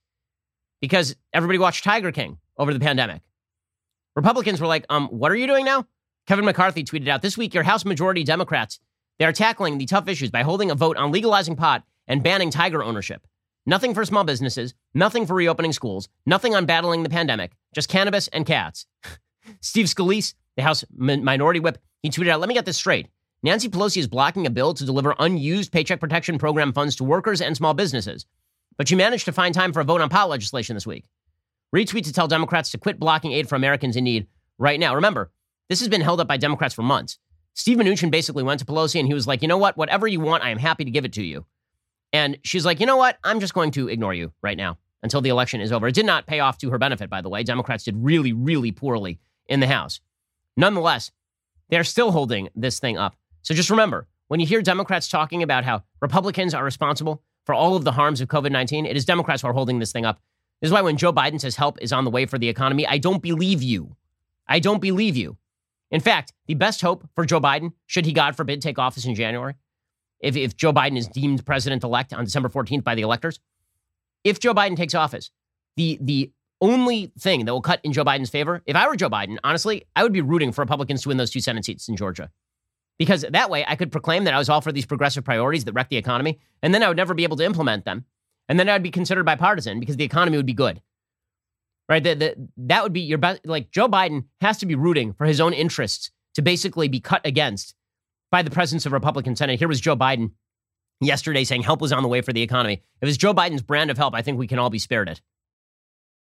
because 0.79 1.15
everybody 1.33 1.57
watched 1.57 1.83
Tiger 1.83 2.11
King 2.11 2.37
over 2.57 2.73
the 2.73 2.79
pandemic. 2.79 3.21
Republicans 4.15 4.59
were 4.59 4.67
like, 4.67 4.85
um, 4.89 5.07
what 5.07 5.31
are 5.31 5.35
you 5.35 5.47
doing 5.47 5.65
now? 5.65 5.87
Kevin 6.27 6.45
McCarthy 6.45 6.83
tweeted 6.83 7.07
out 7.07 7.21
this 7.21 7.37
week 7.37 7.53
your 7.53 7.63
House 7.63 7.85
majority 7.85 8.23
Democrats, 8.23 8.79
they 9.17 9.25
are 9.25 9.33
tackling 9.33 9.77
the 9.77 9.85
tough 9.85 10.07
issues 10.07 10.29
by 10.29 10.43
holding 10.43 10.69
a 10.71 10.75
vote 10.75 10.97
on 10.97 11.11
legalizing 11.11 11.55
pot 11.55 11.83
and 12.07 12.23
banning 12.23 12.51
tiger 12.51 12.83
ownership. 12.83 13.25
Nothing 13.65 13.93
for 13.93 14.05
small 14.05 14.23
businesses, 14.23 14.73
nothing 14.93 15.25
for 15.25 15.35
reopening 15.35 15.73
schools, 15.73 16.09
nothing 16.25 16.55
on 16.55 16.65
battling 16.65 17.03
the 17.03 17.09
pandemic, 17.09 17.51
just 17.73 17.89
cannabis 17.89 18.27
and 18.29 18.45
cats. 18.45 18.85
Steve 19.61 19.85
Scalise, 19.85 20.33
the 20.55 20.63
House 20.63 20.83
Minority 20.95 21.59
Whip, 21.59 21.77
he 22.03 22.09
tweeted 22.09 22.29
out, 22.29 22.39
let 22.39 22.49
me 22.49 22.55
get 22.55 22.65
this 22.65 22.77
straight. 22.77 23.07
Nancy 23.43 23.69
Pelosi 23.69 23.97
is 23.97 24.07
blocking 24.07 24.45
a 24.45 24.51
bill 24.51 24.73
to 24.73 24.85
deliver 24.85 25.15
unused 25.17 25.71
Paycheck 25.71 25.99
Protection 25.99 26.37
Program 26.37 26.73
funds 26.73 26.95
to 26.97 27.03
workers 27.03 27.41
and 27.41 27.57
small 27.57 27.73
businesses. 27.73 28.25
But 28.77 28.87
she 28.87 28.95
managed 28.95 29.25
to 29.25 29.31
find 29.31 29.53
time 29.53 29.73
for 29.73 29.79
a 29.79 29.83
vote 29.83 30.01
on 30.01 30.09
pot 30.09 30.29
legislation 30.29 30.75
this 30.75 30.87
week. 30.87 31.05
Retweet 31.75 32.03
to 32.03 32.13
tell 32.13 32.27
Democrats 32.27 32.71
to 32.71 32.77
quit 32.77 32.99
blocking 32.99 33.31
aid 33.31 33.49
for 33.49 33.55
Americans 33.55 33.95
in 33.95 34.03
need 34.03 34.27
right 34.57 34.79
now. 34.79 34.93
Remember, 34.95 35.31
this 35.69 35.79
has 35.79 35.89
been 35.89 36.01
held 36.01 36.19
up 36.19 36.27
by 36.27 36.37
Democrats 36.37 36.75
for 36.75 36.83
months. 36.83 37.17
Steve 37.53 37.77
Mnuchin 37.77 38.11
basically 38.11 38.43
went 38.43 38.59
to 38.59 38.65
Pelosi 38.65 38.99
and 38.99 39.07
he 39.07 39.13
was 39.13 39.27
like, 39.27 39.41
you 39.41 39.47
know 39.47 39.57
what? 39.57 39.77
Whatever 39.77 40.07
you 40.07 40.19
want, 40.19 40.43
I 40.43 40.49
am 40.49 40.57
happy 40.57 40.85
to 40.85 40.91
give 40.91 41.05
it 41.05 41.13
to 41.13 41.23
you. 41.23 41.45
And 42.13 42.37
she's 42.43 42.65
like, 42.65 42.79
you 42.79 42.85
know 42.85 42.97
what? 42.97 43.17
I'm 43.23 43.39
just 43.39 43.53
going 43.53 43.71
to 43.71 43.87
ignore 43.87 44.13
you 44.13 44.33
right 44.41 44.57
now 44.57 44.77
until 45.03 45.21
the 45.21 45.29
election 45.29 45.61
is 45.61 45.71
over. 45.71 45.87
It 45.87 45.95
did 45.95 46.05
not 46.05 46.27
pay 46.27 46.39
off 46.39 46.57
to 46.59 46.69
her 46.69 46.77
benefit, 46.77 47.09
by 47.09 47.21
the 47.21 47.29
way. 47.29 47.43
Democrats 47.43 47.83
did 47.83 47.95
really, 47.97 48.33
really 48.33 48.71
poorly 48.71 49.19
in 49.47 49.59
the 49.59 49.67
House. 49.67 49.99
Nonetheless, 50.57 51.11
they're 51.69 51.83
still 51.83 52.11
holding 52.11 52.49
this 52.55 52.79
thing 52.79 52.97
up. 52.97 53.15
So 53.41 53.53
just 53.53 53.69
remember 53.69 54.07
when 54.27 54.39
you 54.39 54.45
hear 54.45 54.61
Democrats 54.61 55.07
talking 55.07 55.43
about 55.43 55.63
how 55.63 55.83
Republicans 56.01 56.53
are 56.53 56.63
responsible 56.63 57.23
for 57.45 57.55
all 57.55 57.75
of 57.75 57.83
the 57.83 57.93
harms 57.93 58.21
of 58.21 58.27
COVID 58.27 58.51
19, 58.51 58.85
it 58.85 58.95
is 58.95 59.05
Democrats 59.05 59.41
who 59.41 59.47
are 59.47 59.53
holding 59.53 59.79
this 59.79 59.91
thing 59.91 60.05
up. 60.05 60.21
This 60.61 60.67
is 60.67 60.73
why 60.73 60.81
when 60.81 60.97
Joe 60.97 61.11
Biden 61.11 61.41
says 61.41 61.55
help 61.55 61.81
is 61.81 61.91
on 61.91 62.05
the 62.05 62.11
way 62.11 62.25
for 62.25 62.37
the 62.37 62.49
economy, 62.49 62.85
I 62.85 62.99
don't 62.99 63.21
believe 63.21 63.63
you. 63.63 63.95
I 64.47 64.59
don't 64.59 64.81
believe 64.81 65.17
you. 65.17 65.37
In 65.89 65.99
fact, 65.99 66.33
the 66.45 66.53
best 66.53 66.81
hope 66.81 67.09
for 67.15 67.25
Joe 67.25 67.41
Biden, 67.41 67.73
should 67.87 68.05
he, 68.05 68.13
God 68.13 68.35
forbid, 68.35 68.61
take 68.61 68.77
office 68.77 69.05
in 69.05 69.15
January, 69.15 69.55
if, 70.19 70.35
if 70.37 70.55
Joe 70.55 70.71
Biden 70.71 70.97
is 70.97 71.07
deemed 71.07 71.45
president 71.45 71.83
elect 71.83 72.13
on 72.13 72.23
December 72.23 72.47
14th 72.47 72.83
by 72.83 72.95
the 72.95 73.01
electors, 73.01 73.39
if 74.23 74.39
Joe 74.39 74.53
Biden 74.53 74.75
takes 74.75 74.95
office, 74.95 75.31
the 75.77 75.97
the 76.01 76.31
only 76.61 77.11
thing 77.19 77.45
that 77.45 77.53
will 77.53 77.61
cut 77.61 77.81
in 77.83 77.91
Joe 77.91 78.05
Biden's 78.05 78.29
favor, 78.29 78.61
if 78.65 78.75
I 78.75 78.87
were 78.87 78.95
Joe 78.95 79.09
Biden, 79.09 79.37
honestly, 79.43 79.85
I 79.95 80.03
would 80.03 80.13
be 80.13 80.21
rooting 80.21 80.51
for 80.51 80.61
Republicans 80.61 81.01
to 81.01 81.09
win 81.09 81.17
those 81.17 81.31
two 81.31 81.39
Senate 81.39 81.65
seats 81.65 81.89
in 81.89 81.95
Georgia. 81.95 82.29
Because 82.99 83.25
that 83.27 83.49
way 83.49 83.65
I 83.67 83.75
could 83.75 83.91
proclaim 83.91 84.25
that 84.25 84.35
I 84.35 84.37
was 84.37 84.47
all 84.47 84.61
for 84.61 84.71
these 84.71 84.85
progressive 84.85 85.23
priorities 85.23 85.65
that 85.65 85.73
wreck 85.73 85.89
the 85.89 85.97
economy, 85.97 86.39
and 86.61 86.73
then 86.73 86.83
I 86.83 86.87
would 86.87 86.97
never 86.97 87.15
be 87.15 87.23
able 87.23 87.37
to 87.37 87.45
implement 87.45 87.83
them. 87.83 88.05
And 88.47 88.59
then 88.59 88.69
I'd 88.69 88.83
be 88.83 88.91
considered 88.91 89.25
bipartisan 89.25 89.79
because 89.79 89.97
the 89.97 90.03
economy 90.03 90.37
would 90.37 90.45
be 90.45 90.53
good. 90.53 90.81
Right? 91.89 92.03
That, 92.03 92.19
that, 92.19 92.35
that 92.57 92.83
would 92.83 92.93
be 92.93 93.01
your 93.01 93.17
best. 93.17 93.45
Like 93.45 93.71
Joe 93.71 93.87
Biden 93.87 94.25
has 94.39 94.59
to 94.59 94.65
be 94.65 94.75
rooting 94.75 95.13
for 95.13 95.25
his 95.25 95.41
own 95.41 95.53
interests 95.53 96.11
to 96.35 96.41
basically 96.41 96.87
be 96.87 96.99
cut 96.99 97.21
against 97.25 97.75
by 98.29 98.43
the 98.43 98.51
presence 98.51 98.85
of 98.85 98.91
Republican 98.91 99.35
Senate. 99.35 99.57
Here 99.57 99.67
was 99.67 99.81
Joe 99.81 99.95
Biden 99.95 100.31
yesterday 101.01 101.43
saying 101.43 101.63
help 101.63 101.81
was 101.81 101.91
on 101.91 102.03
the 102.03 102.09
way 102.09 102.21
for 102.21 102.31
the 102.31 102.41
economy. 102.41 102.81
If 103.01 103.09
it's 103.09 103.17
Joe 103.17 103.33
Biden's 103.33 103.61
brand 103.61 103.91
of 103.91 103.97
help, 103.97 104.13
I 104.13 104.21
think 104.21 104.37
we 104.37 104.47
can 104.47 104.59
all 104.59 104.69
be 104.69 104.79
spared 104.79 105.09
it. 105.09 105.21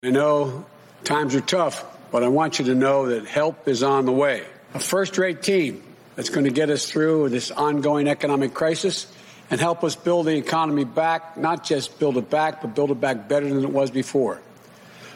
I 0.02 0.10
know 0.10 0.64
times 1.04 1.34
are 1.34 1.40
tough, 1.40 1.84
but 2.10 2.22
I 2.22 2.28
want 2.28 2.58
you 2.58 2.64
to 2.66 2.74
know 2.74 3.08
that 3.10 3.26
help 3.26 3.68
is 3.68 3.82
on 3.82 4.06
the 4.06 4.12
way. 4.12 4.44
A 4.74 4.80
first 4.80 5.18
rate 5.18 5.42
team 5.42 5.82
that's 6.16 6.30
going 6.30 6.44
to 6.44 6.52
get 6.52 6.70
us 6.70 6.90
through 6.90 7.28
this 7.28 7.50
ongoing 7.50 8.08
economic 8.08 8.54
crisis 8.54 9.12
and 9.50 9.60
help 9.60 9.82
us 9.84 9.96
build 9.96 10.26
the 10.26 10.36
economy 10.36 10.84
back, 10.84 11.36
not 11.36 11.64
just 11.64 11.98
build 11.98 12.16
it 12.16 12.30
back, 12.30 12.62
but 12.62 12.74
build 12.74 12.90
it 12.90 13.00
back 13.00 13.28
better 13.28 13.48
than 13.48 13.64
it 13.64 13.72
was 13.72 13.90
before. 13.90 14.40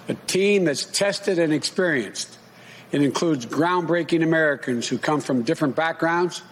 A 0.09 0.15
team 0.15 0.65
that's 0.65 0.85
tested 0.85 1.39
and 1.39 1.53
experienced. 1.53 2.39
It 2.93 3.01
includes 3.01 3.47
groundbreaking 3.47 4.23
Americans 4.23 4.87
who 4.87 4.99
come 4.99 5.21
from 5.21 5.43
different 5.43 5.77
backgrounds, 5.77 6.43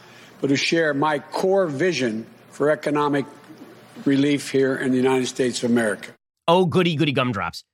but 0.41 0.51
who 0.51 0.57
share 0.57 0.95
my 0.95 1.19
core 1.19 1.67
vision 1.67 2.27
for 2.63 2.71
economic 2.71 3.27
relief 4.05 4.53
here 4.53 4.77
in 4.77 4.93
the 4.93 4.97
United 4.97 5.27
States 5.27 5.65
of 5.65 5.71
America. 5.73 6.13
Oh, 6.47 6.65
goody, 6.65 6.95
goody 6.95 7.11
gumdrops. 7.11 7.65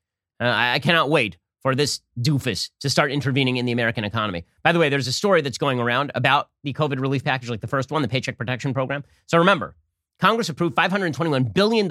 Uh, 0.41 0.45
I, 0.45 0.73
I 0.73 0.79
cannot 0.79 1.11
wait 1.11 1.37
for 1.61 1.75
this 1.75 2.01
doofus 2.19 2.71
to 2.81 2.89
start 2.89 3.13
intervening 3.13 3.59
in 3.59 3.67
the 3.67 3.73
American 3.73 4.03
economy. 4.03 4.47
By 4.63 4.73
the 4.73 4.79
way, 4.79 4.89
there's 4.89 5.07
a 5.07 5.13
story 5.13 5.43
that's 5.43 5.59
going 5.59 5.79
around 5.79 6.11
about 6.15 6.49
the 6.65 6.73
COVID 6.73 7.03
relief 7.03 7.23
package, 7.23 7.51
like 7.51 7.61
the 7.61 7.67
first 7.67 7.91
one, 7.91 8.01
the 8.01 8.09
Paycheck 8.09 8.39
Protection 8.39 8.73
Program. 8.73 9.05
So 9.27 9.37
remember, 9.37 9.77
Congress 10.21 10.49
approved 10.49 10.75
$521 10.75 11.53
billion 11.53 11.87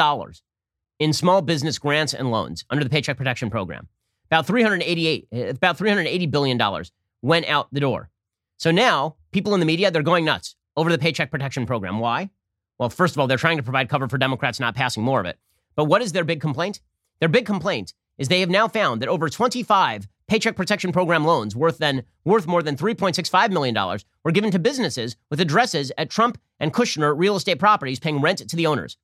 in 0.97 1.13
small 1.13 1.43
business 1.43 1.77
grants 1.77 2.15
and 2.15 2.31
loans 2.31 2.65
under 2.71 2.83
the 2.83 2.89
Paycheck 2.89 3.17
Protection 3.17 3.51
Program. 3.51 3.87
About 4.31 4.47
388, 4.47 5.27
uh, 5.31 5.37
about 5.49 5.77
$380 5.77 6.31
billion 6.31 6.83
went 7.21 7.47
out 7.47 7.71
the 7.71 7.79
door. 7.79 8.09
So 8.57 8.71
now 8.71 9.17
people 9.31 9.53
in 9.53 9.59
the 9.59 9.67
media, 9.67 9.91
they're 9.91 10.01
going 10.01 10.25
nuts 10.25 10.55
over 10.75 10.89
the 10.89 10.97
Paycheck 10.97 11.29
Protection 11.29 11.67
Program. 11.67 11.99
Why? 11.99 12.31
Well, 12.79 12.89
first 12.89 13.15
of 13.15 13.19
all, 13.19 13.27
they're 13.27 13.37
trying 13.37 13.57
to 13.57 13.63
provide 13.63 13.89
cover 13.89 14.07
for 14.07 14.17
Democrats 14.17 14.59
not 14.59 14.75
passing 14.75 15.03
more 15.03 15.19
of 15.19 15.25
it. 15.25 15.39
But 15.75 15.85
what 15.85 16.01
is 16.01 16.11
their 16.11 16.23
big 16.23 16.41
complaint? 16.41 16.79
Their 17.19 17.29
big 17.29 17.45
complaint 17.45 17.93
is 18.17 18.27
they 18.27 18.39
have 18.41 18.49
now 18.49 18.67
found 18.67 19.01
that 19.01 19.09
over 19.09 19.29
25 19.29 20.07
Paycheck 20.27 20.55
Protection 20.55 20.91
Program 20.91 21.23
loans 21.23 21.55
worth 21.55 21.77
then 21.77 22.03
worth 22.25 22.47
more 22.47 22.61
than 22.61 22.75
3.65 22.75 23.51
million 23.51 23.73
dollars 23.73 24.05
were 24.23 24.31
given 24.31 24.51
to 24.51 24.59
businesses 24.59 25.15
with 25.29 25.39
addresses 25.39 25.91
at 25.97 26.09
Trump 26.09 26.37
and 26.59 26.73
Kushner 26.73 27.17
real 27.17 27.35
estate 27.35 27.59
properties 27.59 27.99
paying 27.99 28.21
rent 28.21 28.39
to 28.39 28.55
the 28.55 28.67
owners. 28.67 28.97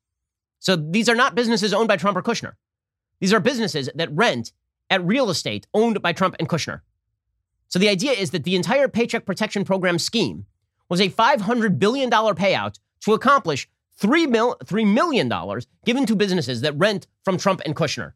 So 0.60 0.76
these 0.76 1.08
are 1.08 1.16
not 1.16 1.36
businesses 1.36 1.74
owned 1.74 1.88
by 1.88 1.98
Trump 1.98 2.18
or 2.18 2.22
Kushner. 2.22 2.54
These 3.20 3.34
are 3.34 3.40
businesses 3.40 3.90
that 3.96 4.12
rent 4.12 4.52
at 4.90 5.06
real 5.06 5.30
estate 5.30 5.66
owned 5.74 6.02
by 6.02 6.12
Trump 6.12 6.36
and 6.40 6.50
Kushner. 6.50 6.82
So 7.70 7.80
the 7.80 7.90
idea 7.90 8.12
is 8.12 8.32
that 8.32 8.44
the 8.44 8.56
entire 8.56 8.88
Paycheck 8.88 9.26
Protection 9.26 9.64
Program 9.64 9.98
scheme 9.98 10.46
was 10.90 11.00
a 11.00 11.10
$500 11.10 11.80
billion 11.80 12.10
payout 12.10 12.80
to 13.04 13.14
accomplish 13.14 13.70
3, 13.98 14.28
mil- 14.28 14.58
$3 14.64 14.92
million 14.92 15.32
given 15.86 16.06
to 16.06 16.16
businesses 16.16 16.62
that 16.62 16.78
rent 16.78 17.08
from 17.24 17.38
Trump 17.38 17.62
and 17.66 17.76
Kushner. 17.76 18.14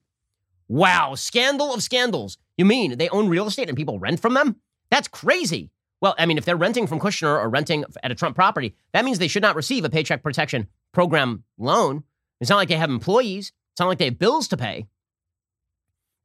Wow, 0.67 1.15
scandal 1.15 1.73
of 1.73 1.81
scandals. 1.83 2.37
You 2.57 2.65
mean 2.65 2.97
they 2.97 3.09
own 3.09 3.29
real 3.29 3.47
estate 3.47 3.69
and 3.69 3.77
people 3.77 3.99
rent 3.99 4.19
from 4.19 4.33
them? 4.33 4.57
That's 4.89 5.07
crazy. 5.07 5.71
Well, 6.01 6.15
I 6.17 6.25
mean, 6.25 6.37
if 6.37 6.45
they're 6.45 6.55
renting 6.55 6.87
from 6.87 6.99
Kushner 6.99 7.41
or 7.41 7.49
renting 7.49 7.85
at 8.03 8.11
a 8.11 8.15
Trump 8.15 8.35
property, 8.35 8.75
that 8.93 9.05
means 9.05 9.19
they 9.19 9.27
should 9.27 9.41
not 9.41 9.55
receive 9.55 9.85
a 9.85 9.89
paycheck 9.89 10.21
protection 10.21 10.67
program 10.93 11.43
loan. 11.57 12.03
It's 12.39 12.49
not 12.49 12.57
like 12.57 12.69
they 12.69 12.75
have 12.75 12.89
employees, 12.89 13.51
it's 13.73 13.79
not 13.79 13.87
like 13.87 13.97
they 13.97 14.05
have 14.05 14.19
bills 14.19 14.47
to 14.49 14.57
pay. 14.57 14.87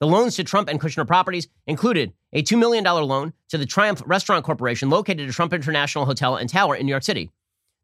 The 0.01 0.07
loans 0.07 0.35
to 0.37 0.45
Trump 0.45 0.69
and 0.69 0.81
Kushner 0.81 1.07
properties 1.07 1.49
included 1.67 2.13
a 2.33 2.43
$2 2.43 2.59
million 2.59 2.83
loan 2.83 3.33
to 3.51 3.57
the 3.57 3.67
Triumph 3.67 4.03
Restaurant 4.05 4.45
Corporation 4.45 4.91
located 4.91 5.29
at 5.29 5.35
Trump 5.35 5.53
International 5.53 6.07
Hotel 6.07 6.37
and 6.37 6.51
Tower 6.51 6.75
in 6.75 6.87
New 6.87 6.91
York 6.91 7.05
City. 7.05 7.31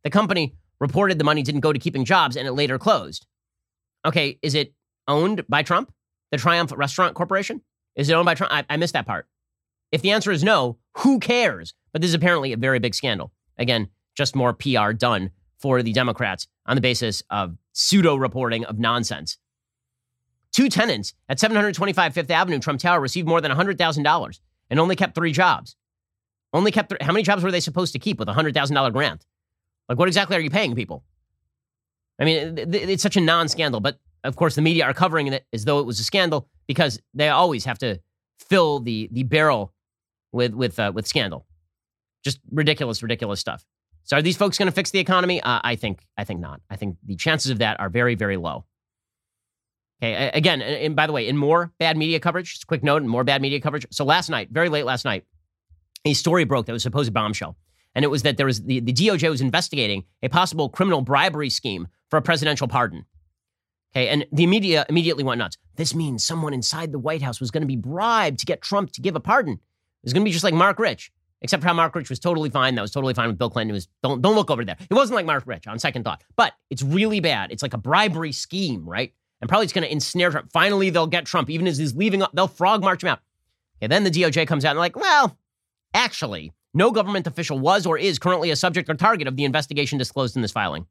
The 0.02 0.10
company 0.10 0.54
reported 0.80 1.18
the 1.18 1.24
money 1.24 1.42
didn't 1.42 1.60
go 1.60 1.72
to 1.72 1.78
keeping 1.78 2.04
jobs 2.04 2.36
and 2.36 2.46
it 2.46 2.52
later 2.52 2.78
closed. 2.78 3.26
Okay, 4.04 4.38
is 4.42 4.54
it 4.54 4.72
owned 5.06 5.46
by 5.48 5.62
Trump? 5.62 5.92
The 6.30 6.38
Triumph 6.38 6.72
Restaurant 6.76 7.14
Corporation? 7.14 7.62
Is 7.96 8.08
it 8.08 8.14
owned 8.14 8.26
by 8.26 8.34
Trump? 8.34 8.52
I, 8.52 8.64
I 8.70 8.76
missed 8.76 8.92
that 8.92 9.06
part. 9.06 9.26
If 9.90 10.02
the 10.02 10.10
answer 10.10 10.30
is 10.30 10.44
no, 10.44 10.78
who 10.98 11.18
cares? 11.18 11.74
But 11.92 12.02
this 12.02 12.10
is 12.10 12.14
apparently 12.14 12.52
a 12.52 12.56
very 12.56 12.78
big 12.78 12.94
scandal. 12.94 13.32
Again, 13.56 13.88
just 14.16 14.36
more 14.36 14.52
PR 14.52 14.92
done 14.92 15.30
for 15.58 15.82
the 15.82 15.92
Democrats 15.92 16.46
on 16.66 16.76
the 16.76 16.80
basis 16.80 17.22
of 17.30 17.56
pseudo 17.72 18.16
reporting 18.16 18.64
of 18.66 18.78
nonsense. 18.78 19.38
Two 20.52 20.68
tenants 20.68 21.14
at 21.28 21.40
725 21.40 22.14
Fifth 22.14 22.30
Avenue, 22.30 22.58
Trump 22.58 22.80
Tower, 22.80 23.00
received 23.00 23.28
more 23.28 23.40
than 23.40 23.52
$100,000 23.52 24.40
and 24.70 24.80
only 24.80 24.96
kept 24.96 25.14
three 25.14 25.32
jobs. 25.32 25.76
Only 26.52 26.70
kept, 26.70 27.00
how 27.02 27.12
many 27.12 27.22
jobs 27.22 27.42
were 27.42 27.50
they 27.50 27.60
supposed 27.60 27.92
to 27.92 27.98
keep 27.98 28.18
with 28.18 28.28
a 28.28 28.32
$100,000 28.32 28.92
grant? 28.92 29.24
Like, 29.88 29.98
what 29.98 30.08
exactly 30.08 30.36
are 30.36 30.40
you 30.40 30.50
paying 30.50 30.74
people? 30.74 31.04
I 32.20 32.24
mean, 32.24 32.58
it's 32.58 33.02
such 33.02 33.16
a 33.16 33.20
non 33.20 33.48
scandal, 33.48 33.80
but 33.80 33.98
of 34.24 34.36
course, 34.36 34.54
the 34.54 34.62
media 34.62 34.84
are 34.84 34.92
covering 34.92 35.28
it 35.28 35.46
as 35.52 35.64
though 35.64 35.78
it 35.78 35.86
was 35.86 36.00
a 36.00 36.04
scandal 36.04 36.48
because 36.66 37.00
they 37.14 37.28
always 37.28 37.64
have 37.64 37.78
to 37.78 38.00
fill 38.38 38.80
the, 38.80 39.08
the 39.12 39.22
barrel 39.22 39.72
with, 40.32 40.52
with, 40.52 40.78
uh, 40.78 40.92
with 40.94 41.06
scandal. 41.06 41.46
Just 42.24 42.40
ridiculous, 42.50 43.02
ridiculous 43.02 43.40
stuff. 43.40 43.64
So, 44.02 44.16
are 44.16 44.22
these 44.22 44.36
folks 44.36 44.58
going 44.58 44.66
to 44.66 44.72
fix 44.72 44.90
the 44.90 44.98
economy? 44.98 45.40
Uh, 45.40 45.60
I 45.62 45.76
think, 45.76 46.06
I 46.16 46.24
think 46.24 46.40
not. 46.40 46.60
I 46.68 46.76
think 46.76 46.96
the 47.04 47.14
chances 47.14 47.50
of 47.50 47.58
that 47.58 47.78
are 47.78 47.88
very, 47.88 48.14
very 48.14 48.36
low. 48.36 48.64
Okay, 50.02 50.30
again, 50.32 50.62
and 50.62 50.94
by 50.94 51.06
the 51.06 51.12
way, 51.12 51.26
in 51.26 51.36
more 51.36 51.72
bad 51.78 51.96
media 51.96 52.20
coverage, 52.20 52.52
just 52.52 52.62
a 52.64 52.66
quick 52.66 52.82
note, 52.82 53.02
in 53.02 53.08
more 53.08 53.24
bad 53.24 53.42
media 53.42 53.60
coverage. 53.60 53.86
So 53.90 54.04
last 54.04 54.30
night, 54.30 54.48
very 54.50 54.68
late 54.68 54.84
last 54.84 55.04
night, 55.04 55.24
a 56.04 56.14
story 56.14 56.44
broke 56.44 56.66
that 56.66 56.72
was 56.72 56.82
supposed 56.82 57.08
to 57.08 57.12
bombshell 57.12 57.56
and 57.98 58.04
it 58.04 58.08
was 58.12 58.22
that 58.22 58.36
there 58.36 58.46
was 58.46 58.62
the, 58.62 58.78
the 58.78 58.92
DOJ 58.92 59.28
was 59.28 59.40
investigating 59.40 60.04
a 60.22 60.28
possible 60.28 60.68
criminal 60.68 61.00
bribery 61.00 61.50
scheme 61.50 61.88
for 62.08 62.16
a 62.16 62.22
presidential 62.22 62.68
pardon. 62.68 63.04
Okay, 63.92 64.06
and 64.06 64.24
the 64.30 64.46
media 64.46 64.86
immediately 64.88 65.24
went 65.24 65.40
nuts. 65.40 65.56
This 65.74 65.96
means 65.96 66.22
someone 66.22 66.54
inside 66.54 66.92
the 66.92 66.98
White 67.00 67.22
House 67.22 67.40
was 67.40 67.50
going 67.50 67.62
to 67.62 67.66
be 67.66 67.74
bribed 67.74 68.38
to 68.38 68.46
get 68.46 68.62
Trump 68.62 68.92
to 68.92 69.00
give 69.00 69.16
a 69.16 69.20
pardon. 69.20 69.54
It 69.54 69.60
was 70.04 70.12
going 70.12 70.22
to 70.22 70.24
be 70.24 70.30
just 70.30 70.44
like 70.44 70.54
Marc 70.54 70.78
Rich, 70.78 71.10
except 71.42 71.60
for 71.60 71.66
how 71.66 71.74
Marc 71.74 71.92
Rich 71.96 72.08
was 72.08 72.20
totally 72.20 72.50
fine. 72.50 72.76
That 72.76 72.82
was 72.82 72.92
totally 72.92 73.14
fine 73.14 73.26
with 73.26 73.36
Bill 73.36 73.50
Clinton. 73.50 73.70
It 73.70 73.78
was 73.78 73.88
don't 74.04 74.22
don't 74.22 74.36
look 74.36 74.52
over 74.52 74.64
there. 74.64 74.76
It 74.88 74.94
wasn't 74.94 75.16
like 75.16 75.26
Marc 75.26 75.42
Rich 75.44 75.66
on 75.66 75.80
second 75.80 76.04
thought, 76.04 76.22
but 76.36 76.52
it's 76.70 76.84
really 76.84 77.18
bad. 77.18 77.50
It's 77.50 77.64
like 77.64 77.74
a 77.74 77.78
bribery 77.78 78.30
scheme, 78.30 78.88
right? 78.88 79.12
And 79.40 79.48
probably 79.48 79.64
it's 79.64 79.72
going 79.72 79.82
to 79.82 79.90
ensnare 79.92 80.30
Trump. 80.30 80.52
Finally, 80.52 80.90
they'll 80.90 81.08
get 81.08 81.26
Trump, 81.26 81.50
even 81.50 81.66
as 81.66 81.78
he's 81.78 81.96
leaving. 81.96 82.22
They'll 82.32 82.46
frog 82.46 82.80
march 82.84 83.02
him 83.02 83.08
out. 83.08 83.18
Okay, 83.78 83.88
then 83.88 84.04
the 84.04 84.10
DOJ 84.12 84.46
comes 84.46 84.64
out 84.64 84.70
and 84.70 84.78
like, 84.78 84.94
well, 84.94 85.36
actually, 85.92 86.52
no 86.78 86.92
government 86.92 87.26
official 87.26 87.58
was 87.58 87.84
or 87.84 87.98
is 87.98 88.18
currently 88.18 88.50
a 88.50 88.56
subject 88.56 88.88
or 88.88 88.94
target 88.94 89.26
of 89.26 89.36
the 89.36 89.44
investigation 89.44 89.98
disclosed 89.98 90.36
in 90.36 90.42
this 90.42 90.52
filing. 90.52 90.86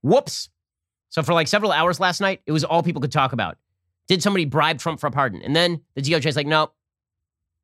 Whoops. 0.00 0.48
So 1.10 1.22
for 1.22 1.34
like 1.34 1.48
several 1.48 1.72
hours 1.72 2.00
last 2.00 2.20
night, 2.20 2.40
it 2.46 2.52
was 2.52 2.64
all 2.64 2.82
people 2.82 3.02
could 3.02 3.12
talk 3.12 3.32
about. 3.32 3.58
Did 4.06 4.22
somebody 4.22 4.44
bribe 4.44 4.78
Trump 4.78 5.00
for 5.00 5.08
a 5.08 5.10
pardon? 5.10 5.42
And 5.42 5.54
then 5.54 5.80
the 5.94 6.00
DOJ 6.00 6.26
is 6.26 6.36
like, 6.36 6.46
no, 6.46 6.70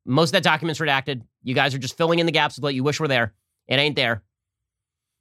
most 0.04 0.30
of 0.30 0.32
that 0.32 0.42
document's 0.42 0.80
redacted. 0.80 1.22
You 1.42 1.54
guys 1.54 1.74
are 1.74 1.78
just 1.78 1.96
filling 1.96 2.18
in 2.18 2.26
the 2.26 2.32
gaps 2.32 2.56
with 2.56 2.64
what 2.64 2.74
you 2.74 2.82
wish 2.82 3.00
were 3.00 3.08
there. 3.08 3.32
It 3.68 3.76
ain't 3.76 3.96
there. 3.96 4.22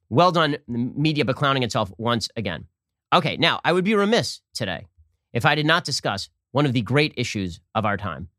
Well 0.09 0.31
done, 0.31 0.57
media 0.67 1.25
beclowning 1.25 1.63
itself 1.63 1.91
once 1.97 2.29
again. 2.35 2.65
Okay, 3.13 3.37
now 3.37 3.59
I 3.63 3.71
would 3.71 3.85
be 3.85 3.93
remiss 3.93 4.41
today 4.53 4.87
if 5.31 5.45
I 5.45 5.55
did 5.55 5.65
not 5.65 5.83
discuss 5.83 6.29
one 6.51 6.65
of 6.65 6.73
the 6.73 6.81
great 6.81 7.13
issues 7.17 7.59
of 7.75 7.85
our 7.85 7.97
time. 7.97 8.29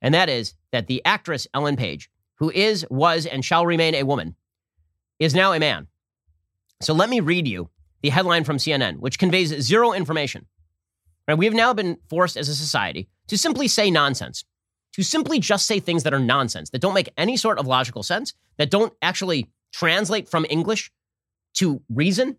And 0.00 0.14
that 0.14 0.28
is 0.28 0.54
that 0.72 0.86
the 0.86 1.04
actress 1.04 1.46
Ellen 1.52 1.76
Page 1.76 2.10
who 2.36 2.50
is, 2.50 2.86
was, 2.90 3.26
and 3.26 3.44
shall 3.44 3.66
remain 3.66 3.94
a 3.94 4.04
woman, 4.04 4.36
is 5.18 5.34
now 5.34 5.52
a 5.52 5.58
man. 5.58 5.86
So 6.82 6.92
let 6.92 7.08
me 7.08 7.20
read 7.20 7.48
you 7.48 7.70
the 8.02 8.10
headline 8.10 8.44
from 8.44 8.58
CNN, 8.58 8.98
which 8.98 9.18
conveys 9.18 9.48
zero 9.60 9.92
information. 9.92 10.46
Right, 11.26 11.36
we 11.36 11.46
have 11.46 11.54
now 11.54 11.72
been 11.72 11.98
forced 12.08 12.36
as 12.36 12.48
a 12.48 12.54
society 12.54 13.08
to 13.26 13.36
simply 13.36 13.66
say 13.66 13.90
nonsense, 13.90 14.44
to 14.92 15.02
simply 15.02 15.40
just 15.40 15.66
say 15.66 15.80
things 15.80 16.04
that 16.04 16.14
are 16.14 16.20
nonsense, 16.20 16.70
that 16.70 16.80
don't 16.80 16.94
make 16.94 17.12
any 17.16 17.36
sort 17.36 17.58
of 17.58 17.66
logical 17.66 18.02
sense, 18.02 18.32
that 18.58 18.70
don't 18.70 18.92
actually 19.02 19.50
translate 19.72 20.28
from 20.28 20.46
English 20.48 20.92
to 21.54 21.82
reason. 21.88 22.36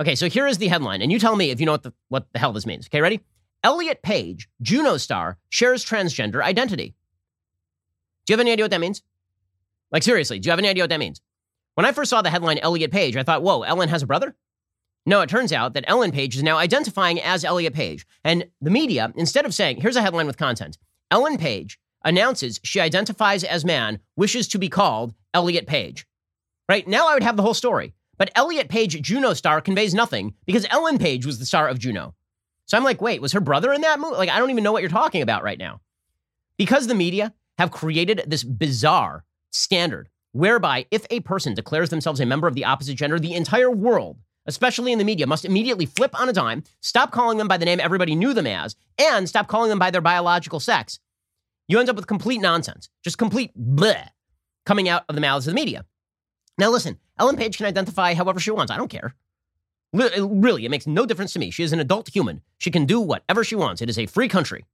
Okay, 0.00 0.14
so 0.14 0.28
here 0.28 0.46
is 0.46 0.58
the 0.58 0.68
headline, 0.68 1.02
and 1.02 1.12
you 1.12 1.18
tell 1.18 1.36
me 1.36 1.50
if 1.50 1.60
you 1.60 1.66
know 1.66 1.72
what 1.72 1.82
the, 1.82 1.92
what 2.08 2.32
the 2.32 2.38
hell 2.38 2.52
this 2.52 2.66
means. 2.66 2.86
Okay, 2.86 3.00
ready? 3.00 3.20
Elliot 3.62 4.02
Page, 4.02 4.48
Juno 4.62 4.96
star, 4.96 5.38
shares 5.48 5.84
transgender 5.84 6.42
identity. 6.42 6.94
Do 8.26 8.32
you 8.32 8.34
have 8.34 8.40
any 8.40 8.52
idea 8.52 8.64
what 8.64 8.70
that 8.70 8.80
means? 8.80 9.02
Like, 9.94 10.02
seriously, 10.02 10.40
do 10.40 10.48
you 10.48 10.50
have 10.50 10.58
any 10.58 10.68
idea 10.68 10.82
what 10.82 10.90
that 10.90 10.98
means? 10.98 11.20
When 11.76 11.86
I 11.86 11.92
first 11.92 12.10
saw 12.10 12.20
the 12.20 12.28
headline 12.28 12.58
Elliot 12.58 12.90
Page, 12.90 13.16
I 13.16 13.22
thought, 13.22 13.44
whoa, 13.44 13.62
Ellen 13.62 13.88
has 13.88 14.02
a 14.02 14.06
brother? 14.06 14.34
No, 15.06 15.20
it 15.20 15.30
turns 15.30 15.52
out 15.52 15.74
that 15.74 15.84
Ellen 15.86 16.10
Page 16.10 16.34
is 16.34 16.42
now 16.42 16.58
identifying 16.58 17.22
as 17.22 17.44
Elliot 17.44 17.74
Page. 17.74 18.04
And 18.24 18.48
the 18.60 18.70
media, 18.70 19.12
instead 19.16 19.46
of 19.46 19.54
saying, 19.54 19.80
here's 19.80 19.94
a 19.94 20.02
headline 20.02 20.26
with 20.26 20.36
content 20.36 20.78
Ellen 21.12 21.38
Page 21.38 21.78
announces 22.04 22.58
she 22.64 22.80
identifies 22.80 23.44
as 23.44 23.64
man, 23.64 24.00
wishes 24.16 24.48
to 24.48 24.58
be 24.58 24.68
called 24.68 25.14
Elliot 25.32 25.68
Page. 25.68 26.06
Right 26.68 26.88
now, 26.88 27.08
I 27.08 27.14
would 27.14 27.22
have 27.22 27.36
the 27.36 27.42
whole 27.42 27.54
story. 27.54 27.94
But 28.18 28.32
Elliot 28.34 28.68
Page, 28.68 29.00
Juno 29.00 29.32
star, 29.32 29.60
conveys 29.60 29.94
nothing 29.94 30.34
because 30.44 30.66
Ellen 30.70 30.98
Page 30.98 31.24
was 31.24 31.38
the 31.38 31.46
star 31.46 31.68
of 31.68 31.78
Juno. 31.78 32.16
So 32.66 32.76
I'm 32.76 32.84
like, 32.84 33.00
wait, 33.00 33.22
was 33.22 33.32
her 33.32 33.40
brother 33.40 33.72
in 33.72 33.82
that 33.82 34.00
movie? 34.00 34.16
Like, 34.16 34.30
I 34.30 34.40
don't 34.40 34.50
even 34.50 34.64
know 34.64 34.72
what 34.72 34.82
you're 34.82 34.90
talking 34.90 35.22
about 35.22 35.44
right 35.44 35.58
now. 35.58 35.80
Because 36.58 36.88
the 36.88 36.94
media 36.96 37.32
have 37.58 37.70
created 37.70 38.24
this 38.26 38.42
bizarre 38.42 39.24
standard 39.54 40.08
whereby 40.32 40.84
if 40.90 41.06
a 41.10 41.20
person 41.20 41.54
declares 41.54 41.90
themselves 41.90 42.20
a 42.20 42.26
member 42.26 42.48
of 42.48 42.54
the 42.54 42.64
opposite 42.64 42.96
gender, 42.96 43.18
the 43.18 43.34
entire 43.34 43.70
world, 43.70 44.18
especially 44.46 44.92
in 44.92 44.98
the 44.98 45.04
media, 45.04 45.26
must 45.26 45.44
immediately 45.44 45.86
flip 45.86 46.18
on 46.20 46.28
a 46.28 46.32
dime, 46.32 46.64
stop 46.80 47.12
calling 47.12 47.38
them 47.38 47.48
by 47.48 47.56
the 47.56 47.64
name 47.64 47.80
everybody 47.80 48.14
knew 48.14 48.34
them 48.34 48.46
as, 48.46 48.76
and 48.98 49.28
stop 49.28 49.46
calling 49.46 49.70
them 49.70 49.78
by 49.78 49.90
their 49.90 50.00
biological 50.00 50.60
sex. 50.60 50.98
You 51.68 51.78
end 51.78 51.88
up 51.88 51.96
with 51.96 52.06
complete 52.06 52.40
nonsense, 52.40 52.90
just 53.02 53.16
complete 53.16 53.52
bleh 53.56 54.08
coming 54.66 54.88
out 54.88 55.04
of 55.08 55.14
the 55.14 55.20
mouths 55.20 55.46
of 55.46 55.52
the 55.52 55.60
media. 55.60 55.86
Now, 56.58 56.70
listen, 56.70 56.98
Ellen 57.18 57.36
Page 57.36 57.56
can 57.56 57.66
identify 57.66 58.14
however 58.14 58.40
she 58.40 58.50
wants. 58.50 58.72
I 58.72 58.76
don't 58.76 58.90
care. 58.90 59.14
Really, 59.92 60.64
it 60.64 60.70
makes 60.70 60.88
no 60.88 61.06
difference 61.06 61.32
to 61.34 61.38
me. 61.38 61.52
She 61.52 61.62
is 61.62 61.72
an 61.72 61.78
adult 61.78 62.08
human. 62.08 62.42
She 62.58 62.72
can 62.72 62.84
do 62.84 63.00
whatever 63.00 63.44
she 63.44 63.54
wants. 63.54 63.80
It 63.80 63.88
is 63.88 63.98
a 63.98 64.06
free 64.06 64.28
country. 64.28 64.64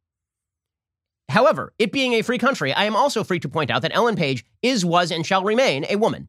However, 1.31 1.73
it 1.79 1.93
being 1.93 2.15
a 2.15 2.23
free 2.23 2.39
country, 2.39 2.73
I 2.73 2.85
am 2.85 2.97
also 2.97 3.23
free 3.23 3.39
to 3.41 3.49
point 3.49 3.71
out 3.71 3.83
that 3.83 3.95
Ellen 3.95 4.17
Page 4.17 4.45
is, 4.63 4.85
was, 4.85 5.11
and 5.11 5.25
shall 5.25 5.45
remain 5.45 5.87
a 5.89 5.97
woman. 5.97 6.29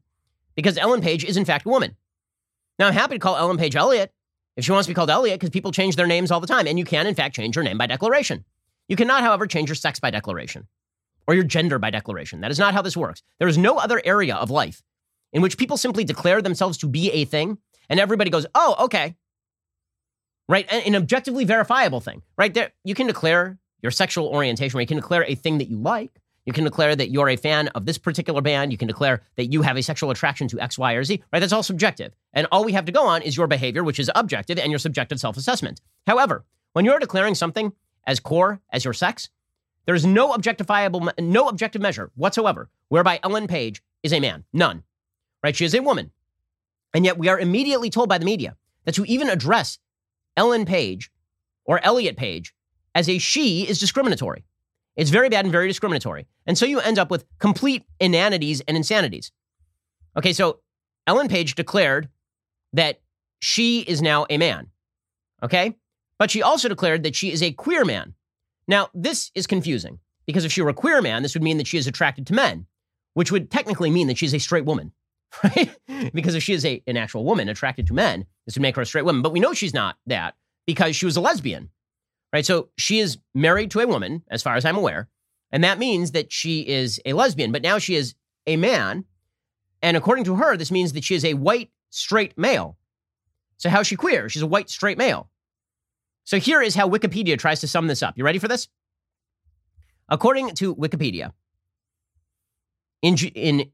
Because 0.54 0.78
Ellen 0.78 1.00
Page 1.00 1.24
is, 1.24 1.36
in 1.36 1.44
fact, 1.44 1.66
a 1.66 1.68
woman. 1.68 1.96
Now, 2.78 2.86
I'm 2.86 2.94
happy 2.94 3.16
to 3.16 3.18
call 3.18 3.36
Ellen 3.36 3.58
Page 3.58 3.74
Elliot 3.74 4.12
if 4.56 4.64
she 4.64 4.70
wants 4.70 4.86
to 4.86 4.90
be 4.90 4.94
called 4.94 5.10
Elliot, 5.10 5.40
because 5.40 5.50
people 5.50 5.72
change 5.72 5.96
their 5.96 6.06
names 6.06 6.30
all 6.30 6.40
the 6.40 6.46
time. 6.46 6.66
And 6.66 6.78
you 6.78 6.84
can, 6.84 7.06
in 7.06 7.14
fact, 7.14 7.34
change 7.34 7.56
your 7.56 7.64
name 7.64 7.78
by 7.78 7.86
declaration. 7.86 8.44
You 8.88 8.96
cannot, 8.96 9.22
however, 9.22 9.46
change 9.46 9.68
your 9.68 9.76
sex 9.76 9.98
by 9.98 10.10
declaration 10.10 10.68
or 11.26 11.34
your 11.34 11.44
gender 11.44 11.78
by 11.78 11.90
declaration. 11.90 12.40
That 12.40 12.50
is 12.50 12.58
not 12.58 12.74
how 12.74 12.82
this 12.82 12.96
works. 12.96 13.22
There 13.38 13.48
is 13.48 13.58
no 13.58 13.78
other 13.78 14.00
area 14.04 14.36
of 14.36 14.50
life 14.50 14.82
in 15.32 15.42
which 15.42 15.58
people 15.58 15.76
simply 15.76 16.04
declare 16.04 16.42
themselves 16.42 16.78
to 16.78 16.86
be 16.86 17.10
a 17.10 17.24
thing 17.24 17.58
and 17.88 17.98
everybody 17.98 18.30
goes, 18.30 18.46
oh, 18.54 18.76
okay. 18.80 19.16
Right? 20.48 20.70
An 20.70 20.94
objectively 20.94 21.44
verifiable 21.44 22.00
thing, 22.00 22.22
right? 22.36 22.52
There, 22.52 22.72
you 22.84 22.94
can 22.94 23.06
declare 23.06 23.58
your 23.82 23.90
sexual 23.90 24.28
orientation, 24.28 24.76
where 24.76 24.82
You 24.82 24.86
can 24.86 24.96
declare 24.96 25.24
a 25.24 25.34
thing 25.34 25.58
that 25.58 25.68
you 25.68 25.76
like. 25.76 26.20
You 26.44 26.52
can 26.52 26.64
declare 26.64 26.96
that 26.96 27.10
you're 27.10 27.28
a 27.28 27.36
fan 27.36 27.68
of 27.68 27.86
this 27.86 27.98
particular 27.98 28.40
band. 28.40 28.72
You 28.72 28.78
can 28.78 28.88
declare 28.88 29.22
that 29.36 29.52
you 29.52 29.62
have 29.62 29.76
a 29.76 29.82
sexual 29.82 30.10
attraction 30.10 30.48
to 30.48 30.60
X, 30.60 30.76
Y, 30.76 30.92
or 30.94 31.04
Z, 31.04 31.22
right? 31.32 31.38
That's 31.38 31.52
all 31.52 31.62
subjective. 31.62 32.14
And 32.32 32.48
all 32.50 32.64
we 32.64 32.72
have 32.72 32.84
to 32.86 32.92
go 32.92 33.06
on 33.06 33.22
is 33.22 33.36
your 33.36 33.46
behavior, 33.46 33.84
which 33.84 34.00
is 34.00 34.10
objective, 34.14 34.58
and 34.58 34.70
your 34.72 34.80
subjective 34.80 35.20
self 35.20 35.36
assessment. 35.36 35.80
However, 36.06 36.44
when 36.72 36.84
you're 36.84 36.98
declaring 36.98 37.34
something 37.34 37.72
as 38.06 38.18
core 38.18 38.60
as 38.72 38.84
your 38.84 38.94
sex, 38.94 39.28
there's 39.86 40.06
no 40.06 40.32
objectifiable, 40.32 41.10
no 41.20 41.48
objective 41.48 41.82
measure 41.82 42.10
whatsoever 42.14 42.70
whereby 42.88 43.20
Ellen 43.22 43.46
Page 43.46 43.82
is 44.02 44.12
a 44.12 44.20
man. 44.20 44.44
None. 44.52 44.82
Right? 45.42 45.56
She 45.56 45.64
is 45.64 45.74
a 45.74 45.82
woman. 45.82 46.10
And 46.94 47.04
yet 47.04 47.18
we 47.18 47.28
are 47.28 47.38
immediately 47.38 47.90
told 47.90 48.08
by 48.08 48.18
the 48.18 48.24
media 48.24 48.56
that 48.84 48.94
to 48.96 49.04
even 49.04 49.28
address 49.28 49.78
Ellen 50.36 50.64
Page 50.64 51.10
or 51.64 51.82
Elliot 51.84 52.16
Page 52.16 52.54
as 52.94 53.08
a 53.08 53.18
she 53.18 53.68
is 53.68 53.78
discriminatory. 53.78 54.44
It's 54.96 55.10
very 55.10 55.28
bad 55.28 55.44
and 55.44 55.52
very 55.52 55.68
discriminatory. 55.68 56.26
And 56.46 56.58
so 56.58 56.66
you 56.66 56.80
end 56.80 56.98
up 56.98 57.10
with 57.10 57.24
complete 57.38 57.84
inanities 57.98 58.60
and 58.62 58.76
insanities. 58.76 59.32
Okay, 60.16 60.32
so 60.32 60.60
Ellen 61.06 61.28
Page 61.28 61.54
declared 61.54 62.08
that 62.74 63.00
she 63.38 63.80
is 63.80 64.02
now 64.02 64.26
a 64.28 64.36
man. 64.36 64.68
Okay? 65.42 65.76
But 66.18 66.30
she 66.30 66.42
also 66.42 66.68
declared 66.68 67.02
that 67.02 67.16
she 67.16 67.32
is 67.32 67.42
a 67.42 67.52
queer 67.52 67.84
man. 67.84 68.14
Now, 68.68 68.88
this 68.94 69.30
is 69.34 69.46
confusing 69.46 69.98
because 70.26 70.44
if 70.44 70.52
she 70.52 70.62
were 70.62 70.68
a 70.68 70.74
queer 70.74 71.02
man, 71.02 71.22
this 71.22 71.34
would 71.34 71.42
mean 71.42 71.58
that 71.58 71.66
she 71.66 71.78
is 71.78 71.86
attracted 71.86 72.26
to 72.28 72.34
men, 72.34 72.66
which 73.14 73.32
would 73.32 73.50
technically 73.50 73.90
mean 73.90 74.06
that 74.06 74.18
she's 74.18 74.34
a 74.34 74.38
straight 74.38 74.64
woman. 74.64 74.92
right? 75.44 75.70
because 76.12 76.34
if 76.34 76.42
she 76.42 76.52
is 76.52 76.64
a, 76.64 76.82
an 76.86 76.96
actual 76.96 77.24
woman 77.24 77.48
attracted 77.48 77.86
to 77.86 77.94
men, 77.94 78.26
this 78.44 78.54
would 78.54 78.62
make 78.62 78.76
her 78.76 78.82
a 78.82 78.86
straight 78.86 79.04
woman. 79.04 79.22
But 79.22 79.32
we 79.32 79.40
know 79.40 79.54
she's 79.54 79.74
not 79.74 79.96
that 80.06 80.34
because 80.66 80.94
she 80.94 81.06
was 81.06 81.16
a 81.16 81.20
lesbian, 81.20 81.70
right? 82.32 82.44
So 82.46 82.68
she 82.76 82.98
is 82.98 83.18
married 83.34 83.70
to 83.72 83.80
a 83.80 83.86
woman, 83.86 84.22
as 84.30 84.42
far 84.42 84.56
as 84.56 84.64
I'm 84.64 84.76
aware. 84.76 85.08
And 85.50 85.62
that 85.64 85.78
means 85.78 86.12
that 86.12 86.32
she 86.32 86.66
is 86.66 87.00
a 87.04 87.12
lesbian, 87.12 87.52
but 87.52 87.62
now 87.62 87.78
she 87.78 87.94
is 87.94 88.14
a 88.46 88.56
man. 88.56 89.04
And 89.82 89.96
according 89.96 90.24
to 90.24 90.36
her, 90.36 90.56
this 90.56 90.70
means 90.70 90.92
that 90.94 91.04
she 91.04 91.14
is 91.14 91.24
a 91.24 91.34
white, 91.34 91.70
straight 91.90 92.36
male. 92.38 92.78
So 93.58 93.68
how's 93.68 93.86
she 93.86 93.96
queer? 93.96 94.28
She's 94.28 94.42
a 94.42 94.46
white, 94.46 94.70
straight 94.70 94.98
male. 94.98 95.28
So 96.24 96.38
here 96.38 96.62
is 96.62 96.74
how 96.74 96.88
Wikipedia 96.88 97.38
tries 97.38 97.60
to 97.60 97.68
sum 97.68 97.86
this 97.86 98.02
up. 98.02 98.16
You 98.16 98.24
ready 98.24 98.38
for 98.38 98.48
this? 98.48 98.68
According 100.08 100.54
to 100.56 100.74
Wikipedia, 100.76 101.32
in, 103.02 103.16
in 103.16 103.70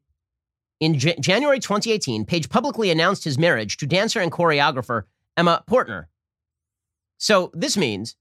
in 0.81 0.99
J- 0.99 1.17
January 1.21 1.59
2018, 1.59 2.25
Page 2.25 2.49
publicly 2.49 2.91
announced 2.91 3.25
his 3.25 3.39
marriage 3.39 3.77
to 3.79 3.87
dancer 3.87 4.21
and 4.21 4.31
choreographer 4.31 5.03
Emma 5.37 5.65
Portner. 5.69 6.07
So 7.19 7.51
this 7.53 7.77
means 7.77 8.17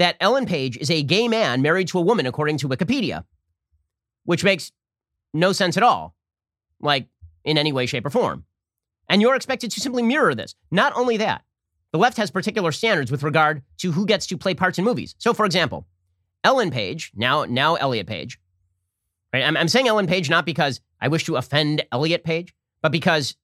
that 0.00 0.16
Ellen 0.18 0.46
Page 0.46 0.78
is 0.78 0.90
a 0.90 1.02
gay 1.02 1.28
man 1.28 1.60
married 1.60 1.86
to 1.88 1.98
a 1.98 2.02
woman, 2.02 2.24
according 2.24 2.56
to 2.56 2.68
Wikipedia, 2.68 3.24
which 4.24 4.42
makes 4.42 4.72
no 5.34 5.52
sense 5.52 5.76
at 5.76 5.82
all, 5.82 6.16
like 6.80 7.06
in 7.44 7.58
any 7.58 7.70
way, 7.70 7.84
shape, 7.84 8.06
or 8.06 8.10
form. 8.10 8.44
And 9.10 9.20
you're 9.20 9.34
expected 9.34 9.70
to 9.72 9.80
simply 9.80 10.02
mirror 10.02 10.34
this. 10.34 10.54
Not 10.70 10.94
only 10.96 11.18
that, 11.18 11.42
the 11.92 11.98
left 11.98 12.16
has 12.16 12.30
particular 12.30 12.72
standards 12.72 13.10
with 13.10 13.22
regard 13.22 13.62
to 13.78 13.92
who 13.92 14.06
gets 14.06 14.26
to 14.28 14.38
play 14.38 14.54
parts 14.54 14.78
in 14.78 14.86
movies. 14.86 15.14
So, 15.18 15.34
for 15.34 15.44
example, 15.44 15.86
Ellen 16.44 16.70
Page, 16.70 17.12
now 17.14 17.44
now 17.44 17.74
Elliot 17.74 18.06
Page, 18.06 18.40
right? 19.34 19.44
I'm, 19.44 19.54
I'm 19.54 19.68
saying 19.68 19.86
Ellen 19.86 20.06
Page 20.06 20.30
not 20.30 20.46
because 20.46 20.80
I 20.98 21.08
wish 21.08 21.24
to 21.24 21.36
offend 21.36 21.84
Elliot 21.92 22.24
Page, 22.24 22.54
but 22.80 22.90
because 22.90 23.36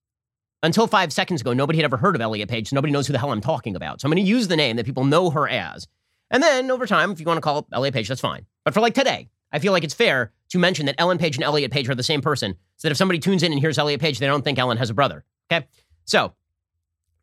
until 0.62 0.86
five 0.86 1.12
seconds 1.12 1.42
ago, 1.42 1.52
nobody 1.52 1.78
had 1.78 1.84
ever 1.84 1.98
heard 1.98 2.14
of 2.14 2.22
Elliot 2.22 2.48
Page. 2.48 2.70
So 2.70 2.76
nobody 2.76 2.94
knows 2.94 3.06
who 3.06 3.12
the 3.12 3.18
hell 3.18 3.30
I'm 3.30 3.42
talking 3.42 3.76
about. 3.76 4.00
So 4.00 4.06
I'm 4.06 4.12
going 4.12 4.24
to 4.24 4.30
use 4.30 4.48
the 4.48 4.56
name 4.56 4.76
that 4.76 4.86
people 4.86 5.04
know 5.04 5.28
her 5.28 5.46
as. 5.46 5.86
And 6.30 6.42
then 6.42 6.70
over 6.70 6.86
time, 6.86 7.10
if 7.12 7.20
you 7.20 7.26
want 7.26 7.38
to 7.38 7.42
call 7.42 7.66
Elliot 7.72 7.94
Page, 7.94 8.08
that's 8.08 8.20
fine. 8.20 8.46
But 8.64 8.74
for 8.74 8.80
like 8.80 8.94
today, 8.94 9.28
I 9.52 9.58
feel 9.58 9.72
like 9.72 9.84
it's 9.84 9.94
fair 9.94 10.32
to 10.50 10.58
mention 10.58 10.86
that 10.86 10.96
Ellen 10.98 11.18
Page 11.18 11.36
and 11.36 11.44
Elliot 11.44 11.70
Page 11.70 11.88
are 11.88 11.94
the 11.94 12.02
same 12.02 12.20
person 12.20 12.56
so 12.76 12.88
that 12.88 12.92
if 12.92 12.98
somebody 12.98 13.18
tunes 13.18 13.42
in 13.42 13.52
and 13.52 13.60
hears 13.60 13.78
Elliot 13.78 14.00
Page, 14.00 14.18
they 14.18 14.26
don't 14.26 14.42
think 14.42 14.58
Ellen 14.58 14.76
has 14.78 14.90
a 14.90 14.94
brother. 14.94 15.24
Okay? 15.50 15.66
So 16.04 16.34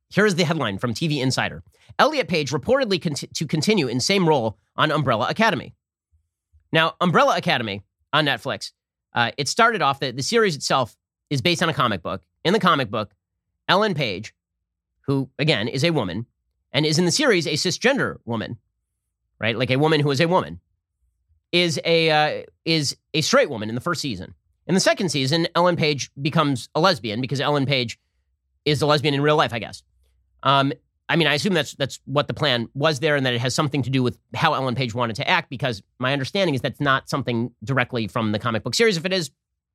here's 0.09 0.35
the 0.35 0.45
headline 0.45 0.77
from 0.77 0.93
TV 0.93 1.21
Insider 1.21 1.63
Elliot 1.99 2.27
Page 2.27 2.51
reportedly 2.51 3.33
to 3.33 3.47
continue 3.47 3.87
in 3.87 3.99
same 3.99 4.27
role 4.27 4.57
on 4.75 4.91
Umbrella 4.91 5.27
Academy. 5.29 5.75
Now, 6.71 6.95
Umbrella 7.01 7.37
Academy 7.37 7.83
on 8.13 8.25
Netflix 8.25 8.71
uh, 9.13 9.31
it 9.37 9.47
started 9.47 9.81
off 9.81 9.99
that 9.99 10.15
the 10.15 10.23
series 10.23 10.55
itself 10.55 10.97
is 11.29 11.41
based 11.41 11.63
on 11.63 11.69
a 11.69 11.73
comic 11.73 12.01
book. 12.01 12.23
In 12.43 12.53
the 12.53 12.59
comic 12.59 12.89
book, 12.89 13.13
Ellen 13.67 13.93
Page, 13.93 14.33
who 15.01 15.29
again 15.39 15.67
is 15.67 15.83
a 15.83 15.91
woman 15.91 16.25
and 16.71 16.85
is 16.85 16.97
in 16.97 17.05
the 17.05 17.11
series 17.11 17.45
a 17.45 17.53
cisgender 17.53 18.17
woman, 18.25 18.57
right? 19.43 19.57
Like 19.57 19.71
a 19.71 19.75
woman 19.75 19.99
who 19.99 20.09
is 20.09 20.21
a 20.21 20.27
woman, 20.27 20.61
is 21.51 21.77
a 21.83 22.09
uh, 22.09 22.43
is 22.63 22.95
a 23.13 23.19
straight 23.19 23.49
woman 23.49 23.67
in 23.67 23.75
the 23.75 23.81
first 23.81 24.01
season. 24.01 24.33
In 24.67 24.73
the 24.73 24.79
second 24.79 25.09
season, 25.09 25.47
Ellen 25.53 25.75
Page 25.75 26.09
becomes 26.19 26.69
a 26.73 26.79
lesbian 26.79 27.19
because 27.19 27.41
Ellen 27.41 27.65
Page 27.65 27.99
is 28.63 28.81
a 28.81 28.85
lesbian 28.85 29.13
in 29.13 29.19
real 29.21 29.35
life, 29.35 29.53
I 29.53 29.59
guess. 29.59 29.83
Um, 30.43 30.71
I 31.09 31.17
mean, 31.17 31.27
I 31.27 31.33
assume 31.33 31.53
that's 31.53 31.73
that's 31.73 31.99
what 32.05 32.29
the 32.29 32.33
plan 32.33 32.69
was 32.73 33.01
there, 33.01 33.17
and 33.17 33.25
that 33.25 33.33
it 33.33 33.41
has 33.41 33.53
something 33.53 33.83
to 33.83 33.89
do 33.89 34.01
with 34.01 34.17
how 34.33 34.53
Ellen 34.53 34.75
Page 34.75 34.95
wanted 34.95 35.17
to 35.17 35.29
act. 35.29 35.49
Because 35.49 35.83
my 35.99 36.13
understanding 36.13 36.55
is 36.55 36.61
that's 36.61 36.79
not 36.79 37.09
something 37.09 37.51
directly 37.65 38.07
from 38.07 38.31
the 38.31 38.39
comic 38.39 38.63
book 38.63 38.73
series. 38.73 38.95
If 38.95 39.03
it 39.03 39.11
is, 39.11 39.29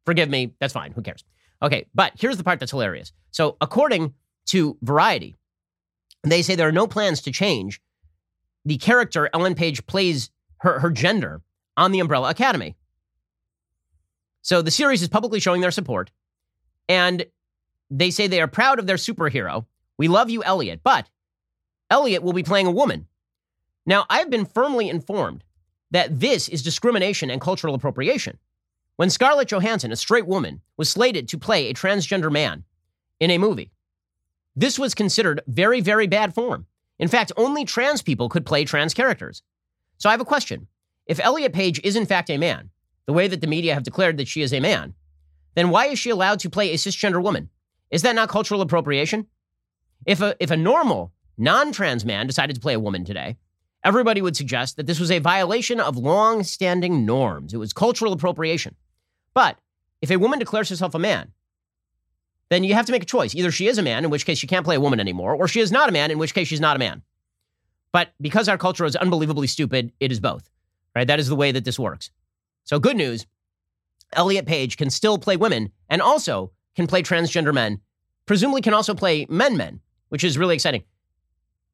forgive 0.07 0.31
me. 0.31 0.55
That's 0.61 0.73
fine. 0.73 0.93
Who 0.93 1.03
cares? 1.03 1.25
Okay, 1.62 1.85
but 1.95 2.12
here's 2.19 2.39
the 2.39 2.45
part 2.45 2.59
that's 2.59 2.73
hilarious. 2.73 3.12
So, 3.33 3.59
according 3.61 4.14
to 4.47 4.79
Variety, 4.81 5.37
they 6.25 6.41
say 6.41 6.55
there 6.55 6.69
are 6.69 6.73
no 6.73 6.87
plans 6.87 7.21
to 7.23 7.31
change 7.31 7.83
the 8.65 8.79
character 8.79 9.31
Ellen 9.33 9.55
Page 9.55 9.87
plays 9.87 10.31
her 10.59 10.81
her 10.81 10.91
gender 10.91 11.41
on 11.77 11.93
the 11.93 12.01
Umbrella 12.01 12.31
Academy. 12.31 12.77
So 14.43 14.63
the 14.63 14.71
series 14.71 15.03
is 15.03 15.09
publicly 15.09 15.41
showing 15.41 15.61
their 15.61 15.71
support, 15.71 16.11
and 16.89 17.27
they 17.91 18.11
say 18.11 18.27
they 18.27 18.41
are 18.41 18.49
proud 18.49 18.79
of 18.79 18.87
their 18.87 18.97
superhero. 18.97 19.67
We 19.97 20.09
love 20.09 20.31
you, 20.31 20.43
Elliot, 20.43 20.81
but 20.83 21.09
Elliot 21.91 22.23
will 22.23 22.33
be 22.33 22.43
playing 22.43 22.67
a 22.67 22.73
woman. 22.73 23.07
Now, 23.87 24.05
I've 24.11 24.31
been 24.31 24.45
firmly 24.45 24.89
informed 24.89 25.45
that 25.91 26.21
this 26.21 26.49
is 26.49 26.63
discrimination 26.63 27.31
and 27.31 27.41
cultural 27.41 27.75
appropriation. 27.75 28.39
When 28.97 29.11
Scarlett 29.11 29.49
Johansson, 29.49 29.93
a 29.93 29.97
straight 29.97 30.27
woman, 30.27 30.61
was 30.77 30.91
slated 30.91 31.29
to 31.29 31.39
play 31.39 31.69
a 31.69 31.75
transgender 31.75 32.31
man 32.31 32.65
in 33.21 33.31
a 33.31 33.39
movie, 33.39 33.71
this 34.55 34.79
was 34.79 34.95
considered 34.95 35.41
very, 35.47 35.81
very 35.81 36.07
bad 36.07 36.35
form. 36.35 36.67
In 36.99 37.09
fact, 37.09 37.33
only 37.37 37.65
trans 37.65 38.03
people 38.03 38.29
could 38.29 38.47
play 38.47 38.65
trans 38.65 38.95
characters. 38.95 39.43
So 39.99 40.09
I 40.09 40.13
have 40.13 40.21
a 40.21 40.27
question. 40.27 40.67
If 41.07 41.21
Elliot 41.21 41.53
Page 41.53 41.81
is 41.85 41.97
in 41.97 42.07
fact 42.07 42.31
a 42.31 42.39
man, 42.39 42.71
the 43.07 43.13
way 43.13 43.29
that 43.29 43.41
the 43.41 43.47
media 43.47 43.75
have 43.75 43.83
declared 43.83 44.19
that 44.19 44.29
she 44.29 44.43
is 44.43 44.53
a 44.53 44.61
man, 44.61 44.95
then 45.55 45.71
why 45.71 45.87
is 45.87 45.99
she 45.99 46.11
allowed 46.11 46.41
to 46.41 46.51
play 46.51 46.73
a 46.73 46.77
cisgender 46.77 47.23
woman? 47.23 47.49
Is 47.91 48.03
that 48.03 48.15
not 48.15 48.29
cultural 48.29 48.61
appropriation? 48.61 49.27
If 50.07 50.21
a, 50.21 50.37
if 50.41 50.51
a 50.51 50.57
normal 50.57 51.13
non 51.37 51.73
trans 51.73 52.05
man 52.05 52.27
decided 52.27 52.55
to 52.55 52.61
play 52.61 52.75
a 52.75 52.81
woman 52.81 53.05
today, 53.05 53.37
everybody 53.85 54.21
would 54.21 54.37
suggest 54.37 54.77
that 54.77 54.87
this 54.87 55.01
was 55.01 55.11
a 55.11 55.19
violation 55.19 55.81
of 55.81 55.97
long 55.97 56.43
standing 56.43 57.07
norms. 57.07 57.55
It 57.55 57.59
was 57.59 57.73
cultural 57.73 58.13
appropriation. 58.13 58.75
But 59.35 59.59
if 60.03 60.11
a 60.11 60.17
woman 60.19 60.39
declares 60.39 60.69
herself 60.69 60.95
a 60.95 60.99
man, 60.99 61.33
then 62.51 62.65
you 62.65 62.75
have 62.75 62.87
to 62.87 62.93
make 62.93 63.03
a 63.03 63.07
choice. 63.07 63.35
Either 63.35 63.51
she 63.51 63.69
is 63.69 63.79
a 63.79 63.83
man, 63.83 64.05
in 64.05 64.11
which 64.11 64.25
case 64.25 64.39
she 64.39 64.47
can't 64.47 64.65
play 64.65 64.77
a 64.77 64.81
woman 64.81 65.01
anymore, 65.01 65.35
or 65.35 65.49
she 65.49 65.61
is 65.61 65.73
not 65.73 65.89
a 65.89 65.93
man, 65.93 66.11
in 66.11 66.19
which 66.19 66.35
case 66.35 66.49
she's 66.49 66.61
not 66.61 66.77
a 66.77 66.79
man. 66.79 67.03
But 67.93 68.11
because 68.21 68.49
our 68.49 68.59
culture 68.59 68.85
is 68.85 68.97
unbelievably 68.97 69.47
stupid, 69.47 69.93
it 70.01 70.13
is 70.13 70.21
both. 70.21 70.51
Right? 70.95 71.07
That 71.07 71.21
is 71.21 71.29
the 71.29 71.37
way 71.37 71.53
that 71.53 71.65
this 71.65 71.79
works. 71.79 72.11
So 72.65 72.79
good 72.79 72.97
news. 72.97 73.27
Elliot 74.15 74.47
Page 74.47 74.77
can 74.77 74.91
still 74.91 75.19
play 75.19 75.37
women 75.37 75.71
and 75.89 76.01
also 76.01 76.53
can 76.75 76.87
play 76.87 77.03
transgender 77.03 77.53
men, 77.53 77.81
presumably 78.25 78.63
can 78.63 78.75
also 78.75 78.95
play 78.95 79.27
men 79.29 79.57
men, 79.57 79.81
which 80.09 80.25
is 80.25 80.39
really 80.39 80.55
exciting. 80.55 80.83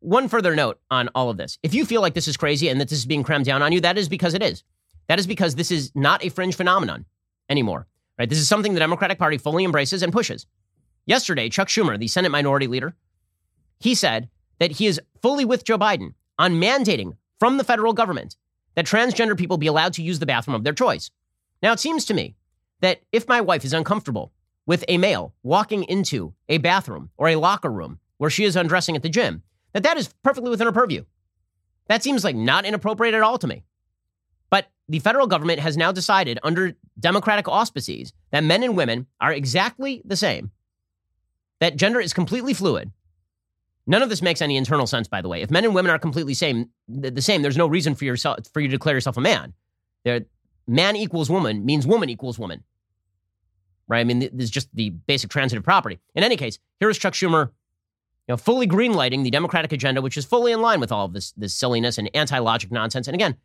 One 0.01 0.29
further 0.29 0.55
note 0.55 0.81
on 0.91 1.09
all 1.15 1.31
of 1.31 1.37
this. 1.37 1.59
If 1.63 1.75
you 1.75 1.87
feel 1.87 2.01
like 2.01 2.15
this 2.15 2.29
is 2.29 2.37
crazy 2.37 2.69
and 2.69 2.81
that 2.81 2.89
this 2.89 2.99
is 2.99 3.07
being 3.07 3.23
crammed 3.23 3.45
down 3.45 3.63
on 3.63 3.73
you, 3.73 3.81
that 3.81 3.97
is 3.97 4.09
because 4.09 4.35
it 4.35 4.43
is. 4.43 4.65
That 5.07 5.19
is 5.19 5.27
because 5.27 5.55
this 5.55 5.71
is 5.71 5.93
not 5.95 6.25
a 6.25 6.29
fringe 6.29 6.57
phenomenon 6.57 7.05
anymore. 7.49 7.87
Right? 8.19 8.29
This 8.29 8.39
is 8.39 8.49
something 8.49 8.75
the 8.75 8.81
Democratic 8.81 9.19
Party 9.19 9.39
fully 9.39 9.65
embraces 9.65 10.03
and 10.03 10.13
pushes. 10.13 10.47
Yesterday, 11.07 11.49
Chuck 11.49 11.69
Schumer, 11.69 11.99
the 11.99 12.09
Senate 12.09 12.31
minority 12.31 12.67
leader, 12.67 12.95
he 13.79 13.95
said 13.95 14.29
that 14.59 14.73
he 14.73 14.87
is 14.87 15.01
fully 15.21 15.45
with 15.45 15.65
Joe 15.65 15.79
Biden 15.79 16.15
on 16.39 16.61
mandating 16.61 17.17
from 17.39 17.59
the 17.59 17.65
federal 17.65 17.93
government 17.93 18.37
that 18.75 18.87
transgender 18.87 19.37
people 19.37 19.59
be 19.59 19.67
allowed 19.67 19.93
to 19.95 20.03
use 20.03 20.19
the 20.19 20.27
bathroom 20.27 20.55
of 20.55 20.65
their 20.65 20.73
choice. 20.73 21.11
Now, 21.63 21.73
it 21.73 21.81
seems 21.81 22.05
to 22.07 22.15
me 22.15 22.35
that 22.81 23.03
if 23.13 23.29
my 23.29 23.41
wife 23.41 23.65
is 23.65 23.73
uncomfortable 23.73 24.33
with 24.67 24.85
a 24.89 24.99
male 24.99 25.35
walking 25.43 25.85
into 25.85 26.35
a 26.49 26.59
bathroom 26.59 27.11
or 27.17 27.29
a 27.29 27.37
locker 27.37 27.71
room 27.71 27.99
where 28.19 28.31
she 28.31 28.45
is 28.45 28.57
undressing 28.57 28.97
at 28.97 29.03
the 29.03 29.09
gym, 29.09 29.43
that 29.73 29.83
that 29.83 29.97
is 29.97 30.13
perfectly 30.23 30.51
within 30.51 30.67
her 30.67 30.73
purview. 30.73 31.05
That 31.89 32.03
seems 32.03 32.25
like 32.25 32.37
not 32.37 32.65
inappropriate 32.65 33.15
at 33.15 33.23
all 33.23 33.39
to 33.39 33.47
me. 33.47 33.65
But 34.51 34.69
the 34.89 35.01
federal 35.01 35.27
government 35.27 35.61
has 35.61 35.77
now 35.77 35.93
decided 35.93 36.39
under 36.43 36.75
democratic 36.99 37.49
auspices 37.49 38.13
that 38.31 38.45
men 38.45 38.63
and 38.63 38.77
women 38.77 39.07
are 39.21 39.33
exactly 39.33 40.01
the 40.05 40.17
same, 40.17 40.51
that 41.65 41.77
gender 41.77 42.01
is 42.01 42.13
completely 42.13 42.53
fluid. 42.53 42.93
None 43.87 44.03
of 44.03 44.09
this 44.09 44.23
makes 44.23 44.41
any 44.43 44.57
internal 44.57 44.87
sense, 44.87 45.09
by 45.09 45.21
the 45.21 45.29
way. 45.29 45.43
If 45.43 45.51
men 45.51 45.65
and 45.65 45.75
women 45.75 45.91
are 45.91 45.99
completely 45.99 46.35
same, 46.35 46.71
the 46.89 47.23
same, 47.23 47.43
there's 47.43 47.57
no 47.57 47.67
reason 47.67 47.95
for 47.95 48.05
yourself 48.05 48.39
for 48.53 48.61
you 48.61 48.69
to 48.69 48.73
declare 48.73 48.95
yourself 48.95 49.17
a 49.17 49.21
man. 49.21 49.55
Man 50.67 50.97
equals 50.97 51.29
woman 51.29 51.65
means 51.65 51.87
woman 51.87 52.09
equals 52.09 52.39
woman. 52.39 52.65
Right? 53.89 54.01
I 54.01 54.05
mean, 54.05 54.21
this 54.21 54.45
is 54.45 54.51
just 54.51 54.69
the 54.75 54.91
basic 54.91 55.31
transitive 55.31 55.65
property. 55.65 56.01
In 56.15 56.23
any 56.23 56.37
case, 56.37 56.59
here 56.81 56.89
is 56.89 56.99
Chuck 56.99 57.13
Schumer 57.13 57.51
you 58.27 58.33
know, 58.33 58.37
fully 58.39 58.67
greenlighting 58.67 59.23
the 59.23 59.31
Democratic 59.31 59.73
agenda, 59.73 60.01
which 60.01 60.17
is 60.17 60.25
fully 60.25 60.53
in 60.53 60.63
line 60.63 60.81
with 60.81 60.91
all 60.91 61.05
of 61.05 61.13
this, 61.13 61.33
this 61.33 61.55
silliness 61.55 61.99
and 61.99 62.09
anti-logic 62.15 62.73
nonsense. 62.73 63.07
And 63.07 63.15
again, 63.15 63.37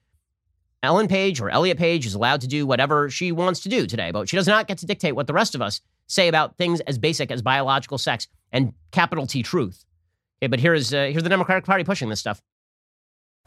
Ellen 0.81 1.09
Page 1.09 1.41
or 1.41 1.49
Elliot 1.49 1.77
Page 1.77 2.05
is 2.05 2.13
allowed 2.13 2.39
to 2.41 2.47
do 2.47 2.65
whatever 2.65 3.09
she 3.09 3.33
wants 3.33 3.59
to 3.61 3.69
do 3.69 3.85
today, 3.85 4.11
but 4.11 4.29
she 4.29 4.37
does 4.37 4.47
not 4.47 4.67
get 4.67 4.77
to 4.77 4.85
dictate 4.85 5.15
what 5.15 5.27
the 5.27 5.33
rest 5.33 5.53
of 5.53 5.61
us 5.61 5.81
say 6.09 6.27
about 6.27 6.57
things 6.57 6.81
as 6.81 6.97
basic 6.97 7.31
as 7.31 7.41
biological 7.41 7.97
sex 7.97 8.27
and 8.51 8.73
capital 8.91 9.25
T 9.25 9.41
truth. 9.41 9.85
Okay, 10.41 10.47
but 10.47 10.59
here 10.59 10.73
is 10.73 10.93
uh, 10.93 11.09
here's 11.11 11.23
the 11.23 11.29
Democratic 11.29 11.65
Party 11.65 11.85
pushing 11.85 12.09
this 12.09 12.19
stuff. 12.19 12.41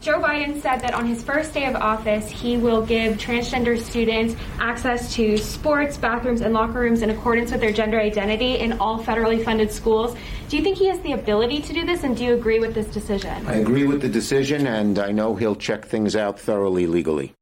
Joe 0.01 0.21
Biden 0.21 0.61
said 0.61 0.79
that 0.79 0.95
on 0.95 1.07
his 1.07 1.23
first 1.23 1.55
day 1.55 1.67
of 1.67 1.77
office, 1.77 2.29
he 2.29 2.57
will 2.57 2.85
give 2.85 3.19
transgender 3.19 3.81
students 3.81 4.35
access 4.59 5.15
to 5.15 5.37
sports, 5.37 5.97
bathrooms, 5.97 6.41
and 6.41 6.53
locker 6.53 6.81
rooms 6.81 7.03
in 7.03 7.11
accordance 7.11 7.53
with 7.53 7.61
their 7.61 7.73
gender 7.73 8.01
identity 8.01 8.59
in 8.59 8.73
all 8.81 8.99
federally 9.01 9.45
funded 9.45 9.71
schools. 9.71 10.17
Do 10.49 10.57
you 10.57 10.63
think 10.65 10.77
he 10.77 10.89
has 10.89 10.99
the 11.01 11.13
ability 11.13 11.63
to 11.63 11.73
do 11.73 11.87
this, 11.87 12.03
and 12.03 12.17
do 12.17 12.25
you 12.25 12.35
agree 12.35 12.59
with 12.59 12.75
this 12.75 12.87
decision? 12.87 13.47
I 13.47 13.57
agree 13.57 13.87
with 13.87 14.03
the 14.03 14.09
decision, 14.09 14.67
and 14.67 14.99
I 14.99 15.13
know 15.13 15.37
he'll 15.37 15.55
check 15.55 15.85
things 15.85 16.17
out 16.17 16.39
thoroughly 16.39 16.89
legally. 16.89 17.33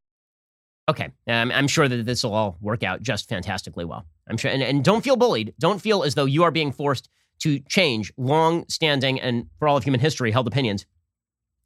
Okay, 0.86 1.08
um, 1.28 1.50
I'm 1.52 1.68
sure 1.68 1.88
that 1.88 2.04
this 2.04 2.24
will 2.24 2.34
all 2.34 2.58
work 2.60 2.82
out 2.82 3.00
just 3.00 3.28
fantastically 3.28 3.86
well. 3.86 4.04
I'm 4.30 4.36
sure, 4.36 4.50
and, 4.50 4.62
and 4.62 4.84
don't 4.84 5.02
feel 5.02 5.16
bullied. 5.16 5.54
Don't 5.58 5.80
feel 5.80 6.04
as 6.04 6.14
though 6.14 6.24
you 6.24 6.44
are 6.44 6.50
being 6.50 6.72
forced 6.72 7.08
to 7.40 7.58
change 7.60 8.12
long-standing 8.16 9.20
and, 9.20 9.46
for 9.58 9.66
all 9.66 9.76
of 9.76 9.84
human 9.84 10.00
history, 10.00 10.30
held 10.30 10.46
opinions 10.46 10.86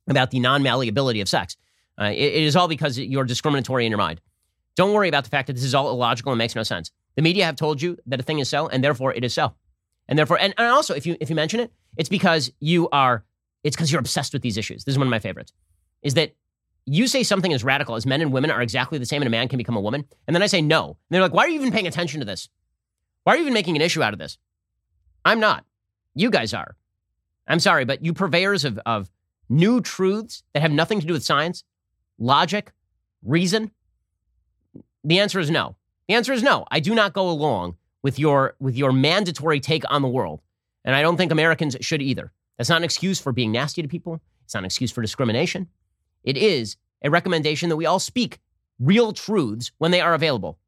about 0.08 0.30
the 0.30 0.40
non 0.40 0.62
malleability 0.62 1.20
of 1.20 1.28
sex. 1.28 1.56
Uh, 2.00 2.06
it, 2.06 2.16
it 2.16 2.42
is 2.42 2.56
all 2.56 2.66
because 2.66 2.98
you're 2.98 3.24
discriminatory 3.24 3.84
in 3.84 3.90
your 3.90 3.98
mind. 3.98 4.20
Don't 4.76 4.92
worry 4.92 5.08
about 5.08 5.24
the 5.24 5.30
fact 5.30 5.46
that 5.46 5.52
this 5.52 5.62
is 5.62 5.74
all 5.74 5.90
illogical 5.90 6.32
and 6.32 6.38
makes 6.38 6.56
no 6.56 6.62
sense. 6.62 6.90
The 7.16 7.22
media 7.22 7.44
have 7.44 7.56
told 7.56 7.80
you 7.80 7.96
that 8.06 8.18
a 8.18 8.22
thing 8.22 8.40
is 8.40 8.48
so, 8.48 8.66
and 8.68 8.82
therefore 8.82 9.12
it 9.14 9.24
is 9.24 9.32
so. 9.32 9.54
And 10.08 10.18
therefore, 10.18 10.38
and, 10.40 10.52
and 10.58 10.68
also, 10.68 10.94
if 10.94 11.06
you 11.06 11.16
if 11.20 11.30
you 11.30 11.36
mention 11.36 11.60
it, 11.60 11.72
it's 11.96 12.08
because 12.08 12.52
you 12.60 12.88
are, 12.90 13.24
it's 13.62 13.76
because 13.76 13.92
you're 13.92 14.00
obsessed 14.00 14.32
with 14.32 14.42
these 14.42 14.56
issues. 14.56 14.84
This 14.84 14.94
is 14.94 14.98
one 14.98 15.06
of 15.06 15.10
my 15.10 15.20
favorites. 15.20 15.52
Is 16.02 16.14
that 16.14 16.34
you 16.86 17.06
say 17.06 17.22
something 17.22 17.52
as 17.52 17.64
radical 17.64 17.94
as 17.94 18.06
men 18.06 18.20
and 18.20 18.32
women 18.32 18.50
are 18.50 18.62
exactly 18.62 18.98
the 18.98 19.06
same, 19.06 19.22
and 19.22 19.26
a 19.26 19.30
man 19.30 19.48
can 19.48 19.58
become 19.58 19.76
a 19.76 19.80
woman, 19.80 20.04
and 20.26 20.34
then 20.34 20.42
I 20.42 20.46
say 20.46 20.60
no, 20.60 20.86
and 20.86 20.96
they're 21.10 21.22
like, 21.22 21.32
why 21.32 21.44
are 21.44 21.48
you 21.48 21.60
even 21.60 21.72
paying 21.72 21.86
attention 21.86 22.20
to 22.20 22.26
this? 22.26 22.48
Why 23.24 23.34
are 23.34 23.36
you 23.36 23.42
even 23.42 23.54
making 23.54 23.76
an 23.76 23.82
issue 23.82 24.02
out 24.02 24.12
of 24.12 24.18
this? 24.18 24.38
I'm 25.24 25.40
not. 25.40 25.64
You 26.14 26.30
guys 26.30 26.52
are. 26.52 26.76
I'm 27.46 27.60
sorry, 27.60 27.84
but 27.84 28.04
you 28.04 28.12
purveyors 28.12 28.64
of, 28.64 28.78
of 28.86 29.10
new 29.48 29.80
truths 29.80 30.42
that 30.52 30.60
have 30.60 30.72
nothing 30.72 31.00
to 31.00 31.06
do 31.06 31.12
with 31.12 31.24
science, 31.24 31.64
logic, 32.18 32.72
reason? 33.22 33.70
The 35.02 35.18
answer 35.18 35.40
is 35.40 35.50
no. 35.50 35.76
The 36.08 36.14
answer 36.14 36.32
is 36.32 36.42
no. 36.42 36.66
I 36.70 36.80
do 36.80 36.94
not 36.94 37.12
go 37.12 37.28
along 37.28 37.76
with 38.02 38.18
your 38.18 38.54
with 38.60 38.76
your 38.76 38.92
mandatory 38.92 39.60
take 39.60 39.84
on 39.90 40.02
the 40.02 40.08
world. 40.08 40.40
And 40.84 40.94
I 40.94 41.02
don't 41.02 41.16
think 41.16 41.32
Americans 41.32 41.76
should 41.80 42.02
either. 42.02 42.30
That's 42.58 42.68
not 42.68 42.78
an 42.78 42.84
excuse 42.84 43.18
for 43.18 43.32
being 43.32 43.52
nasty 43.52 43.82
to 43.82 43.88
people. 43.88 44.20
It's 44.44 44.54
not 44.54 44.60
an 44.60 44.66
excuse 44.66 44.92
for 44.92 45.00
discrimination. 45.00 45.68
It 46.24 46.36
is 46.36 46.76
a 47.02 47.10
recommendation 47.10 47.68
that 47.68 47.76
we 47.76 47.86
all 47.86 48.00
speak 48.00 48.40
real 48.80 49.12
truths 49.12 49.70
when 49.78 49.90
they 49.90 50.00
are 50.00 50.14
available. 50.14 50.58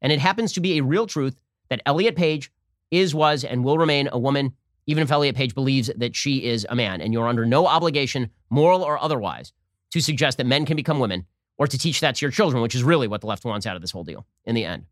And 0.00 0.12
it 0.12 0.20
happens 0.20 0.52
to 0.52 0.60
be 0.60 0.78
a 0.78 0.84
real 0.84 1.06
truth 1.06 1.36
that 1.68 1.82
Elliot 1.84 2.16
Page 2.16 2.50
is, 2.90 3.14
was, 3.14 3.44
and 3.44 3.64
will 3.64 3.78
remain 3.78 4.08
a 4.10 4.18
woman 4.18 4.54
even 4.86 5.02
if 5.02 5.12
Elliot 5.12 5.36
Page 5.36 5.54
believes 5.54 5.90
that 5.96 6.16
she 6.16 6.44
is 6.44 6.66
a 6.68 6.74
man, 6.74 7.00
and 7.00 7.12
you're 7.12 7.28
under 7.28 7.46
no 7.46 7.66
obligation, 7.66 8.30
moral 8.48 8.82
or 8.82 9.00
otherwise, 9.00 9.52
to 9.90 10.00
suggest 10.00 10.38
that 10.38 10.46
men 10.46 10.66
can 10.66 10.74
become 10.74 10.98
women 10.98 11.26
or 11.58 11.66
to 11.66 11.78
teach 11.78 12.00
that 12.00 12.16
to 12.16 12.24
your 12.24 12.32
children, 12.32 12.62
which 12.62 12.74
is 12.74 12.82
really 12.82 13.06
what 13.06 13.20
the 13.20 13.26
left 13.26 13.44
wants 13.44 13.66
out 13.66 13.76
of 13.76 13.82
this 13.82 13.92
whole 13.92 14.02
deal 14.04 14.26
in 14.44 14.54
the 14.54 14.64
end. 14.64 14.86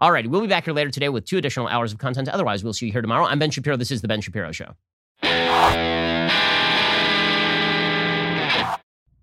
All 0.00 0.10
right, 0.10 0.28
we'll 0.28 0.40
be 0.40 0.48
back 0.48 0.64
here 0.64 0.74
later 0.74 0.90
today 0.90 1.08
with 1.08 1.24
two 1.24 1.38
additional 1.38 1.68
hours 1.68 1.92
of 1.92 1.98
content. 1.98 2.28
Otherwise, 2.28 2.64
we'll 2.64 2.72
see 2.72 2.86
you 2.86 2.92
here 2.92 3.02
tomorrow. 3.02 3.26
I'm 3.26 3.38
Ben 3.38 3.50
Shapiro. 3.50 3.76
This 3.76 3.92
is 3.92 4.02
The 4.02 4.08
Ben 4.08 4.20
Shapiro 4.20 4.50
Show. 4.50 4.74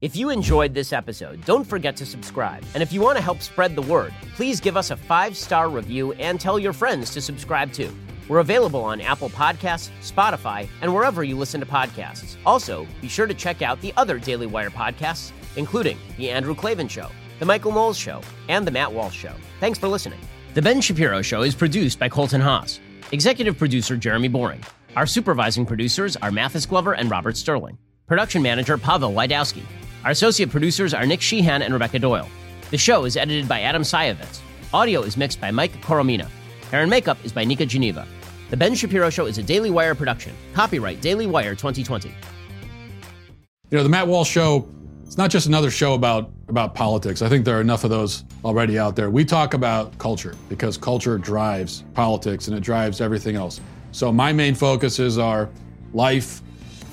If 0.02 0.16
you 0.16 0.32
enjoyed 0.32 0.74
this 0.74 0.93
episode, 0.93 1.45
don't 1.45 1.64
forget 1.64 1.95
to 1.97 2.08
subscribe. 2.08 2.64
And 2.74 2.82
if 2.82 2.91
you 2.91 3.02
want 3.02 3.18
to 3.20 3.24
help 3.24 3.39
spread 3.39 3.76
the 3.76 3.84
word, 3.84 4.12
please 4.34 4.60
give 4.60 4.76
us 4.76 4.89
a 4.89 4.97
five 4.97 5.38
star 5.38 5.70
review 5.70 6.14
and 6.14 6.39
tell 6.39 6.58
your 6.58 6.74
friends 6.74 7.12
to 7.12 7.22
subscribe 7.22 7.72
too. 7.72 7.95
We're 8.28 8.39
available 8.39 8.84
on 8.84 8.99
Apple 8.99 9.30
Podcasts, 9.30 9.91
Spotify, 10.02 10.68
and 10.82 10.91
wherever 10.91 11.24
you 11.24 11.38
listen 11.38 11.60
to 11.60 11.68
podcasts. 11.68 12.36
Also, 12.47 12.88
be 12.99 13.08
sure 13.08 13.28
to 13.28 13.36
check 13.36 13.62
out 13.62 13.80
the 13.82 13.93
other 13.95 14.18
Daily 14.18 14.47
Wire 14.47 14.72
podcasts, 14.72 15.34
including 15.56 15.99
The 16.18 16.32
Andrew 16.32 16.56
Klavan 16.56 16.88
Show, 16.88 17.10
The 17.38 17.45
Michael 17.45 17.72
Knowles 17.72 17.97
Show, 17.97 18.22
and 18.49 18.66
The 18.66 18.72
Matt 18.72 18.91
Walsh 18.91 19.16
Show. 19.16 19.34
Thanks 19.60 19.78
for 19.78 19.88
listening. 19.88 20.20
The 20.56 20.64
Ben 20.64 20.82
Shapiro 20.82 21.22
Show 21.22 21.43
is 21.43 21.54
produced 21.54 21.99
by 21.99 22.10
Colton 22.10 22.41
Haas, 22.41 22.80
executive 23.11 23.56
producer 23.56 23.95
Jeremy 23.98 24.30
Boring. 24.30 24.64
Our 24.95 25.06
supervising 25.06 25.68
producers 25.68 26.18
are 26.18 26.32
Mathis 26.32 26.65
Glover 26.65 26.94
and 26.95 27.11
Robert 27.11 27.38
Sterling. 27.38 27.78
Production 28.07 28.41
manager 28.41 28.80
Pavel 28.80 29.11
Lydowski. 29.11 29.61
Our 30.03 30.11
associate 30.11 30.49
producers 30.49 30.95
are 30.95 31.06
Nick 31.06 31.22
Sheehan 31.22 31.61
and 31.61 31.72
Rebecca 31.72 31.99
Doyle. 31.99 32.28
The 32.72 32.78
show 32.78 33.06
is 33.06 33.18
edited 33.18 33.48
by 33.48 33.61
Adam 33.61 33.84
Sayevitz. 33.84 34.40
Audio 34.73 35.02
is 35.02 35.15
mixed 35.15 35.40
by 35.40 35.52
Mike 35.52 35.73
Coromina. 35.82 36.28
Hair 36.72 36.82
and 36.82 36.90
makeup 36.90 37.19
is 37.23 37.32
by 37.32 37.45
Nika 37.45 37.68
Geneva. 37.68 38.07
The 38.49 38.57
Ben 38.57 38.73
Shapiro 38.73 39.11
Show 39.11 39.28
is 39.28 39.38
a 39.38 39.44
Daily 39.44 39.69
Wire 39.69 39.94
production. 39.94 40.34
Copyright 40.53 41.02
Daily 41.02 41.28
Wire 41.28 41.53
2020. 41.53 42.10
You 42.10 43.78
know, 43.78 43.84
the 43.84 43.90
Matt 43.90 44.07
Walsh 44.07 44.30
Show, 44.30 44.68
it's 45.06 45.18
not 45.18 45.30
just 45.30 45.45
another 45.45 45.69
show 45.69 45.94
about, 45.94 46.32
about 46.48 46.73
politics. 46.73 47.22
I 47.22 47.30
think 47.30 47.45
there 47.45 47.57
are 47.60 47.61
enough 47.61 47.84
of 47.84 47.91
those 47.91 48.23
already 48.44 48.80
out 48.80 48.95
there. 48.95 49.11
We 49.11 49.23
talk 49.23 49.53
about 49.53 49.95
culture 49.99 50.34
because 50.49 50.78
culture 50.78 51.19
drives 51.19 51.84
politics 51.94 52.48
and 52.48 52.57
it 52.57 52.61
drives 52.61 53.02
everything 53.02 53.36
else. 53.36 53.61
So 53.91 54.11
my 54.11 54.34
main 54.34 54.56
focuses 54.56 55.19
are 55.19 55.48
life, 55.94 56.41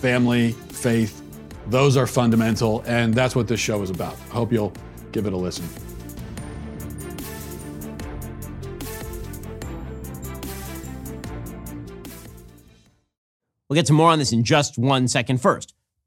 family, 0.01 0.53
faith. 0.53 1.23
Those 1.69 1.99
are 1.99 2.07
fundamental, 2.07 2.83
and 2.87 3.13
that's 3.13 3.37
what 3.37 3.47
this 3.47 3.61
show 3.61 3.83
is 3.83 3.91
about. 3.91 4.15
I 4.31 4.35
hope 4.35 4.53
you'll 4.53 4.73
give 5.13 5.27
it 5.27 5.35
a 5.35 5.37
listen. 5.37 5.69
We'll 13.69 13.75
get 13.75 13.85
to 13.87 13.93
more 13.93 14.11
on 14.11 14.19
this 14.19 14.33
in 14.33 14.45
just 14.45 14.79
one 14.79 15.09
second. 15.09 15.43
First, 15.43 15.75